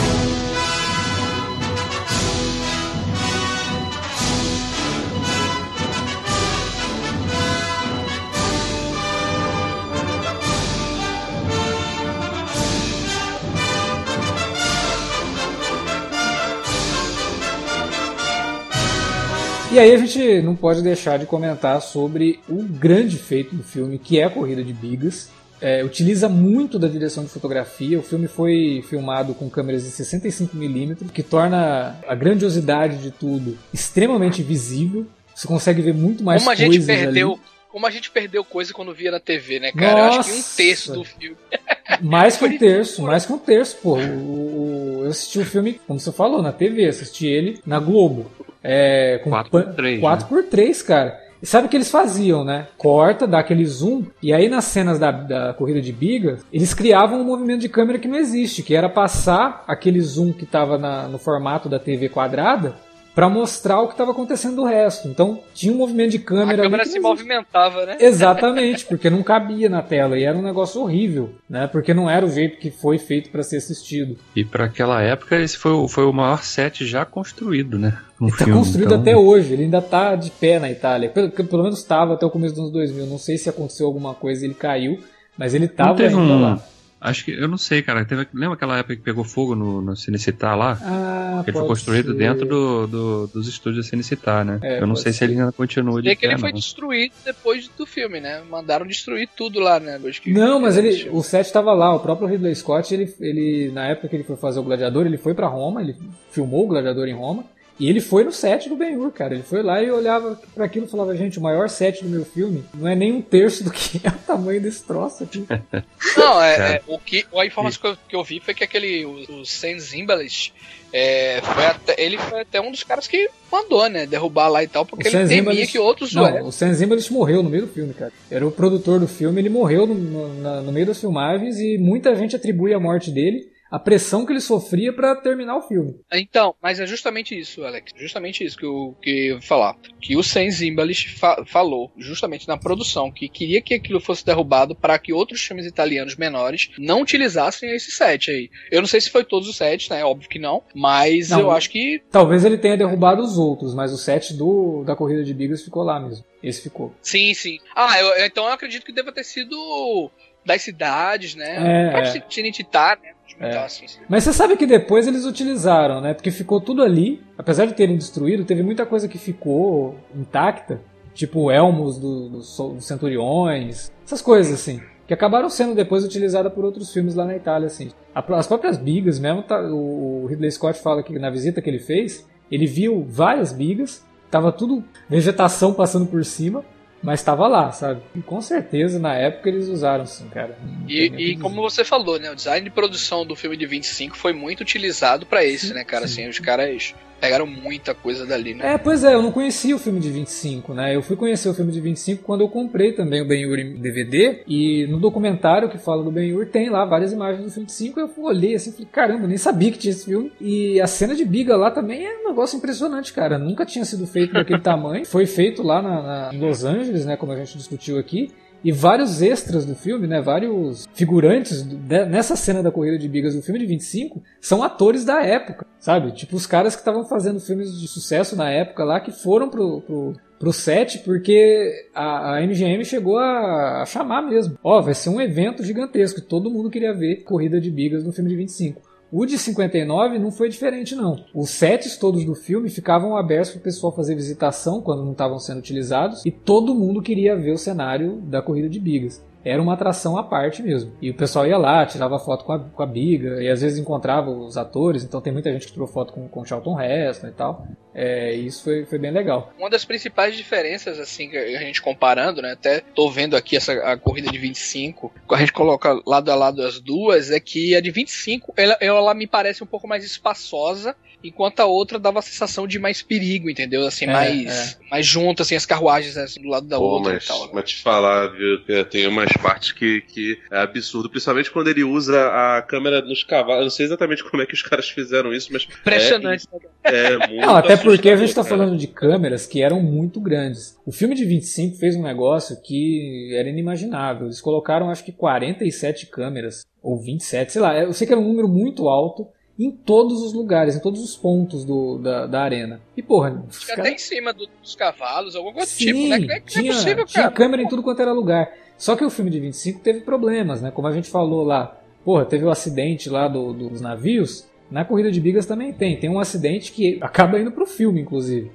E 19.72 19.78
aí 19.78 19.94
a 19.94 19.96
gente 19.96 20.42
não 20.42 20.54
pode 20.54 20.82
deixar 20.82 21.18
de 21.18 21.24
comentar 21.24 21.80
sobre 21.80 22.40
o 22.46 22.62
grande 22.62 23.16
feito 23.16 23.56
do 23.56 23.62
filme, 23.62 23.98
que 23.98 24.20
é 24.20 24.24
a 24.24 24.30
corrida 24.30 24.62
de 24.62 24.70
bigas 24.70 25.30
é, 25.62 25.84
utiliza 25.84 26.28
muito 26.28 26.76
da 26.76 26.88
direção 26.88 27.22
de 27.22 27.30
fotografia. 27.30 27.96
O 27.98 28.02
filme 28.02 28.26
foi 28.26 28.84
filmado 28.90 29.32
com 29.32 29.48
câmeras 29.48 29.84
de 29.84 29.90
65mm, 29.90 31.10
que 31.12 31.22
torna 31.22 31.96
a 32.06 32.14
grandiosidade 32.16 32.98
de 32.98 33.12
tudo 33.12 33.56
extremamente 33.72 34.42
visível. 34.42 35.06
Você 35.32 35.46
consegue 35.46 35.80
ver 35.80 35.94
muito 35.94 36.24
mais 36.24 36.42
Como 36.42 36.56
coisas 36.56 36.68
a 36.68 36.76
gente 36.76 36.86
perdeu, 36.86 37.30
ali. 37.30 37.40
Como 37.70 37.86
a 37.86 37.90
gente 37.90 38.10
perdeu 38.10 38.44
coisa 38.44 38.74
quando 38.74 38.92
via 38.92 39.12
na 39.12 39.20
TV, 39.20 39.60
né, 39.60 39.70
cara? 39.70 40.06
Nossa. 40.06 40.16
Eu 40.16 40.20
acho 40.20 40.32
que 40.32 40.38
um 40.38 40.56
terço 40.56 40.92
do 40.92 41.04
filme. 41.04 41.36
Mais 42.02 42.36
que 42.36 42.44
um 42.44 42.58
terço, 42.58 43.02
mais 43.02 43.26
que 43.26 43.32
um 43.32 43.38
terço, 43.38 43.76
pô. 43.82 43.96
O, 43.96 44.00
o, 44.00 45.00
eu 45.04 45.10
assisti 45.10 45.38
o 45.38 45.44
filme, 45.44 45.78
como 45.86 46.00
você 46.00 46.10
falou, 46.10 46.42
na 46.42 46.50
TV, 46.50 46.86
assisti 46.86 47.26
ele 47.26 47.60
na 47.66 47.78
Globo. 47.78 48.30
É, 48.64 49.20
com 49.22 49.30
4x3. 49.30 50.00
4x3, 50.00 50.66
né? 50.66 50.84
cara. 50.84 51.20
E 51.42 51.46
sabe 51.46 51.66
o 51.66 51.68
que 51.68 51.76
eles 51.76 51.90
faziam, 51.90 52.44
né? 52.44 52.68
Corta, 52.78 53.26
dá 53.26 53.40
aquele 53.40 53.66
zoom, 53.66 54.04
e 54.22 54.32
aí 54.32 54.48
nas 54.48 54.64
cenas 54.64 54.96
da, 54.96 55.10
da 55.10 55.52
corrida 55.52 55.80
de 55.80 55.92
biga, 55.92 56.38
eles 56.52 56.72
criavam 56.72 57.20
um 57.20 57.24
movimento 57.24 57.62
de 57.62 57.68
câmera 57.68 57.98
que 57.98 58.06
não 58.06 58.16
existe, 58.16 58.62
que 58.62 58.76
era 58.76 58.88
passar 58.88 59.64
aquele 59.66 60.00
zoom 60.00 60.32
que 60.32 60.44
estava 60.44 60.78
no 61.08 61.18
formato 61.18 61.68
da 61.68 61.80
TV 61.80 62.08
quadrada 62.08 62.74
para 63.14 63.28
mostrar 63.28 63.80
o 63.80 63.86
que 63.86 63.94
estava 63.94 64.10
acontecendo 64.10 64.56
do 64.56 64.64
resto. 64.64 65.08
Então 65.08 65.40
tinha 65.54 65.72
um 65.72 65.76
movimento 65.76 66.12
de 66.12 66.18
câmera. 66.18 66.62
A 66.62 66.64
câmera 66.64 66.84
se 66.84 66.98
movimentava, 66.98 67.84
né? 67.86 67.96
Exatamente, 68.00 68.86
porque 68.86 69.10
não 69.10 69.22
cabia 69.22 69.68
na 69.68 69.82
tela 69.82 70.18
e 70.18 70.24
era 70.24 70.36
um 70.36 70.42
negócio 70.42 70.80
horrível, 70.80 71.30
né? 71.48 71.66
Porque 71.66 71.92
não 71.92 72.08
era 72.08 72.24
o 72.24 72.30
jeito 72.30 72.58
que 72.58 72.70
foi 72.70 72.98
feito 72.98 73.30
para 73.30 73.42
ser 73.42 73.58
assistido. 73.58 74.16
E 74.34 74.44
para 74.44 74.64
aquela 74.64 75.02
época 75.02 75.38
esse 75.38 75.56
foi, 75.56 75.72
o, 75.72 75.88
foi 75.88 76.04
o 76.04 76.12
maior 76.12 76.42
set 76.42 76.86
já 76.86 77.04
construído, 77.04 77.78
né? 77.78 77.98
Um 78.20 78.28
ele 78.28 78.36
tá 78.36 78.44
construído 78.46 78.86
então... 78.86 79.00
até 79.00 79.16
hoje, 79.16 79.52
ele 79.52 79.64
ainda 79.64 79.82
tá 79.82 80.14
de 80.14 80.30
pé 80.30 80.58
na 80.58 80.70
Itália. 80.70 81.10
Pelo, 81.10 81.30
pelo 81.30 81.62
menos 81.62 81.78
estava 81.78 82.14
até 82.14 82.24
o 82.24 82.30
começo 82.30 82.54
dos 82.54 82.62
anos 82.62 82.72
2000. 82.72 83.06
Não 83.06 83.18
sei 83.18 83.36
se 83.36 83.48
aconteceu 83.48 83.86
alguma 83.86 84.14
coisa, 84.14 84.44
ele 84.44 84.54
caiu, 84.54 84.98
mas 85.36 85.54
ele 85.54 85.66
estava 85.66 86.00
ainda 86.02 86.16
um... 86.16 86.40
lá. 86.40 86.62
Acho 87.02 87.24
que, 87.24 87.32
eu 87.32 87.48
não 87.48 87.58
sei, 87.58 87.82
cara. 87.82 88.04
Teve, 88.04 88.28
lembra 88.32 88.54
aquela 88.54 88.78
época 88.78 88.94
que 88.94 89.02
pegou 89.02 89.24
fogo 89.24 89.56
no, 89.56 89.82
no 89.82 89.96
Cinecittà 89.96 90.54
lá? 90.54 90.78
Ah, 90.80 91.42
Ele 91.44 91.56
foi 91.56 91.66
construído 91.66 92.12
ser. 92.12 92.18
dentro 92.18 92.46
do, 92.46 92.86
do, 92.86 93.26
dos 93.26 93.48
estúdios 93.48 93.84
da 93.84 93.90
Cinecittà, 93.90 94.44
né? 94.44 94.60
É, 94.62 94.80
eu 94.80 94.86
não 94.86 94.94
sei 94.94 95.12
ser. 95.12 95.18
se 95.18 95.24
ele 95.24 95.32
ainda 95.40 95.50
continua 95.50 96.00
de 96.00 96.14
que 96.14 96.24
ele 96.24 96.38
foi 96.38 96.52
destruído 96.52 97.12
depois 97.24 97.66
do 97.66 97.84
filme, 97.84 98.20
né? 98.20 98.40
Mandaram 98.48 98.86
destruir 98.86 99.28
tudo 99.36 99.58
lá, 99.58 99.80
né? 99.80 99.98
não, 100.26 100.60
mas 100.60 100.78
ele, 100.78 101.10
o 101.10 101.22
set 101.24 101.44
estava 101.44 101.72
lá. 101.72 101.92
O 101.92 101.98
próprio 101.98 102.28
Ridley 102.28 102.54
Scott, 102.54 102.94
ele, 102.94 103.12
ele, 103.18 103.72
na 103.72 103.88
época 103.88 104.06
que 104.06 104.14
ele 104.14 104.24
foi 104.24 104.36
fazer 104.36 104.60
o 104.60 104.62
Gladiador, 104.62 105.04
ele 105.04 105.18
foi 105.18 105.34
para 105.34 105.48
Roma, 105.48 105.82
ele 105.82 105.96
filmou 106.30 106.64
o 106.64 106.68
Gladiador 106.68 107.08
em 107.08 107.14
Roma. 107.14 107.44
E 107.78 107.88
ele 107.88 108.00
foi 108.00 108.22
no 108.22 108.32
set 108.32 108.68
do 108.68 108.76
Ben-Hur, 108.76 109.10
cara. 109.10 109.34
Ele 109.34 109.42
foi 109.42 109.62
lá 109.62 109.82
e 109.82 109.90
olhava 109.90 110.40
para 110.54 110.64
aquilo 110.64 110.86
e 110.86 110.88
falava, 110.88 111.16
gente, 111.16 111.38
o 111.38 111.42
maior 111.42 111.68
set 111.68 112.02
do 112.02 112.08
meu 112.08 112.24
filme 112.24 112.64
não 112.74 112.86
é 112.86 112.94
nem 112.94 113.12
um 113.12 113.22
terço 113.22 113.64
do 113.64 113.70
que 113.70 114.00
é 114.06 114.08
o 114.08 114.18
tamanho 114.26 114.60
desse 114.60 114.82
troço 114.84 115.24
aqui. 115.24 115.46
Não, 116.16 116.42
é, 116.42 116.76
é 116.76 116.82
o 116.86 116.98
que 116.98 117.24
a 117.34 117.46
informação 117.46 117.80
que 117.80 117.86
eu, 117.86 117.96
que 118.08 118.16
eu, 118.16 118.24
vi 118.24 118.40
foi 118.40 118.54
que 118.54 118.62
aquele 118.62 119.04
o, 119.04 119.40
o 119.40 119.46
Sam 119.46 119.78
Zimbalist 119.78 120.52
é, 120.92 121.40
foi 121.42 121.66
até, 121.66 121.94
ele 121.98 122.18
foi 122.18 122.40
até 122.42 122.60
um 122.60 122.70
dos 122.70 122.84
caras 122.84 123.06
que 123.06 123.28
mandou, 123.50 123.88
né, 123.88 124.06
derrubar 124.06 124.48
lá 124.48 124.62
e 124.62 124.68
tal, 124.68 124.84
porque 124.84 125.08
ele 125.08 125.26
temia 125.26 125.66
que 125.66 125.78
outros 125.78 126.12
Não, 126.12 126.46
o 126.46 126.52
Sam 126.52 126.74
Zimbalist 126.74 127.10
morreu 127.10 127.42
no 127.42 127.48
meio 127.48 127.66
do 127.66 127.72
filme, 127.72 127.94
cara. 127.94 128.12
Era 128.30 128.46
o 128.46 128.52
produtor 128.52 129.00
do 129.00 129.08
filme, 129.08 129.40
ele 129.40 129.48
morreu 129.48 129.86
no, 129.86 129.94
no, 129.94 130.62
no 130.62 130.72
meio 130.72 130.86
das 130.86 131.00
filmagens 131.00 131.58
e 131.58 131.78
muita 131.78 132.14
gente 132.14 132.36
atribui 132.36 132.74
a 132.74 132.80
morte 132.80 133.10
dele 133.10 133.51
a 133.72 133.78
pressão 133.78 134.26
que 134.26 134.32
ele 134.34 134.40
sofria 134.40 134.92
para 134.92 135.16
terminar 135.16 135.56
o 135.56 135.62
filme. 135.62 135.98
Então, 136.12 136.54
mas 136.62 136.78
é 136.78 136.86
justamente 136.86 137.36
isso, 137.36 137.64
Alex. 137.64 137.90
Justamente 137.96 138.44
isso 138.44 138.58
que 138.58 138.66
eu, 138.66 138.94
que 139.00 139.10
eu 139.10 139.36
ia 139.36 139.40
falar. 139.40 139.74
Que 139.98 140.14
o 140.14 140.22
Sam 140.22 140.50
Zimbalist 140.50 141.18
fa 141.18 141.42
falou, 141.46 141.90
justamente 141.96 142.46
na 142.46 142.58
produção, 142.58 143.10
que 143.10 143.30
queria 143.30 143.62
que 143.62 143.72
aquilo 143.72 143.98
fosse 143.98 144.26
derrubado 144.26 144.76
para 144.76 144.98
que 144.98 145.10
outros 145.10 145.40
filmes 145.40 145.64
italianos 145.64 146.16
menores 146.16 146.70
não 146.78 147.00
utilizassem 147.00 147.74
esse 147.74 147.90
set 147.90 148.30
aí. 148.30 148.50
Eu 148.70 148.82
não 148.82 148.88
sei 148.88 149.00
se 149.00 149.08
foi 149.08 149.24
todos 149.24 149.48
os 149.48 149.56
sets, 149.56 149.88
né? 149.88 150.04
Óbvio 150.04 150.28
que 150.28 150.38
não. 150.38 150.62
Mas 150.74 151.30
não, 151.30 151.40
eu 151.40 151.50
acho 151.50 151.70
que. 151.70 152.02
Talvez 152.10 152.44
ele 152.44 152.58
tenha 152.58 152.76
derrubado 152.76 153.22
os 153.22 153.38
outros, 153.38 153.74
mas 153.74 153.90
o 153.90 153.96
set 153.96 154.34
do, 154.34 154.84
da 154.84 154.94
corrida 154.94 155.24
de 155.24 155.32
Bigas 155.32 155.62
ficou 155.62 155.82
lá 155.82 155.98
mesmo. 155.98 156.22
Esse 156.42 156.60
ficou. 156.60 156.94
Sim, 157.00 157.32
sim. 157.32 157.58
Ah, 157.74 157.98
eu, 157.98 158.26
então 158.26 158.44
eu 158.44 158.52
acredito 158.52 158.84
que 158.84 158.92
deva 158.92 159.12
ter 159.12 159.24
sido 159.24 160.10
das 160.44 160.62
cidades, 160.62 161.34
né? 161.34 161.88
É, 161.88 161.92
Pode 161.92 162.18
é. 162.18 162.20
Tinititar, 162.20 162.98
né? 163.00 163.12
É. 163.38 163.58
Assim, 163.58 163.86
Mas 164.08 164.24
você 164.24 164.32
sabe 164.32 164.56
que 164.56 164.66
depois 164.66 165.06
eles 165.06 165.24
utilizaram, 165.24 166.00
né? 166.00 166.14
Porque 166.14 166.30
ficou 166.30 166.60
tudo 166.60 166.82
ali. 166.82 167.22
Apesar 167.36 167.66
de 167.66 167.74
terem 167.74 167.96
destruído, 167.96 168.44
teve 168.44 168.62
muita 168.62 168.86
coisa 168.86 169.08
que 169.08 169.18
ficou 169.18 169.96
intacta. 170.14 170.80
Tipo 171.14 171.50
elmos 171.50 171.98
dos 171.98 172.56
do, 172.56 172.74
do 172.74 172.80
centuriões. 172.80 173.92
Essas 174.04 174.22
coisas 174.22 174.52
assim. 174.52 174.80
Que 175.06 175.14
acabaram 175.14 175.50
sendo 175.50 175.74
depois 175.74 176.04
utilizadas 176.04 176.52
por 176.52 176.64
outros 176.64 176.92
filmes 176.92 177.14
lá 177.14 177.24
na 177.24 177.36
Itália, 177.36 177.66
assim. 177.66 177.90
As 178.14 178.46
próprias 178.46 178.78
bigas 178.78 179.18
mesmo, 179.18 179.42
tá, 179.42 179.60
o 179.60 180.26
Ridley 180.28 180.50
Scott 180.50 180.80
fala 180.80 181.02
que 181.02 181.18
na 181.18 181.28
visita 181.28 181.60
que 181.60 181.68
ele 181.68 181.78
fez, 181.78 182.26
ele 182.50 182.66
viu 182.66 183.04
várias 183.08 183.52
bigas, 183.52 184.06
tava 184.30 184.52
tudo 184.52 184.84
vegetação 185.08 185.74
passando 185.74 186.06
por 186.06 186.24
cima, 186.24 186.64
mas 187.02 187.20
estava 187.20 187.48
lá, 187.48 187.72
sabe? 187.72 188.00
E 188.14 188.22
com 188.22 188.40
certeza 188.40 188.98
na 188.98 189.14
época 189.14 189.48
eles 189.48 189.68
usaram 189.68 190.06
sim, 190.06 190.28
cara. 190.28 190.56
E, 190.88 191.06
e 191.06 191.36
como 191.38 191.60
você 191.60 191.84
falou, 191.84 192.18
né? 192.18 192.30
O 192.30 192.36
design 192.36 192.64
de 192.64 192.70
produção 192.70 193.26
do 193.26 193.34
filme 193.34 193.56
de 193.56 193.66
25 193.66 194.16
foi 194.16 194.32
muito 194.32 194.60
utilizado 194.60 195.26
para 195.26 195.44
esse, 195.44 195.68
sim, 195.68 195.74
né, 195.74 195.84
cara? 195.84 196.06
Sim. 196.06 196.22
Assim, 196.22 196.30
os 196.30 196.38
caras 196.38 196.94
pegaram 197.22 197.46
muita 197.46 197.94
coisa 197.94 198.26
dali, 198.26 198.52
né? 198.52 198.74
É, 198.74 198.76
pois 198.76 199.04
é, 199.04 199.14
eu 199.14 199.22
não 199.22 199.30
conhecia 199.30 199.76
o 199.76 199.78
filme 199.78 200.00
de 200.00 200.10
25, 200.10 200.74
né? 200.74 200.96
Eu 200.96 201.02
fui 201.02 201.14
conhecer 201.14 201.48
o 201.48 201.54
filme 201.54 201.70
de 201.70 201.80
25 201.80 202.24
quando 202.24 202.40
eu 202.40 202.48
comprei 202.48 202.90
também 202.94 203.22
o 203.22 203.24
Ben-Hur 203.24 203.60
em 203.60 203.74
DVD 203.76 204.42
e 204.44 204.88
no 204.88 204.98
documentário 204.98 205.68
que 205.68 205.78
fala 205.78 206.02
do 206.02 206.10
Ben-Hur 206.10 206.46
tem 206.46 206.68
lá 206.68 206.84
várias 206.84 207.12
imagens 207.12 207.44
do 207.44 207.50
filme 207.52 207.66
de 207.66 207.72
25 207.72 208.00
eu 208.00 208.10
olhei 208.24 208.56
assim, 208.56 208.72
falei, 208.72 208.88
caramba, 208.90 209.28
nem 209.28 209.36
sabia 209.36 209.70
que 209.70 209.78
tinha 209.78 209.92
esse 209.92 210.04
filme. 210.04 210.32
E 210.40 210.80
a 210.80 210.88
cena 210.88 211.14
de 211.14 211.24
biga 211.24 211.56
lá 211.56 211.70
também 211.70 212.04
é 212.04 212.18
um 212.24 212.28
negócio 212.28 212.56
impressionante, 212.56 213.12
cara. 213.12 213.38
Nunca 213.38 213.64
tinha 213.64 213.84
sido 213.84 214.04
feito 214.04 214.32
daquele 214.32 214.58
tamanho. 214.60 215.06
Foi 215.06 215.24
feito 215.24 215.62
lá 215.62 215.80
na, 215.80 216.02
na, 216.02 216.30
em 216.34 216.40
Los 216.40 216.64
Angeles, 216.64 217.06
né, 217.06 217.16
como 217.16 217.30
a 217.30 217.36
gente 217.36 217.56
discutiu 217.56 218.00
aqui 218.00 218.32
e 218.64 218.70
vários 218.70 219.20
extras 219.22 219.64
do 219.64 219.74
filme, 219.74 220.06
né, 220.06 220.20
vários 220.20 220.86
figurantes 220.94 221.64
nessa 221.64 222.36
cena 222.36 222.62
da 222.62 222.70
corrida 222.70 222.98
de 222.98 223.08
bigas 223.08 223.34
do 223.34 223.42
filme 223.42 223.58
de 223.58 223.66
25 223.66 224.22
são 224.40 224.62
atores 224.62 225.04
da 225.04 225.22
época, 225.22 225.66
sabe? 225.78 226.12
Tipo 226.12 226.36
os 226.36 226.46
caras 226.46 226.74
que 226.74 226.80
estavam 226.80 227.04
fazendo 227.04 227.40
filmes 227.40 227.78
de 227.80 227.88
sucesso 227.88 228.36
na 228.36 228.50
época 228.50 228.84
lá 228.84 229.00
que 229.00 229.10
foram 229.10 229.48
pro, 229.48 229.80
pro, 229.82 230.12
pro 230.38 230.52
set 230.52 230.98
porque 231.00 231.88
a, 231.94 232.36
a 232.36 232.46
MGM 232.46 232.84
chegou 232.84 233.18
a, 233.18 233.82
a 233.82 233.86
chamar 233.86 234.22
mesmo. 234.22 234.58
Ó, 234.62 234.78
oh, 234.78 234.82
vai 234.82 234.94
ser 234.94 235.10
um 235.10 235.20
evento 235.20 235.64
gigantesco, 235.64 236.20
todo 236.20 236.50
mundo 236.50 236.70
queria 236.70 236.94
ver 236.94 237.24
corrida 237.24 237.60
de 237.60 237.70
bigas 237.70 238.04
no 238.04 238.12
filme 238.12 238.30
de 238.30 238.36
25. 238.36 238.91
O 239.14 239.26
de 239.26 239.36
59 239.36 240.18
não 240.18 240.32
foi 240.32 240.48
diferente, 240.48 240.94
não. 240.94 241.22
Os 241.34 241.50
sets 241.50 241.98
todos 241.98 242.24
do 242.24 242.34
filme 242.34 242.70
ficavam 242.70 243.14
abertos 243.14 243.50
para 243.50 243.60
o 243.60 243.62
pessoal 243.62 243.94
fazer 243.94 244.14
visitação 244.14 244.80
quando 244.80 245.04
não 245.04 245.12
estavam 245.12 245.38
sendo 245.38 245.58
utilizados 245.58 246.24
e 246.24 246.30
todo 246.30 246.74
mundo 246.74 247.02
queria 247.02 247.36
ver 247.36 247.52
o 247.52 247.58
cenário 247.58 248.22
da 248.22 248.40
corrida 248.40 248.70
de 248.70 248.80
bigas 248.80 249.22
era 249.44 249.60
uma 249.60 249.74
atração 249.74 250.16
à 250.16 250.22
parte 250.22 250.62
mesmo. 250.62 250.92
E 251.00 251.10
o 251.10 251.14
pessoal 251.14 251.46
ia 251.46 251.58
lá, 251.58 251.84
tirava 251.86 252.18
foto 252.18 252.44
com 252.44 252.52
a, 252.52 252.58
com 252.58 252.82
a 252.82 252.86
biga, 252.86 253.42
e 253.42 253.48
às 253.48 253.60
vezes 253.60 253.78
encontrava 253.78 254.30
os 254.30 254.56
atores, 254.56 255.04
então 255.04 255.20
tem 255.20 255.32
muita 255.32 255.52
gente 255.52 255.66
que 255.66 255.72
tirou 255.72 255.88
foto 255.88 256.12
com, 256.12 256.28
com 256.28 256.44
Charlton 256.44 256.80
Heston 256.80 257.28
e 257.28 257.32
tal. 257.32 257.66
É, 257.94 258.32
isso 258.32 258.64
foi, 258.64 258.86
foi 258.86 258.98
bem 258.98 259.10
legal. 259.10 259.52
Uma 259.58 259.68
das 259.68 259.84
principais 259.84 260.36
diferenças, 260.36 260.98
assim, 260.98 261.28
que 261.28 261.36
a 261.36 261.60
gente 261.60 261.82
comparando, 261.82 262.40
né? 262.40 262.52
Até 262.52 262.80
tô 262.80 263.10
vendo 263.10 263.36
aqui 263.36 263.56
essa 263.56 263.72
a 263.72 263.96
corrida 263.96 264.30
de 264.30 264.38
25, 264.38 265.12
a 265.30 265.36
gente 265.36 265.52
coloca 265.52 266.00
lado 266.06 266.30
a 266.30 266.34
lado 266.34 266.62
as 266.62 266.80
duas, 266.80 267.30
é 267.30 267.38
que 267.38 267.74
a 267.76 267.80
de 267.80 267.90
25, 267.90 268.54
ela, 268.56 268.76
ela 268.80 269.14
me 269.14 269.26
parece 269.26 269.62
um 269.62 269.66
pouco 269.66 269.86
mais 269.86 270.04
espaçosa 270.04 270.96
enquanto 271.22 271.60
a 271.60 271.66
outra 271.66 271.98
dava 271.98 272.18
a 272.18 272.22
sensação 272.22 272.66
de 272.66 272.78
mais 272.78 273.02
perigo, 273.02 273.48
entendeu? 273.48 273.86
Assim, 273.86 274.04
é, 274.06 274.12
mais, 274.12 274.76
é. 274.80 274.90
mais 274.90 275.06
junto, 275.06 275.42
assim, 275.42 275.54
as 275.54 275.66
carruagens 275.66 276.16
assim, 276.16 276.40
do 276.40 276.48
lado 276.48 276.66
da 276.66 276.78
Pô, 276.78 276.84
outra 276.84 277.14
mas, 277.14 277.24
e 277.24 277.28
tal. 277.28 277.50
Mas 277.52 277.70
te 277.70 277.82
falar, 277.82 278.28
viu, 278.28 278.84
tem 278.84 279.06
umas 279.06 279.32
partes 279.32 279.72
que, 279.72 280.00
que 280.02 280.38
é 280.50 280.58
absurdo, 280.58 281.08
principalmente 281.08 281.50
quando 281.50 281.68
ele 281.68 281.84
usa 281.84 282.28
a 282.28 282.62
câmera 282.62 283.02
nos 283.02 283.22
cavalos. 283.24 283.58
Eu 283.58 283.64
não 283.64 283.70
sei 283.70 283.86
exatamente 283.86 284.24
como 284.24 284.42
é 284.42 284.46
que 284.46 284.54
os 284.54 284.62
caras 284.62 284.88
fizeram 284.88 285.32
isso, 285.32 285.52
mas. 285.52 285.64
Impressionante. 285.64 286.46
É, 286.84 287.12
é 287.12 287.18
muito 287.28 287.46
não, 287.46 287.56
até 287.56 287.76
porque 287.76 288.08
a 288.10 288.16
gente 288.16 288.34
tá 288.34 288.44
falando 288.44 288.76
de 288.76 288.86
câmeras 288.86 289.46
que 289.46 289.62
eram 289.62 289.82
muito 289.82 290.20
grandes. 290.20 290.78
O 290.84 290.92
filme 290.92 291.14
de 291.14 291.24
25 291.24 291.76
fez 291.76 291.96
um 291.96 292.02
negócio 292.02 292.60
que 292.62 293.34
era 293.34 293.48
inimaginável. 293.48 294.26
Eles 294.26 294.40
colocaram, 294.40 294.90
acho 294.90 295.04
que 295.04 295.12
47 295.12 296.06
câmeras, 296.06 296.64
ou 296.82 297.00
27, 297.00 297.52
sei 297.52 297.62
lá. 297.62 297.78
Eu 297.78 297.92
sei 297.92 298.06
que 298.06 298.12
era 298.12 298.20
um 298.20 298.26
número 298.26 298.48
muito 298.48 298.88
alto 298.88 299.28
em 299.64 299.70
todos 299.70 300.22
os 300.22 300.32
lugares, 300.32 300.76
em 300.76 300.80
todos 300.80 301.02
os 301.02 301.16
pontos 301.16 301.64
do, 301.64 301.98
da, 301.98 302.26
da 302.26 302.42
arena. 302.42 302.80
E 302.96 303.02
porra. 303.02 303.44
Acho 303.48 303.66
que 303.66 303.72
até 303.72 303.90
em 303.92 303.98
cima 303.98 304.32
do, 304.32 304.48
dos 304.60 304.74
cavalos, 304.74 305.36
algum 305.36 305.48
outro 305.48 305.66
Sim, 305.66 305.86
tipo, 305.86 306.08
né? 306.08 306.18
Que, 306.20 306.32
é 306.32 306.40
que 306.40 306.52
tinha, 306.52 306.72
é 306.72 306.74
possível, 306.74 307.06
tinha 307.06 307.30
câmera 307.30 307.62
em 307.62 307.68
tudo 307.68 307.82
quanto 307.82 308.02
era 308.02 308.12
lugar. 308.12 308.52
Só 308.76 308.96
que 308.96 309.04
o 309.04 309.10
filme 309.10 309.30
de 309.30 309.38
25 309.38 309.80
teve 309.80 310.00
problemas, 310.00 310.60
né? 310.60 310.70
Como 310.70 310.88
a 310.88 310.92
gente 310.92 311.08
falou 311.08 311.44
lá. 311.44 311.78
Porra, 312.04 312.24
teve 312.24 312.44
o 312.44 312.50
acidente 312.50 313.08
lá 313.08 313.28
do, 313.28 313.52
dos 313.52 313.80
navios. 313.80 314.48
Na 314.70 314.84
corrida 314.84 315.10
de 315.12 315.20
bigas 315.20 315.46
também 315.46 315.72
tem. 315.72 315.96
Tem 315.98 316.10
um 316.10 316.18
acidente 316.18 316.72
que 316.72 316.98
acaba 317.00 317.38
indo 317.38 317.52
pro 317.52 317.66
filme, 317.66 318.00
inclusive. 318.00 318.50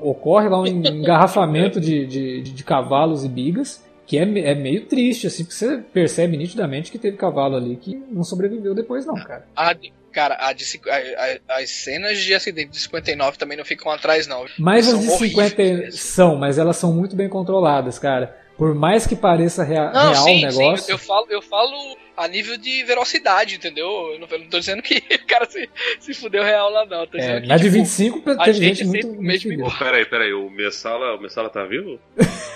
Ocorre 0.00 0.48
lá 0.48 0.60
um 0.60 0.66
engarrafamento 0.66 1.78
de, 1.78 2.06
de, 2.06 2.40
de, 2.40 2.52
de 2.52 2.64
cavalos 2.64 3.24
e 3.24 3.28
bigas 3.28 3.84
que 4.06 4.16
é, 4.16 4.22
é 4.22 4.54
meio 4.54 4.86
triste, 4.86 5.26
assim, 5.26 5.42
porque 5.42 5.56
você 5.56 5.78
percebe 5.78 6.36
nitidamente 6.36 6.92
que 6.92 6.98
teve 6.98 7.16
cavalo 7.16 7.56
ali 7.56 7.76
que 7.76 7.96
não 8.08 8.22
sobreviveu 8.22 8.72
depois, 8.74 9.04
não, 9.04 9.16
cara. 9.16 9.44
Ah, 9.54 9.74
Cara, 10.16 10.38
a 10.40 10.54
de, 10.54 10.64
a, 10.88 11.52
a, 11.54 11.58
as 11.60 11.68
cenas 11.68 12.18
de 12.18 12.34
acidente 12.34 12.70
de 12.70 12.78
59 12.78 13.36
também 13.36 13.54
não 13.54 13.66
ficam 13.66 13.92
atrás, 13.92 14.26
não. 14.26 14.46
Mas 14.58 14.88
as 14.88 14.98
de 14.98 15.10
50 15.10 15.90
são, 15.90 16.36
mas 16.36 16.56
elas 16.56 16.78
são 16.78 16.90
muito 16.90 17.14
bem 17.14 17.28
controladas, 17.28 17.98
cara. 17.98 18.34
Por 18.56 18.74
mais 18.74 19.06
que 19.06 19.14
pareça 19.14 19.62
rea 19.62 19.90
não, 19.90 20.12
real 20.12 20.24
sim, 20.24 20.38
o 20.38 20.48
negócio. 20.48 20.86
Sim, 20.86 20.92
eu 20.92 20.96
falo, 20.96 21.26
eu 21.28 21.42
falo 21.42 21.98
a 22.16 22.26
nível 22.26 22.56
de 22.56 22.82
velocidade, 22.84 23.56
entendeu? 23.56 23.86
Eu 24.14 24.18
não, 24.18 24.26
eu 24.26 24.38
não 24.38 24.46
tô 24.48 24.58
dizendo 24.58 24.80
que 24.80 24.96
o 25.22 25.26
cara 25.26 25.44
se, 25.44 25.68
se 26.00 26.14
fudeu 26.14 26.42
real 26.42 26.70
lá, 26.70 26.86
não. 26.86 27.06
Tô 27.06 27.18
é, 27.18 27.42
que, 27.42 27.46
na 27.46 27.58
tipo, 27.58 27.68
de 27.68 27.76
25 27.76 28.36
teve 28.36 28.52
gente, 28.54 28.76
gente 28.78 28.86
muito. 28.86 29.08
muito 29.08 29.66
oh, 29.66 29.78
peraí, 29.78 30.06
peraí, 30.06 30.32
o 30.32 30.48
Messala, 30.48 31.14
o 31.14 31.20
Messala 31.20 31.50
tá 31.50 31.62
vivo? 31.66 32.00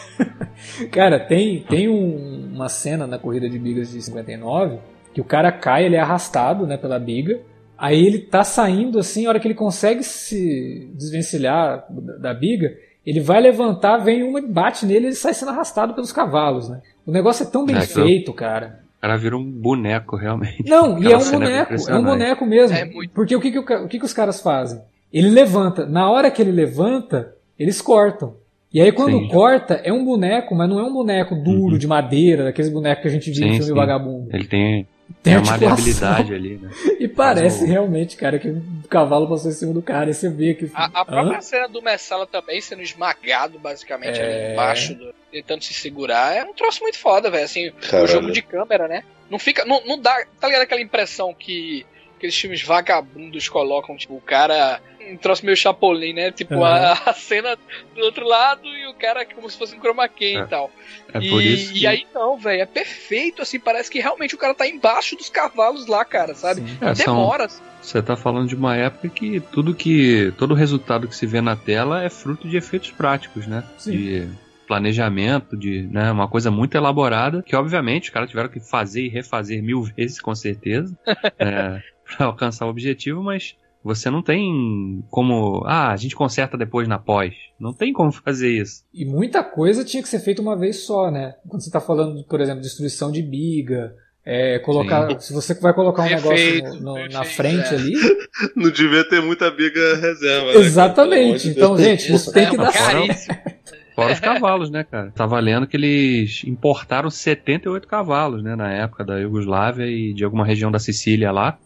cara, 0.90 1.20
tem, 1.20 1.62
tem 1.64 1.90
um, 1.90 2.54
uma 2.54 2.70
cena 2.70 3.06
na 3.06 3.18
corrida 3.18 3.50
de 3.50 3.58
bigas 3.58 3.90
de 3.90 4.00
59 4.00 4.78
que 5.12 5.20
o 5.20 5.24
cara 5.24 5.50
cai, 5.50 5.84
ele 5.84 5.96
é 5.96 6.00
arrastado 6.00 6.66
né, 6.66 6.76
pela 6.76 6.98
biga. 6.98 7.40
Aí 7.80 8.06
ele 8.06 8.18
tá 8.18 8.44
saindo 8.44 8.98
assim, 8.98 9.24
a 9.24 9.30
hora 9.30 9.40
que 9.40 9.48
ele 9.48 9.54
consegue 9.54 10.02
se 10.04 10.92
desvencilhar 10.94 11.86
da, 12.20 12.34
biga, 12.34 12.76
ele 13.06 13.20
vai 13.20 13.40
levantar, 13.40 13.96
vem 13.96 14.22
uma 14.22 14.38
e 14.38 14.46
bate 14.46 14.84
nele, 14.84 15.06
ele 15.06 15.14
sai 15.14 15.32
sendo 15.32 15.50
arrastado 15.50 15.94
pelos 15.94 16.12
cavalos, 16.12 16.68
né? 16.68 16.82
O 17.06 17.10
negócio 17.10 17.42
é 17.42 17.46
tão 17.46 17.64
bem 17.64 17.76
é, 17.76 17.80
feito, 17.80 18.34
cara. 18.34 18.80
O 18.98 19.00
cara 19.00 19.16
vira 19.16 19.34
um 19.34 19.50
boneco, 19.50 20.14
realmente. 20.14 20.68
Não, 20.68 21.02
e 21.02 21.08
é 21.10 21.16
um 21.16 21.30
boneco, 21.30 21.72
é, 21.72 21.76
é, 21.90 21.94
um 21.96 22.04
boneco 22.04 22.44
mesmo. 22.44 22.76
É 22.76 22.84
muito... 22.84 23.14
Porque 23.14 23.34
o 23.34 23.40
que, 23.40 23.50
que, 23.50 23.58
o, 23.58 23.62
o 23.62 23.88
que, 23.88 23.98
que 23.98 24.04
os 24.04 24.12
caras 24.12 24.42
fazem? 24.42 24.82
Ele 25.10 25.30
levanta. 25.30 25.86
Na 25.86 26.10
hora 26.10 26.30
que 26.30 26.42
ele 26.42 26.52
levanta, 26.52 27.34
eles 27.58 27.80
cortam. 27.80 28.34
E 28.70 28.78
aí 28.78 28.92
quando 28.92 29.18
sim. 29.18 29.28
corta, 29.28 29.80
é 29.82 29.90
um 29.90 30.04
boneco, 30.04 30.54
mas 30.54 30.68
não 30.68 30.78
é 30.78 30.82
um 30.82 30.92
boneco 30.92 31.34
duro, 31.34 31.72
uhum. 31.72 31.78
de 31.78 31.86
madeira, 31.86 32.44
daqueles 32.44 32.70
bonecos 32.70 33.02
que 33.02 33.08
a 33.08 33.10
gente 33.10 33.30
viu 33.30 33.42
sim, 33.42 33.48
em 33.48 33.52
filme 33.52 33.64
sim. 33.64 33.74
Vagabundo. 33.74 34.28
Ele 34.30 34.46
tem 34.46 34.86
tem, 35.22 35.36
uma 35.36 35.52
maleabilidade 35.52 36.34
ali, 36.34 36.58
né? 36.58 36.70
E 36.98 37.08
parece 37.08 37.64
realmente, 37.64 38.16
cara, 38.16 38.38
que 38.38 38.48
o 38.48 38.88
cavalo 38.88 39.28
passou 39.28 39.50
em 39.50 39.54
cima 39.54 39.72
do 39.72 39.82
cara. 39.82 40.10
E 40.10 40.14
você 40.14 40.28
vê 40.28 40.54
que. 40.54 40.70
A, 40.74 41.00
a 41.00 41.04
própria 41.04 41.38
Hã? 41.38 41.40
cena 41.40 41.68
do 41.68 41.82
Messala 41.82 42.26
também 42.26 42.60
sendo 42.60 42.82
esmagado, 42.82 43.58
basicamente, 43.58 44.18
é... 44.18 44.24
ali 44.24 44.52
embaixo, 44.52 44.94
do, 44.94 45.14
tentando 45.30 45.64
se 45.64 45.72
segurar, 45.74 46.36
é 46.36 46.44
um 46.44 46.52
troço 46.52 46.82
muito 46.82 46.98
foda, 46.98 47.30
velho. 47.30 47.44
Assim, 47.44 47.70
Caralho. 47.88 48.04
o 48.04 48.06
jogo 48.06 48.32
de 48.32 48.42
câmera, 48.42 48.86
né? 48.88 49.02
Não 49.30 49.38
fica. 49.38 49.64
Não, 49.64 49.82
não 49.86 49.98
dá. 49.98 50.24
Tá 50.38 50.46
ligado 50.46 50.62
aquela 50.62 50.80
impressão 50.80 51.34
que 51.34 51.86
aqueles 52.16 52.36
filmes 52.36 52.62
vagabundos 52.62 53.48
colocam, 53.48 53.96
tipo, 53.96 54.14
o 54.14 54.20
cara 54.20 54.80
um 55.12 55.16
troço 55.16 55.44
meio 55.44 55.56
Chapolin, 55.56 56.12
né? 56.12 56.30
Tipo, 56.30 56.54
uhum. 56.56 56.64
a, 56.64 56.92
a, 57.06 57.12
cena 57.12 57.56
do 57.94 58.02
outro 58.02 58.26
lado 58.26 58.66
e 58.66 58.86
o 58.86 58.94
cara 58.94 59.24
como 59.26 59.48
se 59.48 59.58
fosse 59.58 59.76
um 59.76 59.80
chroma 59.80 60.08
key 60.08 60.36
é. 60.36 60.40
e 60.40 60.46
tal. 60.46 60.70
É 61.12 61.18
e, 61.18 61.28
por 61.28 61.42
isso 61.42 61.72
que... 61.72 61.80
e 61.80 61.86
aí 61.86 62.06
não, 62.14 62.36
velho, 62.36 62.62
é 62.62 62.66
perfeito, 62.66 63.42
assim, 63.42 63.58
parece 63.58 63.90
que 63.90 64.00
realmente 64.00 64.34
o 64.34 64.38
cara 64.38 64.54
tá 64.54 64.66
embaixo 64.66 65.16
dos 65.16 65.28
cavalos 65.28 65.86
lá, 65.86 66.04
cara, 66.04 66.34
sabe? 66.34 66.62
É, 66.80 66.92
Demora. 66.94 67.48
São... 67.48 67.70
Você 67.82 68.02
tá 68.02 68.16
falando 68.16 68.48
de 68.48 68.54
uma 68.54 68.76
época 68.76 69.08
que 69.08 69.40
tudo 69.40 69.74
que. 69.74 70.32
todo 70.36 70.52
o 70.52 70.54
resultado 70.54 71.08
que 71.08 71.16
se 71.16 71.26
vê 71.26 71.40
na 71.40 71.56
tela 71.56 72.02
é 72.02 72.10
fruto 72.10 72.48
de 72.48 72.56
efeitos 72.56 72.90
práticos, 72.90 73.46
né? 73.46 73.64
Sim. 73.78 73.90
De 73.92 74.28
planejamento, 74.70 75.56
de 75.56 75.88
né, 75.90 76.12
uma 76.12 76.28
coisa 76.28 76.48
muito 76.48 76.76
elaborada, 76.76 77.42
que 77.42 77.56
obviamente 77.56 78.04
os 78.04 78.10
caras 78.10 78.30
tiveram 78.30 78.48
que 78.48 78.60
fazer 78.60 79.02
e 79.02 79.08
refazer 79.08 79.60
mil 79.60 79.82
vezes, 79.82 80.20
com 80.20 80.32
certeza, 80.32 80.96
é, 81.36 81.82
para 82.04 82.26
alcançar 82.26 82.66
o 82.66 82.68
objetivo, 82.68 83.20
mas 83.20 83.56
você 83.82 84.10
não 84.10 84.22
tem 84.22 85.02
como. 85.10 85.62
Ah, 85.66 85.90
a 85.90 85.96
gente 85.96 86.14
conserta 86.14 86.56
depois 86.56 86.86
na 86.86 86.98
pós. 86.98 87.34
Não 87.58 87.72
tem 87.72 87.92
como 87.92 88.12
fazer 88.12 88.50
isso. 88.50 88.84
E 88.92 89.04
muita 89.04 89.42
coisa 89.42 89.84
tinha 89.84 90.02
que 90.02 90.08
ser 90.08 90.20
feita 90.20 90.42
uma 90.42 90.56
vez 90.56 90.84
só, 90.84 91.10
né? 91.10 91.34
Quando 91.48 91.62
você 91.62 91.68
está 91.68 91.80
falando, 91.80 92.22
por 92.24 92.40
exemplo, 92.40 92.60
destruição 92.60 93.10
de 93.10 93.22
biga. 93.22 93.94
É, 94.22 94.58
colocar, 94.58 95.10
Sim. 95.12 95.18
se 95.18 95.32
você 95.32 95.54
vai 95.54 95.72
colocar 95.72 96.02
um 96.02 96.08
perfeito, 96.08 96.64
negócio 96.64 96.82
no, 96.82 96.98
no, 96.98 97.08
na 97.08 97.24
frente 97.24 97.72
é. 97.72 97.76
ali. 97.76 97.94
Não 98.54 98.70
devia 98.70 99.02
ter 99.08 99.22
muita 99.22 99.50
biga 99.50 99.96
reserva. 99.96 100.52
Né? 100.52 100.58
Exatamente. 100.58 101.48
Né? 101.48 101.54
Então, 101.56 101.78
gente, 101.78 102.12
isso 102.12 102.30
tem 102.30 102.50
que 102.50 102.56
dar 102.56 102.70
certo. 102.70 103.60
Fora 103.94 104.12
os 104.12 104.20
cavalos, 104.20 104.70
né, 104.70 104.84
cara? 104.84 105.10
Tava 105.14 105.36
tá 105.36 105.40
lendo 105.40 105.66
que 105.66 105.76
eles 105.76 106.42
importaram 106.44 107.10
78 107.10 107.88
cavalos, 107.88 108.42
né, 108.42 108.54
na 108.54 108.72
época 108.72 109.04
da 109.04 109.18
Iugoslávia 109.18 109.86
e 109.86 110.12
de 110.12 110.24
alguma 110.24 110.44
região 110.44 110.70
da 110.70 110.78
Sicília 110.78 111.32
lá. 111.32 111.58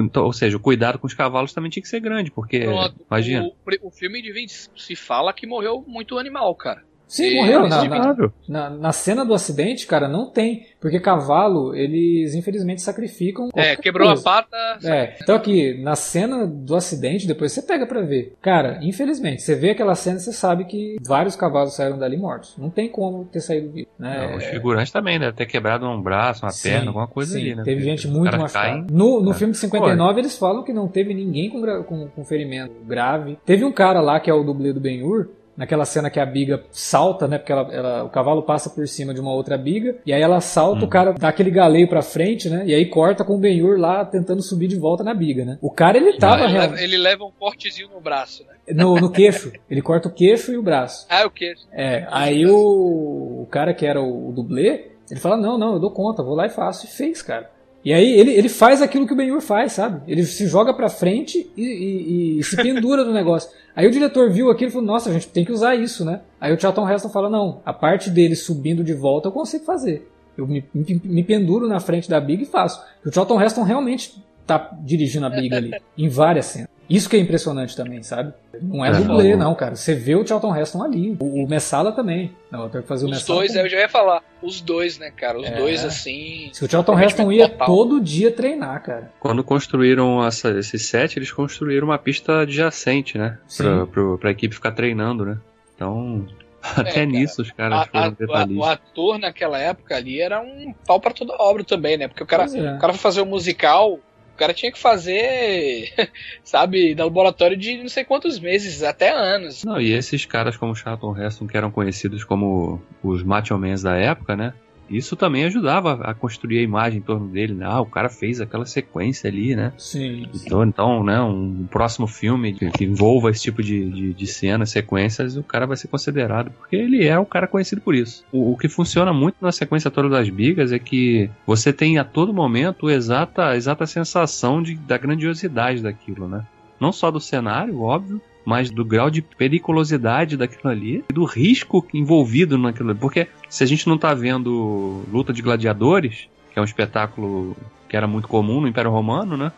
Então, 0.00 0.24
ou 0.24 0.32
seja, 0.32 0.56
o 0.56 0.60
cuidado 0.60 0.98
com 0.98 1.06
os 1.06 1.14
cavalos 1.14 1.52
também 1.52 1.70
tinha 1.70 1.82
que 1.82 1.88
ser 1.88 2.00
grande, 2.00 2.30
porque. 2.30 2.60
Pronto, 2.60 2.96
imagina. 3.10 3.44
O, 3.44 3.88
o 3.88 3.90
filme 3.90 4.22
de 4.22 4.32
20 4.32 4.70
se 4.76 4.96
fala 4.96 5.32
que 5.32 5.46
morreu 5.46 5.84
muito 5.86 6.18
animal, 6.18 6.54
cara. 6.54 6.82
Sim, 7.12 7.36
morreu. 7.36 7.68
Na, 7.68 7.84
na, 7.84 8.16
na, 8.48 8.70
na, 8.70 8.92
cena 8.92 9.22
do 9.22 9.34
acidente, 9.34 9.86
cara, 9.86 10.08
não 10.08 10.30
tem. 10.30 10.66
Porque 10.80 10.98
cavalo, 10.98 11.74
eles 11.74 12.34
infelizmente 12.34 12.80
sacrificam. 12.80 13.50
É, 13.54 13.76
quebrou 13.76 14.08
coisa. 14.08 14.22
a 14.22 14.24
pata. 14.24 14.78
É. 14.82 15.18
Então 15.20 15.36
aqui, 15.36 15.78
na 15.82 15.94
cena 15.94 16.46
do 16.46 16.74
acidente, 16.74 17.26
depois 17.26 17.52
você 17.52 17.60
pega 17.60 17.86
pra 17.86 18.00
ver. 18.00 18.34
Cara, 18.40 18.78
infelizmente, 18.80 19.42
você 19.42 19.54
vê 19.54 19.70
aquela 19.70 19.94
cena 19.94 20.18
você 20.18 20.32
sabe 20.32 20.64
que 20.64 20.96
vários 21.06 21.36
cavalos 21.36 21.74
saíram 21.74 21.98
dali 21.98 22.16
mortos. 22.16 22.56
Não 22.56 22.70
tem 22.70 22.88
como 22.88 23.26
ter 23.26 23.40
saído 23.40 23.70
vivo. 23.70 23.88
Né? 23.98 24.28
Não, 24.30 24.38
os 24.38 24.44
figurantes 24.44 24.90
também, 24.90 25.20
deve 25.20 25.36
ter 25.36 25.44
quebrado 25.44 25.86
um 25.86 26.00
braço, 26.00 26.46
uma 26.46 26.50
sim, 26.50 26.70
perna, 26.70 26.88
alguma 26.88 27.06
coisa 27.06 27.34
sim, 27.34 27.40
ali, 27.40 27.54
né? 27.56 27.62
Teve 27.62 27.82
gente 27.82 28.08
muito 28.08 28.34
machucada. 28.38 28.86
No, 28.90 29.20
no 29.20 29.32
é. 29.32 29.34
filme 29.34 29.52
de 29.52 29.58
59, 29.58 30.14
Pô, 30.14 30.18
eles 30.18 30.38
falam 30.38 30.64
que 30.64 30.72
não 30.72 30.88
teve 30.88 31.12
ninguém 31.12 31.50
com, 31.50 31.60
com, 31.84 32.08
com 32.08 32.24
ferimento 32.24 32.74
grave. 32.86 33.38
Teve 33.44 33.66
um 33.66 33.72
cara 33.72 34.00
lá 34.00 34.18
que 34.18 34.30
é 34.30 34.34
o 34.34 34.42
dublê 34.42 34.72
do 34.72 34.80
Ben-Hur 34.80 35.41
naquela 35.56 35.84
cena 35.84 36.10
que 36.10 36.18
a 36.18 36.26
biga 36.26 36.64
salta, 36.70 37.28
né? 37.28 37.38
Porque 37.38 37.52
ela, 37.52 37.72
ela, 37.72 38.04
o 38.04 38.08
cavalo 38.08 38.42
passa 38.42 38.70
por 38.70 38.86
cima 38.88 39.12
de 39.12 39.20
uma 39.20 39.32
outra 39.32 39.56
biga, 39.56 39.96
e 40.06 40.12
aí 40.12 40.22
ela 40.22 40.40
salta, 40.40 40.80
uhum. 40.80 40.86
o 40.86 40.90
cara 40.90 41.12
dá 41.12 41.28
aquele 41.28 41.50
galeio 41.50 41.88
pra 41.88 42.02
frente, 42.02 42.48
né? 42.48 42.64
E 42.66 42.74
aí 42.74 42.86
corta 42.86 43.24
com 43.24 43.34
o 43.34 43.38
Benhur 43.38 43.78
lá 43.78 44.04
tentando 44.04 44.42
subir 44.42 44.68
de 44.68 44.76
volta 44.76 45.04
na 45.04 45.14
biga, 45.14 45.44
né? 45.44 45.58
O 45.60 45.70
cara 45.70 45.96
ele 45.96 46.16
tava. 46.18 46.44
Ele, 46.44 46.58
leva, 46.58 46.80
ele 46.80 46.96
leva 46.96 47.24
um 47.24 47.30
cortezinho 47.30 47.88
no 47.88 48.00
braço, 48.00 48.44
né? 48.44 48.74
No, 48.74 48.96
no 48.96 49.10
queixo. 49.10 49.52
ele 49.68 49.82
corta 49.82 50.08
o 50.08 50.12
queixo 50.12 50.52
e 50.52 50.56
o 50.56 50.62
braço. 50.62 51.06
Ah, 51.08 51.26
o 51.26 51.30
queixo. 51.30 51.66
É. 51.72 52.06
Aí 52.10 52.46
o, 52.46 53.42
o 53.42 53.46
cara 53.50 53.74
que 53.74 53.84
era 53.84 54.00
o, 54.00 54.28
o 54.28 54.32
dublê, 54.32 54.92
ele 55.10 55.20
fala: 55.20 55.36
Não, 55.36 55.58
não, 55.58 55.74
eu 55.74 55.80
dou 55.80 55.90
conta, 55.90 56.22
vou 56.22 56.34
lá 56.34 56.46
e 56.46 56.50
faço. 56.50 56.86
E 56.86 56.88
fez, 56.88 57.22
cara. 57.22 57.50
E 57.84 57.92
aí 57.92 58.12
ele, 58.12 58.30
ele 58.32 58.48
faz 58.48 58.80
aquilo 58.80 59.06
que 59.06 59.12
o 59.12 59.16
Ben-Hur 59.16 59.40
faz, 59.40 59.72
sabe? 59.72 60.02
Ele 60.06 60.24
se 60.24 60.46
joga 60.46 60.72
pra 60.72 60.88
frente 60.88 61.50
e, 61.56 61.62
e, 61.64 62.38
e 62.38 62.44
se 62.44 62.56
pendura 62.56 63.04
no 63.04 63.12
negócio. 63.12 63.50
Aí 63.74 63.86
o 63.86 63.90
diretor 63.90 64.30
viu 64.30 64.50
aquilo 64.50 64.70
e 64.70 64.72
falou, 64.72 64.86
nossa, 64.86 65.10
a 65.10 65.12
gente 65.12 65.28
tem 65.28 65.44
que 65.44 65.52
usar 65.52 65.74
isso, 65.74 66.04
né? 66.04 66.20
Aí 66.40 66.52
o 66.52 66.60
Charlton 66.60 66.88
Heston 66.88 67.08
fala, 67.08 67.28
não, 67.28 67.60
a 67.64 67.72
parte 67.72 68.08
dele 68.08 68.36
subindo 68.36 68.84
de 68.84 68.94
volta 68.94 69.28
eu 69.28 69.32
consigo 69.32 69.64
fazer. 69.64 70.08
Eu 70.36 70.46
me, 70.46 70.64
me, 70.72 71.00
me 71.04 71.22
penduro 71.24 71.68
na 71.68 71.80
frente 71.80 72.08
da 72.08 72.20
Big 72.20 72.44
e 72.44 72.46
faço. 72.46 72.80
O 73.04 73.12
Charlton 73.12 73.42
Heston 73.42 73.62
realmente 73.62 74.14
tá 74.46 74.70
dirigindo 74.80 75.26
a 75.26 75.30
Big 75.30 75.54
ali, 75.54 75.70
em 75.96 76.08
várias 76.08 76.46
cenas. 76.46 76.68
Isso 76.92 77.08
que 77.08 77.16
é 77.16 77.20
impressionante 77.20 77.74
também, 77.74 78.02
sabe? 78.02 78.34
Não 78.60 78.84
é, 78.84 78.90
é 78.90 78.92
dublê, 78.92 79.34
não, 79.34 79.54
cara. 79.54 79.74
Você 79.74 79.94
vê 79.94 80.14
o 80.14 80.26
Charlton 80.26 80.54
Heston 80.54 80.82
ali. 80.82 81.16
O, 81.20 81.44
o 81.44 81.48
Messala 81.48 81.92
também. 81.92 82.36
Não, 82.50 82.64
eu 82.64 82.68
tenho 82.68 82.82
que 82.82 82.88
fazer 82.88 83.06
o 83.06 83.08
Os 83.08 83.14
Messala. 83.14 83.40
Os 83.40 83.46
dois, 83.46 83.64
eu 83.64 83.70
já 83.70 83.78
ia 83.78 83.88
falar. 83.88 84.22
Os 84.42 84.60
dois, 84.60 84.98
né, 84.98 85.10
cara? 85.10 85.38
Os 85.38 85.46
é. 85.46 85.56
dois, 85.56 85.82
assim. 85.84 86.50
Se 86.52 86.62
o 86.62 86.70
Charlton 86.70 87.00
Heston 87.00 87.32
ia 87.32 87.48
total. 87.48 87.66
todo 87.66 88.00
dia 88.00 88.30
treinar, 88.30 88.82
cara. 88.82 89.10
Quando 89.20 89.42
construíram 89.42 90.22
essa, 90.26 90.50
esse 90.58 90.78
set, 90.78 91.16
eles 91.16 91.32
construíram 91.32 91.86
uma 91.86 91.98
pista 91.98 92.40
adjacente, 92.40 93.16
né? 93.16 93.38
Pra, 93.56 93.86
pra, 93.86 94.18
pra 94.18 94.30
equipe 94.30 94.54
ficar 94.54 94.72
treinando, 94.72 95.24
né? 95.24 95.38
Então, 95.74 96.26
até 96.76 97.02
é, 97.02 97.06
nisso 97.06 97.42
os 97.42 97.50
caras 97.50 97.88
a, 97.92 98.12
foram 98.12 98.36
a, 98.36 98.44
O 98.46 98.64
ator 98.64 99.18
naquela 99.18 99.58
época 99.58 99.96
ali 99.96 100.20
era 100.20 100.40
um 100.40 100.74
pau 100.86 101.00
para 101.00 101.14
toda 101.14 101.34
obra 101.40 101.64
também, 101.64 101.96
né? 101.96 102.06
Porque 102.06 102.22
o 102.22 102.26
cara, 102.26 102.44
é. 102.44 102.76
o 102.76 102.78
cara 102.78 102.92
foi 102.92 103.00
fazer 103.00 103.22
um 103.22 103.26
musical, 103.26 103.98
o 104.34 104.38
cara 104.38 104.54
tinha 104.54 104.72
que 104.72 104.78
fazer, 104.78 105.92
sabe, 106.42 106.94
no 106.94 107.04
laboratório 107.04 107.56
de 107.56 107.78
não 107.78 107.88
sei 107.88 108.04
quantos 108.04 108.38
meses, 108.38 108.82
até 108.82 109.10
anos. 109.10 109.64
Não, 109.64 109.80
e 109.80 109.92
esses 109.92 110.24
caras 110.24 110.56
como 110.56 110.74
Charlton 110.74 111.16
Heston, 111.16 111.46
que 111.46 111.56
eram 111.56 111.70
conhecidos 111.70 112.24
como 112.24 112.80
os 113.02 113.22
macho 113.22 113.52
da 113.82 113.96
época, 113.96 114.34
né? 114.34 114.54
Isso 114.96 115.16
também 115.16 115.44
ajudava 115.44 115.94
a 116.02 116.14
construir 116.14 116.58
a 116.58 116.62
imagem 116.62 116.98
em 116.98 117.02
torno 117.02 117.28
dele. 117.28 117.54
Né? 117.54 117.66
Ah, 117.66 117.80
o 117.80 117.86
cara 117.86 118.08
fez 118.08 118.40
aquela 118.40 118.66
sequência 118.66 119.28
ali, 119.28 119.56
né? 119.56 119.72
Sim. 119.78 120.28
Então, 120.34 120.64
então 120.64 121.04
né, 121.04 121.20
um 121.20 121.66
próximo 121.70 122.06
filme 122.06 122.52
que, 122.52 122.70
que 122.70 122.84
envolva 122.84 123.30
esse 123.30 123.42
tipo 123.42 123.62
de, 123.62 123.90
de, 123.90 124.14
de 124.14 124.26
cenas, 124.26 124.70
sequências, 124.70 125.36
o 125.36 125.42
cara 125.42 125.66
vai 125.66 125.76
ser 125.76 125.88
considerado, 125.88 126.50
porque 126.50 126.76
ele 126.76 127.06
é 127.06 127.18
um 127.18 127.24
cara 127.24 127.46
conhecido 127.46 127.80
por 127.80 127.94
isso. 127.94 128.24
O, 128.32 128.52
o, 128.52 128.56
que 128.56 128.68
funciona 128.68 129.12
muito 129.12 129.36
na 129.40 129.52
sequência 129.52 129.90
toda 129.90 130.08
das 130.08 130.28
bigas 130.28 130.72
é 130.72 130.78
que 130.78 131.30
você 131.46 131.72
tem 131.72 131.98
a 131.98 132.04
todo 132.04 132.32
momento 132.32 132.88
a 132.88 132.92
exata, 132.92 133.48
a 133.48 133.56
exata 133.56 133.86
sensação 133.86 134.62
de, 134.62 134.74
da 134.76 134.98
grandiosidade 134.98 135.82
daquilo, 135.82 136.28
né? 136.28 136.44
Não 136.80 136.92
só 136.92 137.10
do 137.10 137.20
cenário, 137.20 137.80
óbvio, 137.80 138.20
mas 138.44 138.70
do 138.70 138.84
grau 138.84 139.10
de 139.10 139.22
periculosidade 139.22 140.36
daquilo 140.36 140.70
ali 140.70 141.04
e 141.10 141.12
do 141.12 141.24
risco 141.24 141.86
envolvido 141.92 142.58
naquilo 142.58 142.90
ali. 142.90 142.98
Porque 142.98 143.28
se 143.48 143.62
a 143.62 143.66
gente 143.66 143.86
não 143.86 143.96
está 143.96 144.14
vendo 144.14 145.02
luta 145.10 145.32
de 145.32 145.42
gladiadores, 145.42 146.28
que 146.52 146.58
é 146.58 146.62
um 146.62 146.64
espetáculo 146.64 147.56
que 147.88 147.96
era 147.96 148.06
muito 148.06 148.28
comum 148.28 148.60
no 148.60 148.68
Império 148.68 148.90
Romano, 148.90 149.36
né? 149.36 149.52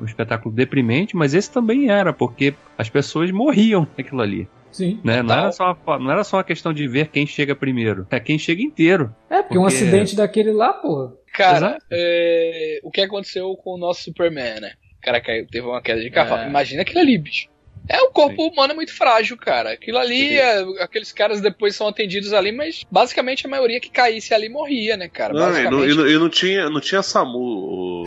Um 0.00 0.04
espetáculo 0.04 0.54
deprimente, 0.54 1.16
mas 1.16 1.34
esse 1.34 1.50
também 1.50 1.90
era, 1.90 2.12
porque 2.12 2.54
as 2.76 2.88
pessoas 2.88 3.30
morriam 3.32 3.86
naquilo 3.96 4.22
ali. 4.22 4.48
Sim. 4.70 5.00
Né? 5.02 5.22
Não, 5.22 5.34
era 5.34 5.52
só, 5.52 5.76
não 5.98 6.10
era 6.10 6.22
só 6.22 6.36
uma 6.36 6.44
questão 6.44 6.72
de 6.72 6.86
ver 6.86 7.08
quem 7.08 7.26
chega 7.26 7.56
primeiro, 7.56 8.06
é 8.10 8.20
quem 8.20 8.38
chega 8.38 8.62
inteiro. 8.62 9.14
É, 9.28 9.36
porque, 9.36 9.42
porque... 9.42 9.58
um 9.58 9.66
acidente 9.66 10.14
daquele 10.14 10.52
lá, 10.52 10.72
porra. 10.72 11.12
Cara, 11.34 11.78
é, 11.90 12.80
o 12.82 12.90
que 12.90 13.00
aconteceu 13.00 13.54
com 13.56 13.74
o 13.74 13.78
nosso 13.78 14.04
Superman, 14.04 14.60
né? 14.60 14.72
O 14.98 15.00
cara 15.00 15.20
caiu, 15.20 15.46
teve 15.46 15.66
uma 15.66 15.80
queda 15.80 16.00
de 16.00 16.10
cavalo. 16.10 16.42
É. 16.42 16.48
Imagina 16.48 16.82
aquilo 16.82 17.00
ali, 17.00 17.18
bicho. 17.18 17.48
É, 17.88 18.02
o 18.02 18.10
corpo 18.10 18.42
Sim. 18.42 18.50
humano 18.50 18.72
é 18.72 18.76
muito 18.76 18.94
frágil, 18.94 19.36
cara. 19.36 19.72
Aquilo 19.72 19.98
ali, 19.98 20.36
é, 20.36 20.60
aqueles 20.80 21.10
caros 21.10 21.40
depois 21.40 21.74
são 21.74 21.88
atendidos 21.88 22.32
ali, 22.32 22.52
mas 22.52 22.84
basicamente 22.90 23.46
a 23.46 23.50
maioria 23.50 23.80
que 23.80 23.90
caísse 23.90 24.34
ali 24.34 24.48
morria, 24.48 24.96
né, 24.96 25.08
cara? 25.08 25.32
Não, 25.32 25.58
e 25.58 25.70
não, 25.70 25.84
e 25.84 25.94
não, 25.94 26.08
e 26.08 26.18
não 26.18 26.28
tinha, 26.28 26.68
não 26.68 26.80
tinha 26.80 27.02
SAMU, 27.02 27.38
o, 27.38 28.04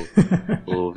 o 0.68 0.94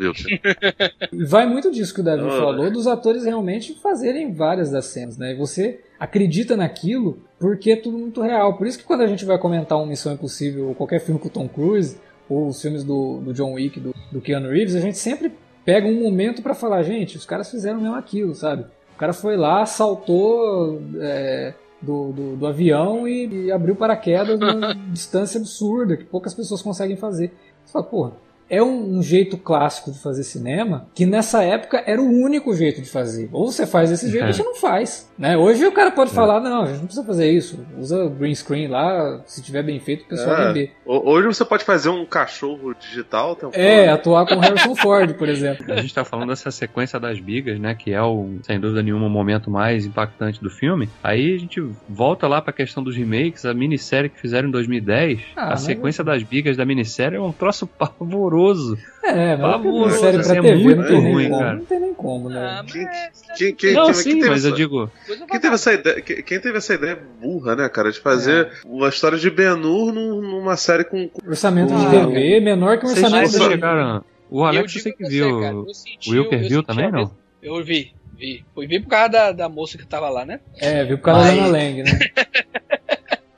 Vai 1.26 1.46
muito 1.46 1.70
disso 1.70 1.94
que 1.94 2.00
o 2.00 2.04
Davi 2.04 2.28
falou, 2.28 2.70
dos 2.70 2.86
atores 2.86 3.24
realmente 3.24 3.74
fazerem 3.82 4.32
várias 4.32 4.70
das 4.70 4.86
cenas, 4.86 5.16
né? 5.16 5.32
E 5.32 5.36
você 5.36 5.80
acredita 5.98 6.56
naquilo 6.56 7.22
porque 7.38 7.72
é 7.72 7.76
tudo 7.76 7.98
muito 7.98 8.20
real. 8.20 8.56
Por 8.56 8.66
isso 8.66 8.78
que 8.78 8.84
quando 8.84 9.02
a 9.02 9.06
gente 9.06 9.24
vai 9.24 9.38
comentar 9.38 9.78
uma 9.78 9.86
Missão 9.86 10.12
Impossível 10.12 10.68
ou 10.68 10.74
qualquer 10.74 11.00
filme 11.00 11.20
com 11.20 11.28
o 11.28 11.30
Tom 11.30 11.48
Cruise, 11.48 11.96
ou 12.28 12.48
os 12.48 12.60
filmes 12.60 12.84
do, 12.84 13.20
do 13.20 13.32
John 13.32 13.52
Wick, 13.52 13.78
do, 13.78 13.94
do 14.10 14.20
Keanu 14.20 14.48
Reeves, 14.48 14.74
a 14.74 14.80
gente 14.80 14.98
sempre 14.98 15.32
pega 15.64 15.86
um 15.86 16.02
momento 16.02 16.42
para 16.42 16.54
falar, 16.54 16.82
gente, 16.82 17.16
os 17.16 17.24
caras 17.24 17.50
fizeram 17.50 17.80
mesmo 17.80 17.96
aquilo, 17.96 18.34
sabe? 18.34 18.64
O 18.94 18.98
cara 18.98 19.12
foi 19.12 19.36
lá, 19.36 19.66
saltou 19.66 20.80
é, 21.00 21.54
do, 21.80 22.12
do, 22.12 22.36
do, 22.36 22.46
avião 22.46 23.08
e, 23.08 23.46
e 23.46 23.52
abriu 23.52 23.74
paraquedas 23.74 24.38
numa 24.38 24.74
distância 24.92 25.38
absurda 25.40 25.96
que 25.96 26.04
poucas 26.04 26.34
pessoas 26.34 26.62
conseguem 26.62 26.96
fazer. 26.96 27.32
Você 27.64 27.72
fala, 27.72 27.84
porra, 27.84 28.12
é 28.48 28.62
um, 28.62 28.98
um, 28.98 29.02
jeito 29.02 29.36
clássico 29.36 29.90
de 29.90 29.98
fazer 29.98 30.22
cinema 30.22 30.86
que 30.94 31.06
nessa 31.06 31.42
época 31.42 31.82
era 31.86 32.00
o 32.00 32.06
único 32.06 32.54
jeito 32.54 32.82
de 32.82 32.88
fazer. 32.88 33.28
Ou 33.32 33.50
você 33.50 33.66
faz 33.66 33.90
desse 33.90 34.10
jeito 34.10 34.24
é. 34.24 34.26
ou 34.28 34.32
você 34.32 34.42
não 34.42 34.54
faz. 34.54 35.10
Né? 35.18 35.36
Hoje 35.36 35.64
o 35.64 35.72
cara 35.72 35.90
pode 35.90 36.10
é. 36.10 36.14
falar, 36.14 36.40
não, 36.40 36.62
a 36.62 36.66
gente 36.66 36.78
não 36.78 36.86
precisa 36.86 37.06
fazer 37.06 37.30
isso. 37.30 37.64
Usa 37.78 38.08
green 38.08 38.34
screen 38.34 38.68
lá, 38.68 39.22
se 39.26 39.42
tiver 39.42 39.62
bem 39.62 39.80
feito, 39.80 40.04
o 40.04 40.08
pessoal 40.08 40.36
é. 40.36 40.44
vai 40.44 40.52
ver. 40.52 40.72
Hoje 40.84 41.26
você 41.26 41.44
pode 41.44 41.64
fazer 41.64 41.88
um 41.88 42.04
cachorro 42.04 42.74
digital. 42.74 43.36
é, 43.52 43.88
atuar 43.88 44.26
com 44.26 44.38
Harrison 44.38 44.74
Ford, 44.76 45.14
por 45.14 45.28
exemplo. 45.28 45.72
A 45.72 45.76
gente 45.76 45.86
está 45.86 46.04
falando 46.04 46.28
dessa 46.28 46.50
sequência 46.50 47.00
das 47.00 47.18
bigas, 47.18 47.58
né? 47.58 47.74
Que 47.74 47.92
é 47.92 48.02
o, 48.02 48.38
sem 48.42 48.60
dúvida 48.60 48.82
nenhuma, 48.82 49.06
o 49.06 49.10
momento 49.10 49.50
mais 49.50 49.86
impactante 49.86 50.40
do 50.40 50.50
filme. 50.50 50.88
Aí 51.02 51.34
a 51.34 51.38
gente 51.38 51.62
volta 51.88 52.28
lá 52.28 52.42
para 52.42 52.50
a 52.50 52.54
questão 52.54 52.82
dos 52.82 52.96
remakes, 52.96 53.46
a 53.46 53.54
minissérie 53.54 54.10
que 54.10 54.20
fizeram 54.20 54.48
em 54.48 54.52
2010. 54.52 55.20
Ah, 55.34 55.52
a 55.52 55.56
sequência 55.56 56.04
das 56.04 56.22
bigas 56.22 56.56
da 56.56 56.64
minissérie 56.64 57.16
é 57.16 57.20
um 57.20 57.32
troço 57.32 57.66
pavoroso 57.78 58.33
horroroso. 58.34 58.78
É, 59.02 59.36
mas 59.36 59.94
série 59.94 60.22
pra 60.22 60.36
é 60.36 60.40
TV 60.40 60.54
muito 60.56 60.80
não 60.80 60.88
tem 60.88 61.12
ruim, 61.12 61.28
como, 61.28 61.38
cara. 61.40 61.54
Não 61.54 61.64
tem 61.64 61.80
nem 61.80 61.94
como, 61.94 62.28
né? 62.28 62.40
Ah, 62.40 62.64
quem, 62.64 62.88
quem, 63.36 63.54
quem, 63.54 63.72
não, 63.74 63.92
sim, 63.92 64.20
mas 64.20 64.38
essa, 64.38 64.48
eu 64.48 64.54
digo... 64.54 64.90
Quem 65.30 65.40
teve, 65.40 65.54
essa 65.54 65.72
ideia, 65.72 66.00
quem 66.00 66.40
teve 66.40 66.58
essa 66.58 66.74
ideia 66.74 66.98
burra, 67.20 67.54
né, 67.54 67.68
cara, 67.68 67.92
de 67.92 68.00
fazer 68.00 68.46
é. 68.46 68.50
uma 68.64 68.88
história 68.88 69.18
de 69.18 69.30
Ben-Hur 69.30 69.92
numa 69.92 70.56
série 70.56 70.84
com... 70.84 71.10
Orçamento 71.26 71.74
de 71.74 71.90
TV 71.90 72.40
menor 72.40 72.78
que 72.78 72.86
o 72.86 72.90
orçamento 72.90 73.30
de 73.30 73.38
chegaram... 73.38 74.04
O 74.30 74.42
Alex, 74.44 74.74
eu 74.74 74.82
sei 74.82 74.92
que 74.92 75.06
viu. 75.06 75.38
o 75.38 75.66
Wilker 76.10 76.48
viu 76.48 76.62
também, 76.62 76.90
não? 76.90 77.10
Eu 77.42 77.62
vi, 77.62 77.92
vi. 78.16 78.44
Fui 78.54 78.66
vi 78.66 78.80
por 78.80 78.88
causa 78.88 79.08
da, 79.08 79.32
da 79.32 79.48
moça 79.48 79.76
que 79.76 79.86
tava 79.86 80.08
lá, 80.08 80.24
né? 80.24 80.40
É, 80.56 80.82
viu 80.82 80.98
por 80.98 81.04
causa 81.04 81.24
da 81.24 81.32
Ana 81.32 81.46
Lang, 81.46 81.82
né? 81.82 81.90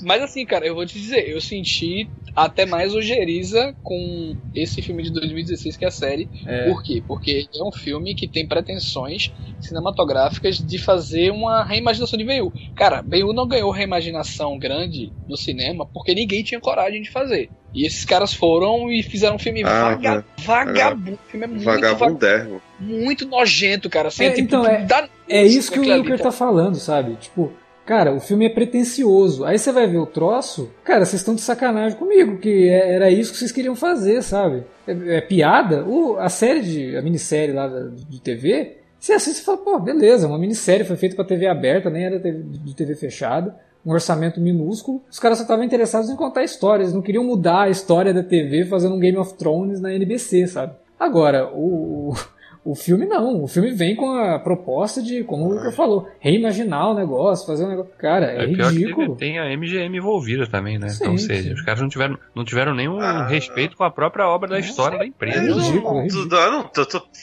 Mas 0.06 0.22
assim, 0.22 0.46
cara, 0.46 0.64
eu 0.64 0.72
vou 0.72 0.86
te 0.86 0.96
dizer, 0.96 1.28
eu 1.28 1.40
senti 1.40 2.08
até 2.36 2.64
mais 2.64 2.94
ojeriza 2.94 3.74
com 3.82 4.36
esse 4.54 4.80
filme 4.80 5.02
de 5.02 5.10
2016 5.10 5.76
que 5.76 5.84
é 5.84 5.88
a 5.88 5.90
série. 5.90 6.28
É. 6.46 6.70
Por 6.70 6.80
quê? 6.80 7.02
Porque 7.04 7.48
é 7.52 7.64
um 7.64 7.72
filme 7.72 8.14
que 8.14 8.28
tem 8.28 8.46
pretensões 8.46 9.32
cinematográficas 9.58 10.58
de 10.58 10.78
fazer 10.78 11.32
uma 11.32 11.64
reimaginação 11.64 12.16
de 12.16 12.24
Ben-Hur. 12.24 12.52
Cara, 12.76 13.02
Ben-Hur 13.02 13.34
não 13.34 13.48
ganhou 13.48 13.72
reimaginação 13.72 14.56
grande 14.60 15.12
no 15.28 15.36
cinema 15.36 15.84
porque 15.92 16.14
ninguém 16.14 16.44
tinha 16.44 16.60
coragem 16.60 17.02
de 17.02 17.10
fazer. 17.10 17.50
E 17.74 17.84
esses 17.84 18.04
caras 18.04 18.32
foram 18.32 18.88
e 18.88 19.02
fizeram 19.02 19.34
um 19.34 19.40
filme 19.40 19.64
ah, 19.64 19.96
vaga, 19.96 20.24
é. 20.38 20.42
vagabundo. 20.42 21.14
O 21.14 21.30
filme 21.30 21.46
é 21.46 21.48
muito 21.48 21.64
vagabundo. 21.64 22.62
Muito 22.78 23.26
nojento, 23.26 23.90
cara. 23.90 24.06
Assim, 24.06 24.26
é, 24.26 24.30
tipo, 24.30 24.54
então, 24.54 24.64
é, 24.64 24.86
é 25.28 25.42
isso 25.44 25.72
que 25.72 25.80
o 25.80 25.96
Luker 25.96 26.20
tá 26.20 26.30
falando, 26.30 26.76
sabe? 26.76 27.16
Tipo, 27.16 27.52
Cara, 27.86 28.12
o 28.12 28.18
filme 28.18 28.46
é 28.46 28.48
pretencioso. 28.48 29.44
Aí 29.44 29.56
você 29.56 29.70
vai 29.70 29.86
ver 29.86 29.98
o 29.98 30.06
troço, 30.06 30.68
cara, 30.82 31.04
vocês 31.04 31.20
estão 31.22 31.36
de 31.36 31.40
sacanagem 31.40 31.96
comigo, 31.96 32.38
que 32.38 32.68
é, 32.68 32.96
era 32.96 33.08
isso 33.08 33.30
que 33.30 33.38
vocês 33.38 33.52
queriam 33.52 33.76
fazer, 33.76 34.22
sabe? 34.22 34.64
É, 34.86 35.18
é 35.18 35.20
piada. 35.20 35.84
O, 35.84 36.16
a 36.18 36.28
série, 36.28 36.62
de, 36.62 36.96
a 36.96 37.00
minissérie 37.00 37.54
lá 37.54 37.68
de 37.68 38.20
TV, 38.20 38.78
você 38.98 39.12
assiste 39.12 39.40
e 39.40 39.44
fala, 39.44 39.58
pô, 39.58 39.78
beleza, 39.78 40.26
uma 40.26 40.38
minissérie 40.38 40.84
foi 40.84 40.96
feita 40.96 41.14
para 41.14 41.24
TV 41.24 41.46
aberta, 41.46 41.88
nem 41.88 42.04
era 42.04 42.18
de 42.18 42.74
TV 42.74 42.96
fechada, 42.96 43.56
um 43.84 43.92
orçamento 43.92 44.40
minúsculo. 44.40 45.00
Os 45.08 45.20
caras 45.20 45.38
só 45.38 45.44
estavam 45.44 45.64
interessados 45.64 46.10
em 46.10 46.16
contar 46.16 46.42
histórias, 46.42 46.92
não 46.92 47.00
queriam 47.00 47.22
mudar 47.22 47.62
a 47.62 47.70
história 47.70 48.12
da 48.12 48.24
TV 48.24 48.64
fazendo 48.64 48.96
um 48.96 49.00
Game 49.00 49.16
of 49.16 49.34
Thrones 49.34 49.80
na 49.80 49.94
NBC, 49.94 50.48
sabe? 50.48 50.74
Agora, 50.98 51.52
o, 51.54 52.14
o 52.66 52.74
filme 52.74 53.06
não, 53.06 53.44
o 53.44 53.47
filme 53.47 53.70
vem 53.70 53.94
com 53.94 54.10
a 54.10 54.40
proposta 54.40 55.01
de, 55.01 55.22
como 55.22 55.44
o 55.44 55.55
Lucas 55.55 55.74
falou, 55.74 56.10
reimaginar 56.18 56.90
o 56.90 56.94
negócio, 56.94 57.47
fazer 57.47 57.64
um 57.64 57.68
negócio. 57.68 57.93
Cara, 57.97 58.32
é, 58.32 58.43
é 58.43 58.47
ridículo. 58.47 59.14
tem 59.14 59.38
a 59.38 59.56
MGM 59.56 59.97
envolvida 59.97 60.48
também, 60.48 60.76
né? 60.76 60.88
Sim, 60.88 60.97
então, 60.97 61.12
ou 61.12 61.18
seja, 61.18 61.43
sim. 61.44 61.55
os 61.55 61.62
caras 61.62 61.80
não 61.80 61.88
tiveram, 61.88 62.18
não 62.34 62.44
tiveram 62.44 62.74
nenhum 62.74 62.98
ah, 62.98 63.24
respeito 63.28 63.76
com 63.76 63.84
a 63.84 63.90
própria 63.90 64.26
obra 64.26 64.48
da 64.48 64.59
história 64.59 64.98
da 64.98 65.06
empresa. 65.06 65.38
É 65.38 65.43
ridículo. 65.43 66.01
É 66.01 66.02
ridículo. 66.02 66.28
Não, 66.28 66.51
não, 66.51 66.70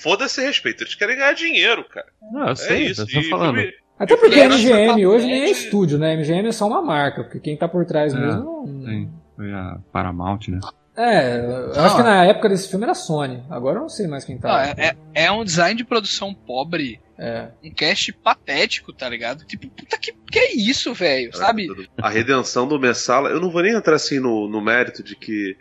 foda-se 0.01 0.41
respeito, 0.41 0.83
eles 0.83 0.95
querem 0.95 1.17
ganhar 1.17 1.33
dinheiro, 1.33 1.83
cara. 1.89 2.07
Não, 2.31 2.47
eu 2.47 2.55
sei, 2.55 2.77
é 2.77 2.91
isso. 2.91 3.01
eu 3.01 3.07
tô 3.07 3.29
falando. 3.29 3.55
Filme... 3.55 3.73
Até 3.99 4.15
porque 4.15 4.39
a 4.39 4.47
MGM 4.47 5.05
hoje 5.05 5.25
nem 5.27 5.43
é 5.43 5.51
estúdio, 5.51 5.99
né? 5.99 6.13
A 6.13 6.17
MGM 6.17 6.47
é 6.47 6.51
só 6.53 6.67
uma 6.67 6.81
marca, 6.81 7.21
porque 7.21 7.41
quem 7.41 7.57
tá 7.57 7.67
por 7.67 7.85
trás 7.85 8.13
é, 8.13 8.17
mesmo 8.17 8.43
não. 8.43 8.65
Sim, 8.65 9.09
foi 9.35 9.51
a 9.51 9.77
Paramount, 9.91 10.47
né? 10.47 10.59
É, 10.95 11.39
eu 11.75 11.81
acho 11.81 11.95
que 11.95 12.03
na 12.03 12.25
época 12.25 12.49
desse 12.49 12.69
filme 12.69 12.85
era 12.85 12.93
Sony. 12.93 13.43
Agora 13.49 13.77
eu 13.77 13.81
não 13.81 13.89
sei 13.89 14.07
mais 14.07 14.23
quem 14.23 14.37
tá. 14.37 14.47
Não, 14.49 14.83
é, 14.83 14.95
é, 15.13 15.31
um 15.31 15.43
design 15.43 15.75
de 15.75 15.83
produção 15.83 16.33
pobre. 16.33 16.99
É. 17.17 17.47
Um 17.63 17.71
cast 17.71 18.11
patético, 18.11 18.91
tá 18.91 19.07
ligado? 19.07 19.45
Tipo, 19.45 19.67
puta 19.69 19.97
que, 19.97 20.13
que 20.31 20.39
é 20.39 20.55
isso, 20.55 20.93
velho, 20.93 21.29
é, 21.29 21.37
sabe? 21.37 21.67
A 21.97 22.09
redenção 22.09 22.67
do 22.67 22.79
Messala, 22.79 23.29
eu 23.29 23.39
não 23.39 23.51
vou 23.51 23.61
nem 23.61 23.73
entrar 23.73 23.95
assim 23.95 24.19
no, 24.19 24.47
no 24.47 24.59
mérito 24.59 25.03
de 25.03 25.15
que 25.15 25.55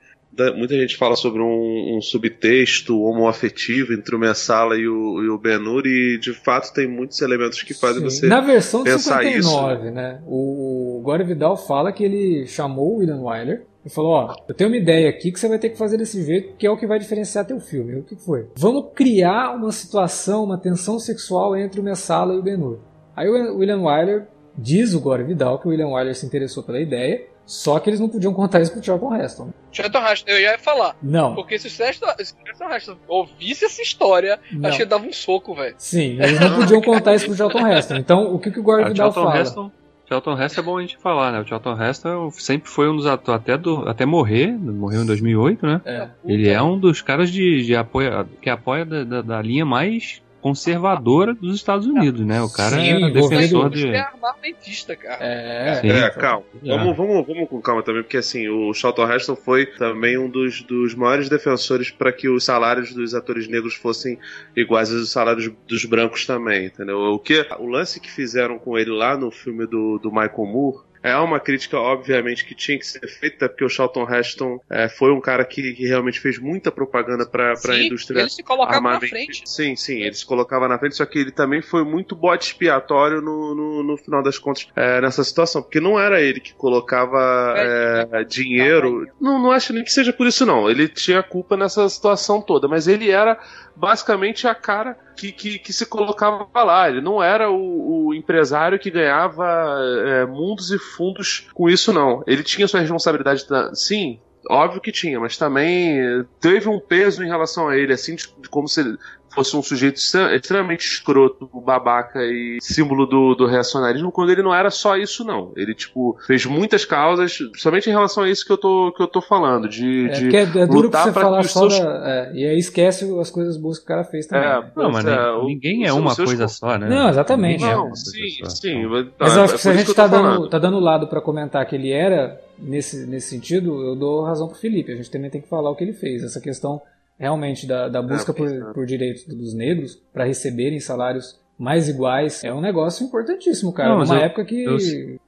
muita 0.57 0.75
gente 0.75 0.97
fala 0.97 1.15
sobre 1.15 1.43
um, 1.43 1.97
um 1.97 2.01
subtexto 2.01 2.99
homoafetivo 3.03 3.93
entre 3.93 4.17
o 4.17 4.19
Messala 4.19 4.77
e 4.77 4.89
o, 4.89 5.23
e 5.23 5.29
o 5.29 5.39
Ben-Hur 5.39 5.87
e 5.87 6.19
de 6.19 6.33
fato 6.33 6.73
tem 6.73 6.89
muitos 6.89 7.21
elementos 7.21 7.63
que 7.63 7.75
fazem 7.75 7.99
Sim. 7.99 8.21
você 8.21 8.27
Na 8.27 8.41
versão 8.41 8.83
de 8.83 8.99
59, 8.99 9.39
isso. 9.39 9.91
né? 9.91 10.23
O, 10.27 10.99
o 10.99 11.03
Gore 11.03 11.25
Vidal 11.25 11.57
fala 11.57 11.93
que 11.93 12.03
ele 12.03 12.47
chamou 12.47 12.95
o 12.95 12.99
William 12.99 13.21
Wyler 13.21 13.67
e 13.85 13.91
falou: 13.91 14.13
Ó, 14.13 14.35
eu 14.49 14.55
tenho 14.55 14.71
uma 14.71 14.77
ideia 14.77 15.09
aqui 15.09 15.33
que 15.33 15.39
você 15.39 15.49
vai 15.49 15.59
ter 15.59 15.71
que 15.71 15.79
fazer 15.79 15.97
desse 15.97 16.23
jeito, 16.25 16.55
que 16.57 16.67
é 16.67 16.71
o 16.71 16.77
que 16.77 16.87
vai 16.87 16.99
diferenciar 16.99 17.47
teu 17.47 17.61
filme. 17.61 17.97
O 17.97 18.03
que 18.03 18.17
foi? 18.17 18.49
Vamos 18.57 18.87
criar 18.95 19.55
uma 19.55 19.73
situação, 19.73 20.45
uma 20.45 20.59
tensão 20.59 20.99
sexual 20.99 21.57
entre 21.57 21.81
o 21.81 21.85
Messala 21.85 22.35
e 22.35 22.39
o 22.39 22.43
Ben-Hur. 22.43 22.79
Aí 23.17 23.29
o 23.29 23.59
William 23.59 23.83
Wyler 23.83 24.27
diz 24.57 24.95
o 24.95 25.01
Gore 25.01 25.25
Vidal 25.25 25.59
que 25.59 25.67
o 25.67 25.71
William 25.71 25.89
Wyler 25.89 26.15
se 26.15 26.25
interessou 26.25 26.63
pela 26.63 26.81
ideia, 26.81 27.27
só 27.45 27.79
que 27.79 27.91
eles 27.91 28.01
não 28.01 28.09
podiam 28.09 28.33
contar 28.33 28.61
isso 28.61 28.73
pro 28.73 28.83
Charlton 28.83 29.15
Heston. 29.17 29.51
Charlton 29.71 30.07
Heston, 30.07 30.31
eu 30.31 30.41
ia 30.41 30.59
falar. 30.59 30.97
Não. 31.03 31.35
Porque 31.35 31.59
se 31.59 31.67
o 31.67 31.71
Charlton 31.71 32.75
Heston 32.75 32.97
ouvisse 33.09 33.65
essa 33.65 33.83
história, 33.83 34.39
não. 34.53 34.69
acho 34.69 34.77
que 34.77 34.83
ele 34.85 34.91
dava 34.91 35.05
um 35.05 35.13
soco, 35.13 35.55
velho. 35.55 35.75
Sim, 35.77 36.19
eles 36.23 36.41
não 36.41 36.55
podiam 36.57 36.81
contar 36.81 37.15
isso 37.15 37.27
pro 37.27 37.35
Charlton 37.35 37.67
Heston. 37.67 37.97
Então, 37.97 38.35
o 38.35 38.39
que, 38.39 38.51
que 38.51 38.61
o 38.61 38.63
Gore 38.63 38.85
Vidal 38.85 39.13
fala? 39.13 39.41
Heston 39.41 39.71
Charlton 40.13 40.41
Heston 40.41 40.61
é 40.61 40.65
bom 40.65 40.79
a 40.79 40.81
gente 40.83 40.99
falar, 40.99 41.33
né? 41.33 41.41
O 41.41 41.47
Charlton 41.47 41.83
Heston 41.83 42.31
sempre 42.33 42.69
foi 42.69 42.89
um 42.89 42.97
dos 42.97 43.07
atores, 43.07 43.41
até, 43.41 43.57
do, 43.57 43.89
até 43.89 44.05
morrer, 44.05 44.53
morreu 44.53 45.03
em 45.03 45.07
2008, 45.07 45.67
né? 45.67 45.81
É. 45.85 46.09
Ele 46.25 46.49
é 46.49 46.63
um 46.63 46.79
dos 46.79 47.01
caras 47.01 47.31
de, 47.31 47.65
de 47.65 47.75
apoio, 47.75 48.27
que 48.41 48.51
apoia 48.51 48.85
da, 48.85 49.05
da, 49.05 49.23
da 49.23 49.43
linha 49.43 49.65
mais 49.65 50.22
conservadora 50.43 51.33
dos 51.33 51.55
Estados 51.55 51.87
Unidos, 51.87 52.27
né? 52.27 52.43
O 52.43 52.51
cara 52.51 52.77
Sim, 52.77 53.05
é 53.05 53.11
defensor 53.11 53.71
de. 53.71 53.87
é 53.87 54.01
armamentista, 54.01 54.97
cara. 54.97 55.25
É, 55.25 55.81
Sim, 55.81 55.89
é 55.89 56.11
calma. 56.11 56.45
É. 56.63 56.77
Vamos, 56.77 56.97
vamos, 56.97 57.27
vamos 57.27 57.49
com 57.49 57.63
calma 57.63 57.83
também, 57.83 58.03
porque 58.03 58.17
assim, 58.17 58.49
o 58.49 58.75
Charlton 58.75 59.11
Heston 59.11 59.37
foi 59.37 59.67
também 59.67 60.19
um 60.19 60.29
dos, 60.29 60.63
dos 60.63 60.95
maiores 60.97 61.29
defensores 61.29 61.91
para 61.91 62.13
que 62.13 62.29
os 62.29 62.45
salários 62.45 62.93
dos 62.93 63.15
atores 63.15 63.47
negros 63.47 63.75
fossem 63.75 64.19
iguais 64.57 64.93
aos 64.93 65.13
salários 65.13 65.51
dos 65.69 65.85
brancos 65.85 66.27
também, 66.27 66.67
entendeu? 66.67 66.99
O 66.99 67.19
que 67.21 67.47
o 67.61 67.67
lance 67.67 68.01
que 68.01 68.11
fizeram 68.11 68.59
com 68.59 68.77
ele 68.77 68.91
lá 68.91 69.17
no 69.17 69.31
filme 69.31 69.65
do, 69.65 69.99
do 69.99 70.11
Michael 70.11 70.47
Moore 70.47 70.92
é 71.03 71.17
uma 71.17 71.41
crítica, 71.41 71.79
obviamente, 71.79 72.45
que 72.45 72.55
tinha 72.55 72.79
que 72.79 72.87
ser 72.87 73.07
feita, 73.09 73.49
porque 73.49 73.65
o 73.65 73.69
Charlton 73.69 74.09
Heston 74.09 74.61
é, 74.71 74.89
foi 74.89 75.13
um 75.13 75.21
cara 75.21 75.45
que, 75.45 75.73
que, 75.73 75.87
realmente 75.87 76.21
fez 76.21 76.39
muita 76.39 76.71
propaganda 76.71 77.27
para 77.27 77.53
a 77.53 77.79
indústria. 77.79 78.21
Ele 78.21 78.31
se 78.31 78.43
colocava 78.43 78.93
na 78.93 79.01
frente. 79.01 79.43
Sim, 79.45 79.75
sim, 79.75 80.01
ele 80.01 80.15
se 80.15 80.25
colocava 80.25 80.69
na 80.69 80.79
frente, 80.79 80.97
só 80.97 81.05
que 81.05 81.19
ele 81.19 81.33
também 81.33 81.61
foi 81.61 81.85
muito 81.85 82.15
bote 82.15 82.47
expiatório 82.47 83.21
no, 83.21 83.55
no, 83.55 83.83
no 83.83 83.97
final 83.97 84.23
das 84.23 84.39
contas 84.39 84.69
é, 84.77 85.01
nessa 85.01 85.25
situação, 85.25 85.63
porque 85.63 85.81
não 85.81 85.99
era 85.99 86.21
ele 86.21 86.41
que 86.41 86.55
colocava 86.55 87.55
é, 87.57 88.09
é 88.13 88.25
dinheiro. 88.25 89.07
Não, 89.21 89.43
não 89.43 89.51
acho 89.51 89.73
nem 89.73 89.83
que 89.83 89.93
seja 89.93 90.13
por 90.13 90.27
isso, 90.27 90.47
não. 90.47 90.71
Ele 90.71 90.87
tinha 90.89 91.23
culpa 91.23 91.57
nessa 91.57 91.89
situação 91.89 92.41
toda, 92.41 92.69
mas 92.69 92.87
ele 92.87 93.11
era 93.11 93.39
basicamente 93.75 94.47
a 94.47 94.55
cara 94.55 94.97
que, 95.17 95.33
que, 95.33 95.59
que, 95.59 95.73
se 95.73 95.87
colocava 95.87 96.47
lá. 96.63 96.89
Ele 96.89 97.01
não 97.01 97.23
era 97.23 97.51
o, 97.51 98.07
o 98.07 98.15
empresário 98.15 98.79
que 98.79 98.91
ganhava 98.91 99.79
é, 100.05 100.27
mundos 100.27 100.71
e 100.71 100.79
fundos 100.79 101.49
com 101.55 101.69
isso, 101.69 101.93
não. 101.93 102.23
Ele 102.27 102.43
tinha 102.43 102.69
sua 102.69 102.81
responsabilidade, 102.81 103.47
sim, 103.75 104.21
óbvio 104.49 104.81
que 104.81 104.93
tinha, 104.93 105.21
mas 105.21 105.37
também 105.37 106.25
teve 106.41 106.69
um 106.69 106.81
peso 106.81 107.23
em 107.23 107.29
relação 107.29 107.69
a 107.69 107.77
ele, 107.77 107.93
assim, 107.93 108.15
de, 108.15 108.33
de 108.39 108.49
como 108.49 108.69
se 108.69 108.99
fosse 109.35 109.57
um 109.57 109.63
sujeito 109.63 109.97
extremamente 109.97 110.87
escroto, 110.87 111.49
babaca 111.65 112.21
e 112.25 112.59
símbolo 112.61 113.07
do, 113.07 113.35
do 113.35 113.47
reacionarismo, 113.47 114.13
quando 114.13 114.31
ele 114.31 114.43
não 114.43 114.55
era 114.55 114.71
só 114.71 114.97
isso, 114.97 115.25
não. 115.25 115.53
Ele, 115.57 115.75
tipo, 115.75 116.17
fez 116.27 116.47
muitas 116.47 116.85
causas, 116.85 117.37
principalmente 117.37 117.89
em 117.89 117.93
relação 117.93 118.25
a 118.25 118.31
isso 118.31 118.45
que 118.45 118.53
eu 118.53 118.59
tô, 118.59 118.93
que 118.97 119.03
eu 119.03 119.09
tô 119.09 119.21
falando, 119.21 119.69
de, 119.69 120.09
é, 120.09 120.13
de 120.13 120.37
é, 120.37 120.43
é 120.43 120.67
duro 120.67 120.91
pra 120.91 121.05
você 121.05 121.13
falar 121.13 121.43
só 121.45 121.69
seus... 121.69 121.79
da, 121.79 122.11
é, 122.11 122.33
e 122.35 122.47
aí 122.47 122.59
esquece 122.59 123.05
as 123.21 123.31
coisas 123.31 123.57
boas 123.57 123.79
que 123.79 123.85
o 123.85 123.89
cara 123.89 124.05
fez 124.05 124.27
também. 124.27 124.49
É, 124.49 124.65
não, 124.77 124.91
mas 124.91 125.05
é, 125.05 125.45
ninguém 125.45 125.87
é 125.87 125.93
uma 125.93 126.15
coisa 126.15 126.49
só, 126.49 126.79
né? 126.79 126.89
Não, 126.89 127.09
exatamente. 127.09 127.63
Não, 127.63 127.89
é 127.89 127.95
sim, 127.95 128.49
sim. 128.49 128.87
Mas, 128.87 129.07
mas 129.19 129.37
eu 129.37 129.43
acho 129.43 129.55
que 129.55 129.61
se 129.61 129.69
a 129.69 129.75
gente 129.75 129.95
tá 129.95 130.07
dando, 130.07 130.49
tá 130.49 130.59
dando 130.59 130.79
lado 130.79 131.07
para 131.07 131.21
comentar 131.21 131.65
que 131.67 131.75
ele 131.75 131.91
era 131.91 132.41
nesse, 132.59 133.07
nesse 133.07 133.29
sentido, 133.29 133.83
eu 133.83 133.97
dou 133.97 134.25
razão 134.25 134.49
pro 134.49 134.57
Felipe. 134.57 134.93
A 134.93 134.97
gente 134.97 135.11
também 135.11 135.31
tem 135.31 135.41
que 135.41 135.49
falar 135.49 135.71
o 135.71 135.75
que 135.75 135.85
ele 135.85 135.93
fez. 135.93 136.23
Essa 136.23 136.41
questão 136.41 136.81
realmente 137.23 137.69
da, 137.69 137.89
da 137.89 138.03
busca 138.03 138.35
por, 138.35 138.49
por 138.75 138.85
direitos 138.85 139.25
dos 139.29 139.55
negros 139.55 139.95
para 140.13 140.25
receberem 140.25 140.81
salários 140.81 141.41
mais 141.57 141.89
iguais 141.89 142.43
é 142.43 142.53
um 142.53 142.61
negócio 142.61 143.07
importantíssimo, 143.07 143.73
cara. 143.73 143.91
Não, 143.91 144.01
Numa 144.01 144.17
eu, 144.17 144.23
época 144.23 144.45
que 144.45 144.65
eu, 144.65 144.77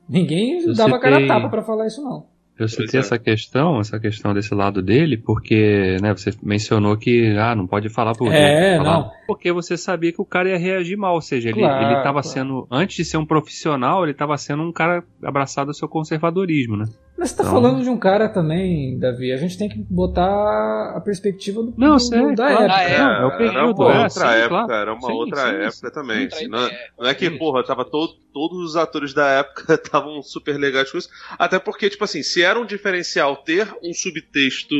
ninguém 0.09 0.59
eu 0.59 0.75
dava 0.75 0.97
citei... 0.97 0.99
cara 0.99 1.25
a 1.25 1.29
tapa 1.29 1.49
para 1.49 1.63
falar 1.63 1.87
isso, 1.87 2.03
não. 2.03 2.27
Eu 2.59 2.67
citei 2.69 2.99
é. 2.99 3.01
essa 3.01 3.17
questão, 3.17 3.81
essa 3.81 3.99
questão 4.01 4.35
desse 4.35 4.53
lado 4.55 4.83
dele, 4.83 5.17
porque, 5.17 5.97
né, 6.03 6.13
você 6.13 6.31
mencionou 6.43 6.97
que, 6.97 7.37
ah, 7.37 7.55
não 7.55 7.67
pode 7.67 7.89
falar 7.89 8.13
por 8.13 8.33
É, 8.33 8.77
falar, 8.77 8.99
não. 8.99 9.11
Porque 9.27 9.53
você 9.53 9.77
sabia 9.77 10.13
que 10.13 10.23
o 10.23 10.25
cara 10.25 10.49
ia 10.49 10.59
reagir 10.59 10.97
mal, 10.97 11.15
ou 11.15 11.21
seja, 11.21 11.53
claro, 11.53 11.85
ele, 11.85 11.95
ele 11.95 12.03
tava 12.03 12.23
claro. 12.23 12.29
sendo, 12.29 12.67
antes 12.71 12.97
de 12.97 13.05
ser 13.05 13.19
um 13.19 13.27
profissional, 13.27 14.05
ele 14.05 14.15
tava 14.15 14.37
sendo 14.37 14.63
um 14.65 14.73
cara 14.73 15.05
abraçado 15.23 15.69
ao 15.69 15.75
seu 15.75 15.89
conservadorismo, 15.89 16.77
né? 16.77 16.87
Mas 17.17 17.31
você 17.31 17.37
tá 17.37 17.43
então... 17.45 17.55
falando 17.55 17.83
de 17.83 17.89
um 17.89 17.97
cara 17.97 18.29
também, 18.29 18.99
Davi, 18.99 19.33
a 19.33 19.37
gente 19.37 19.57
tem 19.57 19.69
que 19.69 19.79
botar 19.79 20.95
a 20.97 21.01
perspectiva 21.01 21.63
do, 21.63 21.73
não, 21.77 21.97
do, 21.97 22.01
sei, 22.01 22.35
da 22.35 22.51
época. 22.51 22.83
É, 22.83 22.99
não, 22.99 23.13
é 23.13 23.27
o 23.27 23.31
período, 23.31 23.57
era 23.57 23.67
uma 23.67 23.93
é, 23.93 24.03
outra 24.03 24.09
sim, 24.09 24.39
época, 24.39 24.49
claro. 24.49 24.73
era 24.73 24.93
uma 24.93 25.07
sim, 25.07 25.13
outra 25.13 25.43
sim, 25.43 25.57
época 25.57 25.91
também. 25.93 26.27
Assim, 26.27 26.49
não, 26.49 26.67
é, 26.67 26.89
não, 26.99 27.07
é 27.07 27.15
que, 27.15 27.31
porra, 27.31 27.65
tava 27.65 27.85
todo, 27.85 28.15
todos 28.33 28.59
os 28.59 28.77
atores 28.77 29.15
da 29.15 29.29
época 29.29 29.75
estavam 29.75 30.21
super 30.23 30.59
legais 30.59 30.91
com 30.91 30.99
isso. 30.99 31.09
Até 31.39 31.61
porque, 31.61 31.89
tipo 31.89 32.03
assim, 32.03 32.23
se 32.23 32.43
era 32.43 32.59
um 32.59 32.67
diferencial 32.67 33.37
ter 33.37 33.73
um 33.81 33.95
subtexto 33.95 34.75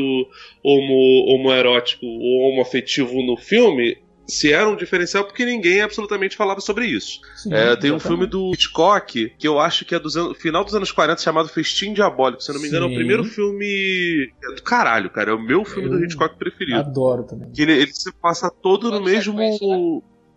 homo, 0.61 1.35
homoerótico 1.35 2.05
ou 2.05 2.51
homoafetivo 2.51 3.21
no 3.21 3.37
filme, 3.37 3.97
se 4.27 4.51
era 4.51 4.67
um 4.67 4.75
diferencial 4.75 5.23
porque 5.23 5.45
ninguém 5.45 5.81
absolutamente 5.81 6.35
falava 6.35 6.59
sobre 6.59 6.85
isso. 6.85 7.19
Sim, 7.35 7.53
é, 7.53 7.75
tem 7.75 7.91
um 7.91 7.99
filme 7.99 8.25
do 8.25 8.51
Hitchcock 8.53 9.29
que 9.37 9.47
eu 9.47 9.59
acho 9.59 9.85
que 9.85 9.93
é 9.95 9.99
do 9.99 10.33
final 10.35 10.63
dos 10.63 10.73
anos 10.73 10.91
40 10.91 11.21
chamado 11.21 11.49
Festim 11.49 11.93
Diabólico. 11.93 12.41
Se 12.41 12.51
eu 12.51 12.55
não 12.55 12.61
me 12.61 12.67
engano, 12.67 12.87
Sim. 12.87 12.91
é 12.91 12.93
o 12.93 12.97
primeiro 12.97 13.23
filme 13.23 14.31
é 14.43 14.55
do 14.55 14.63
caralho, 14.63 15.09
cara. 15.09 15.31
É 15.31 15.33
o 15.33 15.41
meu 15.41 15.63
filme 15.63 15.89
eu 15.89 15.97
do 15.97 16.03
Hitchcock 16.03 16.37
preferido. 16.37 16.79
Adoro 16.79 17.23
também. 17.23 17.51
Que 17.51 17.61
ele, 17.61 17.73
ele 17.73 17.93
se 17.93 18.11
passa 18.13 18.49
todo 18.49 18.91
no 18.91 19.01
mesmo. 19.01 19.37
Né? 19.37 19.57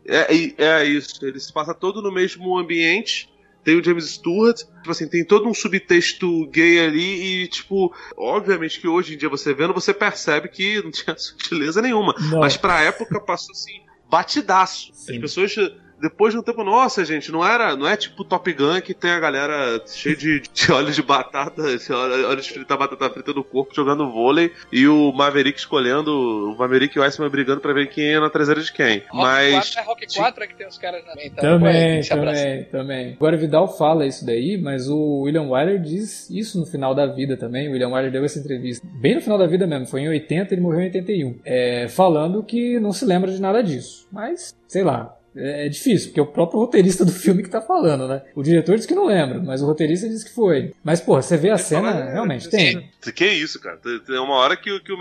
É, 0.06 0.54
é 0.58 0.84
isso, 0.84 1.24
ele 1.24 1.38
se 1.38 1.52
passa 1.52 1.74
todo 1.74 2.00
no 2.00 2.10
mesmo 2.10 2.58
ambiente 2.58 3.28
tem 3.68 3.76
o 3.76 3.84
James 3.84 4.12
Stewart, 4.12 4.56
tipo 4.56 4.90
assim, 4.90 5.06
tem 5.06 5.22
todo 5.22 5.46
um 5.46 5.52
subtexto 5.52 6.46
gay 6.46 6.80
ali 6.80 7.42
e, 7.42 7.48
tipo, 7.48 7.94
obviamente 8.16 8.80
que 8.80 8.88
hoje 8.88 9.12
em 9.12 9.18
dia 9.18 9.28
você 9.28 9.52
vendo, 9.52 9.74
você 9.74 9.92
percebe 9.92 10.48
que 10.48 10.82
não 10.82 10.90
tinha 10.90 11.14
sutileza 11.18 11.82
nenhuma. 11.82 12.14
Não. 12.30 12.40
Mas 12.40 12.56
pra 12.56 12.80
época 12.80 13.20
passou 13.20 13.52
assim, 13.52 13.82
batidaço. 14.08 14.90
Sim. 14.94 15.16
As 15.16 15.20
pessoas 15.20 15.54
depois 16.00 16.32
de 16.32 16.38
um 16.38 16.42
tempo, 16.42 16.62
nossa, 16.64 17.04
gente, 17.04 17.30
não 17.32 17.46
era, 17.46 17.76
não 17.76 17.88
é 17.88 17.96
tipo 17.96 18.24
Top 18.24 18.52
Gun 18.52 18.80
que 18.80 18.94
tem 18.94 19.10
a 19.10 19.20
galera 19.20 19.80
cheia 19.86 20.16
de, 20.16 20.42
de 20.52 20.72
óleo 20.72 20.92
de 20.92 21.02
batata, 21.02 21.62
óleo 21.62 22.40
de 22.40 22.50
fritar 22.50 22.78
batata 22.78 23.10
frita 23.10 23.32
no 23.32 23.44
corpo 23.44 23.74
jogando 23.74 24.10
vôlei 24.10 24.52
e 24.72 24.86
o 24.86 25.12
Maverick 25.12 25.58
escolhendo, 25.58 26.10
o 26.12 26.56
Maverick 26.56 26.96
e 26.96 27.00
o 27.00 27.04
Iceman 27.04 27.30
brigando 27.30 27.60
pra 27.60 27.72
ver 27.72 27.88
quem 27.88 28.14
é 28.14 28.20
na 28.20 28.30
traseira 28.30 28.60
de 28.60 28.72
quem. 28.72 29.02
Rock 29.10 29.14
Mas 29.14 29.74
4 29.74 29.80
é 29.80 29.82
Rock 29.82 30.14
4 30.14 30.44
é 30.44 30.46
que 30.46 30.54
tem 30.54 30.66
os 30.66 30.78
caras 30.78 31.04
também, 31.04 31.26
então, 31.26 31.58
também, 31.58 32.02
também, 32.02 32.64
também. 32.64 33.12
Agora 33.14 33.36
Vidal 33.36 33.76
fala 33.76 34.06
isso 34.06 34.24
daí, 34.24 34.58
mas 34.58 34.88
o 34.88 35.22
William 35.22 35.48
Wyler 35.48 35.80
diz 35.80 36.30
isso 36.30 36.58
no 36.58 36.66
final 36.66 36.94
da 36.94 37.06
vida 37.06 37.36
também. 37.36 37.68
O 37.68 37.72
William 37.72 37.88
Wyler 37.88 38.10
deu 38.10 38.24
essa 38.24 38.38
entrevista 38.38 38.86
bem 39.00 39.16
no 39.16 39.20
final 39.20 39.38
da 39.38 39.46
vida 39.46 39.66
mesmo, 39.66 39.86
foi 39.86 40.02
em 40.02 40.08
80, 40.08 40.54
ele 40.54 40.60
morreu 40.60 40.80
em 40.80 40.84
81, 40.84 41.40
é, 41.44 41.88
falando 41.88 42.42
que 42.42 42.78
não 42.78 42.92
se 42.92 43.04
lembra 43.04 43.30
de 43.30 43.40
nada 43.40 43.62
disso. 43.62 44.06
Mas, 44.12 44.56
sei 44.66 44.84
lá, 44.84 45.17
é, 45.38 45.66
é 45.66 45.68
difícil, 45.68 46.08
porque 46.08 46.20
é 46.20 46.22
o 46.22 46.26
próprio 46.26 46.60
roteirista 46.60 47.04
do 47.04 47.12
filme 47.12 47.42
que 47.42 47.48
tá 47.48 47.60
falando, 47.60 48.08
né? 48.08 48.22
O 48.34 48.42
diretor 48.42 48.76
diz 48.76 48.86
que 48.86 48.94
não 48.94 49.06
lembra, 49.06 49.40
mas 49.40 49.62
o 49.62 49.66
roteirista 49.66 50.08
diz 50.08 50.24
que 50.24 50.34
foi. 50.34 50.74
Mas, 50.82 51.00
pô, 51.00 51.20
você 51.20 51.36
vê 51.36 51.50
a 51.50 51.58
cena, 51.58 51.92
fala, 51.92 52.10
realmente, 52.10 52.48
tem. 52.48 52.90
Que 53.14 53.24
é 53.24 53.32
isso, 53.32 53.60
cara? 53.60 53.78
Tem 53.78 54.18
uma 54.18 54.34
hora 54.34 54.56
que, 54.56 54.80
que 54.80 54.92
o 54.92 54.98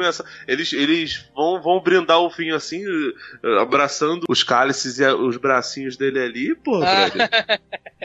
eles, 0.47 0.71
eles 0.71 1.25
vão, 1.35 1.61
vão 1.61 1.81
brindar 1.81 2.21
o 2.21 2.29
fim 2.29 2.51
assim, 2.51 2.83
eh, 2.85 3.59
abraçando 3.59 4.25
os 4.29 4.43
cálices 4.43 4.99
e 4.99 5.05
os 5.05 5.37
bracinhos 5.37 5.97
dele 5.97 6.19
ali, 6.19 6.55
pô, 6.55 6.79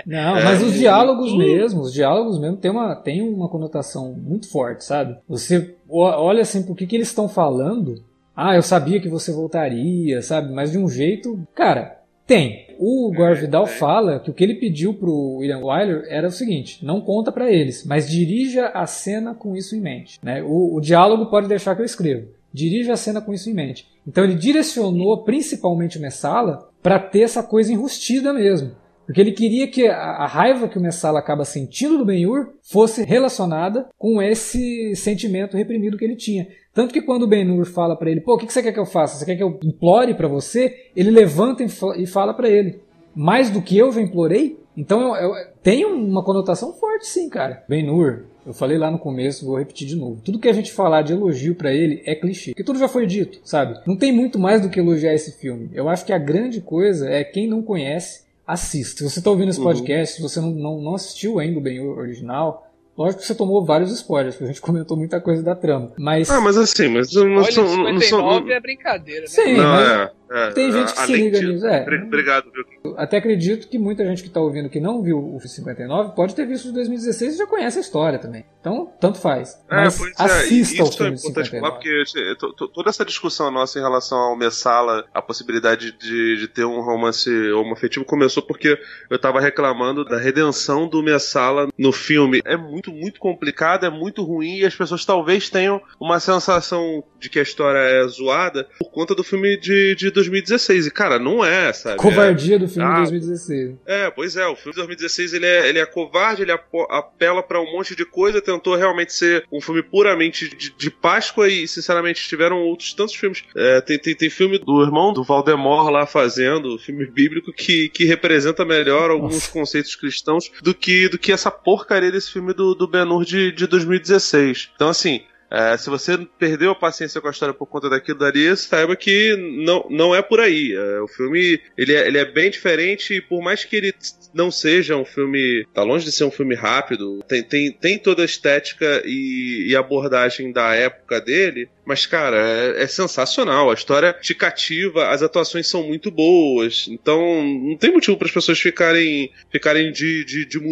Não, 0.06 0.36
é, 0.36 0.44
mas 0.44 0.62
os 0.62 0.72
diálogos 0.72 1.36
mesmo, 1.36 1.82
os 1.82 1.92
diálogos 1.92 2.40
mesmo 2.40 2.56
tem 2.56 2.70
uma, 2.70 2.96
tem 2.96 3.22
uma 3.22 3.48
conotação 3.48 4.14
muito 4.14 4.50
forte, 4.50 4.84
sabe? 4.84 5.18
Você 5.28 5.74
olha 5.88 6.42
assim 6.42 6.62
pro 6.62 6.74
que, 6.74 6.86
que 6.86 6.96
eles 6.96 7.08
estão 7.08 7.28
falando. 7.28 8.02
Ah, 8.34 8.56
eu 8.56 8.62
sabia 8.62 9.00
que 9.00 9.10
você 9.10 9.30
voltaria, 9.30 10.22
sabe? 10.22 10.52
Mas 10.52 10.72
de 10.72 10.78
um 10.78 10.88
jeito. 10.88 11.46
Cara, 11.54 12.01
tem. 12.26 12.66
O 12.78 13.12
Gore 13.14 13.40
Vidal 13.40 13.66
fala 13.66 14.18
que 14.18 14.30
o 14.30 14.34
que 14.34 14.42
ele 14.42 14.56
pediu 14.56 14.94
pro 14.94 15.36
William 15.36 15.60
Wyler 15.60 16.04
era 16.08 16.28
o 16.28 16.32
seguinte: 16.32 16.84
não 16.84 17.00
conta 17.00 17.30
para 17.30 17.50
eles, 17.50 17.84
mas 17.84 18.10
dirija 18.10 18.68
a 18.68 18.86
cena 18.86 19.34
com 19.34 19.54
isso 19.54 19.76
em 19.76 19.80
mente. 19.80 20.18
Né? 20.22 20.42
O, 20.42 20.76
o 20.76 20.80
diálogo 20.80 21.26
pode 21.26 21.48
deixar 21.48 21.74
que 21.76 21.82
eu 21.82 21.86
escrevo. 21.86 22.28
Dirija 22.52 22.92
a 22.92 22.96
cena 22.96 23.20
com 23.20 23.32
isso 23.32 23.48
em 23.48 23.54
mente. 23.54 23.86
Então 24.06 24.24
ele 24.24 24.34
direcionou 24.34 25.22
principalmente 25.24 25.98
o 25.98 26.00
Messala 26.00 26.68
para 26.82 26.98
ter 26.98 27.20
essa 27.20 27.42
coisa 27.42 27.72
enrustida 27.72 28.32
mesmo. 28.32 28.72
Porque 29.06 29.20
ele 29.20 29.32
queria 29.32 29.66
que 29.68 29.86
a, 29.86 29.96
a 29.96 30.26
raiva 30.26 30.68
que 30.68 30.78
o 30.78 30.80
Messala 30.80 31.18
acaba 31.18 31.44
sentindo 31.44 31.98
do 31.98 32.04
Ben-Hur 32.04 32.54
fosse 32.62 33.04
relacionada 33.04 33.88
com 33.98 34.22
esse 34.22 34.94
sentimento 34.96 35.56
reprimido 35.56 35.96
que 35.96 36.04
ele 36.04 36.16
tinha. 36.16 36.48
Tanto 36.74 36.92
que 36.92 37.02
quando 37.02 37.24
o 37.24 37.26
Ben-Hur 37.26 37.66
fala 37.66 37.96
para 37.96 38.10
ele, 38.10 38.20
pô, 38.20 38.34
o 38.34 38.38
que, 38.38 38.46
que 38.46 38.52
você 38.52 38.62
quer 38.62 38.72
que 38.72 38.80
eu 38.80 38.86
faça? 38.86 39.18
Você 39.18 39.26
quer 39.26 39.36
que 39.36 39.42
eu 39.42 39.58
implore 39.62 40.14
para 40.14 40.28
você? 40.28 40.90
Ele 40.96 41.10
levanta 41.10 41.62
e 41.96 42.06
fala 42.06 42.32
para 42.32 42.48
ele, 42.48 42.80
mais 43.14 43.50
do 43.50 43.60
que 43.60 43.76
eu 43.76 43.92
já 43.92 44.00
implorei? 44.00 44.58
Então 44.76 45.14
eu, 45.14 45.34
eu, 45.34 45.46
tem 45.62 45.84
uma 45.84 46.24
conotação 46.24 46.72
forte 46.72 47.06
sim, 47.06 47.28
cara. 47.28 47.62
Ben-Hur, 47.68 48.24
eu 48.46 48.54
falei 48.54 48.78
lá 48.78 48.90
no 48.90 48.98
começo, 48.98 49.44
vou 49.44 49.58
repetir 49.58 49.86
de 49.86 49.96
novo. 49.96 50.20
Tudo 50.24 50.38
que 50.38 50.48
a 50.48 50.52
gente 50.52 50.72
falar 50.72 51.02
de 51.02 51.12
elogio 51.12 51.54
para 51.54 51.72
ele 51.72 52.02
é 52.06 52.14
clichê, 52.14 52.52
porque 52.52 52.64
tudo 52.64 52.78
já 52.78 52.88
foi 52.88 53.06
dito, 53.06 53.38
sabe? 53.44 53.78
Não 53.86 53.96
tem 53.96 54.10
muito 54.10 54.38
mais 54.38 54.62
do 54.62 54.70
que 54.70 54.80
elogiar 54.80 55.12
esse 55.12 55.38
filme. 55.38 55.70
Eu 55.74 55.88
acho 55.88 56.04
que 56.06 56.12
a 56.12 56.18
grande 56.18 56.60
coisa 56.60 57.08
é 57.08 57.22
quem 57.22 57.46
não 57.46 57.62
conhece, 57.62 58.24
assista. 58.46 58.98
Se 58.98 59.10
você 59.10 59.18
está 59.18 59.30
ouvindo 59.30 59.50
esse 59.50 59.60
uhum. 59.60 59.66
podcast, 59.66 60.16
se 60.16 60.22
você 60.22 60.40
não, 60.40 60.50
não, 60.50 60.80
não 60.80 60.94
assistiu 60.94 61.38
ainda 61.38 61.58
o 61.58 61.62
Ben-Hur 61.62 61.98
original, 61.98 62.71
Lógico 62.96 63.20
que 63.22 63.26
você 63.26 63.34
tomou 63.34 63.64
vários 63.64 63.90
spoilers, 63.90 64.34
porque 64.34 64.44
a 64.44 64.48
gente 64.48 64.60
comentou 64.62 64.96
muita 64.96 65.20
coisa 65.20 65.42
da 65.42 65.54
trama. 65.54 65.92
Mas. 65.98 66.30
Ah, 66.30 66.40
mas 66.40 66.56
assim, 66.56 66.88
mas 66.88 67.12
não, 67.12 67.26
não, 67.26 67.44
são, 67.44 67.76
não, 67.76 68.00
são. 68.00 68.50
é 68.50 68.60
brincadeira, 68.60 69.22
né? 69.22 69.26
Sim, 69.26 69.56
não, 69.56 69.64
mas... 69.64 69.88
é. 69.88 70.10
É, 70.32 70.50
tem 70.52 70.72
gente 70.72 70.94
que 70.94 71.00
se 71.00 71.12
liga 71.12 71.38
de, 71.38 71.46
nisso. 71.46 71.66
É. 71.66 71.82
Obrigado, 71.82 72.50
viu? 72.50 72.94
Até 72.96 73.18
acredito 73.18 73.68
que 73.68 73.78
muita 73.78 74.02
gente 74.04 74.22
que 74.22 74.28
está 74.28 74.40
ouvindo 74.40 74.70
que 74.70 74.80
não 74.80 75.02
viu 75.02 75.18
o 75.18 75.38
59 75.38 76.14
pode 76.14 76.34
ter 76.34 76.46
visto 76.46 76.66
o 76.66 76.68
de 76.68 76.74
2016 76.74 77.34
e 77.34 77.38
já 77.38 77.46
conhece 77.46 77.78
a 77.78 77.80
história 77.82 78.18
também. 78.18 78.44
Então, 78.58 78.90
tanto 78.98 79.18
faz. 79.18 79.54
É, 79.70 79.76
Mas 79.76 80.00
é, 80.00 80.22
assista 80.24 80.76
é, 80.76 80.80
ao 80.80 80.92
filme 80.92 81.12
é 81.12 81.18
importante 81.18 81.50
59. 81.50 81.60
Falar 81.60 81.72
porque 81.72 82.68
toda 82.72 82.88
essa 82.88 83.04
discussão 83.04 83.50
nossa 83.50 83.78
em 83.78 83.82
relação 83.82 84.16
ao 84.16 84.36
Messala, 84.36 85.04
a 85.12 85.20
possibilidade 85.20 85.92
de, 85.98 86.38
de 86.38 86.48
ter 86.48 86.64
um 86.64 86.80
romance 86.80 87.30
homoafetivo 87.52 88.04
começou 88.04 88.42
porque 88.42 88.78
eu 89.10 89.16
estava 89.16 89.40
reclamando 89.40 90.04
da 90.04 90.16
redenção 90.16 90.88
do 90.88 91.02
Messala 91.02 91.68
no 91.76 91.92
filme. 91.92 92.40
É 92.44 92.56
muito, 92.56 92.90
muito 92.90 93.20
complicado, 93.20 93.84
é 93.84 93.90
muito 93.90 94.22
ruim 94.22 94.58
e 94.58 94.64
as 94.64 94.74
pessoas 94.74 95.04
talvez 95.04 95.50
tenham 95.50 95.82
uma 96.00 96.18
sensação 96.20 97.04
de 97.18 97.28
que 97.28 97.38
a 97.38 97.42
história 97.42 97.78
é 97.78 98.06
zoada 98.08 98.66
por 98.78 98.90
conta 98.90 99.14
do 99.14 99.22
filme 99.22 99.58
de, 99.58 99.94
de 99.94 100.10
2016. 100.30 100.86
E, 100.86 100.90
cara, 100.90 101.18
não 101.18 101.44
é, 101.44 101.72
sabe? 101.72 101.96
Covardia 101.96 102.56
é, 102.56 102.58
do 102.58 102.68
filme 102.68 102.88
ah, 102.88 103.04
de 103.04 103.10
2016. 103.10 103.76
É, 103.86 104.10
pois 104.10 104.36
é, 104.36 104.46
o 104.46 104.56
filme 104.56 104.72
de 104.72 104.76
2016 104.76 105.32
ele 105.34 105.46
é, 105.46 105.68
ele 105.68 105.78
é 105.78 105.86
covarde, 105.86 106.42
ele 106.42 106.52
apela 106.52 107.42
para 107.42 107.60
um 107.60 107.72
monte 107.72 107.94
de 107.94 108.04
coisa, 108.04 108.40
tentou 108.40 108.76
realmente 108.76 109.12
ser 109.12 109.44
um 109.52 109.60
filme 109.60 109.82
puramente 109.82 110.48
de, 110.56 110.70
de 110.70 110.90
Páscoa 110.90 111.48
e, 111.48 111.66
sinceramente, 111.66 112.26
tiveram 112.28 112.62
outros 112.62 112.92
tantos 112.92 113.14
filmes. 113.14 113.44
É, 113.56 113.80
tem, 113.80 113.98
tem, 113.98 114.14
tem 114.14 114.30
filme 114.30 114.58
do 114.58 114.82
irmão 114.82 115.12
do 115.12 115.24
Valdemar 115.24 115.88
lá 115.88 116.06
fazendo, 116.06 116.78
filme 116.78 117.06
bíblico, 117.06 117.52
que, 117.52 117.88
que 117.88 118.04
representa 118.04 118.64
melhor 118.64 119.10
alguns 119.10 119.34
Nossa. 119.34 119.52
conceitos 119.52 119.96
cristãos 119.96 120.50
do 120.62 120.74
que, 120.74 121.08
do 121.08 121.18
que 121.18 121.32
essa 121.32 121.50
porcaria 121.50 122.10
desse 122.10 122.32
filme 122.32 122.52
do, 122.52 122.74
do 122.74 122.86
Ben-Hur 122.86 123.24
de, 123.24 123.52
de 123.52 123.66
2016. 123.66 124.70
Então, 124.74 124.88
assim, 124.88 125.22
é, 125.52 125.76
se 125.76 125.90
você 125.90 126.16
perdeu 126.38 126.70
a 126.70 126.74
paciência 126.74 127.20
com 127.20 127.28
a 127.28 127.30
história 127.30 127.52
por 127.52 127.66
conta 127.66 127.90
daquilo 127.90 128.18
dali, 128.18 128.56
saiba 128.56 128.96
que 128.96 129.36
não, 129.36 129.86
não 129.90 130.14
é 130.14 130.22
por 130.22 130.40
aí. 130.40 130.72
É, 130.72 131.00
o 131.00 131.06
filme 131.06 131.60
ele 131.76 131.94
é, 131.94 132.06
ele 132.08 132.16
é 132.16 132.24
bem 132.24 132.50
diferente 132.50 133.14
e 133.14 133.20
por 133.20 133.42
mais 133.42 133.62
que 133.62 133.76
ele 133.76 133.94
não 134.32 134.50
seja 134.50 134.96
um 134.96 135.04
filme. 135.04 135.66
tá 135.74 135.82
longe 135.82 136.06
de 136.06 136.12
ser 136.12 136.24
um 136.24 136.30
filme 136.30 136.54
rápido, 136.54 137.22
tem, 137.28 137.42
tem, 137.42 137.70
tem 137.70 137.98
toda 137.98 138.22
a 138.22 138.24
estética 138.24 139.02
e, 139.04 139.66
e 139.68 139.76
abordagem 139.76 140.50
da 140.52 140.74
época 140.74 141.20
dele 141.20 141.68
Mas, 141.84 142.06
cara, 142.06 142.36
é, 142.36 142.84
é, 142.84 142.86
sensacional. 142.86 143.70
A 143.70 143.74
história 143.74 144.12
te 144.12 144.34
cativa, 144.34 145.08
as 145.08 145.22
atuações 145.22 145.68
são 145.68 145.82
muito 145.82 146.10
boas. 146.10 146.86
Então, 146.88 147.42
não 147.42 147.76
tem 147.76 147.92
motivo 147.92 148.16
para 148.16 148.26
as 148.26 148.32
pessoas 148.32 148.60
ficarem, 148.60 149.30
ficarem 149.50 149.92
de, 149.92 150.24
de, 150.24 150.46
de 150.46 150.62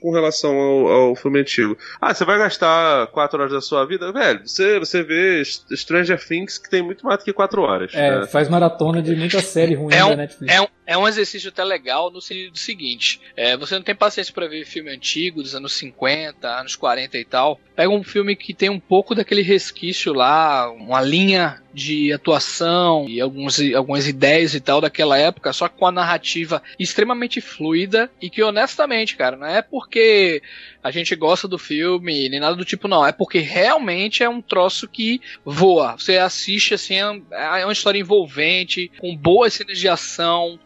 com 0.00 0.10
relação 0.10 0.56
ao, 0.56 0.86
ao 0.88 1.16
filme 1.16 1.40
antigo. 1.40 1.76
Ah, 2.00 2.14
você 2.14 2.24
vai 2.24 2.38
gastar 2.38 3.06
quatro 3.08 3.38
horas 3.38 3.52
da 3.52 3.60
sua 3.60 3.84
vida? 3.84 4.10
Velho, 4.24 4.40
você, 4.46 4.78
você 4.78 5.02
vê 5.02 5.42
Stranger 5.44 6.18
Things 6.26 6.58
que 6.58 6.70
tem 6.70 6.82
muito 6.82 7.04
mais 7.04 7.18
do 7.18 7.24
que 7.24 7.32
quatro 7.32 7.62
horas. 7.62 7.92
É, 7.94 8.20
né? 8.20 8.26
faz 8.26 8.48
maratona 8.48 9.02
de 9.02 9.14
muita 9.14 9.40
série 9.40 9.74
ruim 9.74 9.94
é 9.94 10.04
um, 10.04 10.10
da 10.10 10.16
Netflix. 10.16 10.54
É 10.54 10.60
um, 10.60 10.66
é 10.86 10.96
um 10.96 11.08
exercício 11.08 11.48
até 11.48 11.64
legal 11.64 12.10
no 12.10 12.20
sentido 12.20 12.58
seguinte: 12.58 13.20
é, 13.36 13.56
você 13.56 13.74
não 13.74 13.82
tem 13.82 13.94
paciência 13.94 14.32
para 14.32 14.46
ver 14.46 14.64
filme 14.64 14.90
antigo 14.90 15.42
dos 15.42 15.54
anos 15.54 15.72
50, 15.74 16.48
anos 16.48 16.76
40 16.76 17.18
e 17.18 17.24
tal. 17.24 17.60
Pega 17.74 17.90
um 17.90 18.04
filme 18.04 18.36
que 18.36 18.54
tem 18.54 18.70
um 18.70 18.80
pouco 18.80 19.14
daquele 19.14 19.42
resquício 19.42 20.12
lá, 20.12 20.70
uma 20.70 21.00
linha 21.00 21.62
de 21.74 22.12
atuação 22.12 23.06
e 23.08 23.20
alguns, 23.20 23.60
algumas 23.74 24.06
ideias 24.06 24.54
e 24.54 24.60
tal 24.60 24.80
daquela 24.80 25.18
época, 25.18 25.52
só 25.52 25.68
com 25.68 25.86
a 25.86 25.92
narrativa 25.92 26.62
extremamente 26.78 27.40
fluida 27.40 28.10
e 28.22 28.30
que 28.30 28.42
honestamente, 28.42 29.16
cara, 29.16 29.36
não 29.36 29.46
é 29.46 29.60
porque 29.60 30.40
a 30.82 30.90
gente 30.90 31.16
gosta 31.16 31.48
do 31.48 31.58
filme, 31.58 32.28
nem 32.28 32.38
nada 32.38 32.54
do 32.54 32.64
tipo, 32.64 32.86
não. 32.86 33.06
É 33.06 33.10
porque 33.10 33.38
realmente 33.38 34.22
é 34.22 34.28
um 34.28 34.42
troço 34.42 34.86
que 34.86 35.20
voa. 35.44 35.96
Você 35.98 36.18
assiste, 36.18 36.74
assim, 36.74 36.96
é, 36.96 37.62
é 37.62 37.64
uma 37.64 37.72
história 37.72 37.98
envolvente, 37.98 38.90
com 38.98 39.16
boas 39.16 39.54
cenas 39.54 39.78
de 39.78 39.88
ação, 39.88 40.58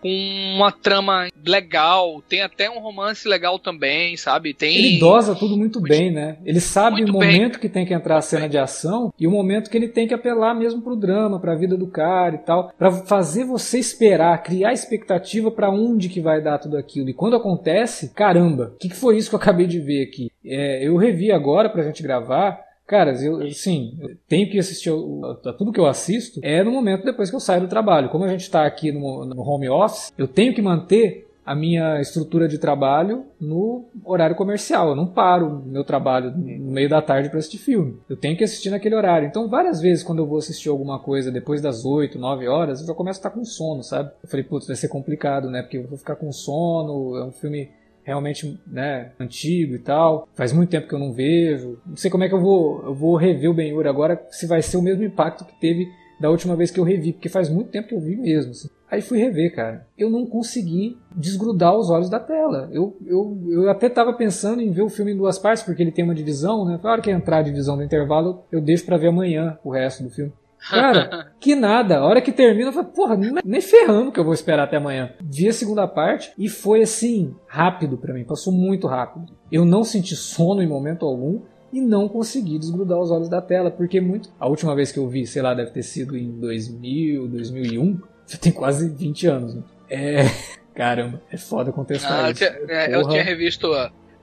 uma 0.56 0.72
trama 0.72 1.28
legal, 1.47 2.22
tem 2.28 2.43
até 2.43 2.70
um 2.70 2.80
romance 2.80 3.26
legal 3.28 3.59
também, 3.59 4.16
sabe? 4.16 4.55
Tem... 4.55 4.76
Ele 4.76 4.98
dosa 4.98 5.35
tudo 5.35 5.56
muito 5.56 5.80
bem, 5.80 6.12
né? 6.12 6.36
Ele 6.44 6.60
sabe 6.60 7.05
o 7.05 7.12
momento 7.12 7.52
bem. 7.52 7.60
que 7.60 7.68
tem 7.68 7.86
que 7.86 7.94
entrar 7.94 8.18
a 8.18 8.22
cena 8.22 8.48
de 8.48 8.59
ação 8.59 9.12
e 9.18 9.26
o 9.26 9.30
momento 9.30 9.70
que 9.70 9.76
ele 9.76 9.89
tem 9.89 10.06
que 10.06 10.14
apelar 10.14 10.55
mesmo 10.55 10.82
pro 10.82 10.97
drama, 10.97 11.40
pra 11.40 11.55
vida 11.55 11.76
do 11.76 11.86
cara 11.86 12.35
e 12.35 12.39
tal, 12.39 12.72
para 12.78 12.90
fazer 12.90 13.44
você 13.44 13.78
esperar, 13.78 14.43
criar 14.43 14.72
expectativa 14.72 15.51
para 15.51 15.70
onde 15.70 16.09
que 16.09 16.20
vai 16.20 16.40
dar 16.40 16.59
tudo 16.59 16.76
aquilo. 16.76 17.09
E 17.09 17.14
quando 17.14 17.36
acontece, 17.36 18.12
caramba, 18.14 18.72
o 18.74 18.78
que, 18.78 18.89
que 18.89 18.97
foi 18.97 19.16
isso 19.16 19.28
que 19.30 19.35
eu 19.35 19.40
acabei 19.40 19.66
de 19.66 19.80
ver 19.80 20.05
aqui? 20.05 20.30
É, 20.44 20.86
eu 20.86 20.97
revi 20.97 21.30
agora 21.30 21.68
pra 21.68 21.82
gente 21.82 22.02
gravar. 22.02 22.68
Cara, 22.89 23.12
eu, 23.23 23.52
sim, 23.52 23.98
eu 24.01 24.16
tenho 24.27 24.51
que 24.51 24.59
assistir 24.59 24.90
a, 24.90 25.52
tudo 25.52 25.70
que 25.70 25.78
eu 25.78 25.85
assisto 25.85 26.40
é 26.43 26.65
no 26.65 26.73
momento 26.73 27.05
depois 27.05 27.28
que 27.28 27.36
eu 27.36 27.40
saio 27.40 27.60
do 27.60 27.69
trabalho. 27.69 28.09
Como 28.09 28.24
a 28.24 28.28
gente 28.28 28.40
está 28.40 28.65
aqui 28.65 28.90
no, 28.90 29.27
no 29.27 29.43
home 29.43 29.69
office, 29.69 30.10
eu 30.16 30.27
tenho 30.27 30.55
que 30.55 30.62
manter 30.62 31.28
a 31.44 31.55
minha 31.55 32.01
estrutura 32.01 32.48
de 32.48 32.56
trabalho 32.56 33.27
no 33.39 33.85
horário 34.05 34.36
comercial. 34.36 34.89
Eu 34.89 34.97
não 34.97 35.06
paro 35.06 35.62
meu 35.66 35.85
trabalho 35.85 36.31
no 36.31 36.73
meio 36.73 36.89
da 36.89 37.02
tarde 37.02 37.28
para 37.28 37.39
assistir 37.39 37.59
filme. 37.59 37.98
Eu 38.09 38.16
tenho 38.16 38.36
que 38.36 38.44
assistir 38.44 38.70
naquele 38.70 38.94
horário. 38.94 39.28
Então, 39.28 39.48
várias 39.48 39.81
vezes, 39.81 40.02
quando 40.02 40.20
eu 40.20 40.27
vou 40.27 40.39
assistir 40.39 40.70
alguma 40.70 40.98
coisa 40.98 41.31
depois 41.31 41.60
das 41.60 41.85
8, 41.85 42.19
9 42.19 42.48
horas, 42.48 42.81
eu 42.81 42.86
já 42.86 42.94
começo 42.94 43.19
a 43.19 43.20
estar 43.20 43.31
com 43.31 43.44
sono, 43.44 43.82
sabe? 43.82 44.10
Eu 44.23 44.28
falei, 44.28 44.44
putz, 44.44 44.66
vai 44.66 44.77
ser 44.77 44.89
complicado, 44.89 45.51
né? 45.51 45.62
Porque 45.62 45.78
eu 45.78 45.86
vou 45.86 45.98
ficar 45.98 46.16
com 46.16 46.31
sono, 46.32 47.16
é 47.16 47.24
um 47.24 47.32
filme 47.32 47.70
realmente 48.09 48.59
né, 48.66 49.12
antigo 49.20 49.74
e 49.74 49.78
tal. 49.78 50.26
Faz 50.35 50.51
muito 50.51 50.70
tempo 50.70 50.89
que 50.89 50.94
eu 50.94 50.98
não 50.98 51.12
vejo. 51.12 51.78
Não 51.86 51.97
sei 51.97 52.10
como 52.10 52.24
é 52.24 52.28
que 52.28 52.35
eu 52.35 52.40
vou, 52.40 52.82
eu 52.82 52.94
vou 52.94 53.16
rever 53.16 53.51
o 53.51 53.55
Ben-Hur 53.55 53.86
agora, 53.86 54.26
se 54.30 54.47
vai 54.47 54.62
ser 54.62 54.78
o 54.78 54.82
mesmo 54.82 55.05
impacto 55.05 55.44
que 55.44 55.60
teve 55.60 55.86
da 56.18 56.30
última 56.30 56.56
vez 56.56 56.70
que 56.70 56.80
eu 56.80 56.85
revi, 56.85 57.12
porque 57.12 57.28
faz 57.28 57.48
muito 57.48 57.70
tempo 57.70 57.89
que 57.89 57.94
eu 57.94 58.01
vi 58.01 58.16
mesmo. 58.16 58.51
Assim. 58.51 58.68
Aí 58.90 59.02
fui 59.02 59.18
rever, 59.18 59.55
cara. 59.55 59.86
Eu 59.97 60.09
não 60.09 60.24
consegui 60.24 60.97
desgrudar 61.14 61.76
os 61.76 61.90
olhos 61.90 62.09
da 62.09 62.18
tela. 62.18 62.68
Eu, 62.72 62.97
eu, 63.06 63.39
eu 63.47 63.70
até 63.70 63.90
tava 63.90 64.14
pensando 64.14 64.62
em 64.62 64.72
ver 64.72 64.82
o 64.82 64.89
filme 64.89 65.12
em 65.12 65.16
duas 65.16 65.39
partes, 65.39 65.62
porque 65.62 65.82
ele 65.82 65.93
tem 65.93 66.05
uma 66.05 66.14
divisão, 66.14 66.64
né? 66.64 66.80
Na 66.82 66.90
hora 66.90 67.02
que 67.02 67.10
entrar 67.10 67.39
a 67.39 67.43
divisão 67.43 67.76
do 67.76 67.85
intervalo, 67.85 68.43
eu 68.51 68.60
deixo 68.60 68.86
para 68.86 68.97
ver 68.97 69.09
amanhã 69.09 69.59
o 69.62 69.70
resto 69.70 70.02
do 70.02 70.10
filme. 70.10 70.32
Cara, 70.69 71.32
que 71.40 71.55
nada. 71.55 71.99
A 71.99 72.05
hora 72.05 72.20
que 72.20 72.32
termina, 72.32 72.69
eu 72.69 72.73
falei, 72.73 72.90
porra, 72.95 73.16
nem 73.45 73.61
ferrando 73.61 74.12
que 74.12 74.20
eu 74.20 74.24
vou 74.24 74.35
esperar 74.35 74.65
até 74.65 74.77
amanhã. 74.77 75.12
Vi 75.20 75.49
a 75.49 75.53
segunda 75.53 75.86
parte 75.86 76.32
e 76.39 76.49
foi 76.49 76.82
assim, 76.82 77.35
rápido 77.47 77.97
para 77.97 78.15
mim. 78.15 78.24
Passou 78.24 78.53
muito 78.53 78.86
rápido. 78.86 79.27
Eu 79.51 79.65
não 79.65 79.85
senti 79.85 80.15
sono 80.15 80.62
em 80.62 80.66
momento 80.66 81.07
algum 81.07 81.43
e 81.73 81.81
não 81.81 82.09
consegui 82.09 82.59
desgrudar 82.59 82.99
os 82.99 83.11
olhos 83.11 83.28
da 83.28 83.40
tela, 83.40 83.70
porque 83.70 84.01
muito. 84.01 84.31
A 84.39 84.49
última 84.49 84.74
vez 84.74 84.90
que 84.90 84.99
eu 84.99 85.09
vi, 85.09 85.27
sei 85.27 85.43
lá, 85.43 85.55
deve 85.55 85.70
ter 85.70 85.82
sido 85.82 86.16
em 86.16 86.31
2000, 86.39 87.28
2001. 87.28 88.01
Já 88.27 88.39
tem 88.39 88.53
quase 88.53 88.90
20 88.90 89.27
anos, 89.27 89.55
né? 89.55 89.62
É. 89.89 90.23
Caramba, 90.74 91.20
é 91.31 91.36
foda 91.36 91.73
contextualizar 91.73 92.27
ah, 92.27 92.31
isso. 92.31 92.45
Eu 92.45 92.66
tinha, 92.66 92.78
é, 92.78 92.95
eu 92.95 93.09
tinha 93.09 93.23
revisto 93.23 93.73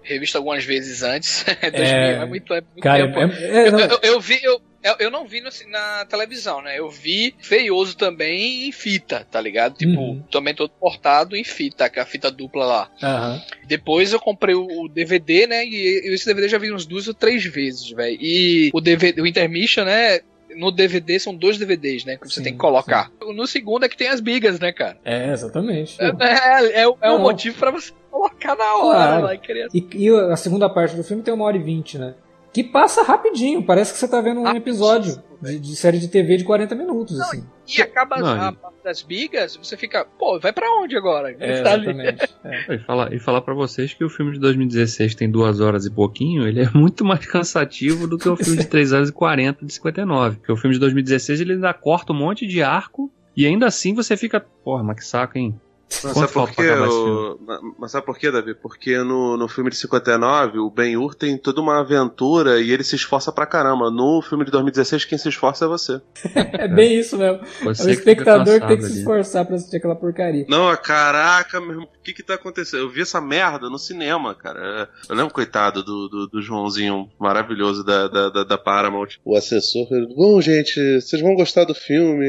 revisto 0.05 0.37
algumas 0.37 0.63
vezes 0.63 1.03
antes. 1.03 1.45
é, 1.61 2.13
é 2.13 2.25
muito, 2.25 2.53
é 2.53 2.61
muito 2.61 2.81
cara, 2.81 3.11
tempo. 3.11 3.19
É, 3.19 3.43
é, 3.43 3.67
eu, 3.67 3.79
eu, 3.79 3.99
eu, 4.03 4.21
vi, 4.21 4.39
eu, 4.43 4.61
eu 4.99 5.09
não 5.09 5.25
vi 5.25 5.41
no, 5.41 5.49
na 5.69 6.05
televisão, 6.05 6.61
né? 6.61 6.77
Eu 6.79 6.89
vi 6.89 7.33
feioso 7.39 7.97
também 7.97 8.67
em 8.67 8.71
fita, 8.71 9.25
tá 9.29 9.41
ligado? 9.41 9.75
Tipo, 9.75 9.99
uhum. 9.99 10.23
também 10.31 10.53
todo 10.53 10.69
portado 10.69 11.35
em 11.35 11.43
fita, 11.43 11.89
que 11.89 11.99
é 11.99 12.01
a 12.01 12.05
fita 12.05 12.29
dupla 12.29 12.65
lá. 12.65 12.91
Uhum. 13.01 13.41
Depois 13.67 14.13
eu 14.13 14.19
comprei 14.19 14.55
o 14.55 14.87
DVD, 14.87 15.47
né? 15.47 15.65
E 15.65 16.13
esse 16.13 16.25
DVD 16.25 16.47
já 16.47 16.57
vi 16.57 16.71
uns 16.71 16.85
duas 16.85 17.07
ou 17.07 17.13
três 17.13 17.43
vezes, 17.45 17.89
velho. 17.89 18.17
E 18.21 18.69
o 18.73 18.81
DVD, 18.81 19.21
o 19.21 19.27
Intermission, 19.27 19.85
né? 19.85 20.19
no 20.55 20.71
DVD 20.71 21.19
são 21.19 21.35
dois 21.35 21.57
DVDs, 21.57 22.05
né? 22.05 22.17
Que 22.17 22.29
você 22.29 22.35
sim, 22.35 22.43
tem 22.43 22.53
que 22.53 22.59
colocar. 22.59 23.11
Sim. 23.21 23.33
No 23.33 23.45
segundo 23.45 23.85
é 23.85 23.89
que 23.89 23.97
tem 23.97 24.07
as 24.07 24.21
bigas, 24.21 24.59
né, 24.59 24.71
cara? 24.71 24.97
É, 25.03 25.31
exatamente. 25.31 25.97
É, 26.01 26.07
é, 26.07 26.83
é, 26.83 26.93
é 27.01 27.11
um 27.11 27.19
motivo 27.19 27.57
para 27.57 27.71
você 27.71 27.91
colocar 28.09 28.55
na 28.55 28.75
hora 28.75 29.19
claro. 29.19 29.25
lá 29.25 29.35
e, 29.73 29.87
e 29.93 30.09
a 30.09 30.37
segunda 30.37 30.69
parte 30.69 30.95
do 30.95 31.03
filme 31.03 31.21
tem 31.21 31.33
uma 31.33 31.43
hora 31.43 31.57
e 31.57 31.61
vinte, 31.61 31.97
né? 31.97 32.15
Que 32.55 32.63
passa 32.63 33.03
rapidinho. 33.03 33.61
Parece 33.61 33.91
que 33.91 33.99
você 33.99 34.07
tá 34.07 34.21
vendo 34.21 34.39
um 34.39 34.47
episódio 34.55 35.21
de, 35.41 35.59
de, 35.59 35.75
série 35.75 35.99
de 35.99 36.07
TV 36.07 36.37
de 36.37 36.45
40 36.45 36.73
minutos, 36.73 37.17
não, 37.17 37.25
assim. 37.25 37.43
E 37.67 37.81
acaba 37.81 38.15
não, 38.15 38.29
a 38.29 38.53
parte 38.53 38.81
das 38.81 39.01
bigas, 39.01 39.57
você 39.57 39.75
fica, 39.75 40.05
pô, 40.05 40.39
vai 40.39 40.53
para 40.53 40.65
onde 40.81 40.95
agora? 40.95 41.31
É, 41.31 41.61
tá 41.61 41.75
exatamente. 41.75 42.33
É. 42.45 42.75
E 42.75 42.79
falar, 42.79 43.11
e 43.11 43.19
falar 43.19 43.41
para 43.41 43.53
vocês 43.53 43.93
que 43.93 44.05
o 44.05 44.09
filme 44.09 44.31
de 44.31 44.39
2016 44.39 45.15
tem 45.15 45.29
duas 45.29 45.59
horas 45.59 45.85
e 45.85 45.91
pouquinho, 45.91 46.47
ele 46.47 46.61
é 46.61 46.69
muito 46.73 47.03
mais 47.03 47.25
cansativo 47.25 48.07
do 48.07 48.17
que 48.17 48.29
o 48.29 48.37
filme 48.37 48.59
de 48.59 48.67
3 48.67 48.93
horas 48.93 49.09
e 49.09 49.11
40 49.11 49.65
de 49.65 49.73
59. 49.73 50.37
Porque 50.37 50.51
o 50.53 50.55
filme 50.55 50.75
de 50.75 50.79
2016 50.79 51.41
ele 51.41 51.53
ainda 51.53 51.73
corta 51.73 52.13
um 52.13 52.15
monte 52.15 52.47
de 52.47 52.63
arco 52.63 53.11
e 53.35 53.45
ainda 53.45 53.65
assim 53.65 53.93
você 53.93 54.15
fica, 54.15 54.39
porra, 54.39 54.81
mas 54.81 54.95
que 54.95 55.05
saco, 55.05 55.37
hein? 55.37 55.59
Mas 56.03 56.13
sabe, 56.13 56.31
por 56.31 56.51
quê, 56.51 56.69
o... 56.71 57.39
mas 57.77 57.91
sabe 57.91 58.05
por 58.05 58.17
quê, 58.17 58.31
Davi? 58.31 58.53
Porque 58.55 58.97
no, 58.97 59.37
no 59.37 59.47
filme 59.47 59.69
de 59.69 59.75
59, 59.77 60.59
o 60.59 60.69
Ben-Hur 60.69 61.13
tem 61.15 61.37
toda 61.37 61.61
uma 61.61 61.79
aventura 61.79 62.59
e 62.59 62.71
ele 62.71 62.83
se 62.83 62.95
esforça 62.95 63.31
pra 63.31 63.45
caramba. 63.45 63.91
No 63.91 64.21
filme 64.21 64.45
de 64.45 64.51
2016, 64.51 65.05
quem 65.05 65.17
se 65.17 65.29
esforça 65.29 65.65
é 65.65 65.67
você. 65.67 66.01
é 66.35 66.67
bem 66.67 66.99
isso 66.99 67.17
mesmo. 67.17 67.39
Você 67.63 67.83
é 67.83 67.85
o 67.85 67.89
espectador 67.91 68.59
que 68.61 68.67
tem 68.67 68.77
que 68.77 68.83
se 68.83 68.99
esforçar 68.99 69.45
pra 69.45 69.55
assistir 69.55 69.77
aquela 69.77 69.95
porcaria. 69.95 70.45
Não, 70.49 70.75
caraca, 70.77 71.61
meu 71.61 71.87
que 72.05 72.13
que 72.13 72.23
tá 72.23 72.35
acontecendo? 72.35 72.81
Eu 72.81 72.89
vi 72.89 73.01
essa 73.01 73.19
merda 73.19 73.69
no 73.69 73.79
cinema, 73.79 74.35
cara. 74.35 74.87
Eu 75.09 75.15
lembro, 75.15 75.33
coitado, 75.33 75.83
do, 75.83 76.07
do, 76.07 76.27
do 76.27 76.41
Joãozinho 76.41 77.09
maravilhoso 77.19 77.83
da, 77.83 78.07
da, 78.07 78.29
da, 78.29 78.43
da 78.43 78.57
Paramount. 78.57 79.17
O 79.25 79.35
assessor, 79.35 79.87
bom, 80.15 80.39
gente, 80.39 81.01
vocês 81.01 81.21
vão 81.21 81.35
gostar 81.35 81.63
do 81.63 81.73
filme? 81.73 82.25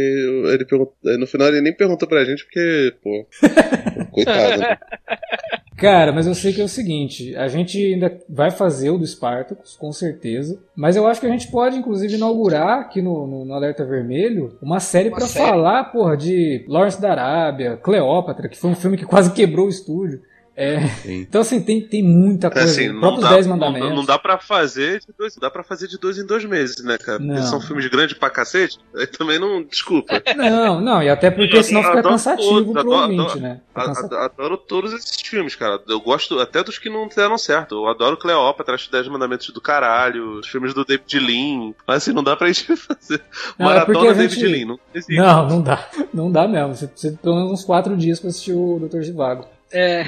Ele 0.48 0.64
perguntou, 0.64 0.94
no 1.02 1.26
final 1.26 1.48
ele 1.48 1.60
nem 1.60 1.76
perguntou 1.76 2.08
pra 2.08 2.24
gente, 2.24 2.44
porque, 2.44 2.94
pô... 3.02 3.26
Coitado. 4.12 4.60
Né? 4.62 4.78
Cara, 5.76 6.10
mas 6.10 6.26
eu 6.26 6.34
sei 6.34 6.54
que 6.54 6.60
é 6.60 6.64
o 6.64 6.68
seguinte, 6.68 7.36
a 7.36 7.48
gente 7.48 7.76
ainda 7.76 8.18
vai 8.28 8.50
fazer 8.50 8.90
o 8.90 8.98
do 8.98 9.06
Spartacus, 9.06 9.76
com 9.76 9.92
certeza, 9.92 10.58
mas 10.74 10.96
eu 10.96 11.06
acho 11.06 11.20
que 11.20 11.26
a 11.26 11.30
gente 11.30 11.50
pode, 11.50 11.76
inclusive, 11.76 12.14
inaugurar 12.14 12.80
aqui 12.80 13.02
no, 13.02 13.26
no, 13.26 13.44
no 13.44 13.52
Alerta 13.52 13.84
Vermelho 13.84 14.56
uma 14.62 14.80
série 14.80 15.10
para 15.10 15.26
falar, 15.26 15.84
porra, 15.84 16.16
de 16.16 16.64
Lawrence 16.66 17.00
da 17.00 17.10
Arábia, 17.10 17.76
Cleópatra, 17.76 18.48
que 18.48 18.56
foi 18.56 18.70
um 18.70 18.74
filme 18.74 18.96
que 18.96 19.04
quase 19.04 19.32
quebrou 19.34 19.66
o 19.66 19.70
estúdio. 19.70 20.22
É, 20.56 20.78
então, 21.04 21.42
assim, 21.42 21.60
tem, 21.60 21.82
tem 21.82 22.02
muita 22.02 22.50
coisa. 22.50 22.66
Assim, 22.66 22.98
próprios 22.98 23.24
dá, 23.24 23.34
10 23.34 23.46
mandamentos. 23.46 23.88
Não, 23.90 23.96
não 23.96 24.04
dá 24.06 24.18
pra 24.18 24.38
fazer 24.38 25.00
de 25.00 25.08
dois, 25.16 25.36
dá 25.36 25.50
pra 25.50 25.62
fazer 25.62 25.86
de 25.86 25.98
dois 25.98 26.16
em 26.16 26.24
dois 26.24 26.46
meses, 26.46 26.82
né, 26.82 26.96
cara? 26.96 27.18
Porque 27.18 27.42
são 27.42 27.60
filmes 27.60 27.86
grandes 27.88 28.16
pra 28.16 28.30
cacete, 28.30 28.78
aí 28.96 29.06
também 29.06 29.38
não. 29.38 29.62
Desculpa. 29.62 30.22
Não, 30.36 30.80
não, 30.80 31.02
e 31.02 31.08
até 31.08 31.30
porque 31.30 31.62
senão 31.62 31.82
fica 31.82 32.02
cansativo 32.02 32.72
pro 32.72 32.80
adoro, 32.80 33.12
ouvinte, 33.12 33.40
né? 33.40 33.60
Adoro, 33.74 34.16
adoro 34.16 34.56
todos 34.56 34.92
esses 34.92 35.20
filmes, 35.22 35.54
cara. 35.54 35.80
Eu 35.88 36.00
gosto 36.00 36.38
até 36.38 36.62
dos 36.62 36.78
que 36.78 36.88
não 36.88 37.08
deram 37.08 37.36
certo. 37.36 37.74
Eu 37.74 37.88
adoro 37.88 38.16
Cleópatra, 38.16 38.74
acho 38.74 38.90
10 38.90 39.08
mandamentos 39.08 39.50
do 39.50 39.60
caralho, 39.60 40.38
os 40.38 40.46
filmes 40.46 40.72
do 40.72 40.84
David 40.84 41.18
Lean. 41.18 41.74
Mas 41.86 41.98
assim, 41.98 42.12
não 42.12 42.22
dá 42.22 42.36
pra 42.36 42.48
gente 42.52 42.76
fazer 42.76 43.20
não, 43.58 43.70
é 43.70 43.74
maratona 43.74 44.10
é 44.10 44.14
David 44.14 44.40
gente... 44.40 44.46
Lean. 44.46 44.66
Não, 44.66 45.26
não, 45.26 45.48
não 45.48 45.62
dá. 45.62 45.88
Não 46.12 46.32
dá 46.32 46.46
mesmo. 46.46 46.74
Você 46.74 46.86
precisa 46.86 47.18
pelo 47.20 47.36
menos 47.36 47.52
uns 47.52 47.64
4 47.64 47.96
dias 47.96 48.20
pra 48.20 48.28
assistir 48.28 48.52
o 48.52 48.78
Dr. 48.78 49.02
Zivago. 49.02 49.55
É. 49.72 50.04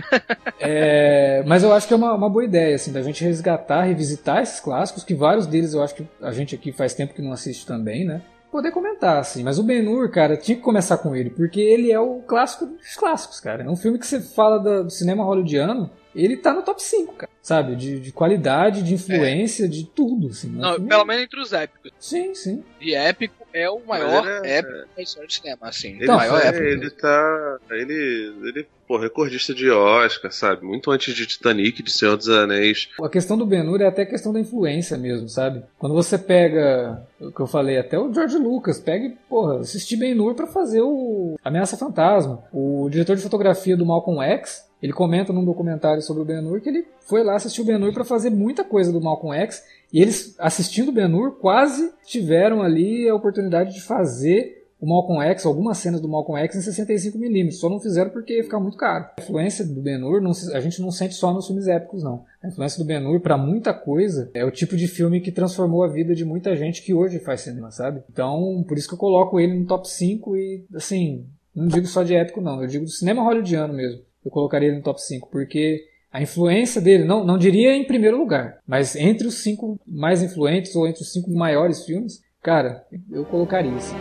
é. 0.60 1.42
Mas 1.46 1.62
eu 1.62 1.72
acho 1.72 1.86
que 1.86 1.94
é 1.94 1.96
uma, 1.96 2.14
uma 2.14 2.30
boa 2.30 2.44
ideia, 2.44 2.74
assim, 2.74 2.92
da 2.92 3.02
gente 3.02 3.24
resgatar, 3.24 3.82
revisitar 3.82 4.42
esses 4.42 4.60
clássicos, 4.60 5.04
que 5.04 5.14
vários 5.14 5.46
deles 5.46 5.74
eu 5.74 5.82
acho 5.82 5.94
que 5.94 6.06
a 6.22 6.32
gente 6.32 6.54
aqui 6.54 6.72
faz 6.72 6.94
tempo 6.94 7.14
que 7.14 7.22
não 7.22 7.32
assiste 7.32 7.66
também, 7.66 8.04
né? 8.04 8.22
Poder 8.50 8.70
comentar, 8.70 9.18
assim. 9.18 9.42
Mas 9.42 9.58
o 9.58 9.62
Ben-Hur, 9.62 10.10
cara, 10.10 10.36
tinha 10.36 10.56
que 10.56 10.62
começar 10.62 10.96
com 10.98 11.14
ele, 11.14 11.28
porque 11.28 11.60
ele 11.60 11.92
é 11.92 12.00
o 12.00 12.20
clássico 12.26 12.66
dos 12.66 12.94
clássicos, 12.96 13.40
cara. 13.40 13.64
É 13.64 13.68
um 13.68 13.76
filme 13.76 13.98
que 13.98 14.06
você 14.06 14.20
fala 14.20 14.58
do 14.58 14.88
cinema 14.88 15.22
hollywoodiano, 15.22 15.90
ele 16.24 16.36
tá 16.36 16.52
no 16.52 16.62
top 16.62 16.82
5, 16.82 17.14
cara. 17.14 17.30
Sabe? 17.42 17.76
De, 17.76 18.00
de 18.00 18.12
qualidade, 18.12 18.82
de 18.82 18.94
influência, 18.94 19.64
é. 19.64 19.68
de 19.68 19.84
tudo. 19.84 20.28
Assim, 20.28 20.50
Não, 20.50 20.80
pelo 20.80 21.04
menos 21.04 21.22
entre 21.22 21.40
os 21.40 21.52
épicos. 21.52 21.92
Sim, 21.98 22.34
sim. 22.34 22.62
De 22.80 22.94
épico 22.94 23.46
é 23.52 23.70
o 23.70 23.80
maior 23.86 24.26
é, 24.26 24.58
épico 24.58 24.88
da 24.94 25.02
história 25.02 25.26
do 25.26 25.32
cinema, 25.32 25.58
assim. 25.62 25.96
Ele, 25.96 26.06
maior 26.06 26.40
é, 26.40 26.48
épico. 26.48 26.64
ele 26.64 26.90
tá. 26.90 27.58
Ele. 27.70 28.34
ele 28.44 28.66
pô, 28.86 28.98
recordista 28.98 29.54
de 29.54 29.70
Oscar, 29.70 30.32
sabe? 30.32 30.64
Muito 30.64 30.90
antes 30.90 31.14
de 31.14 31.26
Titanic, 31.26 31.82
de 31.82 31.90
Senhor 31.90 32.16
dos 32.16 32.28
Anéis. 32.28 32.88
A 33.00 33.08
questão 33.08 33.36
do 33.36 33.46
Ben-Hur 33.46 33.82
é 33.82 33.86
até 33.86 34.06
questão 34.06 34.32
da 34.32 34.40
influência 34.40 34.96
mesmo, 34.96 35.28
sabe? 35.28 35.62
Quando 35.78 35.94
você 35.94 36.16
pega, 36.18 37.06
o 37.20 37.30
que 37.30 37.40
eu 37.40 37.46
falei, 37.46 37.78
até 37.78 37.98
o 37.98 38.12
George 38.12 38.38
Lucas, 38.38 38.80
pega 38.80 39.04
e, 39.04 39.10
porra, 39.28 39.60
assistir 39.60 39.96
Ben-Hur 39.96 40.34
pra 40.34 40.46
fazer 40.46 40.80
o 40.80 41.38
Ameaça 41.44 41.76
Fantasma. 41.76 42.42
O 42.52 42.88
diretor 42.90 43.14
de 43.14 43.22
fotografia 43.22 43.76
do 43.76 43.86
Malcolm 43.86 44.22
X, 44.22 44.67
ele 44.82 44.92
comenta 44.92 45.32
num 45.32 45.44
documentário 45.44 46.02
sobre 46.02 46.22
o 46.22 46.24
Ben-Hur 46.24 46.60
que 46.60 46.68
ele 46.68 46.86
foi 47.00 47.24
lá 47.24 47.36
assistir 47.36 47.62
o 47.62 47.64
Ben-Hur 47.64 47.92
pra 47.92 48.04
fazer 48.04 48.30
muita 48.30 48.64
coisa 48.64 48.92
do 48.92 49.00
Malcolm 49.00 49.36
X, 49.36 49.62
e 49.92 50.00
eles, 50.00 50.34
assistindo 50.38 50.90
o 50.90 50.92
Ben-Hur, 50.92 51.32
quase 51.38 51.92
tiveram 52.04 52.62
ali 52.62 53.08
a 53.08 53.14
oportunidade 53.14 53.74
de 53.74 53.80
fazer 53.80 54.58
o 54.80 54.86
Malcolm 54.86 55.20
X, 55.22 55.44
algumas 55.44 55.78
cenas 55.78 56.00
do 56.00 56.08
Malcolm 56.08 56.40
X 56.40 56.54
em 56.54 56.70
65mm, 56.70 57.50
só 57.52 57.68
não 57.68 57.80
fizeram 57.80 58.10
porque 58.10 58.36
ia 58.36 58.44
ficar 58.44 58.60
muito 58.60 58.76
caro. 58.76 59.06
A 59.18 59.22
influência 59.22 59.64
do 59.64 59.80
Ben-Hur 59.80 60.22
a 60.54 60.60
gente 60.60 60.80
não 60.80 60.92
sente 60.92 61.14
só 61.14 61.32
nos 61.32 61.46
filmes 61.46 61.66
épicos, 61.66 62.04
não. 62.04 62.24
A 62.42 62.46
influência 62.46 62.78
do 62.78 62.86
Ben-Hur 62.86 63.20
para 63.20 63.36
muita 63.36 63.74
coisa 63.74 64.30
é 64.32 64.44
o 64.44 64.52
tipo 64.52 64.76
de 64.76 64.86
filme 64.86 65.20
que 65.20 65.32
transformou 65.32 65.82
a 65.82 65.88
vida 65.88 66.14
de 66.14 66.24
muita 66.24 66.54
gente 66.54 66.82
que 66.82 66.94
hoje 66.94 67.18
faz 67.18 67.40
cinema, 67.40 67.72
sabe? 67.72 68.02
Então, 68.10 68.64
por 68.68 68.78
isso 68.78 68.86
que 68.86 68.94
eu 68.94 68.98
coloco 68.98 69.40
ele 69.40 69.58
no 69.58 69.66
top 69.66 69.88
5 69.88 70.36
e, 70.36 70.64
assim, 70.74 71.26
não 71.54 71.66
digo 71.66 71.86
só 71.86 72.04
de 72.04 72.14
épico, 72.14 72.40
não. 72.40 72.62
Eu 72.62 72.68
digo 72.68 72.84
do 72.84 72.90
cinema 72.90 73.22
hollywoodiano 73.22 73.74
mesmo. 73.74 74.02
Eu 74.28 74.30
colocaria 74.30 74.68
ele 74.68 74.76
no 74.76 74.82
top 74.82 75.00
5, 75.00 75.30
porque 75.30 75.86
a 76.12 76.20
influência 76.20 76.82
dele, 76.82 77.04
não, 77.04 77.24
não 77.24 77.38
diria 77.38 77.74
em 77.74 77.86
primeiro 77.86 78.18
lugar, 78.18 78.58
mas 78.66 78.94
entre 78.94 79.26
os 79.26 79.42
cinco 79.42 79.80
mais 79.86 80.22
influentes 80.22 80.76
ou 80.76 80.86
entre 80.86 81.00
os 81.02 81.10
cinco 81.10 81.30
maiores 81.30 81.86
filmes, 81.86 82.20
cara, 82.42 82.84
eu 83.10 83.24
colocaria 83.24 83.74
isso. 83.74 83.94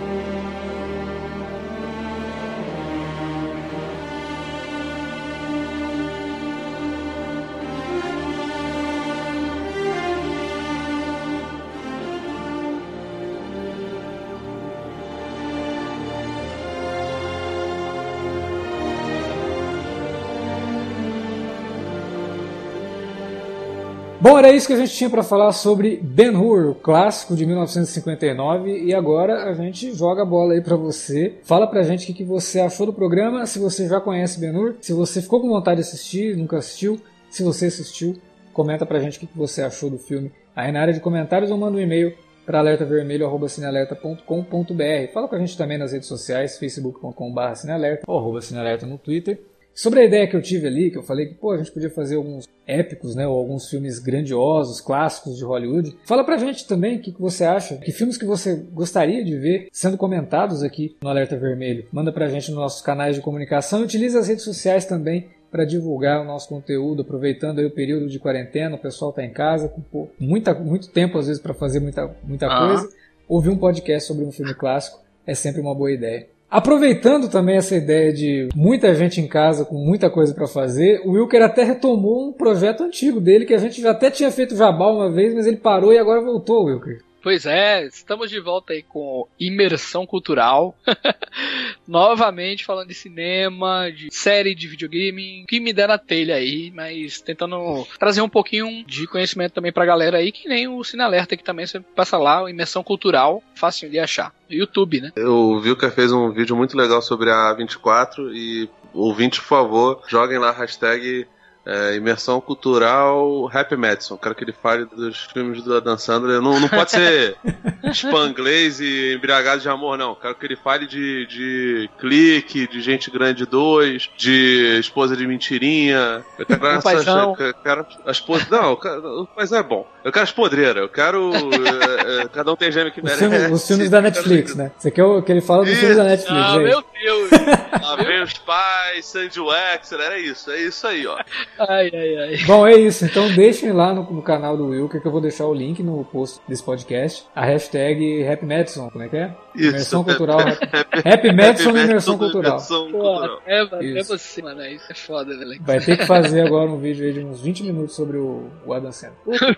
Bom, 24.27 24.37
era 24.37 24.51
isso 24.51 24.67
que 24.67 24.73
a 24.73 24.77
gente 24.77 24.93
tinha 24.93 25.09
para 25.09 25.23
falar 25.23 25.53
sobre 25.53 26.01
Ben-Hur, 26.03 26.71
o 26.71 26.75
clássico 26.75 27.33
de 27.33 27.45
1959, 27.45 28.83
e 28.83 28.93
agora 28.93 29.45
a 29.45 29.53
gente 29.53 29.93
joga 29.93 30.23
a 30.23 30.25
bola 30.25 30.51
aí 30.51 30.59
para 30.59 30.75
você. 30.75 31.35
Fala 31.43 31.65
pra 31.65 31.81
gente 31.81 32.03
o 32.03 32.07
que, 32.07 32.13
que 32.13 32.25
você 32.25 32.59
achou 32.59 32.85
do 32.85 32.91
programa, 32.91 33.45
se 33.45 33.57
você 33.57 33.87
já 33.87 34.01
conhece 34.01 34.37
Ben-Hur, 34.37 34.75
se 34.81 34.91
você 34.91 35.21
ficou 35.21 35.39
com 35.39 35.47
vontade 35.47 35.81
de 35.81 35.87
assistir, 35.87 36.35
nunca 36.35 36.57
assistiu, 36.57 36.99
se 37.29 37.41
você 37.41 37.67
assistiu, 37.67 38.17
comenta 38.51 38.85
pra 38.85 38.99
gente 38.99 39.15
o 39.15 39.21
que, 39.21 39.27
que 39.27 39.37
você 39.37 39.61
achou 39.61 39.89
do 39.89 39.97
filme 39.97 40.29
aí 40.53 40.73
na 40.73 40.81
área 40.81 40.93
de 40.93 40.99
comentários 40.99 41.49
ou 41.49 41.57
manda 41.57 41.77
um 41.77 41.79
e-mail 41.79 42.13
para 42.45 42.59
alertavermelho.cinealerta.com.br. 42.59 45.13
Fala 45.13 45.29
com 45.29 45.35
a 45.35 45.39
gente 45.39 45.57
também 45.57 45.77
nas 45.77 45.93
redes 45.93 46.09
sociais, 46.09 46.57
facebook.com.br 46.57 47.55
cinealerta 47.55 48.03
ou 48.05 48.19
arroba 48.19 48.41
cinealerta 48.41 48.85
no 48.85 48.97
Twitter. 48.97 49.39
Sobre 49.77 49.99
a 49.99 50.05
ideia 50.05 50.25
que 50.25 50.35
eu 50.35 50.41
tive 50.41 50.65
ali, 50.65 50.89
que 50.89 50.97
eu 50.97 51.03
falei 51.03 51.27
que 51.27 51.35
pô, 51.35 51.51
a 51.51 51.57
gente 51.57 51.71
podia 51.71 51.91
fazer 51.91 52.15
alguns 52.15 52.49
épicos, 52.65 53.13
né, 53.13 53.27
ou 53.27 53.37
alguns 53.37 53.69
filmes 53.69 53.99
grandiosos, 53.99 54.81
clássicos 54.81 55.37
de 55.37 55.43
Hollywood. 55.43 55.95
Fala 56.03 56.23
pra 56.23 56.39
gente 56.39 56.67
também 56.67 56.97
o 56.97 56.99
que, 56.99 57.11
que 57.11 57.21
você 57.21 57.45
acha, 57.45 57.77
que 57.77 57.91
filmes 57.91 58.17
que 58.17 58.25
você 58.25 58.55
gostaria 58.73 59.23
de 59.23 59.37
ver 59.37 59.67
sendo 59.71 59.95
comentados 59.95 60.63
aqui 60.63 60.97
no 60.99 61.07
Alerta 61.07 61.37
Vermelho. 61.37 61.85
Manda 61.91 62.11
pra 62.11 62.27
gente 62.27 62.49
nos 62.49 62.59
nossos 62.59 62.81
canais 62.81 63.15
de 63.15 63.21
comunicação 63.21 63.81
e 63.81 63.83
utiliza 63.83 64.17
as 64.17 64.27
redes 64.27 64.43
sociais 64.43 64.83
também 64.83 65.27
para 65.51 65.63
divulgar 65.63 66.23
o 66.23 66.25
nosso 66.25 66.49
conteúdo, 66.49 67.03
aproveitando 67.03 67.59
aí 67.59 67.65
o 67.67 67.71
período 67.71 68.09
de 68.09 68.17
quarentena, 68.17 68.77
o 68.77 68.79
pessoal 68.79 69.13
tá 69.13 69.23
em 69.23 69.31
casa, 69.31 69.69
com 69.69 70.07
muita, 70.19 70.55
muito 70.55 70.89
tempo 70.89 71.19
às 71.19 71.27
vezes 71.27 71.39
para 71.39 71.53
fazer 71.53 71.79
muita, 71.81 72.09
muita 72.23 72.47
ah. 72.47 72.67
coisa. 72.67 72.89
Ouvir 73.29 73.49
um 73.51 73.57
podcast 73.57 74.07
sobre 74.07 74.25
um 74.25 74.31
filme 74.31 74.55
clássico 74.55 75.05
é 75.23 75.35
sempre 75.35 75.61
uma 75.61 75.75
boa 75.75 75.91
ideia. 75.91 76.25
Aproveitando 76.49 77.29
também 77.29 77.57
essa 77.57 77.75
ideia 77.75 78.13
de 78.13 78.47
muita 78.55 78.95
gente 78.95 79.19
em 79.19 79.27
casa 79.27 79.65
com 79.65 79.75
muita 79.75 80.09
coisa 80.09 80.33
para 80.33 80.47
fazer, 80.47 81.01
o 81.05 81.11
Wilker 81.11 81.41
até 81.41 81.63
retomou 81.63 82.29
um 82.29 82.31
projeto 82.31 82.83
antigo 82.83 83.19
dele 83.19 83.45
que 83.45 83.53
a 83.53 83.57
gente 83.57 83.81
já 83.81 83.91
até 83.91 84.09
tinha 84.09 84.31
feito 84.31 84.55
jabá 84.55 84.89
uma 84.89 85.11
vez, 85.11 85.33
mas 85.33 85.45
ele 85.45 85.57
parou 85.57 85.91
e 85.91 85.97
agora 85.97 86.21
voltou, 86.21 86.65
Wilker. 86.65 87.01
Pois 87.27 87.45
é, 87.45 87.85
estamos 87.85 88.29
de 88.29 88.39
volta 88.39 88.71
aí 88.71 88.81
com 88.81 89.27
imersão 89.37 90.05
cultural. 90.07 90.73
Novamente 91.85 92.63
falando 92.63 92.87
de 92.87 92.93
cinema, 92.93 93.91
de 93.91 94.07
série 94.09 94.55
de 94.55 94.65
videogame, 94.65 95.43
que 95.45 95.59
me 95.59 95.73
der 95.73 95.89
na 95.89 95.97
telha 95.97 96.35
aí, 96.35 96.71
mas 96.73 97.19
tentando 97.19 97.85
trazer 97.99 98.21
um 98.21 98.29
pouquinho 98.29 98.81
de 98.85 99.05
conhecimento 99.07 99.51
também 99.51 99.73
pra 99.73 99.85
galera 99.85 100.19
aí, 100.19 100.31
que 100.31 100.47
nem 100.47 100.69
o 100.69 100.81
Cinealerta 100.85 101.35
que 101.35 101.43
também 101.43 101.67
você 101.67 101.81
passa 101.81 102.17
lá, 102.17 102.49
imersão 102.49 102.81
cultural, 102.81 103.43
fácil 103.53 103.89
de 103.89 103.99
achar. 103.99 104.33
YouTube, 104.49 105.01
né? 105.01 105.11
Eu 105.17 105.59
vi 105.59 105.75
que 105.75 105.89
fez 105.89 106.13
um 106.13 106.31
vídeo 106.31 106.55
muito 106.55 106.77
legal 106.77 107.01
sobre 107.01 107.29
a 107.29 107.51
24 107.51 108.33
e 108.33 108.69
ouvinte, 108.93 109.41
por 109.41 109.47
favor, 109.47 110.01
joguem 110.07 110.37
lá 110.37 110.51
a 110.51 110.53
hashtag 110.53 111.27
é, 111.67 111.95
imersão 111.95 112.39
cultural 112.39 113.49
Happy 113.53 113.75
Madison. 113.75 114.17
Quero 114.17 114.33
que 114.33 114.43
ele 114.45 114.53
fale 114.53 114.85
dos 114.85 115.25
filmes 115.33 115.61
do 115.61 115.75
Adam 115.75 115.97
Sandler. 115.97 116.41
Não, 116.41 116.57
não 116.59 116.69
pode 116.69 116.91
ser 116.91 117.35
spanglês 117.91 118.79
e 118.79 119.13
embriagado 119.13 119.61
de 119.61 119.67
amor, 119.67 119.97
não. 119.97 120.15
Quero 120.15 120.35
que 120.35 120.45
ele 120.45 120.55
fale 120.55 120.87
de, 120.87 121.25
de 121.25 121.89
clique, 121.99 122.67
de 122.67 122.81
gente 122.81 123.11
grande 123.11 123.45
2, 123.45 124.11
de 124.15 124.77
esposa 124.79 125.17
de 125.17 125.27
mentirinha. 125.27 126.23
Eu 126.39 126.45
quero, 126.45 126.63
o 126.63 126.67
essas, 126.67 127.05
eu 127.05 127.53
quero 127.53 127.85
a 128.05 128.11
esposa. 128.11 128.47
Não, 128.49 128.73
o 128.73 129.27
paizão 129.27 129.59
é 129.59 129.63
bom. 129.63 129.85
Eu 130.07 130.11
quero 130.13 130.23
as 130.23 130.31
podreiras. 130.31 130.77
Eu 130.77 130.87
quero. 130.87 131.31
é, 131.33 132.21
é, 132.23 132.27
cada 132.29 132.53
um 132.53 132.55
tem 132.55 132.71
gêmeo 132.71 132.93
que 132.93 133.03
merece. 133.03 133.25
Os 133.25 133.29
filmes, 133.29 133.51
os 133.51 133.67
filmes 133.67 133.89
da 133.89 134.01
Netflix, 134.01 134.55
né? 134.55 134.71
Você 134.77 134.89
quer 134.89 135.03
que 135.21 135.31
ele 135.33 135.41
fala 135.41 135.65
dos 135.65 135.77
filmes 135.77 135.97
da 135.97 136.05
Netflix. 136.05 136.45
Ah, 136.45 136.53
aí. 136.53 136.63
meu 136.63 136.81
Deus! 136.81 137.29
Lá 137.83 137.95
vem 137.97 138.23
os 138.23 138.33
pais, 138.35 139.05
Sandy 139.05 139.39
Wexler, 139.41 140.01
era 140.01 140.17
isso, 140.17 140.49
é 140.49 140.61
isso 140.61 140.87
aí, 140.87 141.05
ó. 141.05 141.17
Ai, 141.59 141.91
ai, 141.93 142.17
ai. 142.17 142.37
Bom, 142.45 142.65
é 142.65 142.77
isso. 142.77 143.03
Então 143.03 143.29
deixem 143.33 143.73
lá 143.73 143.93
no, 143.93 144.03
no 144.03 144.21
canal 144.21 144.55
do 144.55 144.67
Wilker 144.67 145.01
que 145.01 145.07
eu 145.07 145.11
vou 145.11 145.19
deixar 145.19 145.45
o 145.45 145.53
link 145.53 145.83
no 145.83 146.05
post 146.05 146.39
desse 146.47 146.63
podcast. 146.63 147.25
A 147.35 147.45
hashtag 147.45 148.25
Happy 148.27 148.45
Madison, 148.45 148.89
como 148.89 149.03
é 149.03 149.09
que 149.09 149.17
é? 149.17 149.35
Isso. 149.55 149.69
Imersão 149.69 150.03
cultural. 150.05 150.39
Happy, 150.39 151.09
Happy 151.09 151.33
Madison 151.33 151.77
e 151.77 151.83
imersão 151.83 152.17
cultural. 152.17 152.61
Pô, 152.91 153.39
é, 153.45 153.59
até 153.59 154.03
você, 154.03 154.41
mano. 154.41 154.65
Isso 154.65 154.89
é 154.89 154.95
foda, 154.95 155.35
né? 155.35 155.57
Vai 155.59 155.81
ter 155.81 155.97
que 155.97 156.05
fazer 156.05 156.41
agora 156.41 156.69
um 156.69 156.79
vídeo 156.79 157.05
aí 157.05 157.11
de 157.11 157.19
uns 157.19 157.41
20 157.41 157.63
minutos 157.63 157.95
sobre 157.95 158.17
o, 158.17 158.49
o 158.65 158.73
Adam 158.73 158.91
Sandler. 158.91 159.57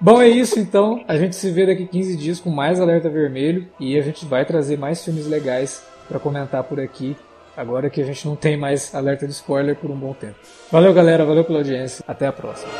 Bom, 0.00 0.22
é 0.22 0.28
isso 0.28 0.60
então. 0.60 1.04
A 1.08 1.16
gente 1.16 1.34
se 1.34 1.50
vê 1.50 1.66
daqui 1.66 1.86
15 1.86 2.16
dias 2.16 2.40
com 2.40 2.50
mais 2.50 2.80
Alerta 2.80 3.08
Vermelho 3.08 3.66
e 3.80 3.98
a 3.98 4.02
gente 4.02 4.24
vai 4.24 4.44
trazer 4.44 4.78
mais 4.78 5.04
filmes 5.04 5.26
legais 5.26 5.84
para 6.08 6.18
comentar 6.20 6.62
por 6.62 6.78
aqui 6.78 7.16
agora 7.56 7.90
que 7.90 8.00
a 8.00 8.04
gente 8.04 8.24
não 8.26 8.36
tem 8.36 8.56
mais 8.56 8.94
alerta 8.94 9.26
de 9.26 9.32
spoiler 9.32 9.74
por 9.74 9.90
um 9.90 9.96
bom 9.96 10.14
tempo. 10.14 10.36
Valeu, 10.70 10.94
galera, 10.94 11.24
valeu 11.24 11.44
pela 11.44 11.58
audiência, 11.58 12.04
até 12.06 12.28
a 12.28 12.32
próxima. 12.32 12.70